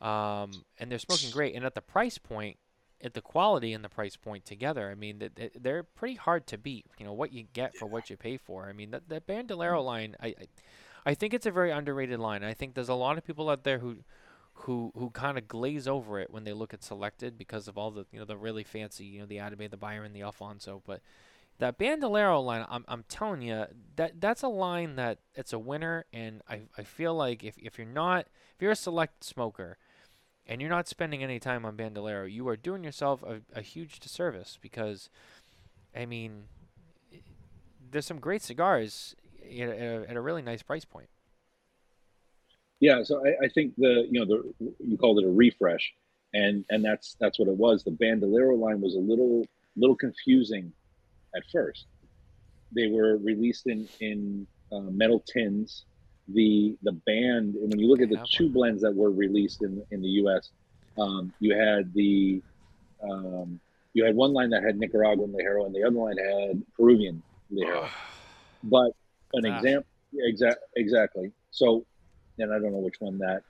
um, 0.00 0.64
and 0.78 0.90
they're 0.90 0.98
smoking 0.98 1.30
great. 1.30 1.54
And 1.54 1.64
at 1.64 1.74
the 1.74 1.82
price 1.82 2.18
point, 2.18 2.58
at 3.02 3.14
the 3.14 3.20
quality 3.20 3.72
and 3.72 3.84
the 3.84 3.88
price 3.88 4.16
point 4.16 4.44
together, 4.44 4.90
I 4.90 4.94
mean, 4.94 5.30
they're 5.58 5.82
pretty 5.82 6.16
hard 6.16 6.46
to 6.48 6.58
beat. 6.58 6.86
You 6.98 7.06
know 7.06 7.12
what 7.12 7.32
you 7.32 7.44
get 7.52 7.76
for 7.76 7.86
what 7.86 8.10
you 8.10 8.16
pay 8.16 8.36
for. 8.36 8.68
I 8.68 8.72
mean, 8.72 8.90
that 8.90 9.08
that 9.08 9.26
Bandolero 9.26 9.78
mm-hmm. 9.78 9.86
line, 9.86 10.16
I, 10.20 10.28
I 10.28 10.46
I 11.06 11.14
think 11.14 11.32
it's 11.32 11.46
a 11.46 11.50
very 11.50 11.70
underrated 11.70 12.18
line. 12.18 12.44
I 12.44 12.54
think 12.54 12.74
there's 12.74 12.88
a 12.88 12.94
lot 12.94 13.18
of 13.18 13.24
people 13.24 13.48
out 13.48 13.64
there 13.64 13.78
who 13.78 13.98
who 14.52 14.92
who 14.96 15.10
kind 15.10 15.38
of 15.38 15.46
glaze 15.46 15.86
over 15.86 16.18
it 16.18 16.30
when 16.30 16.44
they 16.44 16.52
look 16.52 16.74
at 16.74 16.82
selected 16.82 17.38
because 17.38 17.68
of 17.68 17.78
all 17.78 17.90
the 17.90 18.04
you 18.12 18.18
know 18.18 18.24
the 18.24 18.36
really 18.36 18.64
fancy 18.64 19.04
you 19.04 19.20
know 19.20 19.26
the 19.26 19.36
Atabey, 19.36 19.70
the 19.70 19.76
Byron, 19.76 20.12
the 20.12 20.22
Alfonso, 20.22 20.82
but 20.86 21.00
that 21.58 21.78
Bandolero 21.78 22.40
line, 22.40 22.64
I'm 22.68 22.84
I'm 22.88 23.04
telling 23.08 23.42
you 23.42 23.66
that 23.96 24.20
that's 24.20 24.42
a 24.42 24.48
line 24.48 24.96
that 24.96 25.18
it's 25.34 25.52
a 25.52 25.58
winner, 25.58 26.04
and 26.12 26.42
I 26.48 26.62
I 26.76 26.82
feel 26.82 27.14
like 27.14 27.44
if 27.44 27.56
if 27.58 27.78
you're 27.78 27.86
not 27.86 28.26
if 28.54 28.62
you're 28.62 28.72
a 28.72 28.76
select 28.76 29.24
smoker 29.24 29.76
and 30.48 30.60
you're 30.60 30.70
not 30.70 30.88
spending 30.88 31.22
any 31.22 31.38
time 31.38 31.64
on 31.66 31.76
Bandolero, 31.76 32.24
you 32.24 32.48
are 32.48 32.56
doing 32.56 32.82
yourself 32.82 33.22
a, 33.22 33.40
a 33.54 33.60
huge 33.60 34.00
disservice 34.00 34.58
because 34.60 35.10
I 35.94 36.06
mean 36.06 36.44
there's 37.90 38.06
some 38.06 38.18
great 38.18 38.42
cigars 38.42 39.14
at 39.44 39.68
a, 39.68 40.06
at 40.08 40.16
a 40.16 40.20
really 40.20 40.42
nice 40.42 40.62
price 40.62 40.84
point. 40.84 41.08
Yeah, 42.80 43.02
so 43.02 43.24
I, 43.26 43.46
I 43.46 43.48
think 43.48 43.74
the 43.76 44.06
you 44.10 44.20
know 44.20 44.26
the 44.26 44.74
you 44.78 44.96
called 44.96 45.18
it 45.18 45.24
a 45.24 45.30
refresh, 45.30 45.92
and 46.32 46.64
and 46.70 46.84
that's 46.84 47.16
that's 47.20 47.38
what 47.38 47.48
it 47.48 47.56
was. 47.56 47.84
The 47.84 47.90
Bandolero 47.90 48.54
line 48.54 48.80
was 48.80 48.94
a 48.94 49.00
little 49.00 49.44
little 49.76 49.96
confusing 49.96 50.72
at 51.36 51.42
first. 51.52 51.86
They 52.72 52.86
were 52.86 53.16
released 53.18 53.66
in 53.66 53.88
in 54.00 54.46
uh, 54.70 54.80
metal 54.80 55.24
tins. 55.26 55.84
The 56.32 56.76
the 56.82 56.92
band 56.92 57.54
and 57.54 57.70
when 57.70 57.78
you 57.78 57.88
look 57.88 58.02
at 58.02 58.10
the 58.10 58.24
two 58.30 58.50
blends 58.50 58.82
that 58.82 58.94
were 58.94 59.10
released 59.10 59.62
in 59.62 59.82
in 59.90 60.02
the 60.02 60.08
U.S., 60.22 60.50
um, 60.98 61.32
you 61.40 61.56
had 61.56 61.92
the 61.94 62.42
um, 63.02 63.60
you 63.94 64.04
had 64.04 64.14
one 64.14 64.32
line 64.32 64.50
that 64.50 64.62
had 64.62 64.78
Nicaraguan 64.78 65.32
Ligero 65.32 65.66
and 65.66 65.74
the 65.74 65.84
other 65.84 65.96
line 65.96 66.18
had 66.18 66.62
Peruvian 66.76 67.22
Ligero. 67.52 67.88
But 68.64 68.90
an 69.34 69.44
Gosh. 69.44 69.62
example, 69.62 69.86
exact, 70.14 70.58
exactly. 70.74 71.30
So, 71.52 71.86
and 72.38 72.52
I 72.52 72.58
don't 72.58 72.72
know 72.72 72.78
which 72.78 72.96
one 72.98 73.18
that 73.18 73.42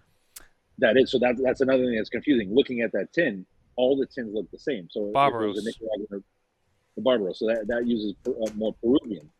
that 0.78 0.98
is. 0.98 1.10
So 1.10 1.18
that 1.20 1.36
that's 1.42 1.62
another 1.62 1.84
thing 1.84 1.96
that's 1.96 2.10
confusing. 2.10 2.54
Looking 2.54 2.82
at 2.82 2.92
that 2.92 3.12
tin, 3.14 3.46
all 3.76 3.96
the 3.96 4.06
tins 4.06 4.34
look 4.34 4.50
the 4.50 4.58
same. 4.58 4.88
So 4.90 5.08
if 5.08 5.32
it 5.32 5.46
was 5.46 5.58
a 5.58 5.64
Nicaraguan 5.64 6.06
or 6.10 6.22
the 6.96 7.02
Barbaros, 7.02 7.38
so 7.38 7.46
that 7.46 7.66
that 7.68 7.86
uses 7.86 8.14
Per- 8.24 8.32
uh, 8.32 8.52
more 8.54 8.74
Peruvian. 8.82 9.30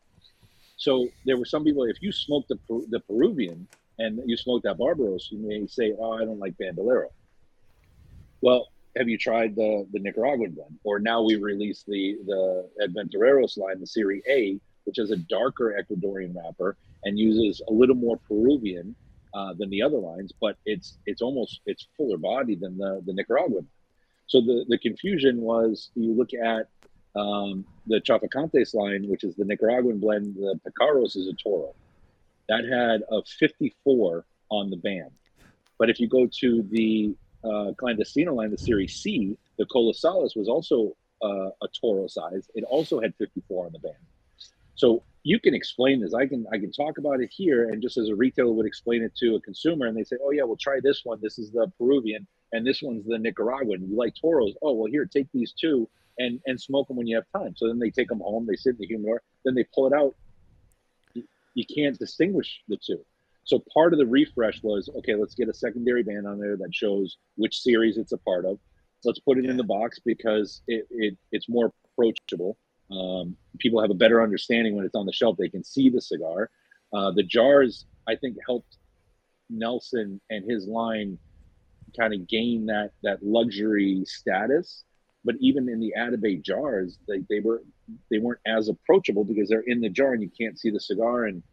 So 0.79 1.09
there 1.25 1.37
were 1.37 1.45
some 1.45 1.63
people. 1.63 1.83
If 1.83 2.01
you 2.01 2.11
smoked 2.11 2.47
the 2.47 2.57
the 2.89 3.01
Peruvian 3.01 3.67
and 3.99 4.21
you 4.25 4.37
smoked 4.37 4.63
that 4.63 4.77
Barbaros, 4.77 5.27
you 5.29 5.37
may 5.37 5.67
say, 5.67 5.93
"Oh, 5.99 6.13
I 6.13 6.25
don't 6.25 6.39
like 6.39 6.57
Bandolero." 6.57 7.09
Well, 8.41 8.69
have 8.97 9.09
you 9.09 9.17
tried 9.17 9.55
the 9.55 9.85
the 9.91 9.99
Nicaraguan 9.99 10.51
blend? 10.51 10.79
Or 10.85 10.99
now 10.99 11.21
we 11.21 11.35
release 11.35 11.83
the 11.85 12.17
the 12.25 12.69
Aventureros 12.81 13.57
line, 13.57 13.81
the 13.81 13.87
Serie 13.87 14.23
A, 14.29 14.59
which 14.85 14.97
has 14.97 15.11
a 15.11 15.17
darker 15.17 15.77
Ecuadorian 15.77 16.33
wrapper 16.33 16.77
and 17.03 17.19
uses 17.19 17.61
a 17.67 17.73
little 17.73 17.95
more 17.95 18.17
Peruvian 18.27 18.95
uh, 19.33 19.53
than 19.57 19.69
the 19.69 19.81
other 19.81 19.97
lines, 19.97 20.31
but 20.39 20.55
it's 20.65 20.97
it's 21.05 21.21
almost 21.21 21.59
it's 21.65 21.87
fuller 21.97 22.17
body 22.17 22.55
than 22.55 22.77
the 22.77 23.01
the 23.05 23.13
Nicaraguan. 23.13 23.67
So 24.27 24.39
the 24.39 24.65
the 24.69 24.77
confusion 24.77 25.41
was 25.41 25.89
you 25.95 26.13
look 26.13 26.33
at 26.33 26.69
um, 27.15 27.65
the 27.87 27.99
Traficantes 28.01 28.73
line, 28.73 29.07
which 29.07 29.23
is 29.23 29.35
the 29.35 29.45
Nicaraguan 29.45 29.99
blend. 29.99 30.35
The 30.35 30.59
Picaros 30.67 31.15
is 31.15 31.27
a 31.27 31.33
Toro 31.33 31.73
that 32.47 32.65
had 32.65 33.03
a 33.11 33.23
54 33.23 34.25
on 34.49 34.69
the 34.69 34.77
band, 34.77 35.11
but 35.77 35.89
if 35.89 35.99
you 35.99 36.07
go 36.07 36.27
to 36.39 36.63
the 36.71 37.15
uh, 37.43 37.71
Clandestino 37.77 38.35
line, 38.35 38.51
the 38.51 38.57
Series 38.57 38.95
C, 38.95 39.37
the 39.57 39.65
Colosalis 39.65 40.35
was 40.35 40.47
also 40.47 40.95
uh, 41.23 41.49
a 41.61 41.67
Toro 41.79 42.07
size. 42.07 42.49
It 42.55 42.63
also 42.63 42.99
had 42.99 43.13
54 43.15 43.67
on 43.67 43.71
the 43.71 43.79
band. 43.79 43.95
So 44.75 45.03
you 45.23 45.39
can 45.39 45.53
explain 45.53 45.99
this. 45.99 46.13
I 46.13 46.25
can 46.25 46.45
I 46.53 46.57
can 46.57 46.71
talk 46.71 46.97
about 46.97 47.19
it 47.19 47.29
here, 47.31 47.69
and 47.69 47.81
just 47.81 47.97
as 47.97 48.07
a 48.07 48.15
retailer 48.15 48.53
would 48.53 48.65
explain 48.65 49.03
it 49.03 49.13
to 49.17 49.35
a 49.35 49.41
consumer, 49.41 49.85
and 49.87 49.97
they 49.97 50.03
say, 50.03 50.15
"Oh 50.23 50.31
yeah, 50.31 50.43
well 50.43 50.55
try 50.55 50.79
this 50.81 51.01
one. 51.03 51.19
This 51.21 51.37
is 51.37 51.51
the 51.51 51.71
Peruvian, 51.77 52.25
and 52.53 52.65
this 52.65 52.81
one's 52.81 53.05
the 53.05 53.19
Nicaraguan. 53.19 53.89
You 53.89 53.97
like 53.97 54.15
Toros? 54.15 54.55
Oh 54.61 54.73
well, 54.73 54.89
here 54.89 55.05
take 55.05 55.27
these 55.33 55.51
two 55.51 55.89
and 56.19 56.39
and 56.45 56.61
smoke 56.61 56.87
them 56.87 56.97
when 56.97 57.07
you 57.07 57.15
have 57.15 57.25
time." 57.35 57.55
So 57.55 57.67
then 57.67 57.79
they 57.79 57.89
take 57.89 58.09
them 58.09 58.19
home. 58.19 58.45
They 58.45 58.55
sit 58.55 58.75
in 58.75 58.77
the 58.79 58.87
humidor. 58.87 59.21
Then 59.43 59.55
they 59.55 59.65
pull 59.73 59.87
it 59.87 59.93
out. 59.93 60.15
You, 61.55 61.65
can't 61.65 61.97
distinguish 61.97 62.61
the 62.69 62.77
two. 62.77 63.03
So 63.43 63.61
part 63.73 63.91
of 63.93 63.99
the 63.99 64.05
refresh 64.05 64.61
was 64.63 64.89
okay. 64.97 65.15
Let's 65.15 65.35
get 65.35 65.49
a 65.49 65.53
secondary 65.53 66.03
band 66.03 66.27
on 66.27 66.39
there 66.39 66.55
that 66.57 66.73
shows 66.73 67.17
which 67.35 67.59
series 67.59 67.97
it's 67.97 68.11
a 68.11 68.17
part 68.17 68.45
of. 68.45 68.59
Let's 69.03 69.19
put 69.19 69.37
it 69.37 69.45
in 69.45 69.57
the 69.57 69.63
box 69.63 69.99
because 70.05 70.61
it, 70.67 70.87
it 70.91 71.17
it's 71.31 71.49
more 71.49 71.73
approachable. 71.85 72.57
Um, 72.91 73.35
people 73.57 73.81
have 73.81 73.91
a 73.91 73.95
better 73.95 74.21
understanding 74.21 74.75
when 74.75 74.85
it's 74.85 74.95
on 74.95 75.05
the 75.05 75.13
shelf. 75.13 75.37
They 75.37 75.49
can 75.49 75.63
see 75.63 75.89
the 75.89 76.01
cigar. 76.01 76.49
Uh, 76.93 77.11
the 77.11 77.23
jars, 77.23 77.85
I 78.07 78.15
think, 78.15 78.37
helped 78.45 78.77
Nelson 79.49 80.21
and 80.29 80.49
his 80.49 80.67
line 80.67 81.17
kind 81.97 82.13
of 82.13 82.27
gain 82.27 82.67
that 82.67 82.91
that 83.03 83.23
luxury 83.23 84.03
status. 84.05 84.83
But 85.25 85.35
even 85.39 85.67
in 85.67 85.79
the 85.79 85.93
Atabey 85.97 86.41
jars, 86.41 86.97
they, 87.07 87.23
they 87.29 87.39
were 87.39 87.61
they 88.09 88.19
weren't 88.19 88.39
as 88.45 88.69
approachable 88.69 89.23
because 89.23 89.49
they're 89.49 89.61
in 89.61 89.81
the 89.81 89.89
jar 89.89 90.13
and 90.13 90.21
you 90.21 90.29
can't 90.39 90.59
see 90.59 90.69
the 90.69 90.79
cigar, 90.79 91.25
and 91.25 91.43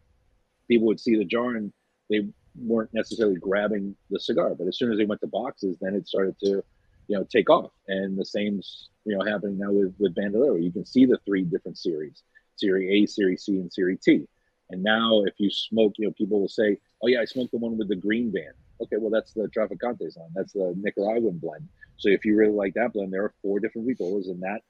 people 0.68 0.86
would 0.86 1.00
see 1.00 1.16
the 1.16 1.24
jar 1.24 1.56
and 1.56 1.72
they 2.08 2.28
weren't 2.58 2.94
necessarily 2.94 3.36
grabbing 3.36 3.96
the 4.10 4.20
cigar. 4.20 4.54
But 4.54 4.68
as 4.68 4.78
soon 4.78 4.92
as 4.92 4.98
they 4.98 5.04
went 5.04 5.20
to 5.22 5.26
boxes, 5.26 5.76
then 5.80 5.94
it 5.94 6.06
started 6.06 6.38
to 6.40 6.62
you 7.08 7.18
know 7.18 7.26
take 7.30 7.50
off. 7.50 7.72
And 7.88 8.16
the 8.16 8.24
same's 8.24 8.90
you 9.04 9.16
know 9.16 9.24
happening 9.24 9.58
now 9.58 9.72
with 9.72 9.94
with 9.98 10.14
bandolero. 10.14 10.56
You 10.56 10.72
can 10.72 10.86
see 10.86 11.04
the 11.04 11.18
three 11.26 11.42
different 11.42 11.78
series 11.78 12.22
series 12.56 12.90
a 12.90 13.06
series 13.06 13.44
c 13.44 13.58
and 13.58 13.72
series 13.72 14.00
t. 14.00 14.26
And 14.70 14.82
now 14.82 15.22
if 15.24 15.34
you 15.38 15.50
smoke 15.50 15.94
you 15.96 16.06
know 16.06 16.12
people 16.12 16.40
will 16.40 16.48
say 16.48 16.78
oh 17.02 17.08
yeah 17.08 17.20
i 17.20 17.24
smoked 17.24 17.52
the 17.52 17.58
one 17.58 17.78
with 17.78 17.88
the 17.88 17.96
green 17.96 18.30
band 18.30 18.54
okay 18.80 18.96
well 18.98 19.10
that's 19.10 19.32
the 19.32 19.48
traficantes 19.56 20.16
line 20.18 20.30
that's 20.34 20.52
the 20.52 20.74
nicaraguan 20.76 21.38
blend. 21.38 21.68
So 21.96 22.08
if 22.10 22.24
you 22.24 22.36
really 22.36 22.52
like 22.52 22.74
that 22.74 22.92
blend 22.92 23.12
there 23.12 23.24
are 23.24 23.34
four 23.42 23.60
different 23.60 23.88
vitolas 23.88 24.26
in 24.28 24.40
that 24.40 24.60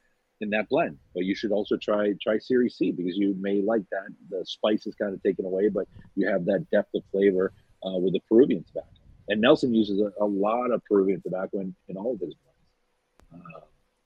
in 0.41 0.51
that 0.51 0.69
blend. 0.69 0.99
But 1.15 1.25
you 1.25 1.35
should 1.35 1.51
also 1.53 1.77
try 1.77 2.13
try 2.23 2.39
series 2.39 2.77
c 2.77 2.93
because 2.93 3.17
you 3.17 3.35
may 3.41 3.63
like 3.63 3.85
that. 3.91 4.09
The 4.31 4.45
spice 4.45 4.87
is 4.87 4.95
kind 4.95 5.15
of 5.15 5.23
taken 5.23 5.45
away 5.45 5.69
but 5.69 5.87
you 6.15 6.29
have 6.29 6.45
that 6.47 6.67
depth 6.71 6.95
of 6.95 7.03
flavor 7.13 7.53
uh, 7.85 7.99
with 7.99 8.13
the 8.13 8.21
peruvian 8.29 8.65
tobacco. 8.65 8.89
And 9.29 9.41
Nelson 9.41 9.75
uses 9.75 10.01
a, 10.01 10.13
a 10.23 10.27
lot 10.27 10.71
of 10.71 10.85
Peruvian 10.85 11.21
tobacco 11.21 11.59
in, 11.61 11.75
in 11.89 11.97
all 11.97 12.15
of 12.15 12.21
his 12.21 12.35
blends. 12.35 13.45
Uh, 13.45 13.61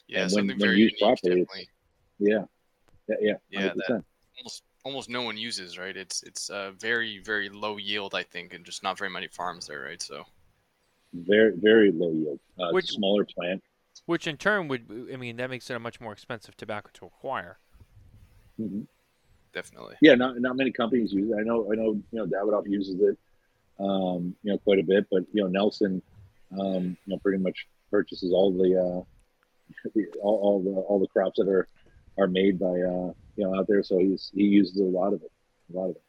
Yeah, 0.09 0.21
when- 0.23 0.31
something 0.31 0.49
when 0.49 0.59
very 0.59 0.79
used 0.79 0.97
unique, 1.01 1.21
properly, 1.23 1.69
yeah, 2.19 2.45
yeah, 3.09 3.17
yeah, 3.21 3.35
Yeah, 3.51 3.61
100%. 3.69 3.75
that- 3.89 4.05
Almost, 4.39 4.63
almost 4.85 5.09
no 5.09 5.23
one 5.23 5.37
uses, 5.37 5.79
right? 5.79 5.97
It's 5.97 6.23
it's 6.23 6.51
uh, 6.51 6.73
very 6.79 7.19
very 7.19 7.49
low 7.49 7.77
yield, 7.77 8.15
I 8.15 8.23
think, 8.23 8.55
and 8.55 8.65
just 8.65 8.83
not 8.83 8.99
very 8.99 9.11
many 9.11 9.29
farms 9.29 9.67
there, 9.67 9.81
right? 9.83 10.01
So 10.03 10.25
very, 11.13 11.53
very 11.57 11.91
low 11.93 12.11
yield. 12.13 12.41
Uh, 12.59 12.71
Which- 12.73 12.91
smaller 12.93 13.25
plant. 13.25 13.63
Which 14.07 14.27
in 14.27 14.37
turn 14.37 14.69
would, 14.69 15.11
I 15.13 15.17
mean, 15.17 15.37
that 15.37 15.51
makes 15.51 15.69
it 15.69 15.75
a 15.75 15.79
much 15.79 16.01
more 16.01 16.13
expensive 16.13 16.57
tobacco 16.57 16.91
to 16.95 17.07
acquire. 17.07 17.59
Mhm. 18.59 18.87
definitely. 19.53 19.97
Yeah, 20.01 20.15
not 20.15 20.39
not 20.39 20.57
many 20.57 20.71
companies 20.71 21.13
use 21.13 21.31
it. 21.31 21.37
I 21.39 21.43
know 21.43 21.71
I 21.73 21.75
know 21.77 21.93
you 21.93 22.05
know 22.13 22.27
Davidoff 22.27 22.69
uses 22.69 23.01
it, 23.01 23.19
um, 23.79 24.37
you 24.43 24.53
know, 24.53 24.59
quite 24.59 24.79
a 24.79 24.83
bit. 24.83 25.07
But 25.11 25.25
you 25.33 25.43
know 25.43 25.49
Nelson, 25.49 26.03
um, 26.59 26.97
you 27.05 27.13
know, 27.15 27.19
pretty 27.19 27.39
much 27.43 27.67
purchases 27.91 28.33
all 28.33 28.53
the 28.53 28.77
uh, 28.79 30.01
all, 30.23 30.39
all 30.45 30.63
the 30.63 30.71
all 30.71 30.99
the 31.01 31.09
crops 31.09 31.39
that 31.39 31.49
are 31.49 31.67
are 32.21 32.29
made 32.29 32.59
by 32.59 32.67
uh, 32.67 33.13
you 33.37 33.39
know 33.39 33.59
out 33.59 33.67
there. 33.69 33.83
So 33.83 33.99
he's 33.99 34.31
he 34.35 34.45
uses 34.45 34.79
a 34.79 34.85
lot 34.85 35.13
of 35.13 35.23
it, 35.23 35.33
a 35.73 35.77
lot 35.77 35.91
of 35.91 35.97
it. 35.97 36.03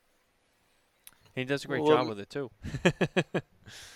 He 1.36 1.46
does 1.46 1.64
a 1.64 1.68
great 1.68 1.84
Well, 1.84 1.98
job 1.98 2.10
with 2.10 2.20
it 2.20 2.30
too. 2.30 2.52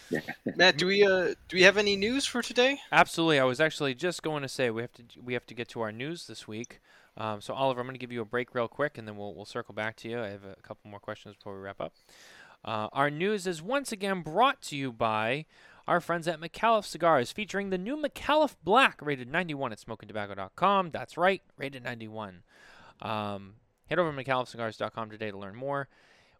Yeah. 0.09 0.21
Matt, 0.55 0.77
do 0.77 0.85
we 0.85 1.03
uh 1.03 1.33
do 1.49 1.57
we 1.57 1.63
have 1.63 1.77
any 1.77 1.95
news 1.95 2.25
for 2.25 2.41
today? 2.41 2.79
Absolutely. 2.91 3.39
I 3.39 3.43
was 3.43 3.59
actually 3.59 3.93
just 3.95 4.23
going 4.23 4.43
to 4.43 4.47
say 4.47 4.69
we 4.69 4.81
have 4.83 4.93
to 4.93 5.03
we 5.21 5.33
have 5.33 5.45
to 5.47 5.53
get 5.53 5.67
to 5.69 5.81
our 5.81 5.91
news 5.91 6.27
this 6.27 6.47
week. 6.47 6.79
Um, 7.17 7.41
so 7.41 7.53
Oliver, 7.53 7.81
I'm 7.81 7.87
going 7.87 7.95
to 7.95 7.99
give 7.99 8.11
you 8.11 8.21
a 8.21 8.25
break 8.25 8.53
real 8.53 8.67
quick, 8.67 8.97
and 8.97 9.07
then 9.07 9.17
we'll 9.17 9.33
we'll 9.33 9.45
circle 9.45 9.73
back 9.73 9.95
to 9.97 10.09
you. 10.09 10.21
I 10.21 10.29
have 10.29 10.43
a 10.45 10.55
couple 10.61 10.89
more 10.89 10.99
questions 10.99 11.35
before 11.35 11.55
we 11.55 11.61
wrap 11.61 11.81
up. 11.81 11.93
Uh, 12.63 12.87
our 12.93 13.09
news 13.09 13.47
is 13.47 13.61
once 13.61 13.91
again 13.91 14.21
brought 14.21 14.61
to 14.63 14.75
you 14.75 14.91
by 14.91 15.45
our 15.87 15.99
friends 15.99 16.27
at 16.27 16.39
Micallef 16.39 16.85
Cigars, 16.85 17.31
featuring 17.31 17.69
the 17.69 17.77
new 17.77 17.95
Micallef 17.95 18.55
Black, 18.63 18.99
rated 19.01 19.31
91 19.31 19.71
at 19.71 19.79
SmokinTabacco.com. 19.79 20.91
That's 20.91 21.17
right, 21.17 21.41
rated 21.57 21.83
91. 21.83 22.43
Um, 23.01 23.55
head 23.87 23.99
over 23.99 24.11
to 24.11 24.23
MicallefCigars.com 24.23 25.11
today 25.11 25.31
to 25.31 25.37
learn 25.37 25.55
more, 25.55 25.87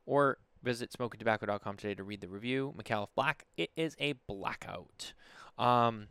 or 0.05 0.39
visit 0.63 0.91
SmokinTabacco.com 0.91 1.77
today 1.77 1.95
to 1.95 2.03
read 2.03 2.21
the 2.21 2.27
review. 2.27 2.73
Micallef 2.77 3.09
Black, 3.15 3.45
it 3.55 3.71
is 3.75 3.95
a 3.99 4.13
blackout. 4.27 5.13
Um, 5.57 6.07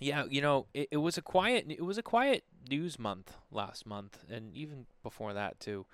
yeah, 0.00 0.24
you 0.28 0.40
know, 0.40 0.66
it, 0.74 0.88
it 0.92 0.96
was 0.98 1.16
a 1.18 1.22
quiet 1.22 1.66
it 1.68 1.84
was 1.84 1.98
a 1.98 2.02
quiet 2.02 2.44
news 2.68 2.98
month 2.98 3.36
last 3.50 3.86
month, 3.86 4.24
and 4.30 4.54
even 4.56 4.86
before 5.02 5.32
that 5.34 5.60
too. 5.60 5.86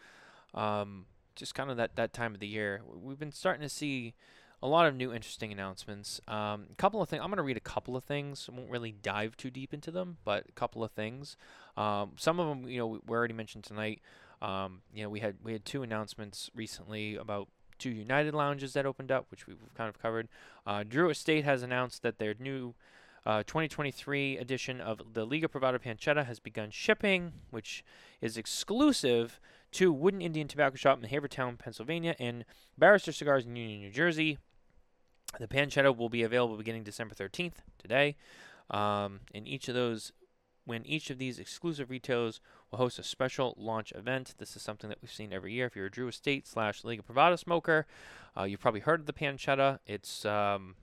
Um, 0.55 1.07
just 1.37 1.55
kind 1.55 1.71
of 1.71 1.77
that 1.77 1.97
that 1.97 2.13
time 2.13 2.35
of 2.35 2.41
the 2.41 2.47
year, 2.47 2.83
we've 2.87 3.19
been 3.19 3.33
starting 3.33 3.63
to 3.63 3.69
see 3.69 4.15
a 4.63 4.69
lot 4.69 4.87
of 4.87 4.95
new 4.95 5.13
interesting 5.13 5.53
announcements. 5.53 6.21
Um, 6.29 6.67
a 6.71 6.75
couple 6.77 7.01
of 7.01 7.09
things. 7.09 7.21
I'm 7.23 7.31
going 7.31 7.39
to 7.39 7.43
read 7.43 7.57
a 7.57 7.61
couple 7.61 7.97
of 7.97 8.05
things. 8.05 8.49
I 8.51 8.57
won't 8.57 8.71
really 8.71 8.93
dive 8.93 9.37
too 9.37 9.51
deep 9.51 9.73
into 9.73 9.91
them, 9.91 10.19
but 10.25 10.45
a 10.49 10.53
couple 10.53 10.85
of 10.85 10.91
things. 10.93 11.37
Um, 11.77 12.13
some 12.17 12.39
of 12.39 12.49
them, 12.49 12.69
you 12.69 12.79
know, 12.79 12.87
we 12.87 12.99
we 13.07 13.17
already 13.17 13.35
mentioned 13.35 13.65
tonight. 13.65 14.01
Um, 14.43 14.83
you 14.95 15.03
know, 15.03 15.09
we 15.09 15.21
had 15.21 15.37
we 15.43 15.53
had 15.53 15.65
two 15.65 15.83
announcements 15.83 16.51
recently 16.55 17.17
about 17.17 17.49
two 17.79 17.91
United 17.91 18.35
lounges 18.35 18.75
that 18.75 18.87
opened 18.87 19.11
up, 19.11 19.27
which 19.31 19.47
we've 19.47 19.57
kind 19.75 19.89
of 19.89 19.99
covered. 20.01 20.29
Uh, 20.67 20.85
Drew 20.87 21.11
Estate 21.11 21.45
has 21.45 21.63
announced 21.63 22.03
that 22.03 22.19
their 22.19 22.35
new 22.39 22.75
uh, 23.27 23.43
2023 23.43 24.39
edition 24.39 24.81
of 24.81 25.15
the 25.15 25.25
Liga 25.27 25.49
Privada 25.49 25.79
Pancetta 25.79 26.25
has 26.27 26.39
begun 26.39 26.71
shipping, 26.71 27.33
which 27.51 27.85
is 28.21 28.37
exclusive 28.37 29.41
to 29.73 29.93
Wooden 29.93 30.21
Indian 30.21 30.49
Tobacco 30.49 30.77
Shop 30.77 31.03
in 31.03 31.09
Havertown, 31.09 31.59
Pennsylvania, 31.59 32.15
and 32.19 32.45
Barrister 32.77 33.13
Cigars 33.13 33.47
in 33.47 33.57
Union, 33.57 33.81
New 33.81 33.91
Jersey. 33.91 34.39
The 35.39 35.49
pancetta 35.49 35.97
will 35.97 36.09
be 36.09 36.23
available 36.23 36.57
beginning 36.57 36.85
December 36.85 37.15
13th, 37.15 37.55
today. 37.79 38.17
Um, 38.71 39.21
and 39.35 39.47
each 39.47 39.69
of 39.69 39.75
those, 39.75 40.13
when 40.65 40.85
each 40.87 41.11
of 41.11 41.19
these 41.19 41.39
exclusive 41.39 41.91
retailers 41.91 42.41
will 42.71 42.79
host 42.79 42.99
a 42.99 43.03
special 43.03 43.55
launch 43.57 43.93
event. 43.93 44.35
This 44.39 44.57
is 44.57 44.63
something 44.63 44.89
that 44.91 44.99
we've 45.01 45.13
seen 45.13 45.33
every 45.33 45.53
year. 45.53 45.67
If 45.67 45.77
you're 45.77 45.87
a 45.87 45.91
Drew 45.91 46.09
Estate 46.09 46.47
slash 46.47 46.85
Liga 46.85 47.03
Privada 47.03 47.39
smoker, 47.39 47.87
uh, 48.37 48.45
you've 48.45 48.61
probably 48.61 48.81
heard 48.81 49.01
of 49.01 49.07
the 49.07 49.13
pancetta. 49.13 49.79
It's 49.87 50.25
um, 50.25 50.77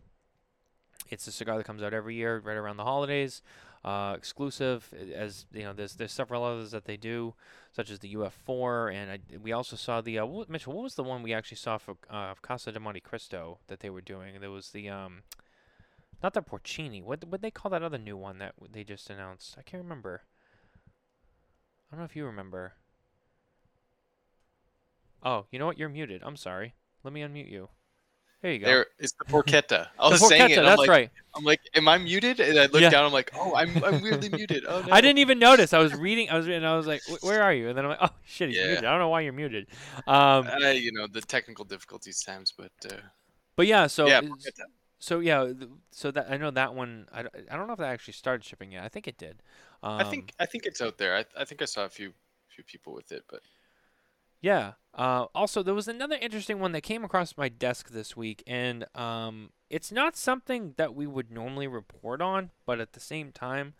it's 1.09 1.27
a 1.27 1.31
cigar 1.31 1.57
that 1.57 1.63
comes 1.63 1.81
out 1.81 1.93
every 1.93 2.15
year, 2.15 2.39
right 2.39 2.57
around 2.57 2.77
the 2.77 2.83
holidays. 2.83 3.41
Uh, 3.85 4.15
exclusive, 4.17 4.93
uh, 4.93 5.13
as 5.13 5.45
you 5.53 5.63
know, 5.63 5.73
there's 5.73 5.95
there's 5.95 6.11
several 6.11 6.43
others 6.43 6.71
that 6.71 6.85
they 6.85 6.97
do, 6.97 7.33
such 7.71 7.89
as 7.89 7.99
the 7.99 8.13
UF4, 8.15 8.93
and 8.93 9.11
I, 9.11 9.19
we 9.41 9.51
also 9.51 9.75
saw 9.75 10.01
the 10.01 10.19
uh, 10.19 10.25
what, 10.25 10.49
Mitchell. 10.49 10.73
What 10.73 10.83
was 10.83 10.95
the 10.95 11.03
one 11.03 11.23
we 11.23 11.33
actually 11.33 11.57
saw 11.57 11.77
for 11.77 11.95
uh, 12.09 12.33
Casa 12.41 12.71
de 12.71 12.79
Montecristo 12.79 13.59
that 13.67 13.79
they 13.79 13.89
were 13.89 14.01
doing? 14.01 14.39
There 14.41 14.51
was 14.51 14.71
the 14.71 14.89
um, 14.89 15.23
not 16.21 16.33
the 16.33 16.41
Porcini. 16.41 17.03
What 17.03 17.23
what 17.25 17.41
they 17.41 17.51
call 17.51 17.71
that 17.71 17.83
other 17.83 17.97
new 17.97 18.17
one 18.17 18.39
that 18.39 18.55
they 18.71 18.83
just 18.83 19.09
announced? 19.09 19.55
I 19.57 19.61
can't 19.61 19.83
remember. 19.83 20.23
I 21.89 21.95
don't 21.95 22.01
know 22.01 22.05
if 22.05 22.15
you 22.15 22.25
remember. 22.25 22.73
Oh, 25.23 25.45
you 25.51 25.59
know 25.59 25.65
what? 25.65 25.77
You're 25.77 25.89
muted. 25.89 26.21
I'm 26.23 26.35
sorry. 26.35 26.73
Let 27.03 27.13
me 27.13 27.21
unmute 27.21 27.49
you. 27.49 27.69
There 28.41 28.51
you 28.51 28.59
go. 28.59 28.65
There 28.65 28.85
is 28.99 29.13
the 29.13 29.25
porchetta. 29.25 29.87
I 29.99 30.05
The 30.09 30.11
was 30.11 30.27
saying 30.27 30.51
it. 30.51 30.57
I'm 30.59 30.65
that's 30.65 30.77
like, 30.79 30.89
right. 30.89 31.11
I'm 31.35 31.43
like, 31.43 31.59
am 31.75 31.87
I 31.87 31.97
muted? 31.97 32.39
And 32.39 32.57
I 32.59 32.67
look 32.67 32.81
Yeah. 32.81 32.89
down. 32.89 33.05
I'm 33.05 33.11
like, 33.11 33.31
oh, 33.35 33.55
I'm 33.55 33.83
I'm 33.83 34.01
weirdly 34.01 34.29
muted. 34.29 34.63
Oh 34.67 34.81
no. 34.87 34.93
I 34.93 35.01
didn't 35.01 35.19
even 35.19 35.39
notice. 35.39 35.73
I 35.73 35.79
was 35.79 35.93
reading. 35.93 36.29
I 36.29 36.37
was 36.37 36.47
and 36.47 36.65
I 36.65 36.75
was 36.77 36.87
like, 36.87 37.01
"Where 37.21 37.41
are 37.43 37.53
you?" 37.53 37.69
And 37.69 37.77
then 37.77 37.85
I'm 37.85 37.89
like, 37.91 37.99
"Oh 38.01 38.15
shit, 38.25 38.49
he's 38.49 38.57
Yeah. 38.57 38.67
muted." 38.67 38.85
I 38.85 38.91
don't 38.91 38.99
know 38.99 39.09
why 39.09 39.21
you're 39.21 39.33
muted. 39.33 39.67
Um, 40.05 40.47
Uh, 40.47 40.69
you 40.69 40.91
know 40.91 41.07
the 41.07 41.21
technical 41.21 41.65
difficulties 41.65 42.21
times, 42.23 42.53
but 42.55 42.71
uh, 42.89 42.95
but 43.55 43.65
yeah, 43.67 43.87
so 43.87 44.07
yeah, 44.07 44.21
so 44.99 45.19
yeah, 45.19 45.51
so 45.91 46.11
that 46.11 46.27
I 46.31 46.37
know 46.37 46.51
that 46.51 46.73
one. 46.75 47.07
I, 47.11 47.21
I 47.51 47.55
don't 47.55 47.67
know 47.67 47.73
if 47.73 47.79
that 47.79 47.89
actually 47.89 48.13
started 48.13 48.43
shipping 48.43 48.71
yet. 48.71 48.83
I 48.83 48.87
think 48.89 49.07
it 49.07 49.17
did. 49.17 49.41
Um, 49.83 49.99
I 49.99 50.03
think 50.03 50.33
I 50.39 50.45
think 50.45 50.65
it's 50.65 50.81
out 50.81 50.97
there. 50.97 51.15
I, 51.15 51.25
I 51.39 51.45
think 51.45 51.61
I 51.61 51.65
saw 51.65 51.85
a 51.85 51.89
few 51.89 52.13
few 52.49 52.63
people 52.63 52.93
with 52.93 53.11
it, 53.11 53.23
but 53.29 53.41
Yeah. 54.41 54.73
Uh, 54.93 55.25
also, 55.35 55.61
there 55.61 55.75
was 55.75 55.87
another 55.87 56.17
interesting 56.19 56.59
one 56.59 56.71
that 56.71 56.81
came 56.81 57.03
across 57.03 57.37
my 57.37 57.49
desk 57.49 57.89
this 57.89 58.17
week, 58.17 58.43
and 58.47 58.85
um, 58.95 59.51
it's 59.69 59.91
not 59.91 60.15
something 60.17 60.73
that 60.77 60.95
we 60.95 61.05
would 61.05 61.31
normally 61.31 61.67
report 61.67 62.21
on, 62.21 62.49
but 62.65 62.79
at 62.79 62.93
the 62.93 62.99
same 62.99 63.31
time, 63.31 63.75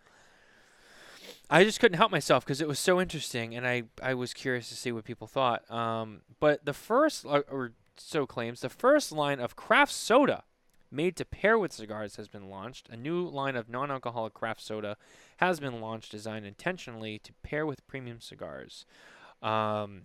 I 1.50 1.64
just 1.64 1.80
couldn't 1.80 1.98
help 1.98 2.12
myself 2.12 2.46
because 2.46 2.62
it 2.62 2.68
was 2.68 2.78
so 2.78 3.02
interesting, 3.02 3.56
and 3.56 3.68
I, 3.68 3.84
I 4.02 4.14
was 4.14 4.34
curious 4.34 4.70
to 4.70 4.76
see 4.76 4.92
what 4.92 5.06
people 5.06 5.26
thought. 5.26 5.70
Um, 5.72 6.22
but 6.40 6.66
the 6.66 6.74
first, 6.74 7.26
or, 7.26 7.46
or 7.50 7.72
so 7.96 8.28
claims, 8.28 8.62
the 8.62 8.70
first 8.70 9.12
line 9.12 9.40
of 9.40 9.56
craft 9.56 9.94
soda 9.94 10.44
made 10.92 11.16
to 11.18 11.26
pair 11.26 11.58
with 11.58 11.74
cigars 11.74 12.18
has 12.18 12.28
been 12.28 12.50
launched. 12.50 12.90
A 12.90 12.96
new 12.96 13.28
line 13.28 13.56
of 13.56 13.70
non 13.70 13.90
alcoholic 13.90 14.34
craft 14.34 14.62
soda 14.62 14.98
has 15.38 15.60
been 15.60 15.82
launched, 15.82 16.12
designed 16.12 16.46
intentionally 16.46 17.20
to 17.20 17.34
pair 17.44 17.66
with 17.66 17.86
premium 17.88 18.22
cigars. 18.22 18.86
Um, 19.42 20.04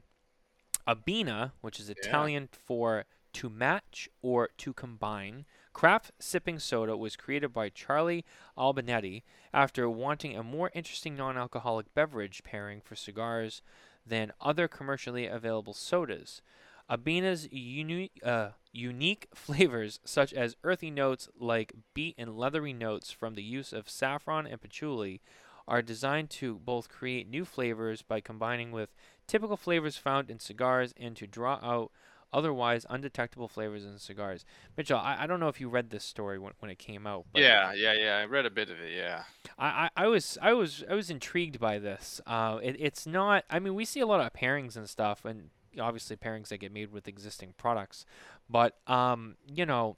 Abbina, 0.87 1.53
which 1.61 1.79
is 1.79 1.89
Italian 1.89 2.49
for 2.51 3.05
to 3.35 3.49
match 3.49 4.09
or 4.21 4.51
to 4.59 4.73
combine, 4.73 5.47
craft 5.73 6.13
sipping 6.19 6.59
soda 6.59 6.97
was 6.97 7.17
created 7.17 7.53
by 7.53 7.69
Charlie 7.69 8.25
Albanetti 8.59 9.23
after 9.55 9.89
wanting 9.89 10.37
a 10.37 10.43
more 10.43 10.71
interesting 10.75 11.17
non 11.17 11.39
alcoholic 11.39 11.93
beverage 11.95 12.43
pairing 12.45 12.81
for 12.81 12.95
cigars 12.95 13.63
than 14.05 14.33
other 14.41 14.69
commercially 14.69 15.27
available 15.27 15.73
sodas. 15.73 16.43
Abbina's 16.91 17.51
uni- 17.51 18.11
uh, 18.23 18.51
unique 18.73 19.29
flavors, 19.35 20.01
such 20.05 20.35
as 20.35 20.57
earthy 20.65 20.91
notes 20.91 21.29
like 21.39 21.73
beet 21.95 22.15
and 22.19 22.37
leathery 22.37 22.73
notes 22.73 23.11
from 23.11 23.35
the 23.35 23.43
use 23.43 23.73
of 23.73 23.89
saffron 23.89 24.47
and 24.47 24.61
patchouli, 24.61 25.21
are 25.69 25.81
designed 25.81 26.29
to 26.29 26.57
both 26.57 26.89
create 26.89 27.29
new 27.31 27.45
flavors 27.45 28.03
by 28.03 28.21
combining 28.21 28.73
with 28.73 28.93
typical 29.33 29.57
flavors 29.57 29.97
found 29.97 30.29
in 30.29 30.39
cigars 30.39 30.93
and 30.95 31.17
to 31.17 31.27
draw 31.27 31.59
out 31.63 31.91
otherwise 32.35 32.85
undetectable 32.91 33.49
flavors 33.49 33.83
in 33.83 33.99
cigars. 33.99 34.45
Mitchell, 34.77 34.99
I, 34.99 35.23
I 35.23 35.27
don't 35.27 35.41
know 35.41 35.49
if 35.49 35.59
you 35.59 35.71
read 35.71 35.89
this 35.89 36.05
story 36.05 36.39
when, 36.39 36.53
when 36.59 36.71
it 36.71 36.79
came 36.79 37.07
out, 37.07 37.25
but 37.33 37.41
yeah, 37.41 37.73
yeah, 37.73 37.95
yeah. 37.95 38.19
I 38.19 38.27
read 38.27 38.45
a 38.45 38.51
bit 38.51 38.69
of 38.69 38.79
it. 38.79 38.93
Yeah. 38.95 39.23
I, 39.59 39.89
I, 39.97 40.05
I 40.05 40.07
was 40.09 40.37
I 40.43 40.53
was 40.53 40.85
I 40.87 40.93
was 40.93 41.09
intrigued 41.09 41.59
by 41.59 41.79
this. 41.79 42.21
Uh, 42.27 42.59
it, 42.63 42.77
it's 42.79 43.07
not. 43.07 43.45
I 43.49 43.59
mean, 43.59 43.75
we 43.75 43.87
see 43.87 44.01
a 44.01 44.07
lot 44.07 44.21
of 44.21 44.35
pairings 44.35 44.77
and 44.77 44.87
stuff, 44.87 45.25
and 45.25 45.49
obviously 45.81 46.15
pairings 46.15 46.49
that 46.49 46.59
get 46.59 46.71
made 46.71 46.93
with 46.93 47.09
existing 47.09 47.55
products, 47.57 48.05
but 48.51 48.77
um, 48.87 49.37
you 49.47 49.65
know, 49.65 49.97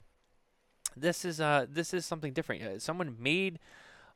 this 0.95 1.25
is 1.25 1.41
uh 1.41 1.65
this 1.69 1.93
is 1.93 2.05
something 2.05 2.31
different. 2.31 2.63
Uh, 2.63 2.79
Someone 2.79 3.17
made 3.19 3.59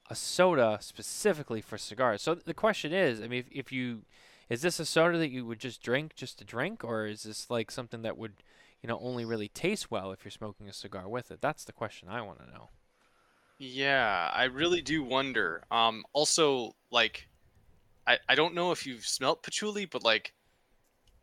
a 0.09 0.15
soda 0.15 0.77
specifically 0.79 1.59
for 1.59 1.77
cigars. 1.77 2.21
So 2.21 2.35
the 2.35 2.53
question 2.53 2.93
is, 2.93 3.19
I 3.19 3.27
mean, 3.27 3.39
if, 3.39 3.51
if 3.51 3.71
you 3.73 4.03
is 4.49 4.61
this 4.61 4.79
a 4.79 4.85
soda 4.85 5.17
that 5.17 5.29
you 5.29 5.45
would 5.45 5.59
just 5.59 5.81
drink 5.81 6.15
just 6.15 6.39
to 6.39 6.45
drink, 6.45 6.83
or 6.83 7.05
is 7.05 7.23
this 7.23 7.49
like 7.49 7.71
something 7.71 8.01
that 8.01 8.17
would 8.17 8.33
you 8.81 8.87
know 8.87 8.99
only 9.01 9.25
really 9.25 9.47
taste 9.47 9.91
well 9.91 10.11
if 10.11 10.23
you're 10.23 10.31
smoking 10.31 10.67
a 10.67 10.73
cigar 10.73 11.07
with 11.07 11.31
it? 11.31 11.41
That's 11.41 11.63
the 11.63 11.73
question 11.73 12.09
I 12.09 12.21
want 12.21 12.39
to 12.39 12.51
know. 12.51 12.69
Yeah, 13.59 14.31
I 14.33 14.45
really 14.45 14.81
do 14.81 15.03
wonder. 15.03 15.63
Um, 15.69 16.05
also, 16.13 16.75
like, 16.91 17.27
I, 18.07 18.17
I 18.29 18.35
don't 18.35 18.55
know 18.55 18.71
if 18.71 18.87
you've 18.87 19.05
smelt 19.05 19.43
patchouli, 19.43 19.85
but 19.85 20.01
like, 20.01 20.33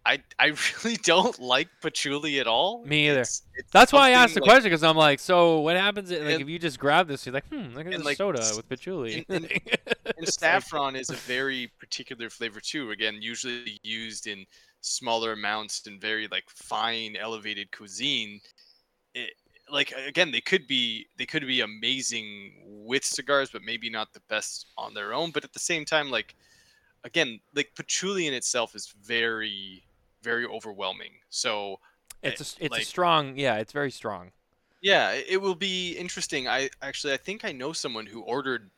I 0.07 0.23
I 0.39 0.53
really 0.85 0.97
don't 0.99 1.39
like 1.41 1.69
patchouli 1.83 2.39
at 2.41 2.47
all. 2.47 2.85
Me 2.85 3.09
either. 3.09 3.21
It's, 3.21 3.43
it's 3.55 3.71
That's 3.73 3.93
why 3.93 4.09
I 4.09 4.11
asked 4.13 4.35
the 4.35 4.41
like, 4.41 4.49
question 4.49 4.71
because 4.71 4.85
I'm 4.85 4.97
like, 4.97 5.19
so 5.19 5.61
what 5.61 5.77
happens 5.77 6.13
i- 6.13 6.17
like 6.17 6.35
And- 6.35 6.43
if 6.43 6.49
you 6.49 6.59
just 6.59 6.79
grab 6.79 7.09
this? 7.09 7.27
You're 7.27 7.33
like, 7.35 7.49
hmm, 7.49 7.75
look 7.75 7.87
at 7.87 7.93
and, 7.93 7.95
this 7.95 8.05
like, 8.05 8.17
soda 8.17 8.41
with 8.57 8.69
patchouli. 8.69 9.27
and- 9.29 9.45
And 9.45 9.61
like- 10.19 10.29
saffron 10.29 10.95
is 10.97 11.11
a 11.11 11.15
very 11.17 11.73
particular 11.81 12.31
flavor 12.31 12.61
too. 12.61 12.93
Again, 12.93 13.19
usually 13.21 13.81
used 13.83 14.27
in 14.29 14.47
smaller 14.81 15.33
amounts 15.33 15.87
and 15.89 16.01
very 16.01 16.29
like 16.29 16.45
fine, 16.49 17.17
elevated 17.17 17.73
cuisine. 17.73 18.41
It, 19.15 19.33
like 19.69 19.93
again, 20.07 20.31
they 20.31 20.41
could 20.41 20.69
be 20.69 21.07
they 21.19 21.27
could 21.27 21.45
be 21.45 21.61
amazing 21.63 22.63
with 22.65 23.05
cigars, 23.05 23.51
but 23.51 23.63
maybe 23.63 23.91
not 23.91 24.13
the 24.13 24.21
best 24.29 24.67
on 24.79 24.95
their 24.95 25.13
own. 25.13 25.33
But 25.33 25.43
at 25.43 25.53
the 25.53 25.59
same 25.59 25.85
time, 25.85 26.09
like 26.11 26.37
again, 27.03 27.41
like 27.57 27.73
patchouli 27.75 28.29
in 28.29 28.35
itself 28.35 28.77
is 28.77 28.95
very 29.03 29.83
very 30.23 30.47
overwhelming. 30.47 31.13
So 31.31 31.81
It's 32.23 32.41
a, 32.41 32.65
it's 32.65 32.73
like- 32.73 32.83
a 32.83 32.85
strong, 32.85 33.37
yeah, 33.39 33.57
it's 33.57 33.73
very 33.73 33.91
strong. 33.91 34.33
yeah, 34.83 35.13
it 35.13 35.41
will 35.41 35.55
be 35.55 35.93
interesting. 35.93 36.47
I 36.49 36.71
actually 36.83 37.13
I 37.15 37.17
think 37.19 37.45
I 37.45 37.53
know 37.53 37.73
someone 37.73 38.07
who 38.07 38.21
ordered 38.23 38.71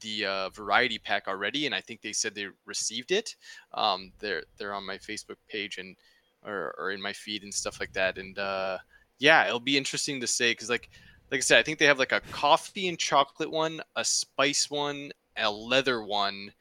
the 0.00 0.26
uh, 0.26 0.48
variety 0.50 0.98
pack 0.98 1.28
already, 1.28 1.66
and 1.66 1.74
I 1.74 1.80
think 1.80 2.02
they 2.02 2.12
said 2.12 2.34
they 2.34 2.48
received 2.66 3.10
it. 3.12 3.36
Um, 3.72 4.12
they're 4.18 4.42
they're 4.58 4.74
on 4.74 4.84
my 4.86 4.98
Facebook 4.98 5.36
page 5.48 5.78
and 5.78 5.96
or, 6.44 6.74
or 6.78 6.90
in 6.90 7.00
my 7.00 7.12
feed 7.12 7.42
and 7.42 7.54
stuff 7.54 7.80
like 7.80 7.92
that. 7.94 8.18
And 8.18 8.38
uh, 8.38 8.78
yeah, 9.18 9.46
it'll 9.46 9.60
be 9.60 9.78
interesting 9.78 10.20
to 10.20 10.26
say 10.26 10.50
because 10.52 10.68
like 10.68 10.90
like 11.30 11.38
I 11.38 11.42
said, 11.42 11.58
I 11.58 11.62
think 11.62 11.78
they 11.78 11.86
have 11.86 11.98
like 11.98 12.12
a 12.12 12.20
coffee 12.32 12.88
and 12.88 12.98
chocolate 12.98 13.50
one, 13.50 13.80
a 13.96 14.04
spice 14.04 14.68
one, 14.70 15.10
a 15.38 15.50
leather 15.50 16.02
one, 16.02 16.52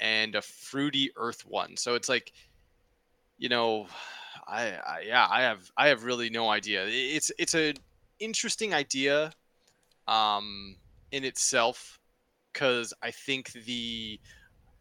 and 0.00 0.34
a 0.34 0.40
fruity 0.42 1.10
earth 1.16 1.44
one. 1.46 1.76
So 1.76 1.94
it's 1.94 2.08
like, 2.08 2.32
you 3.38 3.48
know, 3.48 3.86
I, 4.46 4.62
I 4.74 5.04
yeah, 5.06 5.26
I 5.30 5.42
have 5.42 5.70
I 5.76 5.88
have 5.88 6.04
really 6.04 6.30
no 6.30 6.48
idea. 6.50 6.84
It's 6.88 7.30
it's 7.38 7.54
a 7.54 7.74
interesting 8.18 8.74
idea, 8.74 9.32
um, 10.06 10.76
in 11.12 11.24
itself, 11.24 11.98
because 12.52 12.92
I 13.02 13.10
think 13.10 13.52
the 13.52 14.20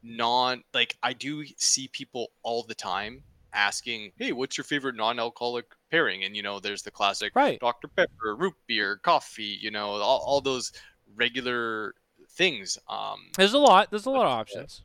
non 0.03 0.63
like 0.73 0.97
I 1.03 1.13
do 1.13 1.45
see 1.57 1.87
people 1.89 2.29
all 2.43 2.63
the 2.63 2.75
time 2.75 3.23
asking, 3.53 4.11
"Hey, 4.17 4.31
what's 4.31 4.57
your 4.57 4.65
favorite 4.65 4.95
non-alcoholic 4.95 5.65
pairing?" 5.91 6.23
And 6.23 6.35
you 6.35 6.43
know, 6.43 6.59
there's 6.59 6.83
the 6.83 6.91
classic 6.91 7.33
Right. 7.35 7.59
Dr. 7.59 7.87
Pepper, 7.87 8.35
root 8.35 8.55
beer, 8.67 8.97
coffee, 8.97 9.57
you 9.61 9.71
know, 9.71 9.87
all, 9.87 10.19
all 10.19 10.41
those 10.41 10.71
regular 11.15 11.93
things. 12.31 12.77
Um, 12.89 13.31
There's 13.35 13.53
a 13.53 13.59
lot. 13.59 13.89
There's 13.89 14.05
a 14.05 14.11
lot 14.11 14.25
of 14.25 14.31
options. 14.31 14.83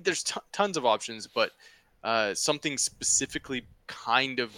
there's 0.00 0.22
t- 0.22 0.40
tons 0.52 0.76
of 0.76 0.84
options, 0.84 1.26
but 1.26 1.52
uh, 2.08 2.34
something 2.34 2.78
specifically 2.78 3.66
kind 3.86 4.40
of 4.40 4.50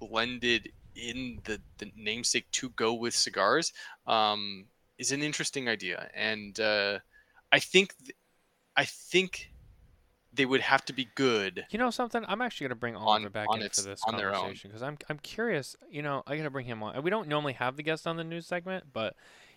blended 0.00 0.72
in 0.96 1.38
the, 1.44 1.60
the 1.78 1.90
namesake 1.96 2.50
to 2.50 2.70
go 2.70 2.92
with 2.92 3.14
cigars 3.14 3.72
um, 4.08 4.64
is 4.98 5.12
an 5.12 5.22
interesting 5.22 5.68
idea, 5.68 6.10
and 6.12 6.58
uh, 6.58 6.98
I 7.52 7.60
think 7.60 7.96
th- 7.98 8.16
I 8.76 8.84
think 8.84 9.52
they 10.34 10.44
would 10.44 10.60
have 10.60 10.84
to 10.86 10.92
be 10.92 11.06
good. 11.14 11.64
You 11.70 11.78
know 11.78 11.90
something? 11.90 12.24
I'm 12.26 12.42
actually 12.42 12.66
gonna 12.66 12.82
bring 12.86 12.96
On- 12.96 13.02
Oliver 13.02 13.30
back 13.30 13.48
on 13.48 13.60
in 13.60 13.66
its- 13.66 13.80
for 13.80 13.88
this 13.88 14.02
on 14.06 14.18
conversation 14.18 14.70
because 14.70 14.82
I'm 14.82 14.98
I'm 15.08 15.18
curious. 15.18 15.76
You 15.88 16.02
know, 16.02 16.24
I 16.26 16.36
gotta 16.36 16.50
bring 16.50 16.66
him 16.66 16.82
on. 16.82 17.00
We 17.02 17.10
don't 17.10 17.28
normally 17.28 17.52
have 17.54 17.76
the 17.76 17.84
guest 17.84 18.08
on 18.08 18.16
the 18.16 18.24
news 18.24 18.46
segment, 18.46 18.86
but 18.92 19.14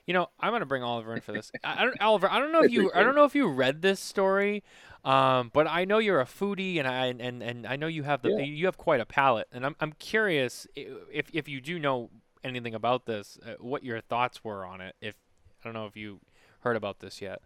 you 0.07 0.13
know, 0.13 0.27
I'm 0.39 0.51
gonna 0.51 0.65
bring 0.65 0.83
Oliver 0.83 1.15
in 1.15 1.21
for 1.21 1.31
this. 1.31 1.51
I, 1.63 1.81
I 1.81 1.85
don't, 1.85 2.01
Oliver. 2.01 2.29
I 2.31 2.39
don't 2.39 2.51
know 2.51 2.63
if 2.63 2.71
you 2.71 2.91
I 2.93 3.03
don't 3.03 3.15
know 3.15 3.25
if 3.25 3.35
you 3.35 3.47
read 3.47 3.81
this 3.81 3.99
story, 3.99 4.63
um, 5.03 5.49
but 5.53 5.67
I 5.67 5.85
know 5.85 5.97
you're 5.97 6.21
a 6.21 6.25
foodie, 6.25 6.77
and 6.77 6.87
I 6.87 7.07
and 7.07 7.41
and 7.41 7.65
I 7.65 7.75
know 7.75 7.87
you 7.87 8.03
have 8.03 8.21
the 8.21 8.29
Yeah. 8.29 8.43
you 8.43 8.65
have 8.65 8.77
quite 8.77 8.99
a 8.99 9.05
palate, 9.05 9.47
and 9.51 9.65
I'm 9.65 9.75
I'm 9.79 9.93
curious 9.93 10.67
if 10.75 11.29
if 11.33 11.47
you 11.49 11.59
do 11.59 11.79
know 11.79 12.09
anything 12.43 12.75
about 12.75 13.05
this, 13.05 13.39
uh, 13.45 13.53
what 13.59 13.83
your 13.83 13.99
thoughts 14.01 14.43
were 14.43 14.63
on 14.65 14.81
it. 14.81 14.95
If 15.01 15.15
I 15.61 15.63
don't 15.67 15.73
know 15.73 15.87
if 15.87 15.97
you 15.97 16.19
heard 16.59 16.75
about 16.75 16.99
this 16.99 17.21
yet. 17.21 17.41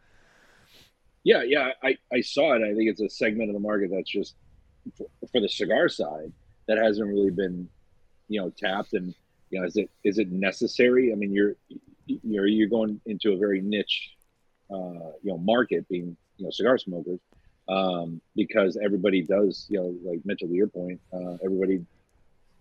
Yeah, 1.23 1.43
yeah, 1.43 1.71
I, 1.83 1.97
I 2.13 2.21
saw 2.21 2.53
it. 2.53 2.61
I 2.63 2.73
think 2.73 2.89
it's 2.89 3.01
a 3.01 3.09
segment 3.09 3.49
of 3.49 3.53
the 3.53 3.59
market 3.59 3.91
that's 3.93 4.09
just 4.09 4.35
for, 4.97 5.05
for 5.31 5.41
the 5.41 5.49
cigar 5.49 5.89
side 5.89 6.31
that 6.67 6.77
hasn't 6.77 7.07
really 7.07 7.29
been, 7.29 7.67
you 8.29 8.39
know, 8.41 8.49
tapped. 8.57 8.93
And 8.93 9.13
you 9.49 9.59
know, 9.59 9.67
is 9.67 9.75
it 9.75 9.89
is 10.03 10.17
it 10.17 10.31
necessary? 10.31 11.11
I 11.11 11.15
mean, 11.15 11.33
you're 11.33 11.55
you're 12.23 12.47
you're 12.47 12.67
going 12.69 12.99
into 13.05 13.33
a 13.33 13.37
very 13.37 13.61
niche, 13.61 14.11
uh, 14.71 15.13
you 15.21 15.31
know, 15.31 15.37
market, 15.37 15.87
being 15.89 16.15
you 16.37 16.45
know 16.45 16.51
cigar 16.51 16.77
smokers, 16.77 17.19
um, 17.67 18.21
because 18.35 18.77
everybody 18.83 19.21
does, 19.21 19.65
you 19.69 19.79
know, 19.79 19.95
like 20.09 20.19
Mitchell, 20.25 20.47
to 20.47 20.53
your 20.53 20.67
point, 20.67 20.99
uh, 21.13 21.35
everybody, 21.43 21.85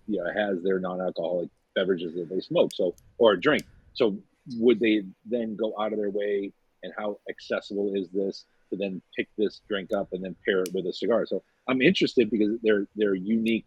you 0.07 0.19
know, 0.19 0.31
has 0.33 0.63
their 0.63 0.79
non-alcoholic 0.79 1.49
beverages 1.75 2.15
that 2.15 2.29
they 2.29 2.41
smoke, 2.41 2.73
so 2.75 2.95
or 3.19 3.37
drink. 3.37 3.65
So 3.95 4.19
would 4.57 4.81
they 4.81 5.05
then 5.27 5.57
go 5.57 5.75
out 5.81 5.93
of 5.93 5.99
their 5.99 6.11
way 6.11 6.53
and 6.83 6.93
how 6.97 7.19
accessible 7.29 7.93
is 7.95 8.09
this 8.11 8.45
to 8.71 8.77
then 8.77 9.03
pick 9.17 9.29
this 9.37 9.61
drink 9.69 9.91
up 9.93 10.09
and 10.13 10.25
then 10.25 10.37
pair 10.47 10.63
it 10.63 10.73
with 10.73 10.87
a 10.87 10.93
cigar. 10.93 11.27
So 11.27 11.43
I'm 11.69 11.83
interested 11.83 12.31
because 12.31 12.59
they're 12.63 12.87
they're 12.97 13.15
unique 13.15 13.67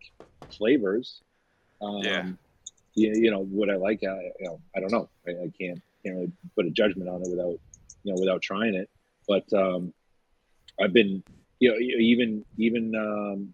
flavors. 0.57 1.21
Um, 1.81 2.03
Yeah. 2.03 2.31
You, 2.95 3.13
you 3.13 3.31
know 3.31 3.43
what 3.43 3.69
I 3.69 3.75
like. 3.75 4.01
I, 4.03 4.31
you 4.39 4.47
know 4.47 4.61
I 4.75 4.79
don't 4.79 4.91
know. 4.91 5.09
I, 5.27 5.31
I 5.31 5.51
can't 5.59 5.81
can't 6.03 6.15
really 6.15 6.31
put 6.55 6.65
a 6.65 6.71
judgment 6.71 7.09
on 7.09 7.21
it 7.21 7.29
without 7.29 7.59
you 8.03 8.13
know 8.13 8.19
without 8.19 8.41
trying 8.41 8.75
it. 8.75 8.89
But 9.27 9.51
um, 9.53 9.93
I've 10.81 10.93
been 10.93 11.23
you 11.59 11.71
know 11.71 11.77
even 11.77 12.45
even 12.57 12.95
um, 12.95 13.53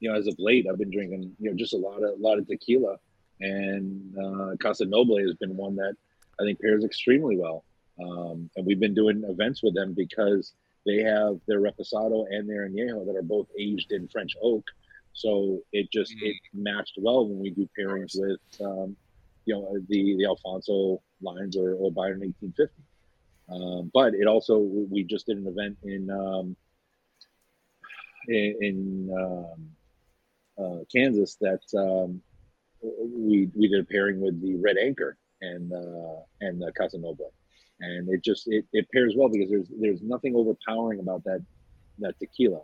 you 0.00 0.10
know 0.10 0.16
as 0.16 0.26
of 0.26 0.34
late 0.38 0.66
I've 0.70 0.78
been 0.78 0.90
drinking 0.90 1.34
you 1.38 1.50
know 1.50 1.56
just 1.56 1.74
a 1.74 1.78
lot 1.78 2.02
of 2.02 2.18
a 2.18 2.22
lot 2.22 2.38
of 2.38 2.46
tequila 2.46 2.98
and 3.40 4.16
uh, 4.18 4.56
Casa 4.60 4.84
Noble 4.84 5.18
has 5.18 5.34
been 5.34 5.56
one 5.56 5.76
that 5.76 5.96
I 6.40 6.44
think 6.44 6.60
pairs 6.60 6.84
extremely 6.84 7.36
well. 7.36 7.64
Um, 8.00 8.50
and 8.56 8.66
we've 8.66 8.80
been 8.80 8.94
doing 8.94 9.22
events 9.26 9.62
with 9.62 9.74
them 9.74 9.94
because 9.94 10.52
they 10.86 11.02
have 11.02 11.38
their 11.46 11.60
reposado 11.60 12.26
and 12.30 12.48
their 12.48 12.68
añejo 12.68 13.06
that 13.06 13.16
are 13.16 13.22
both 13.22 13.46
aged 13.58 13.92
in 13.92 14.08
French 14.08 14.36
oak. 14.42 14.64
So 15.14 15.62
it 15.72 15.90
just 15.92 16.12
Mm. 16.12 16.28
it 16.30 16.36
matched 16.52 16.98
well 16.98 17.26
when 17.26 17.38
we 17.38 17.50
do 17.50 17.68
pairings 17.78 18.14
with 18.18 18.40
um, 18.60 18.96
you 19.46 19.54
know 19.54 19.78
the 19.88 20.16
the 20.16 20.26
Alfonso 20.26 21.02
lines 21.22 21.56
or, 21.56 21.74
or 21.74 21.90
Byron 21.92 22.20
1850. 22.20 22.82
Um, 23.48 23.90
but 23.94 24.14
it 24.14 24.26
also 24.26 24.58
we 24.58 25.04
just 25.04 25.26
did 25.26 25.38
an 25.38 25.46
event 25.46 25.78
in 25.82 26.10
um, 26.10 26.56
in, 28.28 28.56
in 28.60 29.10
um, 29.16 29.70
uh, 30.58 30.84
Kansas 30.94 31.36
that 31.36 31.62
um, 31.76 32.22
we 32.82 33.50
we 33.54 33.68
did 33.68 33.80
a 33.80 33.84
pairing 33.84 34.20
with 34.20 34.40
the 34.42 34.56
Red 34.56 34.76
Anchor 34.78 35.16
and 35.40 35.72
uh, 35.72 36.20
and 36.40 36.60
the 36.60 36.72
Casa 36.72 36.98
Noble, 36.98 37.32
and 37.80 38.08
it 38.08 38.24
just 38.24 38.48
it, 38.48 38.64
it 38.72 38.88
pairs 38.92 39.14
well 39.16 39.28
because 39.28 39.50
there's 39.50 39.68
there's 39.78 40.02
nothing 40.02 40.34
overpowering 40.34 41.00
about 41.00 41.22
that 41.24 41.44
that 41.98 42.18
tequila. 42.18 42.60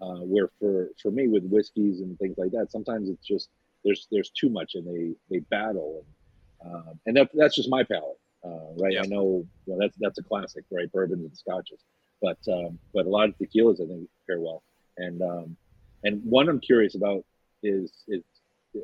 Uh, 0.00 0.20
where 0.20 0.50
for 0.60 0.90
for 1.00 1.10
me 1.10 1.26
with 1.26 1.44
whiskeys 1.48 2.00
and 2.00 2.18
things 2.18 2.36
like 2.36 2.50
that, 2.50 2.70
sometimes 2.70 3.08
it's 3.08 3.26
just 3.26 3.48
there's 3.82 4.06
there's 4.10 4.30
too 4.30 4.50
much 4.50 4.74
and 4.74 4.86
they 4.86 5.14
they 5.30 5.40
battle 5.48 6.02
and 6.04 6.16
um, 6.64 6.98
and 7.06 7.16
that 7.16 7.30
that's 7.34 7.54
just 7.54 7.70
my 7.70 7.82
palate, 7.82 8.18
uh, 8.44 8.72
right? 8.76 8.96
I 8.98 9.06
know, 9.06 9.46
you 9.66 9.72
know 9.72 9.78
that's 9.78 9.96
that's 9.98 10.18
a 10.18 10.22
classic, 10.22 10.64
right? 10.70 10.90
Bourbons 10.90 11.24
and 11.24 11.36
scotches, 11.36 11.80
but 12.20 12.38
um, 12.50 12.78
but 12.94 13.06
a 13.06 13.08
lot 13.08 13.28
of 13.28 13.34
tequilas 13.38 13.82
I 13.82 13.86
think 13.86 14.08
pair 14.26 14.40
well, 14.40 14.62
and 14.96 15.22
um, 15.22 15.56
and 16.04 16.22
one 16.24 16.48
I'm 16.48 16.60
curious 16.60 16.94
about 16.94 17.24
is 17.62 17.92
is 18.08 18.22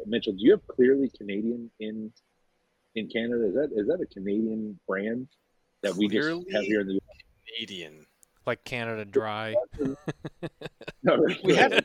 Mitchell. 0.07 0.33
Do 0.33 0.45
you 0.45 0.53
have 0.53 0.67
clearly 0.67 1.11
Canadian 1.17 1.71
in 1.81 2.13
in 2.95 3.09
Canada? 3.09 3.47
Is 3.47 3.55
that 3.55 3.71
is 3.75 3.87
that 3.89 4.01
a 4.01 4.07
Canadian 4.07 4.79
brand 4.87 5.29
that 5.83 5.95
we 5.95 6.09
just 6.09 6.29
have 6.53 6.65
here 6.65 6.81
in 6.81 6.89
the 6.89 7.01
Canadian. 7.47 8.07
Like 8.47 8.65
Canada 8.65 9.05
Dry. 9.05 9.55
No, 11.05 11.17
right. 11.17 11.37
We 11.43 11.57
have- 11.57 11.85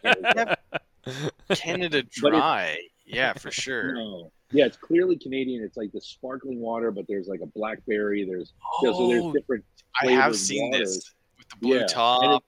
Canada 1.55 2.03
Dry. 2.11 2.77
yeah, 3.05 3.33
for 3.33 3.49
sure. 3.63 3.95
No. 3.95 4.31
Yeah, 4.51 4.65
it's 4.65 4.77
clearly 4.77 5.17
Canadian. 5.17 5.63
It's 5.63 5.75
like 5.75 5.91
the 5.91 5.99
sparkling 6.01 6.59
water, 6.59 6.91
but 6.91 7.05
there's 7.07 7.27
like 7.27 7.39
a 7.41 7.47
blackberry. 7.47 8.23
There's 8.25 8.53
you 8.81 8.91
know, 8.91 8.97
so 8.97 9.07
there's 9.09 9.23
Oh, 9.23 9.33
different. 9.33 9.65
I 10.01 10.11
have 10.11 10.35
seen 10.35 10.69
waters. 10.71 10.95
this 10.95 11.15
with 11.37 11.49
the 11.49 11.55
blue 11.57 11.69
Yeah, 11.71 11.75
and 11.81 11.83
it- 11.89 11.93
top. 11.93 12.43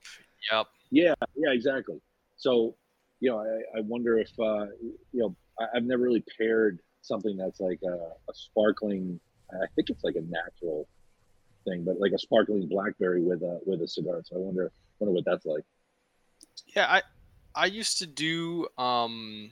Yep. 0.52 0.66
Yeah, 0.92 1.14
yeah, 1.36 1.50
exactly. 1.52 2.00
So, 2.36 2.74
you 3.20 3.30
know, 3.30 3.38
I, 3.40 3.78
I 3.78 3.80
wonder 3.82 4.18
if 4.18 4.30
uh, 4.38 4.66
you 5.12 5.20
know 5.20 5.36
I, 5.60 5.76
I've 5.76 5.84
never 5.84 6.02
really 6.04 6.24
paired 6.38 6.80
something 7.02 7.36
that's 7.36 7.58
like 7.60 7.80
a, 7.84 7.92
a 7.92 8.34
sparkling. 8.34 9.18
I 9.52 9.66
think 9.74 9.90
it's 9.90 10.04
like 10.04 10.14
a 10.14 10.22
natural 10.22 10.86
thing, 11.64 11.84
but 11.84 12.00
like 12.00 12.12
a 12.12 12.18
sparkling 12.18 12.68
blackberry 12.68 13.22
with 13.22 13.42
a 13.42 13.60
with 13.66 13.82
a 13.82 13.88
cigar. 13.88 14.22
So 14.24 14.36
I 14.36 14.38
wonder 14.38 14.72
wonder 14.98 15.12
what 15.12 15.24
that's 15.24 15.46
like. 15.46 15.64
Yeah, 16.74 16.86
I 16.88 17.02
I 17.54 17.66
used 17.66 17.98
to 17.98 18.06
do 18.06 18.66
um 18.78 19.50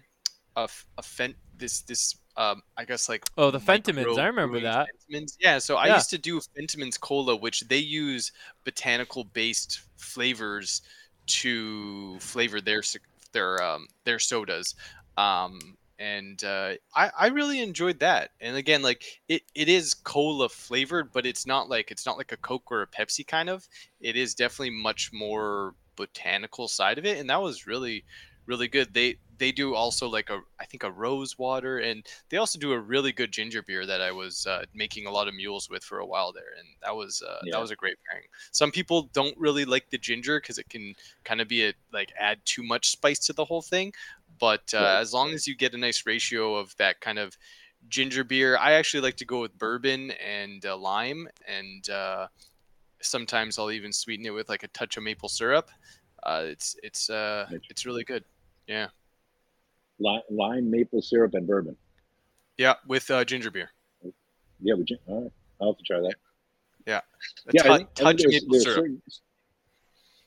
a, 0.57 0.69
a 0.97 1.03
fent 1.03 1.37
this 1.57 1.83
this 1.83 2.17
um 2.37 2.63
I 2.77 2.85
guess 2.85 3.09
like 3.09 3.25
Oh, 3.37 3.51
the 3.51 3.59
micro 3.61 3.93
Fentimans, 3.93 4.19
I 4.19 4.27
remember 4.27 4.61
that. 4.61 4.89
Fentimans. 5.11 5.37
Yeah, 5.41 5.59
so 5.59 5.77
I 5.77 5.87
Yeah. 5.89 5.95
used 5.95 6.11
to 6.11 6.19
do 6.19 6.41
Fentimans 6.57 6.99
cola, 7.01 7.37
which 7.37 7.61
they 7.69 7.79
use 7.79 8.33
botanical 8.65 9.25
based 9.25 9.81
flavors 9.97 10.83
to 11.27 12.19
flavor 12.21 12.61
their 12.61 12.83
their 13.33 13.63
um 13.63 13.87
their 14.05 14.19
sodas. 14.19 14.75
Um 15.17 15.77
and 15.99 16.43
uh, 16.45 16.75
I, 16.95 17.11
I 17.19 17.27
really 17.29 17.61
enjoyed 17.61 18.01
that. 18.01 18.31
And 18.41 18.57
again, 18.57 18.83
like 18.83 19.05
it, 19.29 19.43
it 19.55 19.69
is 19.69 19.95
cola 19.95 20.49
flavored, 20.49 21.13
but 21.13 21.27
it's 21.27 21.47
not 21.47 21.69
like 21.69 21.91
it's 21.91 22.07
not 22.07 22.17
like 22.17 22.33
a 22.33 22.37
Coke 22.37 22.71
or 22.71 22.83
a 22.83 22.87
Pepsi 22.87 23.27
kind 23.27 23.49
of. 23.49 23.69
It 24.01 24.17
is 24.17 24.35
definitely 24.35 24.71
much 24.71 25.11
more 25.13 25.75
botanical 25.97 26.69
side 26.69 26.99
of 26.99 27.05
it, 27.07 27.19
and 27.19 27.29
that 27.31 27.43
was 27.43 27.67
really, 27.67 28.05
really 28.47 28.69
good. 28.69 28.95
They 28.95 29.17
they 29.37 29.53
do 29.53 29.75
also 29.75 30.09
like 30.09 30.31
a 30.31 30.41
I 30.61 30.67
think 30.67 30.83
a 30.83 30.91
rose 30.93 31.37
water, 31.39 31.79
and 31.79 32.07
they 32.31 32.37
also 32.37 32.59
do 32.59 32.73
a 32.73 32.81
really 32.81 33.13
good 33.13 33.33
ginger 33.33 33.63
beer 33.63 33.85
that 33.87 34.01
I 34.01 34.13
was 34.13 34.47
uh, 34.47 34.65
making 34.75 35.07
a 35.07 35.11
lot 35.11 35.29
of 35.29 35.35
mules 35.35 35.69
with 35.69 35.85
for 35.85 35.99
a 35.99 36.07
while 36.07 36.33
there, 36.33 36.53
and 36.59 36.67
that 36.83 36.97
was 36.97 37.23
uh, 37.23 37.41
Yeah. 37.41 37.53
that 37.53 37.59
was 37.59 37.71
a 37.71 37.77
great 37.77 37.97
pairing. 38.11 38.27
Some 38.53 38.71
people 38.73 39.11
don't 39.13 39.37
really 39.39 39.65
like 39.65 39.91
the 39.91 39.99
ginger 39.99 40.41
because 40.41 40.59
it 40.59 40.69
can 40.69 40.95
kind 41.25 41.41
of 41.41 41.49
be 41.49 41.67
a 41.67 41.75
like 41.93 42.13
add 42.19 42.41
too 42.45 42.63
much 42.63 42.91
spice 42.91 43.19
to 43.27 43.33
the 43.33 43.45
whole 43.45 43.63
thing, 43.63 43.93
But 44.39 44.73
uh, 44.75 44.79
Right. 44.79 45.01
as 45.01 45.13
long 45.13 45.33
as 45.33 45.47
you 45.47 45.57
get 45.57 45.75
a 45.75 45.79
nice 45.79 46.05
ratio 46.07 46.57
of 46.57 46.75
that 46.77 47.01
kind 47.01 47.19
of 47.19 47.37
ginger 47.89 48.25
beer, 48.25 48.57
I 48.57 48.73
actually 48.73 49.01
like 49.01 49.17
to 49.17 49.25
go 49.25 49.41
with 49.41 49.57
bourbon 49.59 50.11
and 50.13 50.65
uh, 50.65 50.77
lime, 50.77 51.29
and 51.47 51.89
uh, 51.91 52.29
sometimes 53.03 53.59
I'll 53.59 53.71
even 53.71 53.93
sweeten 53.93 54.27
it 54.27 54.31
with 54.31 54.49
like 54.49 54.63
a 54.63 54.69
touch 54.69 54.97
of 54.97 55.03
maple 55.03 55.29
syrup. 55.29 55.71
Uh, 56.23 56.45
it's 56.47 56.77
it's 56.83 57.11
uh, 57.11 57.47
it's 57.71 57.87
really 57.87 58.05
good. 58.05 58.25
Yeah, 58.67 58.89
Lime, 59.99 60.71
maple 60.71 61.01
syrup, 61.03 61.35
and 61.35 61.47
bourbon. 61.47 61.77
yeah, 62.57 62.75
with 62.87 63.11
uh, 63.11 63.25
ginger 63.25 63.51
beer. 63.51 63.71
Yeah, 64.61 64.75
you? 64.85 64.97
All 65.07 65.23
right, 65.23 65.33
I'll 65.61 65.69
have 65.69 65.79
to 65.79 65.85
try 65.85 66.01
that. 66.01 66.15
A 67.49 67.53
yeah, 67.53 67.63
tou- 67.63 67.69
I 67.71 67.77
think, 67.79 67.89
I 67.89 67.95
touch 67.95 68.05
think 68.05 68.19
there's, 68.19 68.33
maple 68.43 68.53
there's 68.53 68.63
syrup. 68.65 68.77
certain, 68.79 69.03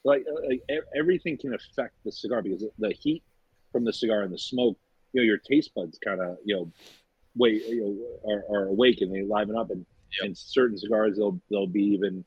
like, 0.04 0.26
like 0.48 0.62
everything 0.98 1.38
can 1.38 1.54
affect 1.54 1.94
the 2.04 2.12
cigar 2.12 2.42
because 2.42 2.64
the 2.80 2.94
heat 3.00 3.24
from 3.72 3.86
the 3.86 3.94
cigar 3.94 4.22
and 4.22 4.34
the 4.34 4.38
smoke, 4.38 4.78
you 5.14 5.22
know, 5.22 5.26
your 5.26 5.38
taste 5.38 5.72
buds 5.76 5.98
kind 6.04 6.22
of, 6.22 6.38
you 6.46 6.56
know, 6.56 6.72
wait, 7.36 7.64
you 7.68 7.82
know, 8.26 8.32
are, 8.32 8.44
are 8.56 8.68
awake 8.68 9.02
and 9.02 9.14
they 9.14 9.24
liven 9.24 9.56
up. 9.56 9.70
And, 9.72 9.86
Yep. 10.20 10.26
and 10.28 10.38
certain 10.38 10.78
cigars, 10.78 11.18
they'll 11.18 11.40
they'll 11.50 11.68
be 11.68 11.84
even, 11.84 12.26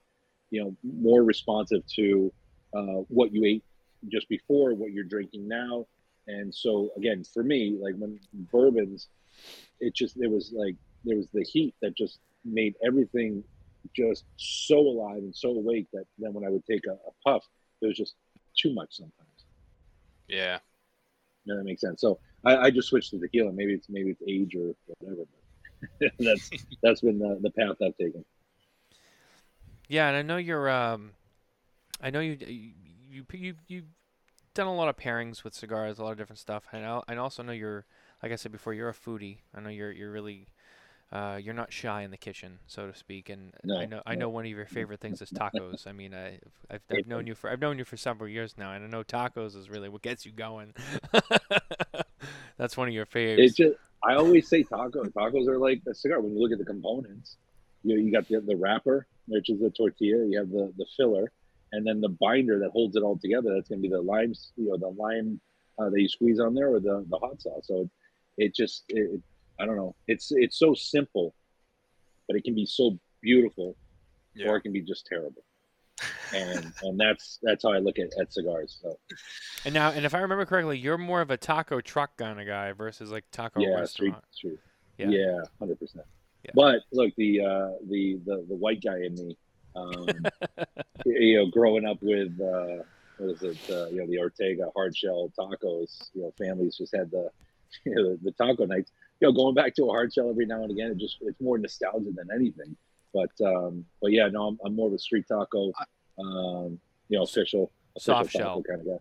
you 0.51 0.65
know, 0.65 0.77
more 0.83 1.23
responsive 1.23 1.83
to 1.97 2.33
uh, 2.75 3.03
what 3.09 3.31
you 3.31 3.45
ate 3.45 3.62
just 4.11 4.27
before, 4.29 4.75
what 4.75 4.91
you're 4.91 5.05
drinking 5.05 5.47
now. 5.47 5.87
And 6.27 6.55
so 6.55 6.89
again, 6.97 7.25
for 7.25 7.43
me, 7.43 7.77
like 7.79 7.95
when 7.99 8.19
bourbons, 8.33 9.09
it 9.81 9.95
just 9.95 10.19
there 10.19 10.31
was 10.31 10.53
like 10.57 10.77
there 11.05 11.19
was 11.19 11.29
the 11.35 11.45
heat 11.45 11.75
that 11.83 11.95
just 11.95 12.21
made 12.45 12.75
everything 12.83 13.45
just 13.95 14.25
so 14.37 14.79
alive 14.79 15.19
and 15.19 15.37
so 15.37 15.51
awake 15.51 15.87
that 15.93 16.07
then 16.19 16.33
when 16.33 16.45
I 16.45 16.49
would 16.49 16.65
take 16.65 16.87
a, 16.87 16.93
a 16.93 17.12
puff, 17.23 17.45
it 17.83 17.87
was 17.87 17.97
just 17.97 18.15
too 18.57 18.73
much 18.73 18.97
sometimes. 18.97 19.45
Yeah. 20.29 20.59
Know, 21.47 21.57
that 21.57 21.65
makes 21.65 21.81
sense. 21.81 22.01
So 22.01 22.19
I, 22.45 22.57
I 22.57 22.71
just 22.71 22.89
switched 22.89 23.11
to 23.11 23.19
tequila. 23.19 23.53
Maybe 23.53 23.75
it's 23.75 23.89
maybe 23.89 24.11
it's 24.11 24.23
age 24.27 24.55
or 24.55 24.75
whatever. 24.99 25.25
But 26.01 26.12
that's 26.19 26.51
that's 26.83 27.01
been 27.01 27.19
the, 27.19 27.39
the 27.41 27.51
path 27.51 27.77
I've 27.83 27.97
taken. 27.97 28.25
Yeah, 29.89 30.09
and 30.09 30.16
I 30.16 30.23
know 30.23 30.37
you're. 30.37 30.71
Um, 30.71 31.12
I 32.01 32.11
know 32.11 32.21
you 32.21 32.39
you 32.41 32.73
you 33.12 33.25
you 33.33 33.55
you've 33.69 33.85
done 34.55 34.66
a 34.66 34.75
lot 34.75 34.89
of 34.89 34.97
pairings 34.97 35.45
with 35.45 35.55
cigars, 35.55 35.99
a 35.99 36.03
lot 36.03 36.12
of 36.12 36.19
different 36.19 36.39
stuff, 36.39 36.65
and 36.73 36.85
I 36.87 37.03
I 37.09 37.16
also 37.16 37.43
know 37.43 37.53
you're 37.53 37.85
like 38.23 38.33
I 38.33 38.37
said 38.37 38.53
before, 38.53 38.73
you're 38.73 38.89
a 38.89 38.95
foodie. 38.95 39.39
I 39.55 39.61
know 39.61 39.71
you're 39.71 39.93
you're 39.93 40.11
really. 40.11 40.49
Uh, 41.12 41.39
you're 41.40 41.55
not 41.55 41.72
shy 41.72 42.02
in 42.02 42.10
the 42.10 42.16
kitchen, 42.16 42.59
so 42.66 42.89
to 42.90 42.94
speak, 42.94 43.28
and 43.28 43.55
I 43.76 43.85
No, 43.85 43.86
know 43.86 44.02
I 44.05 44.16
know 44.16 44.28
one 44.28 44.44
of 44.47 44.51
your 44.51 44.66
favorite 44.66 45.01
things 45.01 45.22
is 45.22 45.31
tacos. 45.31 45.86
I 45.86 45.93
mean, 45.93 46.12
I, 46.12 46.40
I've, 46.68 46.82
I've 46.90 47.06
known 47.06 47.26
you 47.26 47.36
for 47.36 47.51
I've 47.51 47.60
known 47.60 47.78
you 47.78 47.85
for 47.85 47.97
several 47.97 48.28
years 48.28 48.56
now, 48.59 48.72
and 48.72 48.85
I 48.85 48.89
know 48.89 49.05
tacos 49.05 49.56
is 49.56 49.70
really 49.70 49.89
what 49.89 50.02
gets 50.02 50.26
you 50.26 50.32
going. 50.32 50.74
That's 52.56 52.76
one 52.76 52.89
of 52.89 52.94
your 52.94 53.06
favorites. 53.06 53.39
It's 53.39 53.55
just 53.56 53.74
I 54.02 54.14
always 54.14 54.48
say 54.48 54.64
tacos. 54.64 55.12
Tacos 55.12 55.48
are 55.48 55.59
like 55.59 55.82
a 55.89 55.94
cigar. 55.94 56.20
When 56.20 56.32
you 56.35 56.40
look 56.40 56.52
at 56.52 56.59
the 56.59 56.64
components, 56.64 57.36
you 57.82 57.97
know, 57.97 58.02
you 58.02 58.12
got 58.12 58.28
the, 58.28 58.40
the 58.40 58.56
wrapper, 58.56 59.06
which 59.26 59.48
is 59.51 59.60
the 59.60 59.70
tortilla. 59.70 60.26
You 60.26 60.39
have 60.39 60.51
the 60.51 60.72
the 60.76 60.86
filler, 60.97 61.32
and 61.72 61.86
then 61.86 62.01
the 62.01 62.10
binder 62.10 62.59
that 62.60 62.70
holds 62.70 62.97
it 62.97 63.02
all 63.02 63.18
together. 63.18 63.55
That's 63.55 63.68
gonna 63.68 63.81
be 63.81 63.89
the 63.89 64.02
lime, 64.02 64.32
you 64.56 64.68
know, 64.68 64.76
the 64.76 64.89
lime 64.89 65.40
uh, 65.78 65.90
that 65.90 66.01
you 66.01 66.09
squeeze 66.09 66.40
on 66.40 66.55
there, 66.55 66.68
or 66.68 66.81
the 66.81 67.05
the 67.09 67.18
hot 67.18 67.40
sauce. 67.40 67.66
So 67.66 67.82
it, 67.82 67.90
it 68.47 68.55
just 68.55 68.85
it, 68.89 69.20
I 69.59 69.66
don't 69.66 69.76
know. 69.76 69.94
It's 70.09 70.32
it's 70.32 70.59
so 70.59 70.74
simple, 70.74 71.35
but 72.26 72.36
it 72.36 72.44
can 72.44 72.55
be 72.55 72.66
so 72.66 72.98
beautiful, 73.22 73.76
Yeah. 74.35 74.48
or 74.48 74.56
it 74.56 74.62
can 74.62 74.72
be 74.72 74.81
just 74.82 75.06
terrible. 75.06 75.43
And 76.35 76.72
and 76.82 76.98
that's 76.98 77.39
that's 77.43 77.62
how 77.62 77.72
I 77.72 77.78
look 77.78 77.98
at, 77.98 78.09
at 78.20 78.32
cigars. 78.32 78.78
So 78.82 78.98
And 79.64 79.74
now, 79.74 79.90
and 79.90 80.05
if 80.05 80.14
I 80.14 80.18
remember 80.18 80.44
correctly, 80.44 80.78
you're 80.78 80.98
more 80.98 81.20
of 81.20 81.31
a 81.31 81.36
taco 81.36 81.81
truck 81.81 82.16
kind 82.16 82.40
of 82.40 82.47
guy 82.47 82.72
versus 82.72 83.10
like 83.10 83.24
taco 83.31 83.60
yeah, 83.60 83.85
street 83.85 84.09
restaurant. 84.10 84.24
street. 84.32 84.59
Yeah. 84.98 85.09
Yeah, 85.09 85.40
hundred 85.59 85.78
percent. 85.78 86.05
But 86.55 86.81
look, 86.93 87.14
the 87.16 87.40
uh, 87.40 87.70
the 87.89 88.18
the 88.26 88.44
the 88.48 88.55
white 88.55 88.82
guy 88.82 88.98
in 89.05 89.14
me, 89.14 89.36
um, 89.76 90.06
you 91.06 91.36
know, 91.39 91.47
growing 91.51 91.86
up 91.86 91.98
with 92.02 92.39
uh, 92.40 92.82
what 93.18 93.31
is 93.31 93.43
it? 93.43 93.56
Uh, 93.70 93.86
you 93.86 93.97
know, 93.98 94.06
the 94.06 94.18
Ortega 94.18 94.68
hard 94.76 94.94
shell 94.97 95.32
tacos. 95.39 96.10
You 96.12 96.22
know, 96.22 96.32
families 96.36 96.76
just 96.76 96.94
had 96.94 97.10
the 97.10 97.31
you 97.86 97.94
know, 97.94 98.10
the, 98.10 98.18
the 98.24 98.32
taco 98.32 98.66
nights. 98.66 98.90
You 99.25 99.31
know, 99.31 99.37
going 99.37 99.55
back 99.55 99.75
to 99.77 99.85
a 99.85 99.89
hard 99.89 100.13
shell 100.13 100.29
every 100.29 100.45
now 100.45 100.63
and 100.63 100.71
again, 100.71 100.91
it 100.91 100.99
just 100.99 101.17
it's 101.23 101.41
more 101.41 101.57
nostalgia 101.57 102.11
than 102.15 102.29
anything. 102.35 102.77
But 103.15 103.31
um, 103.43 103.87
but 104.03 104.13
yeah, 104.13 104.29
no, 104.29 104.49
I'm, 104.49 104.59
I'm 104.67 104.77
more 104.77 104.89
of 104.89 104.93
a 104.93 104.99
street 104.99 105.25
taco, 105.27 105.73
um, 106.19 106.79
you 107.09 107.17
know, 107.17 107.23
official, 107.23 107.71
official 107.97 108.29
Soft 108.29 108.31
shell. 108.33 108.63
kind 108.69 108.81
of 108.83 108.87
guy. 108.87 108.99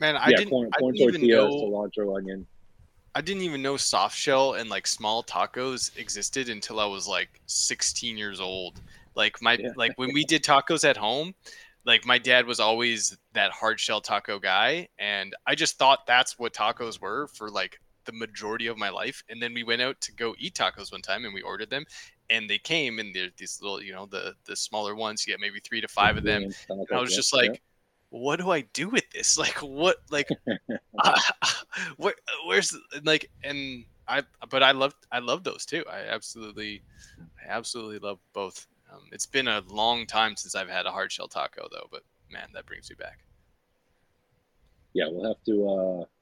Man, 0.00 0.16
I 0.16 0.28
yeah, 0.28 0.36
didn't, 0.36 0.50
corn, 0.50 0.68
I 0.74 0.78
corn 0.80 0.94
didn't 0.94 1.14
even 1.14 1.20
tortilla, 1.22 1.48
know 1.48 1.90
cilantro, 1.96 2.16
onion. 2.18 2.46
I 3.14 3.20
didn't 3.22 3.42
even 3.42 3.62
know 3.62 3.76
soft 3.78 4.16
shell 4.16 4.54
and 4.54 4.68
like 4.68 4.86
small 4.86 5.24
tacos 5.24 5.96
existed 5.96 6.48
until 6.50 6.78
I 6.78 6.84
was 6.86 7.08
like 7.08 7.40
16 7.46 8.18
years 8.18 8.38
old. 8.40 8.82
Like 9.14 9.40
my 9.40 9.58
Yeah. 9.58 9.70
like 9.76 9.92
when 9.96 10.12
we 10.12 10.24
did 10.32 10.44
tacos 10.44 10.88
at 10.88 10.96
home, 10.96 11.34
like 11.84 12.04
my 12.04 12.18
dad 12.18 12.46
was 12.46 12.60
always 12.60 13.16
that 13.32 13.50
hard 13.50 13.80
shell 13.80 14.00
taco 14.00 14.38
guy 14.38 14.88
and 14.98 15.34
I 15.46 15.54
just 15.54 15.78
thought 15.78 16.06
that's 16.06 16.38
what 16.38 16.52
tacos 16.52 17.00
were 17.00 17.28
for 17.28 17.50
like 17.50 17.80
the 18.08 18.12
majority 18.12 18.66
of 18.68 18.78
my 18.78 18.88
life 18.88 19.22
and 19.28 19.40
then 19.42 19.52
we 19.52 19.62
went 19.62 19.82
out 19.82 20.00
to 20.00 20.12
go 20.12 20.34
eat 20.38 20.54
tacos 20.54 20.90
one 20.90 21.02
time 21.02 21.26
and 21.26 21.34
we 21.34 21.42
ordered 21.42 21.68
them 21.68 21.84
and 22.30 22.48
they 22.48 22.56
came 22.56 22.98
and 22.98 23.14
they're 23.14 23.28
these 23.36 23.60
little, 23.60 23.82
you 23.82 23.92
know, 23.92 24.06
the 24.06 24.34
the 24.46 24.56
smaller 24.56 24.94
ones, 24.94 25.26
you 25.26 25.32
get 25.34 25.40
maybe 25.40 25.60
3 25.60 25.82
to 25.82 25.88
5 25.88 26.16
of 26.16 26.24
them 26.24 26.44
and 26.70 26.86
I 26.90 27.00
was 27.00 27.14
just 27.14 27.34
like, 27.34 27.60
what 28.08 28.40
do 28.40 28.50
I 28.50 28.62
do 28.72 28.88
with 28.88 29.04
this? 29.10 29.36
Like, 29.38 29.58
what, 29.58 29.98
like, 30.10 30.28
uh, 31.04 31.20
where, 31.98 32.14
where's 32.46 32.74
like, 33.04 33.30
and 33.44 33.84
I, 34.08 34.22
but 34.48 34.62
I 34.62 34.70
love, 34.70 34.94
I 35.12 35.18
love 35.18 35.44
those 35.44 35.66
too. 35.66 35.84
I 35.90 36.00
absolutely, 36.08 36.82
I 37.44 37.50
absolutely 37.50 37.98
love 37.98 38.20
both. 38.32 38.66
Um, 38.90 39.02
it's 39.12 39.26
been 39.26 39.48
a 39.48 39.62
long 39.68 40.06
time 40.06 40.34
since 40.34 40.54
I've 40.54 40.70
had 40.70 40.86
a 40.86 40.90
hard 40.90 41.12
shell 41.12 41.28
taco 41.28 41.68
though, 41.70 41.88
but 41.92 42.04
man, 42.30 42.48
that 42.54 42.64
brings 42.64 42.88
me 42.88 42.96
back. 42.98 43.18
yeah, 44.94 45.08
we'll 45.10 45.28
have 45.28 45.44
to. 45.44 45.68
uh 45.68 46.17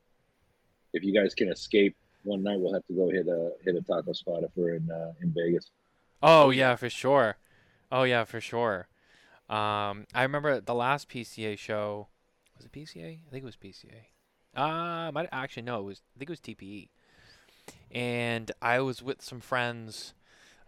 If 0.97 1.05
you 1.05 1.13
guys 1.13 1.35
can 1.35 1.51
escape 1.51 1.95
one 2.25 2.43
night, 2.43 2.59
we'll 2.59 2.73
have 2.73 2.87
to 2.87 2.95
go 2.95 3.11
hit 3.11 3.29
a 3.29 3.53
hit 3.63 3.77
a 3.77 3.83
taco 3.83 4.13
spot 4.13 4.43
if 4.43 4.51
we're 4.57 4.77
in 4.77 4.91
uh, 4.91 5.13
in 5.21 5.33
Vegas. 5.33 5.71
Oh 6.23 6.51
yeah, 6.51 6.75
for 6.77 6.89
sure. 6.89 7.37
Oh 7.93 8.05
yeah, 8.05 8.25
for 8.25 8.41
sure. 8.41 8.89
Um, 9.49 10.07
I 10.15 10.23
remember 10.23 10.61
the 10.61 10.75
last 10.75 11.09
PCA 11.09 11.59
show. 11.59 12.09
Was 12.57 12.65
it 12.65 12.73
PCA? 12.73 13.19
I 13.27 13.31
think 13.31 13.43
it 13.43 13.45
was 13.45 13.57
PCA. 13.57 14.07
Uh, 14.57 15.13
might 15.13 15.29
actually 15.31 15.63
no, 15.65 15.81
it 15.81 15.85
was. 15.85 16.03
I 16.17 16.19
think 16.19 16.31
it 16.31 16.33
was 16.33 16.41
TPE. 16.41 16.89
And 17.93 18.51
I 18.63 18.81
was 18.81 19.03
with 19.03 19.23
some 19.23 19.41
friends, 19.41 20.15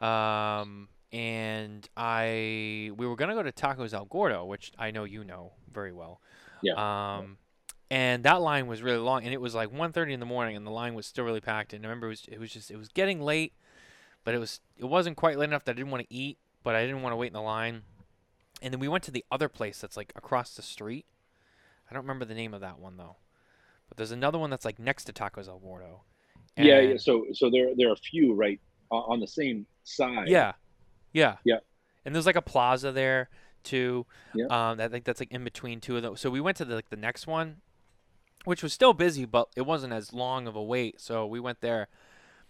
um, 0.01 0.89
and 1.11 1.89
I 1.97 2.93
we 2.97 3.07
were 3.07 3.17
gonna 3.17 3.35
go 3.35 3.43
to 3.43 3.53
Tacos 3.53 3.95
El 3.95 4.05
Gordo, 4.05 4.45
which 4.45 4.73
I 4.79 4.91
know 4.91 5.05
you 5.05 5.25
know 5.25 5.53
very 5.73 5.93
well. 5.93 6.21
Yeah. 6.63 6.75
Um, 6.75 7.39
and 7.91 8.25
that 8.25 8.41
line 8.41 8.67
was 8.67 8.83
really 8.83 8.99
long, 8.99 9.25
and 9.25 9.33
it 9.33 9.41
was 9.41 9.55
like 9.55 9.71
1.30 9.73 10.13
in 10.13 10.21
the 10.21 10.27
morning, 10.27 10.57
and 10.57 10.67
the 10.67 10.71
line 10.71 10.95
was 10.95 11.07
still 11.07 11.25
really 11.25 11.41
packed. 11.41 11.73
And 11.73 11.85
I 11.85 11.89
remember 11.89 12.07
it 12.07 12.11
was 12.11 12.25
it 12.29 12.41
was 12.41 12.51
just 12.51 12.71
it 12.71 12.77
was 12.77 12.89
getting 12.89 13.21
late 13.21 13.53
but 14.29 14.35
it 14.35 14.39
was 14.39 14.61
it 14.77 14.85
wasn't 14.85 15.17
quite 15.17 15.39
late 15.39 15.49
enough 15.49 15.65
that 15.65 15.73
I 15.73 15.75
didn't 15.77 15.91
want 15.91 16.07
to 16.07 16.15
eat, 16.15 16.37
but 16.63 16.75
I 16.75 16.85
didn't 16.85 17.01
want 17.01 17.15
to 17.15 17.17
wait 17.17 17.29
in 17.29 17.33
the 17.33 17.41
line. 17.41 17.81
And 18.61 18.75
then 18.75 18.79
we 18.79 18.87
went 18.87 19.03
to 19.05 19.11
the 19.11 19.25
other 19.33 19.49
place 19.49 19.81
that's 19.81 19.97
like 19.97 20.13
across 20.17 20.55
the 20.55 20.61
street. 20.61 21.07
I 21.91 21.95
don't 21.95 22.03
remember 22.03 22.27
the 22.27 22.35
name 22.35 22.53
of 22.53 22.61
that 22.61 22.79
one 22.79 22.99
though. 22.99 23.17
But 23.89 23.97
there's 23.97 24.11
another 24.11 24.39
one 24.39 24.51
that's 24.51 24.67
like 24.67 24.79
next 24.79 25.05
to 25.05 25.15
Tacos 25.15 25.49
El 25.49 25.61
Gordo. 25.61 26.03
yeah, 26.59 26.81
yeah. 26.81 26.97
So 26.99 27.25
so 27.33 27.49
there 27.49 27.71
there 27.75 27.89
are 27.89 27.95
a 27.95 27.97
few 27.97 28.35
right 28.35 28.61
on 28.91 29.19
the 29.21 29.27
same 29.27 29.65
side. 29.85 30.29
yeah. 30.29 30.53
Yeah. 31.15 31.37
Yeah. 31.45 31.61
And 32.05 32.15
there's 32.15 32.27
like 32.27 32.37
a 32.37 32.43
plaza 32.43 32.93
there 32.93 33.31
too. 33.63 34.05
Yeah. 34.35 34.45
Um 34.51 34.79
I 34.79 34.89
think 34.89 35.07
that's 35.07 35.21
like 35.21 35.33
in 35.33 35.43
between 35.43 35.81
two 35.81 35.97
of 35.97 36.03
those. 36.03 36.21
So 36.21 36.29
we 36.29 36.43
went 36.43 36.59
to 36.59 36.67
the 36.67 36.75
like 36.75 36.91
the 36.91 36.97
next 36.97 37.27
one, 37.27 37.63
which 38.49 38.63
was 38.63 38.73
still 38.73 38.95
busy, 38.95 39.27
but 39.27 39.49
it 39.57 39.63
wasn't 39.63 39.93
as 39.93 40.13
long 40.15 40.47
of 40.49 40.57
a 40.57 40.63
wait. 40.63 41.01
So 41.01 41.27
we 41.27 41.39
went 41.39 41.61
there. 41.61 41.89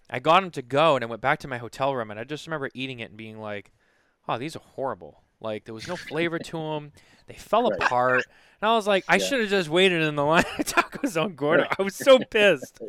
I 0.09 0.21
got 0.21 0.43
him 0.45 0.51
to 0.53 0.63
go 0.63 0.95
and 0.95 1.05
I 1.05 1.09
went 1.09 1.21
back 1.21 1.41
to 1.41 1.49
my 1.49 1.59
hotel 1.59 1.95
room 1.95 2.11
and 2.11 2.19
I 2.21 2.25
just 2.25 2.47
remember 2.47 2.71
eating 2.73 3.01
it 3.01 3.09
and 3.11 3.17
being 3.17 3.39
like, 3.41 3.73
"Oh, 4.29 4.39
these 4.39 4.55
are 4.57 4.61
horrible." 4.61 5.23
Like 5.41 5.65
there 5.65 5.75
was 5.75 5.87
no 5.89 5.97
flavor 5.97 6.39
to 6.39 6.57
them. 6.57 6.93
They 7.27 7.35
fell 7.35 7.69
Right. 7.71 7.83
apart. 7.83 8.25
And 8.61 8.71
I 8.71 8.75
was 8.75 8.87
like, 8.87 9.05
I 9.09 9.17
Yeah. 9.17 9.25
should 9.25 9.41
have 9.41 9.51
just 9.51 9.69
waited 9.69 10.03
in 10.03 10.15
the 10.17 10.25
line 10.25 10.45
at 10.59 10.67
Tacos 10.67 11.17
El 11.21 11.29
Gordo. 11.31 11.65
Right. 11.65 11.77
I 11.79 11.83
was 11.83 11.95
so 11.97 12.19
pissed. 12.21 12.79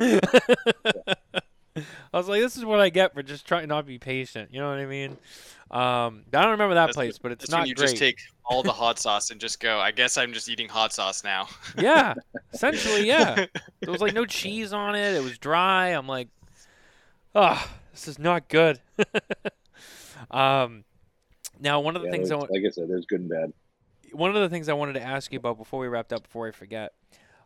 I 2.12 2.16
was 2.16 2.28
like, 2.28 2.40
this 2.40 2.56
is 2.56 2.64
what 2.64 2.80
I 2.80 2.90
get 2.90 3.14
for 3.14 3.22
just 3.22 3.46
trying 3.46 3.68
not 3.68 3.82
to 3.82 3.86
be 3.86 3.98
patient. 3.98 4.52
You 4.52 4.60
know 4.60 4.68
what 4.70 4.78
I 4.78 4.86
mean? 4.86 5.12
Um, 5.70 6.24
I 6.32 6.42
don't 6.42 6.50
remember 6.52 6.74
that 6.74 6.86
That's 6.86 6.96
place, 6.96 7.18
but 7.18 7.32
it's 7.32 7.48
not 7.48 7.60
when 7.60 7.66
you 7.68 7.74
great. 7.74 7.88
just 7.90 7.96
take 7.96 8.18
all 8.44 8.62
the 8.62 8.72
hot 8.72 8.98
sauce 9.00 9.30
and 9.30 9.40
just 9.40 9.60
go. 9.60 9.78
I 9.78 9.92
guess 9.92 10.18
I'm 10.18 10.32
just 10.32 10.48
eating 10.48 10.68
hot 10.68 10.92
sauce 10.92 11.22
now. 11.24 11.48
yeah, 11.76 12.14
essentially, 12.52 13.06
yeah. 13.06 13.40
There 13.84 13.92
was 13.92 14.00
like 14.02 14.12
no 14.12 14.26
cheese 14.26 14.72
on 14.72 14.94
it. 14.94 15.14
It 15.14 15.20
was 15.22 15.38
dry. 15.38 15.88
I'm 15.88 16.06
like, 16.06 16.28
oh, 17.34 17.70
this 17.92 18.08
is 18.08 18.18
not 18.18 18.48
good. 18.48 18.80
um, 20.30 20.84
now 21.60 21.80
one 21.80 21.96
of 21.96 22.02
the 22.02 22.06
Yeah, 22.06 22.10
things 22.10 22.30
I 22.30 22.36
want, 22.36 22.50
like 22.50 22.62
I 22.66 22.70
said, 22.70 22.88
there's 22.88 23.06
good 23.06 23.20
and 23.20 23.28
bad. 23.30 23.52
one 24.12 24.34
of 24.34 24.40
the 24.40 24.48
things 24.48 24.68
I 24.68 24.72
wanted 24.74 24.94
to 24.94 25.02
ask 25.02 25.32
you 25.32 25.38
about 25.38 25.56
before 25.58 25.80
we 25.80 25.88
wrapped 25.88 26.12
up, 26.12 26.24
before 26.24 26.48
I 26.48 26.50
forget, 26.50 26.92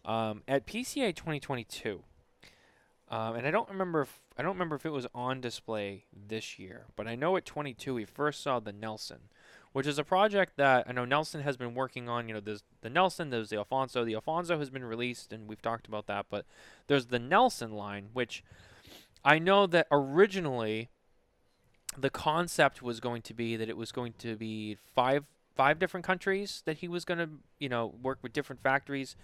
um, 0.05 0.43
at 0.49 0.67
PCA 0.67 1.15
2022, 1.15 2.03
Um, 3.09 3.37
and 3.37 3.47
I 3.47 3.51
don't 3.51 3.69
remember 3.69 4.01
if 4.01 4.21
I 4.39 4.43
don't 4.43 4.55
remember 4.55 4.77
if 4.77 4.87
it 4.87 4.91
was 4.91 5.07
on 5.15 5.41
display 5.41 6.05
this 6.13 6.59
year, 6.59 6.87
but 6.97 7.07
I 7.07 7.15
know 7.15 7.37
at 7.37 7.45
22 7.45 7.95
we 7.95 8.05
first 8.05 8.43
saw 8.43 8.61
the 8.61 8.73
Nelson, 8.73 9.29
which 9.73 9.87
is 9.87 9.99
a 9.99 10.05
project 10.05 10.57
that 10.57 10.87
I 10.89 10.93
know 10.93 11.05
Nelson 11.05 11.43
has 11.43 11.57
been 11.57 11.75
working 11.75 12.09
on. 12.09 12.29
You 12.29 12.35
know, 12.35 12.41
there's 12.41 12.63
the 12.81 12.89
Nelson, 12.89 13.31
there's 13.31 13.51
the 13.51 13.59
Alfonso. 13.59 14.05
The 14.05 14.15
Alfonso 14.15 14.59
has 14.59 14.71
been 14.71 14.85
released, 14.85 15.33
and 15.33 15.47
we've 15.47 15.61
talked 15.61 15.87
about 15.87 16.07
that. 16.07 16.27
But 16.31 16.47
there's 16.87 17.07
the 17.07 17.19
Nelson 17.19 17.73
line, 17.73 18.09
which 18.15 18.43
I 19.25 19.39
know 19.39 19.67
that 19.67 19.87
originally 19.91 20.89
the 21.97 22.11
concept 22.11 22.83
was 22.83 23.01
going 23.01 23.23
to 23.23 23.35
be 23.35 23.57
that 23.57 23.69
it 23.69 23.77
was 23.77 23.93
going 23.93 24.15
to 24.19 24.37
be 24.37 24.77
five 24.95 25.25
five 25.55 25.79
different 25.79 26.05
countries 26.05 26.63
that 26.67 26.79
he 26.79 26.89
was 26.89 27.05
going 27.05 27.19
to 27.19 27.29
you 27.59 27.69
know 27.69 27.95
work 28.03 28.19
with 28.23 28.33
different 28.33 28.63
factories. 28.63 29.15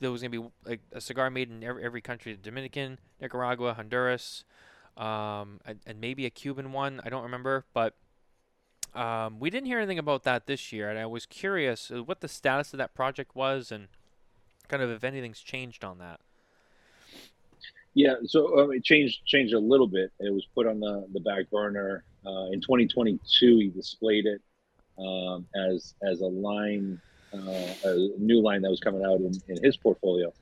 There 0.00 0.10
was 0.10 0.22
going 0.22 0.32
to 0.32 0.42
be 0.42 0.48
like 0.64 0.80
a 0.92 1.00
cigar 1.00 1.30
made 1.30 1.50
in 1.50 1.62
every, 1.62 1.84
every 1.84 2.00
country: 2.00 2.38
Dominican, 2.40 2.98
Nicaragua, 3.20 3.74
Honduras, 3.74 4.44
um, 4.96 5.60
and, 5.64 5.80
and 5.86 6.00
maybe 6.00 6.26
a 6.26 6.30
Cuban 6.30 6.72
one. 6.72 7.00
I 7.04 7.08
don't 7.08 7.22
remember, 7.22 7.64
but 7.72 7.94
um, 8.94 9.38
we 9.38 9.50
didn't 9.50 9.66
hear 9.66 9.78
anything 9.78 9.98
about 9.98 10.24
that 10.24 10.46
this 10.46 10.72
year, 10.72 10.90
and 10.90 10.98
I 10.98 11.06
was 11.06 11.26
curious 11.26 11.90
uh, 11.90 12.02
what 12.02 12.20
the 12.20 12.28
status 12.28 12.72
of 12.72 12.78
that 12.78 12.94
project 12.94 13.36
was 13.36 13.70
and 13.70 13.88
kind 14.68 14.82
of 14.82 14.90
if 14.90 15.04
anything's 15.04 15.40
changed 15.40 15.84
on 15.84 15.98
that. 15.98 16.20
Yeah, 17.94 18.14
so 18.26 18.60
um, 18.60 18.72
it 18.72 18.84
changed 18.84 19.24
changed 19.26 19.54
a 19.54 19.58
little 19.58 19.86
bit. 19.86 20.12
It 20.20 20.32
was 20.32 20.46
put 20.54 20.66
on 20.66 20.80
the 20.80 21.06
the 21.12 21.20
back 21.20 21.50
burner 21.50 22.04
uh, 22.24 22.46
in 22.52 22.60
2022. 22.60 23.58
He 23.58 23.68
displayed 23.68 24.26
it 24.26 24.40
um, 24.98 25.46
as 25.56 25.94
as 26.02 26.20
a 26.20 26.26
line, 26.26 27.00
uh, 27.32 27.88
a 27.88 28.08
new 28.18 28.40
line 28.40 28.62
that 28.62 28.70
was 28.70 28.80
coming 28.80 29.04
out 29.04 29.20
in, 29.20 29.32
in 29.48 29.62
his 29.62 29.76
portfolio. 29.76 30.32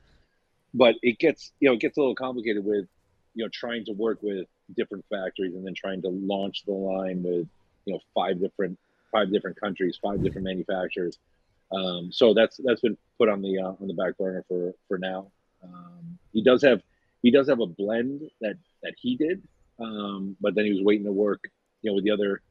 But 0.74 0.96
it 1.02 1.18
gets 1.18 1.52
you 1.60 1.68
know 1.68 1.74
it 1.74 1.80
gets 1.80 1.96
a 1.96 2.00
little 2.00 2.14
complicated 2.14 2.64
with 2.64 2.86
you 3.34 3.44
know 3.44 3.50
trying 3.52 3.84
to 3.86 3.92
work 3.92 4.18
with 4.22 4.46
different 4.74 5.04
factories 5.10 5.54
and 5.54 5.64
then 5.64 5.74
trying 5.74 6.02
to 6.02 6.08
launch 6.08 6.64
the 6.64 6.72
line 6.72 7.22
with 7.22 7.48
you 7.84 7.94
know 7.94 8.00
five 8.14 8.40
different 8.40 8.78
five 9.12 9.32
different 9.32 9.58
countries, 9.58 9.98
five 10.02 10.22
different 10.22 10.44
manufacturers. 10.44 11.18
Um, 11.72 12.12
so 12.12 12.34
that's 12.34 12.60
that's 12.62 12.80
been 12.80 12.96
put 13.18 13.28
on 13.28 13.42
the 13.42 13.58
uh, 13.58 13.72
on 13.80 13.86
the 13.86 13.94
back 13.94 14.16
burner 14.18 14.44
for 14.48 14.74
for 14.88 14.98
now. 14.98 15.30
Um, 15.62 16.18
he 16.32 16.42
does 16.42 16.62
have 16.62 16.82
he 17.22 17.30
does 17.30 17.48
have 17.48 17.60
a 17.60 17.66
blend 17.66 18.30
that 18.40 18.56
that 18.82 18.94
he 19.00 19.16
did, 19.16 19.42
um, 19.80 20.36
but 20.40 20.54
then 20.54 20.64
he 20.64 20.72
was 20.72 20.82
waiting 20.82 21.04
to 21.06 21.12
work 21.12 21.50
you 21.82 21.90
know 21.90 21.94
with 21.94 22.04
the 22.04 22.10
other 22.10 22.42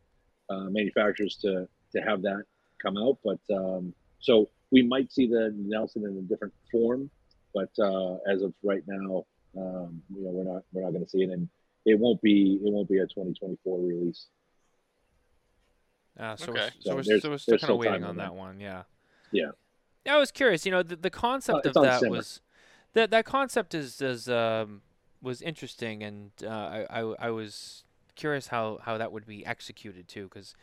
uh, 0.49 0.69
manufacturers 0.69 1.35
to 1.37 1.67
to 1.93 2.01
have 2.01 2.21
that 2.23 2.43
come 2.81 2.97
out. 2.97 3.17
But 3.23 3.39
um, 3.53 3.93
so 4.19 4.49
we 4.71 4.81
might 4.81 5.11
see 5.11 5.27
the 5.27 5.53
Nelson 5.55 6.03
in 6.05 6.17
a 6.17 6.21
different 6.21 6.53
form, 6.71 7.09
but 7.53 7.69
uh, 7.79 8.15
as 8.31 8.41
of 8.41 8.53
right 8.63 8.83
now, 8.87 9.25
um, 9.57 10.01
you 10.13 10.23
know 10.23 10.31
we're 10.31 10.43
not 10.53 10.63
we're 10.73 10.81
not 10.83 10.91
going 10.91 11.03
to 11.03 11.09
see 11.09 11.23
it, 11.23 11.29
and 11.29 11.47
it 11.85 11.99
won't 11.99 12.21
be 12.21 12.59
it 12.63 12.71
won't 12.71 12.89
be 12.89 12.97
a 12.97 13.03
2024 13.07 13.79
release. 13.79 14.27
Uh, 16.19 16.35
so, 16.35 16.45
Okay. 16.45 16.53
we're, 16.53 16.59
so, 16.61 16.71
So 16.81 16.95
we're, 16.95 17.03
there's- 17.03 17.21
so 17.21 17.29
we're 17.29 17.37
still 17.37 17.51
there's 17.53 17.61
kind 17.61 17.71
of 17.71 17.75
still 17.75 17.77
time 17.77 17.79
waiting 17.79 18.03
on 18.03 18.09
on 18.11 18.17
that. 18.17 18.23
that 18.29 18.35
one, 18.35 18.59
yeah. 18.59 18.83
Yeah. 19.31 19.51
Yeah, 20.05 20.15
I 20.15 20.17
was 20.19 20.31
curious. 20.31 20.65
You 20.65 20.71
know, 20.71 20.83
the, 20.83 20.95
the 20.95 21.09
concept 21.09 21.65
Uh, 21.65 21.69
of 21.69 21.73
that 21.83 21.99
simmer. 21.99 22.11
was 22.17 22.41
that 22.93 23.11
that 23.11 23.25
concept 23.25 23.73
is 23.73 24.01
is 24.01 24.29
um, 24.29 24.81
was 25.21 25.41
interesting, 25.41 26.03
and 26.03 26.31
uh, 26.43 26.47
I, 26.47 26.85
I 26.89 27.15
I 27.19 27.29
was 27.31 27.83
curious 28.15 28.47
how 28.47 28.79
how 28.83 28.97
that 28.97 29.11
would 29.11 29.25
be 29.25 29.45
executed 29.45 30.07
too, 30.07 30.25
because 30.25 30.55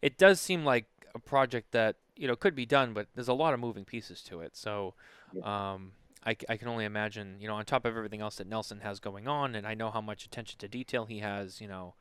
it 0.00 0.16
does 0.16 0.40
seem 0.40 0.64
like 0.64 0.86
a 1.14 1.18
project 1.18 1.72
that 1.72 1.96
you 2.16 2.26
know 2.26 2.36
could 2.36 2.54
be 2.54 2.66
done, 2.66 2.92
but 2.92 3.08
there's 3.14 3.28
a 3.28 3.34
lot 3.34 3.54
of 3.54 3.60
moving 3.60 3.84
pieces 3.84 4.22
to 4.22 4.40
it. 4.40 4.56
So, 4.56 4.94
um, 5.42 5.92
I, 6.24 6.36
I 6.48 6.56
can 6.56 6.68
only 6.68 6.84
imagine, 6.84 7.36
you 7.40 7.46
know, 7.46 7.54
on 7.54 7.64
top 7.64 7.84
of 7.84 7.96
everything 7.96 8.20
else 8.20 8.36
that 8.36 8.48
Nelson 8.48 8.80
has 8.80 8.98
going 8.98 9.28
on, 9.28 9.54
and 9.54 9.66
I 9.66 9.74
know 9.74 9.90
how 9.90 10.00
much 10.00 10.24
attention 10.24 10.58
to 10.58 10.68
detail 10.68 11.06
he 11.06 11.20
has, 11.20 11.60
you 11.60 11.68
know, 11.68 11.94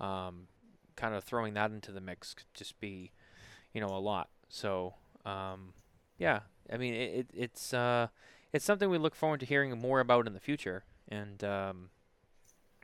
um, 0.00 0.48
kind 0.96 1.14
of 1.14 1.22
throwing 1.22 1.54
that 1.54 1.70
into 1.70 1.92
the 1.92 2.00
mix 2.00 2.34
could 2.34 2.52
just 2.52 2.80
be, 2.80 3.12
you 3.72 3.80
know, 3.80 3.88
a 3.88 4.00
lot. 4.00 4.28
So, 4.48 4.94
um, 5.24 5.74
yeah, 6.18 6.40
I 6.72 6.76
mean, 6.76 6.94
it, 6.94 7.14
it 7.14 7.26
it's 7.32 7.72
uh, 7.72 8.08
it's 8.52 8.64
something 8.64 8.90
we 8.90 8.98
look 8.98 9.14
forward 9.14 9.40
to 9.40 9.46
hearing 9.46 9.78
more 9.78 10.00
about 10.00 10.26
in 10.26 10.32
the 10.32 10.40
future, 10.40 10.84
and 11.08 11.42
um, 11.44 11.90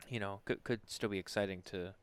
you 0.08 0.20
know, 0.20 0.40
could 0.44 0.62
could 0.62 0.80
still 0.86 1.08
be 1.08 1.18
exciting 1.18 1.62
to 1.66 1.94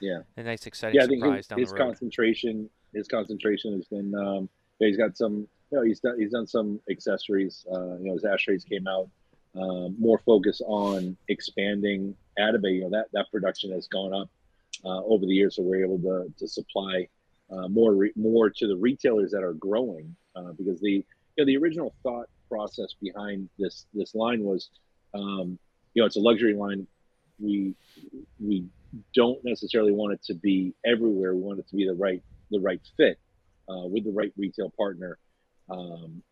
Yeah. 0.00 0.20
a 0.36 0.42
nice 0.42 0.66
exciting 0.66 1.00
yeah, 1.00 1.06
surprise 1.06 1.38
his, 1.38 1.46
down 1.48 1.58
his 1.60 1.70
the 1.70 1.74
road. 1.74 1.82
concentration, 1.88 2.70
his 2.94 3.08
concentration 3.08 3.74
has 3.74 3.86
been. 3.86 4.14
Um, 4.14 4.48
he's 4.78 4.96
got 4.96 5.16
some. 5.16 5.48
You 5.70 5.78
know, 5.78 5.82
he's 5.82 6.00
done. 6.00 6.18
He's 6.18 6.32
done 6.32 6.46
some 6.46 6.80
accessories. 6.90 7.66
Uh, 7.70 7.96
you 7.98 8.06
know, 8.06 8.14
his 8.14 8.24
ashtrays 8.24 8.64
came 8.64 8.86
out. 8.86 9.08
Um, 9.54 9.96
more 9.98 10.18
focus 10.18 10.60
on 10.64 11.16
expanding 11.28 12.14
Atabey. 12.38 12.76
You 12.76 12.80
know, 12.82 12.90
that 12.90 13.06
that 13.12 13.30
production 13.30 13.72
has 13.72 13.86
gone 13.88 14.14
up 14.14 14.28
uh, 14.84 15.02
over 15.04 15.26
the 15.26 15.34
years, 15.34 15.56
so 15.56 15.62
we're 15.62 15.84
able 15.84 15.98
to 15.98 16.32
to 16.38 16.48
supply 16.48 17.08
uh, 17.50 17.68
more 17.68 17.94
re- 17.94 18.12
more 18.16 18.50
to 18.50 18.66
the 18.66 18.76
retailers 18.76 19.30
that 19.32 19.42
are 19.42 19.54
growing 19.54 20.14
uh, 20.36 20.52
because 20.52 20.80
the 20.80 20.92
you 20.92 21.04
know 21.38 21.44
the 21.44 21.56
original 21.56 21.94
thought 22.02 22.28
process 22.48 22.94
behind 23.00 23.48
this 23.58 23.86
this 23.94 24.14
line 24.14 24.42
was, 24.42 24.70
um, 25.14 25.58
you 25.94 26.02
know, 26.02 26.06
it's 26.06 26.16
a 26.16 26.20
luxury 26.20 26.54
line. 26.54 26.86
We 27.38 27.74
we 28.40 28.64
don't 29.14 29.42
necessarily 29.44 29.92
want 29.92 30.14
it 30.14 30.22
to 30.24 30.34
be 30.34 30.74
everywhere. 30.84 31.34
We 31.34 31.42
want 31.42 31.58
it 31.58 31.68
to 31.68 31.76
be 31.76 31.86
the 31.86 31.94
right 31.94 32.22
the 32.50 32.60
right 32.60 32.80
fit 32.96 33.18
uh, 33.68 33.86
with 33.86 34.04
the 34.04 34.12
right 34.12 34.32
retail 34.36 34.72
partner. 34.76 35.18
Um, 35.70 36.22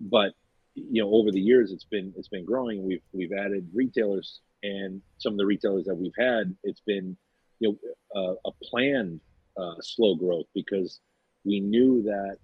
but 0.00 0.32
you 0.74 1.02
know, 1.02 1.10
over 1.12 1.30
the 1.30 1.40
years, 1.40 1.72
it's 1.72 1.84
been 1.84 2.12
it's 2.16 2.28
been 2.28 2.44
growing. 2.44 2.84
We've 2.84 3.02
we've 3.12 3.32
added 3.32 3.68
retailers, 3.74 4.40
and 4.62 5.02
some 5.18 5.32
of 5.32 5.38
the 5.38 5.46
retailers 5.46 5.84
that 5.84 5.94
we've 5.94 6.12
had, 6.18 6.54
it's 6.64 6.80
been 6.80 7.16
you 7.60 7.78
know 8.14 8.38
a 8.44 8.50
planned 8.64 9.20
uh, 9.56 9.74
slow 9.80 10.14
growth 10.14 10.46
because 10.54 11.00
we 11.44 11.60
knew 11.60 12.02
that 12.02 12.36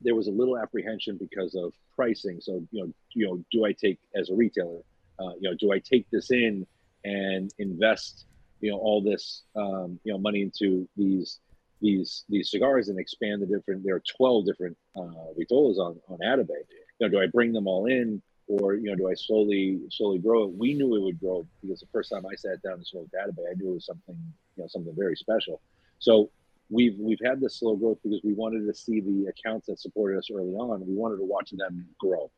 there 0.00 0.14
was 0.14 0.26
a 0.26 0.30
little 0.30 0.58
apprehension 0.58 1.16
because 1.16 1.54
of 1.54 1.72
pricing. 1.94 2.40
So 2.40 2.66
you 2.70 2.84
know, 2.84 2.92
you 3.14 3.26
know, 3.26 3.44
do 3.50 3.64
I 3.64 3.72
take 3.72 3.98
as 4.14 4.30
a 4.30 4.34
retailer, 4.34 4.80
uh, 5.18 5.32
you 5.40 5.50
know, 5.50 5.56
do 5.58 5.72
I 5.72 5.78
take 5.78 6.08
this 6.10 6.30
in 6.30 6.66
and 7.04 7.52
invest, 7.58 8.26
you 8.60 8.70
know, 8.70 8.78
all 8.78 9.02
this, 9.02 9.42
um, 9.56 9.98
you 10.04 10.12
know, 10.12 10.18
money 10.18 10.42
into 10.42 10.88
these 10.96 11.40
these 11.82 12.24
these 12.28 12.50
cigars 12.50 12.88
and 12.88 12.98
expand 12.98 13.42
the 13.42 13.46
different? 13.46 13.84
There 13.84 13.96
are 13.96 14.02
twelve 14.16 14.46
different 14.46 14.76
uh, 14.96 15.34
vitolas 15.38 15.78
on 15.78 16.00
on 16.08 16.18
Atabey. 16.24 16.62
You 16.98 17.00
know, 17.00 17.08
do 17.08 17.20
I 17.20 17.26
bring 17.26 17.52
them 17.52 17.66
all 17.66 17.86
in, 17.86 18.22
or 18.46 18.74
you 18.74 18.84
know, 18.84 18.94
do 18.94 19.10
I 19.10 19.14
slowly 19.14 19.80
slowly 19.90 20.18
grow 20.18 20.44
it? 20.44 20.54
We 20.56 20.74
knew 20.74 20.94
it 20.96 21.02
would 21.02 21.20
grow 21.20 21.46
because 21.60 21.80
the 21.80 21.86
first 21.92 22.10
time 22.10 22.24
I 22.24 22.34
sat 22.36 22.62
down 22.62 22.74
and 22.74 22.86
smoked 22.86 23.14
Atabey, 23.14 23.44
I 23.50 23.54
knew 23.56 23.72
it 23.72 23.74
was 23.74 23.86
something, 23.86 24.16
you 24.56 24.62
know, 24.62 24.68
something 24.68 24.94
very 24.96 25.16
special. 25.16 25.60
So 25.98 26.30
we've 26.70 26.96
we've 26.98 27.20
had 27.24 27.40
this 27.40 27.58
slow 27.58 27.76
growth 27.76 27.98
because 28.02 28.20
we 28.24 28.32
wanted 28.32 28.66
to 28.66 28.74
see 28.74 29.00
the 29.00 29.26
accounts 29.26 29.66
that 29.66 29.78
supported 29.78 30.18
us 30.18 30.28
early 30.32 30.54
on. 30.54 30.86
We 30.86 30.94
wanted 30.94 31.18
to 31.18 31.24
watch 31.24 31.50
them 31.50 31.86
grow 31.98 32.30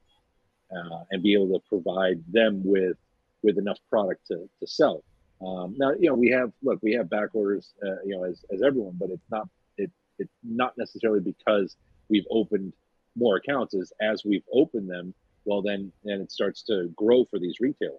uh, 0.74 1.04
and 1.10 1.22
be 1.22 1.34
able 1.34 1.48
to 1.58 1.60
provide 1.68 2.22
them 2.32 2.62
with 2.64 2.96
with 3.42 3.58
enough 3.58 3.78
product 3.90 4.26
to, 4.28 4.48
to 4.60 4.66
sell. 4.66 5.04
Um, 5.40 5.74
now, 5.76 5.92
you 5.92 6.08
know, 6.08 6.14
we 6.14 6.30
have 6.30 6.52
look, 6.62 6.78
we 6.82 6.92
have 6.94 7.10
back 7.10 7.30
orders, 7.34 7.74
uh, 7.82 8.02
you 8.04 8.16
know, 8.16 8.24
as, 8.24 8.44
as 8.52 8.62
everyone, 8.62 8.96
but 8.98 9.10
it's 9.10 9.30
not 9.30 9.48
it 9.76 9.90
it's 10.18 10.32
not 10.42 10.76
necessarily 10.78 11.20
because 11.20 11.76
we've 12.08 12.26
opened 12.30 12.72
more 13.16 13.36
accounts. 13.36 13.74
Is 13.74 13.92
as 14.00 14.24
we've 14.24 14.44
opened 14.52 14.88
them, 14.88 15.14
well, 15.44 15.62
then 15.62 15.92
then 16.04 16.20
it 16.20 16.32
starts 16.32 16.62
to 16.64 16.88
grow 16.96 17.24
for 17.24 17.38
these 17.38 17.60
retailers. 17.60 17.98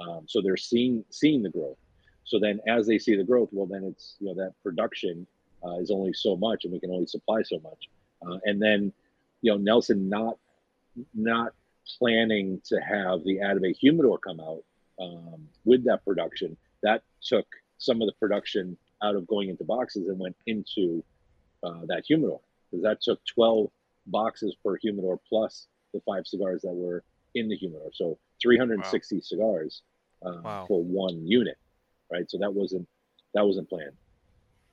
Um, 0.00 0.24
so 0.26 0.40
they're 0.40 0.56
seeing 0.56 1.04
seeing 1.10 1.42
the 1.42 1.50
growth. 1.50 1.76
So 2.24 2.38
then, 2.38 2.60
as 2.66 2.86
they 2.86 2.98
see 2.98 3.16
the 3.16 3.24
growth, 3.24 3.50
well, 3.52 3.66
then 3.66 3.84
it's 3.84 4.16
you 4.18 4.28
know 4.28 4.34
that 4.34 4.54
production 4.62 5.26
uh, 5.64 5.76
is 5.76 5.90
only 5.90 6.12
so 6.12 6.36
much, 6.36 6.64
and 6.64 6.72
we 6.72 6.80
can 6.80 6.90
only 6.90 7.06
supply 7.06 7.42
so 7.42 7.58
much. 7.60 7.88
Uh, 8.26 8.38
and 8.44 8.60
then, 8.60 8.92
you 9.40 9.52
know, 9.52 9.58
Nelson 9.58 10.08
not 10.08 10.38
not 11.14 11.52
planning 11.98 12.60
to 12.66 12.80
have 12.80 13.24
the 13.24 13.38
Atabey 13.38 13.76
humidor 13.76 14.18
come 14.18 14.40
out 14.40 14.62
um, 15.02 15.48
with 15.64 15.84
that 15.84 16.04
production. 16.04 16.56
That 16.82 17.02
took 17.22 17.46
some 17.78 18.00
of 18.00 18.06
the 18.06 18.14
production 18.20 18.76
out 19.02 19.16
of 19.16 19.26
going 19.26 19.48
into 19.48 19.64
boxes 19.64 20.08
and 20.08 20.18
went 20.18 20.36
into 20.46 21.04
uh, 21.64 21.80
that 21.86 22.04
humidor 22.06 22.40
because 22.70 22.82
that 22.84 23.00
took 23.02 23.20
12 23.34 23.68
boxes 24.06 24.54
per 24.64 24.76
humidor 24.80 25.18
plus 25.28 25.66
the 25.92 26.00
five 26.06 26.26
cigars 26.26 26.62
that 26.62 26.72
were 26.72 27.04
in 27.34 27.48
the 27.48 27.56
humidor. 27.56 27.90
So 27.92 28.18
360 28.40 29.20
cigars 29.20 29.82
uh, 30.24 30.40
Wow. 30.44 30.64
for 30.68 30.82
one 30.82 31.26
unit, 31.26 31.56
right? 32.12 32.28
So 32.30 32.38
that 32.38 32.52
wasn't 32.52 32.86
that 33.34 33.44
wasn't 33.46 33.68
planned 33.68 33.96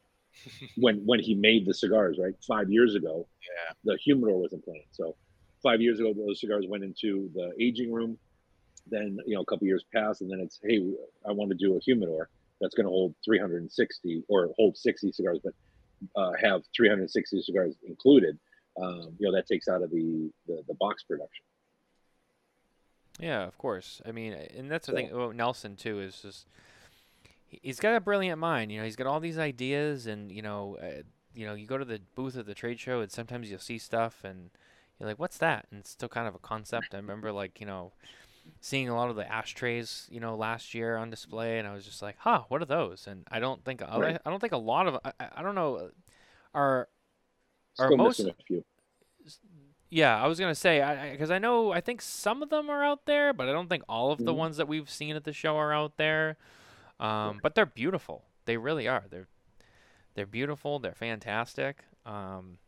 when 0.78 0.98
when 1.06 1.20
he 1.20 1.34
made 1.36 1.66
the 1.66 1.74
cigars, 1.74 2.18
right? 2.22 2.34
Five 2.48 2.70
years 2.72 2.96
ago, 2.96 3.28
Yeah. 3.42 3.74
the 3.84 3.98
humidor 4.04 4.40
wasn't 4.40 4.64
planned. 4.64 4.84
So 4.92 5.16
five 5.64 5.82
years 5.82 6.00
ago, 6.00 6.14
those 6.14 6.40
cigars 6.40 6.66
went 6.68 6.84
into 6.84 7.30
the 7.34 7.52
aging 7.60 7.92
room. 7.92 8.18
Then 8.90 9.18
you 9.26 9.36
know 9.36 9.42
a 9.42 9.46
couple 9.46 9.68
years 9.68 9.84
pass 9.94 10.22
and 10.22 10.30
then 10.32 10.40
it's 10.40 10.60
hey, 10.64 10.80
I 11.28 11.32
want 11.32 11.52
to 11.52 11.58
do 11.58 11.76
a 11.76 11.80
humidor 11.80 12.30
that's 12.62 12.76
going 12.76 12.86
to 12.86 12.90
hold 12.92 13.16
360 13.24 14.24
or 14.28 14.50
hold 14.58 14.78
60 14.78 15.12
cigars, 15.14 15.40
but 15.44 15.54
uh, 16.16 16.32
have 16.42 16.64
360 16.76 17.42
cigars 17.42 17.76
included. 17.88 18.38
Um, 18.82 19.16
you 19.20 19.28
know 19.28 19.34
that 19.36 19.48
takes 19.48 19.68
out 19.68 19.82
of 19.82 19.92
the 19.92 20.30
the, 20.48 20.64
the 20.68 20.74
box 20.76 21.04
production. 21.04 21.44
Yeah, 23.20 23.44
of 23.46 23.58
course. 23.58 24.02
I 24.06 24.12
mean, 24.12 24.34
and 24.34 24.72
that's 24.72 24.86
the 24.88 24.92
So- 24.94 24.96
thing 24.96 25.12
about 25.12 25.36
Nelson 25.36 25.76
too 25.76 26.00
is 26.00 26.22
just 26.22 26.48
he- 27.48 27.60
he's 27.64 27.80
got 27.80 27.96
a 27.96 28.00
brilliant 28.00 28.40
mind. 28.40 28.72
You 28.72 28.80
know, 28.80 28.86
he's 28.86 28.96
got 28.96 29.08
all 29.08 29.20
these 29.20 29.38
ideas, 29.38 30.08
and 30.08 30.32
you 30.32 30.42
know, 30.42 30.78
uh, 30.82 31.04
you 31.34 31.46
know, 31.46 31.54
you 31.54 31.66
go 31.68 31.78
to 31.78 31.86
the 31.86 32.00
booth 32.16 32.38
at 32.38 32.46
the 32.46 32.54
trade 32.54 32.80
show, 32.80 33.02
and 33.02 33.12
sometimes 33.12 33.50
you'll 33.50 33.60
see 33.60 33.78
stuff, 33.78 34.24
and 34.24 34.52
you're 35.00 35.08
like, 35.10 35.20
"What's 35.20 35.38
that?" 35.40 35.68
And 35.72 35.82
it's 35.82 35.90
still 35.90 36.10
kind 36.10 36.28
of 36.28 36.36
a 36.36 36.40
concept. 36.40 36.94
I 36.94 36.98
remember, 36.98 37.32
like, 37.32 37.60
you 37.60 37.66
know, 37.66 37.92
seeing 38.62 38.90
a 38.90 38.96
lot 38.96 39.10
of 39.10 39.16
the 39.16 39.30
ashtrays, 39.32 40.08
you 40.12 40.20
know, 40.20 40.36
last 40.36 40.74
year 40.74 40.96
on 40.98 41.10
display, 41.10 41.60
and 41.60 41.68
I 41.68 41.74
was 41.74 41.86
just 41.86 42.02
like, 42.02 42.16
"Huh, 42.20 42.44
what 42.50 42.62
are 42.62 42.66
those?" 42.66 43.08
And 43.08 43.26
I 43.32 43.40
don't 43.40 43.64
think 43.64 43.82
I, 43.82 43.98
Right. 43.98 44.22
I 44.26 44.30
don't 44.30 44.40
think 44.40 44.54
a 44.54 44.58
lot 44.58 44.88
of 44.88 44.96
I, 45.04 45.12
I 45.20 45.30
I 45.38 45.42
don't 45.42 45.56
know 45.56 45.92
are 46.54 46.88
Are 47.80 47.86
Still 47.88 47.98
most- 47.98 48.20
a 48.20 48.34
few. 48.48 48.64
Yeah, 49.92 50.22
I 50.24 50.28
was 50.28 50.40
gonna 50.40 50.54
say 50.54 51.10
because 51.12 51.32
I, 51.32 51.40
know 51.40 51.72
I 51.72 51.82
think 51.82 52.02
some 52.02 52.44
of 52.44 52.50
them 52.50 52.70
are 52.70 52.84
out 52.84 53.06
there, 53.06 53.34
but 53.34 53.50
I 53.50 53.52
don't 53.52 53.68
think 53.70 53.84
all 53.90 54.12
of 54.12 54.20
the 54.20 54.34
Mhm. 54.34 54.38
ones 54.38 54.58
that 54.58 54.68
we've 54.68 54.90
seen 54.90 55.16
at 55.16 55.24
the 55.24 55.34
show 55.34 55.58
are 55.58 55.74
out 55.74 55.98
there. 55.98 56.38
Um, 57.00 57.40
but 57.42 57.56
they're 57.56 57.66
beautiful. 57.66 58.26
They 58.46 58.58
really 58.58 58.88
are. 58.88 59.06
They're 59.10 59.28
they're 60.14 60.26
beautiful. 60.28 60.78
They're 60.80 60.94
fantastic. 60.94 61.86
Um, 62.06 62.60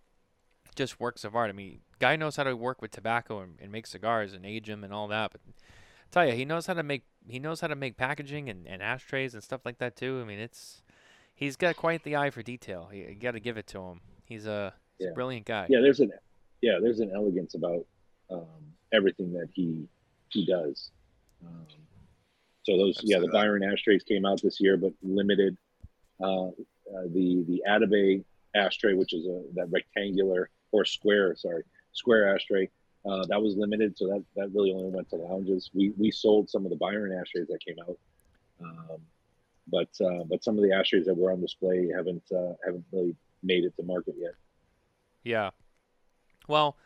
just 0.75 0.99
works 0.99 1.23
of 1.23 1.35
art. 1.35 1.49
I 1.49 1.53
mean, 1.53 1.81
guy 2.01 2.15
knows 2.15 2.35
how 2.35 2.43
to 2.43 2.55
work 2.55 2.81
with 2.81 2.91
tobacco 2.91 3.39
and, 3.39 3.53
and 3.61 3.71
make 3.71 3.85
cigars 3.85 4.33
and 4.33 4.45
age 4.45 4.67
them 4.67 4.83
and 4.83 4.91
all 4.91 5.07
that. 5.07 5.31
But 5.31 5.41
I 5.47 5.53
tell 6.09 6.27
you, 6.27 6.33
he 6.33 6.43
knows 6.43 6.65
how 6.65 6.73
to 6.73 6.83
make 6.83 7.03
he 7.27 7.39
knows 7.39 7.61
how 7.61 7.67
to 7.67 7.75
make 7.75 7.95
packaging 7.95 8.49
and, 8.49 8.67
and 8.67 8.81
ashtrays 8.81 9.33
and 9.33 9.43
stuff 9.43 9.61
like 9.63 9.77
that 9.77 9.95
too. 9.95 10.19
I 10.21 10.25
mean, 10.25 10.39
it's 10.39 10.81
he's 11.33 11.55
got 11.55 11.77
quite 11.77 12.03
the 12.03 12.17
eye 12.17 12.31
for 12.31 12.41
detail. 12.41 12.89
You, 12.91 13.05
you 13.09 13.15
got 13.15 13.31
to 13.31 13.39
give 13.39 13.57
it 13.57 13.67
to 13.67 13.79
him. 13.79 14.01
He's 14.25 14.47
a, 14.47 14.73
he's 14.97 15.09
a 15.09 15.13
brilliant 15.13 15.45
guy. 15.45 15.67
Yeah, 15.69 15.79
there's 15.81 15.99
an 15.99 16.11
yeah, 16.61 16.79
there's 16.81 16.99
an 16.99 17.11
elegance 17.13 17.53
about 17.53 17.85
um, 18.29 18.73
everything 18.91 19.31
that 19.33 19.49
he 19.53 19.87
he 20.29 20.45
does. 20.45 20.91
Um, 21.45 21.65
so 22.63 22.77
those 22.77 22.97
I've 22.97 23.05
yeah, 23.05 23.19
the. 23.19 23.27
Byron 23.27 23.63
ashtrays 23.63 24.03
came 24.03 24.25
out 24.25 24.41
this 24.41 24.59
year, 24.59 24.75
but 24.75 24.93
limited. 25.03 25.57
Uh, 26.19 26.47
uh, 26.47 27.07
the 27.13 27.45
the 27.47 27.61
Atabey 27.69 28.23
ashtray, 28.55 28.95
which 28.95 29.13
is 29.13 29.25
a 29.25 29.43
that 29.53 29.67
rectangular 29.71 30.49
or 30.71 30.85
square, 30.85 31.35
sorry, 31.35 31.63
square 31.93 32.33
ashtray, 32.35 32.69
uh, 33.05 33.25
that 33.27 33.41
was 33.41 33.55
limited. 33.55 33.97
So 33.97 34.07
that 34.07 34.23
that 34.35 34.53
really 34.53 34.71
only 34.73 34.89
went 34.91 35.09
to 35.09 35.15
lounges. 35.15 35.69
We 35.73 35.93
we 35.97 36.11
sold 36.11 36.49
some 36.49 36.65
of 36.65 36.69
the 36.71 36.77
Byron 36.77 37.17
ashtrays 37.19 37.47
that 37.47 37.63
came 37.65 37.77
out. 37.87 37.97
Um, 38.61 39.01
but 39.67 39.89
uh, 40.05 40.23
but 40.25 40.43
some 40.43 40.57
of 40.57 40.63
the 40.63 40.73
ashtrays 40.73 41.05
that 41.05 41.15
were 41.15 41.31
on 41.31 41.41
display 41.41 41.89
haven't 41.95 42.23
uh, 42.31 42.53
haven't 42.65 42.85
really 42.91 43.15
made 43.43 43.63
it 43.63 43.75
to 43.77 43.83
market 43.83 44.15
yet. 44.17 44.33
Yeah. 45.23 45.51
Well, 46.47 46.77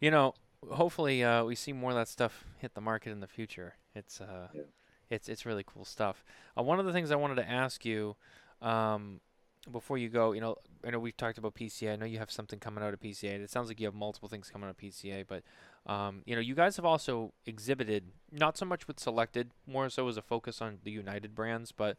you 0.00 0.10
know, 0.10 0.34
hopefully 0.70 1.24
uh, 1.24 1.44
we 1.44 1.54
see 1.54 1.72
more 1.72 1.90
of 1.90 1.96
that 1.96 2.08
stuff 2.08 2.44
hit 2.58 2.74
the 2.74 2.80
market 2.80 3.10
in 3.10 3.20
the 3.20 3.26
future. 3.26 3.74
It's 3.94 4.20
uh, 4.20 4.48
Yeah. 4.54 4.62
it's 5.10 5.28
it's 5.28 5.44
really 5.46 5.64
cool 5.66 5.84
stuff. 5.84 6.24
Uh, 6.56 6.62
one 6.62 6.78
of 6.78 6.86
the 6.86 6.92
things 6.92 7.10
I 7.10 7.16
wanted 7.16 7.36
to 7.36 7.48
ask 7.48 7.84
you, 7.84 8.16
um, 8.62 9.20
before 9.70 9.98
you 9.98 10.08
go, 10.08 10.32
you 10.32 10.40
know, 10.40 10.56
I 10.86 10.90
know 10.90 10.98
we've 10.98 11.16
talked 11.16 11.38
about 11.38 11.54
PCA. 11.54 11.92
I 11.92 11.96
know 11.96 12.06
you 12.06 12.18
have 12.18 12.30
something 12.30 12.58
coming 12.58 12.84
out 12.84 12.92
of 12.92 13.00
PCA. 13.00 13.40
It 13.40 13.50
sounds 13.50 13.68
like 13.68 13.80
you 13.80 13.86
have 13.86 13.94
multiple 13.94 14.28
things 14.28 14.50
coming 14.50 14.68
out 14.68 14.70
of 14.70 14.78
PCA, 14.78 15.24
but 15.26 15.42
um, 15.90 16.22
you 16.24 16.34
know, 16.34 16.40
you 16.40 16.54
guys 16.54 16.76
have 16.76 16.84
also 16.84 17.32
exhibited 17.46 18.04
not 18.32 18.56
so 18.56 18.64
much 18.64 18.86
with 18.86 18.98
Selected, 18.98 19.50
more 19.66 19.88
so 19.88 20.08
as 20.08 20.16
a 20.16 20.22
focus 20.22 20.60
on 20.60 20.78
the 20.84 20.90
United 20.90 21.34
brands. 21.34 21.72
But 21.72 21.96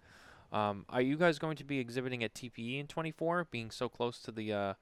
um, 0.51 0.85
are 0.89 1.01
you 1.01 1.17
guys 1.17 1.39
going 1.39 1.57
to 1.57 1.63
be 1.63 1.79
exhibiting 1.79 2.23
at 2.23 2.33
TPE 2.33 2.79
in 2.79 2.87
24, 2.87 3.47
being 3.51 3.71
so 3.71 3.89
close 3.89 4.19
to 4.19 4.31
the 4.31 4.53
uh, 4.53 4.73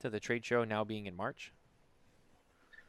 to 0.00 0.10
the 0.10 0.20
trade 0.20 0.44
show 0.44 0.64
now 0.64 0.84
being 0.84 1.06
in 1.06 1.16
March? 1.16 1.52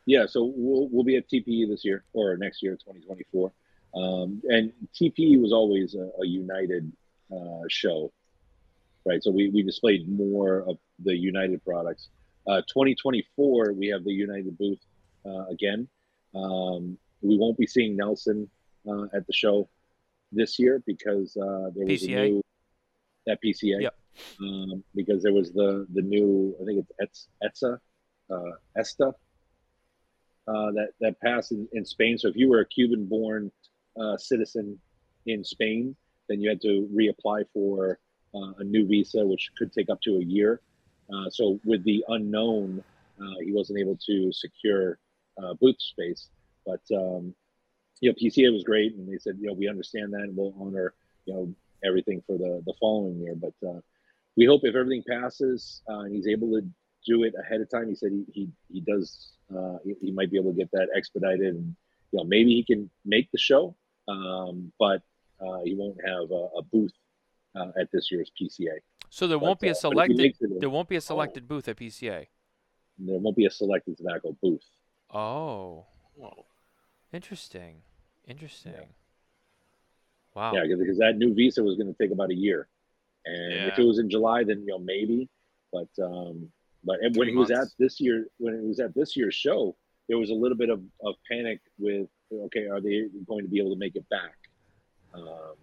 Yeah, 0.06 0.26
so 0.26 0.52
we'll 0.56 0.88
we'll 0.90 1.04
be 1.04 1.18
at 1.18 1.30
TPE 1.30 1.68
this 1.70 1.84
year 1.84 2.04
or 2.14 2.38
next 2.38 2.64
year, 2.64 2.74
2024. 2.74 3.52
Um, 3.96 4.42
and 4.46 4.72
TPE 4.94 5.42
was 5.42 5.52
always 5.52 5.96
a, 5.96 6.10
a 6.22 6.26
United 6.26 6.92
uh, 7.32 7.64
show, 7.68 8.12
right? 9.08 9.24
So 9.24 9.32
we, 9.32 9.50
we 9.50 9.64
displayed 9.64 10.08
more 10.08 10.64
of 10.68 10.78
the 11.04 11.16
United 11.16 11.64
products. 11.64 12.10
Uh, 12.48 12.62
2024, 12.68 13.74
we 13.74 13.88
have 13.88 14.04
the 14.04 14.12
United 14.12 14.58
booth 14.58 14.80
uh, 15.26 15.46
again. 15.46 15.88
Um, 16.36 16.98
we 17.22 17.38
won't 17.38 17.58
be 17.58 17.68
seeing 17.68 17.96
Nelson 17.96 18.50
uh, 18.88 19.06
at 19.14 19.26
the 19.28 19.34
show 19.34 19.70
this 20.32 20.60
year 20.60 20.84
because 20.86 21.36
uh, 21.38 21.72
there 21.76 21.86
was 21.86 22.04
PCA? 22.04 22.18
a 22.18 22.30
new 22.30 22.42
that 23.26 23.40
PCA. 23.44 23.82
Yep. 23.82 23.96
Um, 24.42 24.84
because 24.96 25.22
there 25.22 25.34
was 25.34 25.52
the 25.52 25.86
the 25.94 26.02
new 26.02 26.56
I 26.60 26.66
think 26.66 26.86
it's 27.00 27.28
Ets, 27.44 27.64
ETSA, 27.64 27.80
uh, 28.32 28.52
ESTA 28.76 29.14
uh, 30.48 30.72
that 30.72 30.90
that 31.02 31.20
passed 31.22 31.52
in, 31.52 31.68
in 31.74 31.86
Spain. 31.86 32.18
So 32.18 32.28
if 32.30 32.36
you 32.36 32.50
were 32.50 32.62
a 32.62 32.66
Cuban-born 32.66 33.52
uh, 34.00 34.18
citizen 34.18 34.80
in 35.28 35.44
Spain, 35.44 35.96
then 36.30 36.42
you 36.42 36.50
had 36.50 36.62
to 36.62 36.90
reapply 36.94 37.46
for 37.54 38.00
a 38.60 38.64
new 38.64 38.88
visa, 38.88 39.26
which 39.26 39.52
could 39.58 39.72
take 39.74 39.90
up 39.90 40.02
to 40.02 40.18
a 40.18 40.24
year. 40.24 40.62
Uh, 41.14 41.30
so 41.30 41.60
with 41.64 41.84
the 41.84 42.04
unknown, 42.10 42.84
uh, 43.22 43.40
he 43.44 43.52
wasn't 43.52 43.80
able 43.80 43.98
to 44.06 44.32
secure 44.32 45.00
uh, 45.42 45.54
booth 45.56 45.80
space. 45.80 46.30
But 46.66 46.82
um, 46.94 47.34
you 48.02 48.10
know, 48.10 48.16
PCA 48.22 48.52
was 48.52 48.64
great, 48.64 48.96
and 48.96 49.12
they 49.12 49.18
said, 49.18 49.38
you 49.40 49.48
know, 49.48 49.54
we 49.54 49.68
understand 49.68 50.14
that, 50.14 50.22
and 50.22 50.36
we'll 50.36 50.54
honor 50.60 50.94
you 51.26 51.34
know 51.34 51.54
everything 51.84 52.22
for 52.28 52.38
the 52.38 52.62
the 52.66 52.74
following 52.80 53.20
year. 53.20 53.36
But 53.36 53.54
uh, 53.68 53.80
we 54.36 54.46
hope 54.46 54.62
if 54.64 54.76
everything 54.76 55.04
passes 55.08 55.82
uh, 55.90 56.02
and 56.02 56.16
he's 56.16 56.28
able 56.28 56.52
to 56.60 56.68
do 57.06 57.24
it 57.24 57.34
ahead 57.40 57.62
of 57.62 57.70
time, 57.70 57.90
he 57.90 57.96
said 57.96 58.12
he 58.12 58.26
he, 58.34 58.50
he 58.72 58.82
does. 58.82 59.32
Uh, 59.56 59.78
he, 59.84 59.96
he 60.02 60.12
might 60.12 60.30
be 60.30 60.38
able 60.38 60.52
to 60.52 60.58
get 60.58 60.70
that 60.72 60.90
expedited, 60.96 61.56
and 61.56 61.76
you 62.12 62.18
know 62.18 62.24
maybe 62.26 62.52
he 62.52 62.64
can 62.64 62.90
make 63.06 63.32
the 63.32 63.38
show, 63.38 63.76
um, 64.08 64.72
but 64.78 65.02
uh, 65.40 65.60
he 65.64 65.74
won't 65.76 65.98
have 66.06 66.30
a, 66.32 66.50
a 66.58 66.62
booth 66.64 66.92
uh, 67.58 67.72
at 67.80 67.92
this 67.92 68.12
year's 68.12 68.32
PCA. 68.40 68.78
So 69.10 69.28
there 69.28 69.40
won't 69.40 69.60
be 69.60 69.70
uh, 69.70 69.72
a 69.72 69.74
but 69.74 69.78
if 69.78 69.82
he 69.82 69.90
selected 69.90 70.18
makes 70.18 70.42
it, 70.42 70.60
there 70.60 70.70
won't 70.70 70.90
be 70.90 70.96
a 70.96 71.02
selected 71.02 71.48
booth 71.48 71.68
at 71.68 71.78
PCA. 71.78 72.28
there 73.00 73.20
won't 73.20 73.38
be 73.38 73.46
a 73.46 73.52
selected 73.52 73.98
tobacco 73.98 74.36
booth. 74.42 74.64
Oh, 75.14 75.86
Whoa. 76.16 76.46
interesting, 77.14 77.82
interesting. 78.28 78.74
Wow. 80.36 80.54
Yeah, 80.54 80.76
because 80.78 80.98
that 81.00 81.18
new 81.18 81.34
visa 81.34 81.64
was 81.64 81.76
going 81.76 81.88
to 81.88 81.98
take 81.98 82.12
about 82.12 82.30
a 82.30 82.36
year, 82.36 82.68
and 83.26 83.72
if 83.72 83.80
it 83.80 83.84
was 83.84 83.98
in 83.98 84.10
July, 84.10 84.44
then 84.44 84.60
you 84.60 84.68
know 84.68 84.80
maybe. 84.80 85.30
But 85.72 85.88
um, 86.04 86.52
but 86.84 86.98
when 87.02 87.14
Three 87.14 87.32
he 87.32 87.36
was 87.36 87.50
at 87.50 87.68
this 87.80 88.00
year, 88.00 88.28
when 88.38 88.54
it 88.54 88.64
was 88.64 88.80
at 88.80 88.94
this 88.94 89.18
year's 89.18 89.34
show, 89.34 89.76
there 90.08 90.18
was 90.18 90.30
a 90.30 90.34
little 90.34 90.58
bit 90.58 90.70
of, 90.70 90.82
of 91.04 91.16
panic 91.30 91.60
with 91.80 92.08
okay, 92.32 92.68
are 92.68 92.82
they 92.82 93.06
going 93.28 93.44
to 93.44 93.50
be 93.50 93.60
able 93.60 93.74
to 93.74 93.80
make 93.80 93.96
it 93.96 94.08
back? 94.10 94.36
Um, 95.14 95.56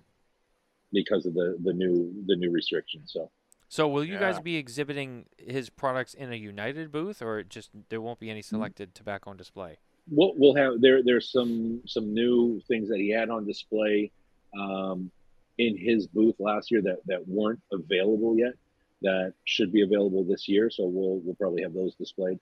because 0.95 1.27
of 1.27 1.35
the 1.35 1.59
the 1.63 1.73
new 1.75 1.95
the 2.27 2.37
new 2.37 2.51
restrictions. 2.51 3.13
So 3.13 3.31
So 3.69 3.89
will 3.89 4.05
you 4.05 4.19
guys 4.19 4.39
be 4.41 4.57
exhibiting 4.57 5.27
his 5.37 5.69
products 5.69 6.15
in 6.15 6.33
a 6.33 6.37
United 6.37 6.91
booth, 6.91 7.21
or 7.21 7.43
just 7.43 7.71
there 7.91 8.01
won't 8.01 8.21
be 8.21 8.31
any 8.31 8.41
Mm-hmm. 8.41 8.57
selected 8.57 8.95
tobacco 8.95 9.31
on 9.31 9.37
display? 9.37 9.77
we'll 10.11 10.35
we'll 10.37 10.55
have 10.55 10.81
there 10.83 11.03
there's 11.03 11.29
some 11.33 11.81
some 11.87 12.13
new 12.13 12.61
things 12.69 12.89
that 12.91 12.99
he 12.99 13.11
had 13.11 13.29
on 13.31 13.47
display 13.47 14.11
um, 14.59 15.11
in 15.59 15.77
his 15.79 16.07
booth 16.07 16.37
last 16.39 16.71
year 16.71 16.83
that 16.83 16.99
that 17.07 17.27
weren't 17.27 17.61
available 17.73 18.37
yet 18.39 18.53
that 19.01 19.33
should 19.45 19.71
be 19.73 19.83
available 19.83 20.23
this 20.25 20.47
year. 20.49 20.71
So 20.71 20.85
we'll 20.87 21.19
we'll 21.25 21.35
probably 21.37 21.63
have 21.63 21.75
those 21.75 21.95
displayed. 21.97 22.39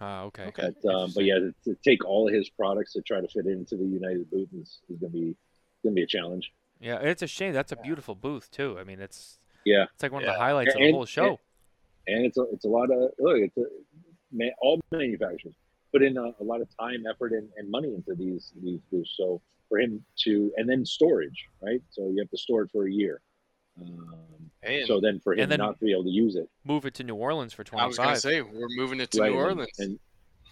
Ah, 0.00 0.22
okay. 0.24 0.46
Okay. 0.46 0.70
But, 0.82 0.94
um, 0.94 1.12
but 1.14 1.24
yeah, 1.24 1.38
to, 1.38 1.54
to 1.64 1.76
take 1.84 2.04
all 2.04 2.26
of 2.28 2.34
his 2.34 2.50
products 2.50 2.92
to 2.94 3.02
try 3.02 3.20
to 3.20 3.28
fit 3.28 3.46
into 3.46 3.76
the 3.76 3.84
United 3.84 4.28
booth 4.32 4.48
is, 4.60 4.80
is 4.90 4.98
gonna 4.98 5.12
be 5.12 5.36
gonna 5.84 5.94
be 5.94 6.02
a 6.02 6.06
challenge. 6.06 6.52
Yeah, 6.82 6.98
it's 6.98 7.22
a 7.22 7.26
shame. 7.28 7.52
That's 7.54 7.70
a 7.72 7.76
beautiful 7.76 8.14
booth 8.14 8.50
too. 8.50 8.76
I 8.78 8.84
mean, 8.84 9.00
it's 9.00 9.38
Yeah, 9.64 9.84
it's 9.94 10.02
like 10.02 10.10
one 10.12 10.22
of 10.22 10.26
Yeah. 10.26 10.32
the 10.34 10.38
highlights 10.40 10.74
of 10.74 10.80
the 10.80 10.90
whole 10.92 11.06
show. 11.06 11.38
and 12.08 12.26
it's 12.26 12.36
a 12.36 12.42
it's 12.52 12.64
a 12.64 12.68
lot 12.68 12.90
of 12.90 13.10
look. 13.20 13.38
It's 13.38 13.56
a, 13.56 13.64
man, 14.32 14.50
all 14.60 14.80
manufacturers 14.90 15.54
put 15.92 16.02
in 16.02 16.16
a, 16.16 16.32
a 16.40 16.44
lot 16.44 16.60
of 16.60 16.68
time, 16.78 17.04
effort, 17.08 17.32
and, 17.32 17.48
and 17.56 17.70
money 17.70 17.94
into 17.94 18.14
these 18.16 18.52
these 18.62 18.80
booths. 18.90 19.14
So 19.16 19.40
for 19.68 19.78
him 19.78 20.04
to 20.24 20.52
and 20.56 20.68
then 20.68 20.84
storage, 20.84 21.46
right? 21.62 21.80
So 21.90 22.08
you 22.08 22.18
have 22.18 22.30
to 22.30 22.36
store 22.36 22.62
it 22.62 22.70
for 22.72 22.86
a 22.86 22.92
year. 22.92 23.20
Um, 23.80 24.50
Hey, 24.64 24.78
and 24.78 24.86
so 24.86 25.00
then 25.00 25.18
for 25.20 25.34
him 25.34 25.48
then- 25.48 25.58
not 25.58 25.78
to 25.80 25.84
be 25.84 25.90
able 25.92 26.04
to 26.04 26.10
use 26.10 26.36
it, 26.36 26.48
Move 26.64 26.84
it 26.86 26.94
to 26.94 27.04
New 27.04 27.16
Orleans 27.16 27.52
for 27.52 27.64
I 27.72 27.86
was 27.86 27.96
gonna 27.98 28.14
say 28.16 28.42
we're 28.42 28.68
moving 28.76 29.00
it 29.00 29.10
to 29.12 29.20
right? 29.20 29.32
New 29.32 29.38
Orleans, 29.38 29.76
and, 29.78 29.98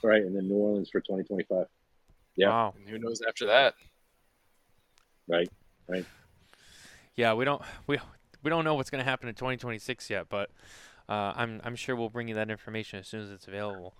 right, 0.02 0.22
and 0.22 0.34
then 0.34 0.48
New 0.48 0.56
Orleans 0.56 0.90
for 0.90 1.00
2025. 1.00 1.66
yeah. 2.36 2.48
Wow. 2.48 2.74
and 2.76 2.88
who 2.88 2.98
knows 2.98 3.20
after 3.28 3.46
that? 3.46 3.74
Yeah, 7.20 7.34
we 7.34 7.44
don't 7.44 7.60
we 7.86 7.98
we 8.42 8.48
don't 8.48 8.64
know 8.64 8.74
what's 8.76 8.88
going 8.88 9.04
to 9.04 9.08
happen 9.08 9.28
in 9.28 9.34
2026 9.34 10.08
yet, 10.08 10.30
but 10.30 10.50
uh, 11.06 11.34
I'm 11.36 11.60
I'm 11.64 11.76
sure 11.76 11.94
we'll 11.94 12.08
bring 12.08 12.28
you 12.28 12.34
that 12.36 12.48
information 12.48 12.98
as 12.98 13.08
soon 13.08 13.22
as 13.22 13.30
it's 13.30 13.46
available. 13.46 13.94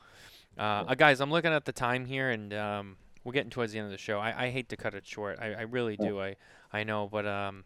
Uh, 0.57 0.85
uh, 0.89 0.95
guys, 0.95 1.21
I'm 1.21 1.31
looking 1.31 1.53
at 1.53 1.67
the 1.67 1.73
time 1.73 2.07
here, 2.07 2.31
and 2.31 2.55
um, 2.55 2.97
we're 3.23 3.33
getting 3.33 3.51
towards 3.51 3.73
the 3.73 3.79
end 3.79 3.85
of 3.85 3.93
the 3.93 3.99
show. 3.99 4.19
I, 4.19 4.47
I 4.47 4.51
hate 4.51 4.71
to 4.71 4.77
cut 4.77 4.95
it 4.95 5.07
short. 5.07 5.39
I, 5.39 5.53
I 5.53 5.61
really 5.63 5.99
do. 5.99 6.19
I 6.19 6.37
I 6.73 6.83
know, 6.83 7.09
but 7.13 7.27
um, 7.27 7.65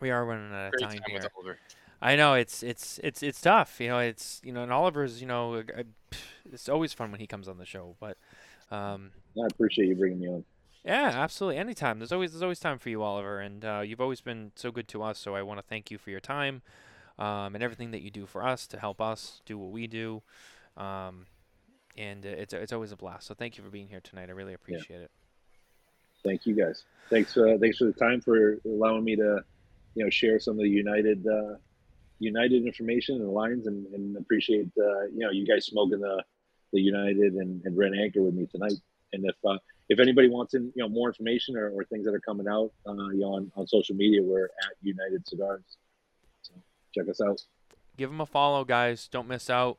we 0.00 0.10
are 0.10 0.24
running 0.24 0.54
out 0.54 0.72
of 0.72 0.80
time 0.80 0.98
time 0.98 1.02
here. 1.06 1.58
I 2.00 2.16
know 2.16 2.32
it's 2.32 2.62
it's 2.62 2.98
it's 3.04 3.22
it's 3.22 3.42
tough. 3.42 3.78
You 3.78 3.88
know, 3.88 3.98
it's 3.98 4.40
you 4.42 4.52
know, 4.52 4.62
and 4.62 4.72
Oliver's 4.72 5.20
you 5.20 5.26
know, 5.26 5.56
uh, 5.56 5.82
it's 6.50 6.70
always 6.70 6.94
fun 6.94 7.10
when 7.10 7.20
he 7.20 7.26
comes 7.26 7.46
on 7.46 7.58
the 7.58 7.66
show, 7.66 7.94
but 8.00 8.16
um, 8.70 9.10
I 9.36 9.46
appreciate 9.50 9.88
you 9.88 9.96
bringing 9.96 10.20
me 10.20 10.28
on. 10.28 10.44
Yeah, 10.84 11.12
absolutely. 11.14 11.58
Anytime. 11.58 11.98
There's 11.98 12.12
always 12.12 12.32
there's 12.32 12.42
always 12.42 12.58
time 12.58 12.78
for 12.78 12.88
you, 12.88 13.02
Oliver, 13.02 13.40
and 13.40 13.64
uh, 13.64 13.82
you've 13.84 14.00
always 14.00 14.20
been 14.20 14.52
so 14.56 14.70
good 14.70 14.88
to 14.88 15.02
us. 15.02 15.18
So 15.18 15.34
I 15.34 15.42
want 15.42 15.58
to 15.58 15.66
thank 15.66 15.90
you 15.90 15.98
for 15.98 16.10
your 16.10 16.20
time 16.20 16.62
um, 17.18 17.54
and 17.54 17.62
everything 17.62 17.92
that 17.92 18.02
you 18.02 18.10
do 18.10 18.26
for 18.26 18.44
us 18.44 18.66
to 18.68 18.78
help 18.78 19.00
us 19.00 19.40
do 19.46 19.56
what 19.56 19.70
we 19.70 19.86
do. 19.86 20.22
Um, 20.76 21.26
and 21.96 22.24
uh, 22.24 22.30
it's 22.30 22.52
it's 22.52 22.72
always 22.72 22.92
a 22.92 22.96
blast. 22.96 23.26
So 23.26 23.34
thank 23.34 23.56
you 23.56 23.64
for 23.64 23.70
being 23.70 23.88
here 23.88 24.00
tonight. 24.00 24.28
I 24.28 24.32
really 24.32 24.54
appreciate 24.54 24.98
yeah. 24.98 25.04
it. 25.04 25.10
Thank 26.24 26.46
you 26.46 26.54
guys. 26.54 26.84
Thanks. 27.10 27.36
Uh, 27.36 27.56
thanks 27.60 27.78
for 27.78 27.84
the 27.84 27.92
time 27.92 28.20
for 28.20 28.58
allowing 28.64 29.04
me 29.04 29.16
to, 29.16 29.44
you 29.94 30.04
know, 30.04 30.10
share 30.10 30.38
some 30.38 30.54
of 30.54 30.62
the 30.62 30.70
United 30.70 31.26
uh, 31.26 31.56
United 32.18 32.64
information 32.64 33.16
and 33.16 33.28
lines, 33.28 33.66
and, 33.66 33.86
and 33.94 34.16
appreciate 34.16 34.70
uh, 34.78 35.02
you 35.12 35.18
know 35.18 35.30
you 35.30 35.46
guys 35.46 35.66
smoking 35.66 36.00
the 36.00 36.22
the 36.72 36.80
United 36.80 37.34
and, 37.34 37.62
and 37.64 37.76
Red 37.76 37.92
Anchor 38.00 38.22
with 38.22 38.34
me 38.34 38.46
tonight. 38.46 38.74
And 39.12 39.24
if 39.26 39.36
uh, 39.44 39.58
if 39.92 40.00
anybody 40.00 40.28
wants 40.28 40.54
in, 40.54 40.72
you 40.74 40.82
know 40.82 40.88
more 40.88 41.08
information 41.08 41.54
or, 41.56 41.70
or 41.70 41.84
things 41.84 42.06
that 42.06 42.14
are 42.14 42.20
coming 42.20 42.48
out, 42.48 42.72
uh, 42.86 42.92
you 43.10 43.20
know, 43.20 43.34
on, 43.34 43.52
on 43.56 43.66
social 43.66 43.94
media, 43.94 44.22
we're 44.22 44.46
at 44.46 44.72
United 44.80 45.26
Cigars. 45.28 45.62
So 46.40 46.54
check 46.94 47.08
us 47.10 47.20
out. 47.20 47.42
Give 47.98 48.08
them 48.08 48.20
a 48.20 48.26
follow, 48.26 48.64
guys. 48.64 49.06
Don't 49.06 49.28
miss 49.28 49.50
out. 49.50 49.78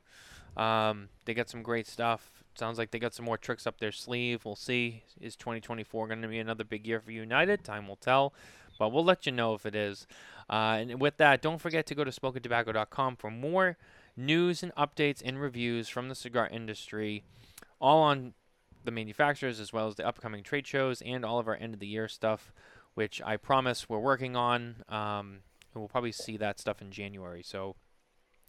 Um, 0.56 1.10
they 1.26 1.34
got 1.34 1.50
some 1.50 1.64
great 1.64 1.88
stuff. 1.88 2.44
Sounds 2.56 2.78
like 2.78 2.92
they 2.92 3.00
got 3.00 3.16
some 3.16 3.26
more 3.26 3.40
tricks 3.40 3.66
up 3.66 3.80
their 3.80 3.92
sleeve. 3.92 4.46
We'll 4.46 4.56
see. 4.56 5.04
Is 5.20 5.36
2024 5.36 6.08
going 6.08 6.22
to 6.22 6.28
be 6.28 6.38
another 6.38 6.64
big 6.64 6.86
year 6.86 7.00
for 7.00 7.12
United? 7.12 7.64
Time 7.64 7.88
will 7.88 7.96
tell, 7.96 8.36
but 8.78 8.92
we'll 8.92 9.04
let 9.04 9.26
you 9.26 9.32
know 9.32 9.56
if 9.56 9.66
it 9.66 9.74
is. 9.74 10.06
Uh, 10.48 10.78
and 10.80 11.02
with 11.02 11.18
that, 11.18 11.42
don't 11.42 11.60
forget 11.60 11.88
to 11.88 11.96
go 11.96 12.04
to 12.04 12.12
smokintabacco.com 12.12 13.16
for 13.16 13.32
more 13.32 13.78
news 14.16 14.62
and 14.62 14.76
updates 14.76 15.24
and 15.26 15.42
reviews 15.42 15.90
from 15.90 16.10
the 16.10 16.14
cigar 16.14 16.48
industry, 16.48 17.24
all 17.82 18.04
on 18.04 18.36
the 18.84 18.92
manufacturers 18.92 19.60
as 19.60 19.74
well 19.74 19.88
as 19.88 19.96
the 19.96 20.08
upcoming 20.08 20.44
trade 20.44 20.68
shows 20.68 21.02
and 21.02 21.24
all 21.26 21.40
of 21.40 21.48
our 21.48 21.56
end 21.56 21.74
of 21.74 21.80
the 21.80 21.88
year 21.88 22.08
stuff, 22.08 22.54
which 22.94 23.22
I 23.24 23.38
promise 23.38 23.90
we're 23.90 24.00
working 24.00 24.36
on. 24.36 24.84
Um, 24.90 25.40
and 25.74 25.82
we'll 25.82 25.90
probably 25.90 26.12
see 26.12 26.38
that 26.38 26.60
stuff 26.60 26.82
in 26.82 26.92
January. 26.92 27.44
So 27.44 27.76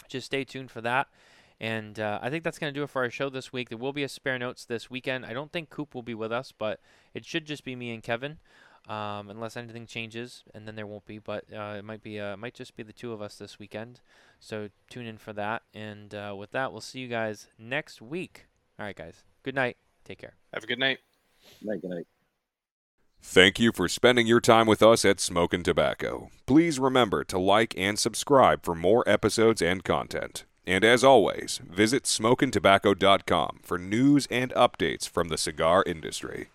just 0.08 0.26
stay 0.26 0.44
tuned 0.44 0.70
for 0.70 0.80
that. 0.82 1.08
And 1.60 1.98
uh, 2.00 2.18
I 2.20 2.30
think 2.30 2.44
that's 2.44 2.58
going 2.58 2.72
to 2.72 2.78
do 2.78 2.82
it 2.82 2.90
for 2.90 3.02
our 3.02 3.10
show 3.10 3.30
this 3.30 3.52
week. 3.52 3.68
There 3.68 3.78
will 3.78 3.92
be 3.92 4.02
a 4.02 4.08
spare 4.08 4.38
notes 4.38 4.64
this 4.64 4.90
weekend. 4.90 5.24
I 5.24 5.32
don't 5.32 5.52
think 5.52 5.70
Coop 5.70 5.94
will 5.94 6.02
be 6.02 6.14
with 6.14 6.32
us, 6.32 6.52
but 6.56 6.80
it 7.14 7.24
should 7.24 7.46
just 7.46 7.64
be 7.64 7.76
me 7.76 7.94
and 7.94 8.02
Kevin, 8.02 8.38
um, 8.88 9.30
unless 9.30 9.56
anything 9.56 9.86
changes, 9.86 10.42
and 10.52 10.66
then 10.66 10.74
there 10.74 10.86
won't 10.86 11.06
be. 11.06 11.18
But 11.18 11.44
uh, 11.52 11.76
it 11.78 11.84
might 11.84 12.02
be, 12.02 12.18
uh, 12.18 12.36
might 12.36 12.54
just 12.54 12.76
be 12.76 12.82
the 12.82 12.92
two 12.92 13.12
of 13.12 13.22
us 13.22 13.36
this 13.36 13.58
weekend. 13.58 14.00
So 14.40 14.68
tune 14.90 15.06
in 15.06 15.16
for 15.16 15.32
that. 15.32 15.62
And 15.72 16.14
uh, 16.14 16.34
with 16.36 16.50
that, 16.50 16.72
we'll 16.72 16.80
see 16.80 16.98
you 16.98 17.08
guys 17.08 17.46
next 17.56 18.02
week. 18.02 18.46
All 18.78 18.84
right, 18.84 18.96
guys. 18.96 19.22
Good 19.44 19.54
night. 19.54 19.76
Take 20.04 20.18
care. 20.18 20.34
Have 20.52 20.64
a 20.64 20.66
good 20.66 20.78
night. 20.78 20.98
Night, 21.62 21.80
good 21.82 21.90
night. 21.90 22.06
Thank 23.26 23.58
you 23.58 23.72
for 23.72 23.88
spending 23.88 24.26
your 24.26 24.40
time 24.40 24.66
with 24.66 24.82
us 24.82 25.04
at 25.04 25.18
Smokin 25.18 25.62
Tabacco. 25.62 26.28
Please 26.46 26.78
remember 26.78 27.24
to 27.24 27.38
like 27.38 27.74
and 27.76 27.98
subscribe 27.98 28.62
for 28.62 28.74
more 28.74 29.02
episodes 29.08 29.62
and 29.62 29.82
content. 29.82 30.44
And 30.66 30.84
as 30.84 31.02
always, 31.02 31.60
visit 31.66 32.04
smokintabacco.com 32.04 33.60
for 33.62 33.78
news 33.78 34.26
and 34.30 34.52
updates 34.52 35.08
from 35.08 35.28
the 35.28 35.38
cigar 35.38 35.82
industry. 35.86 36.48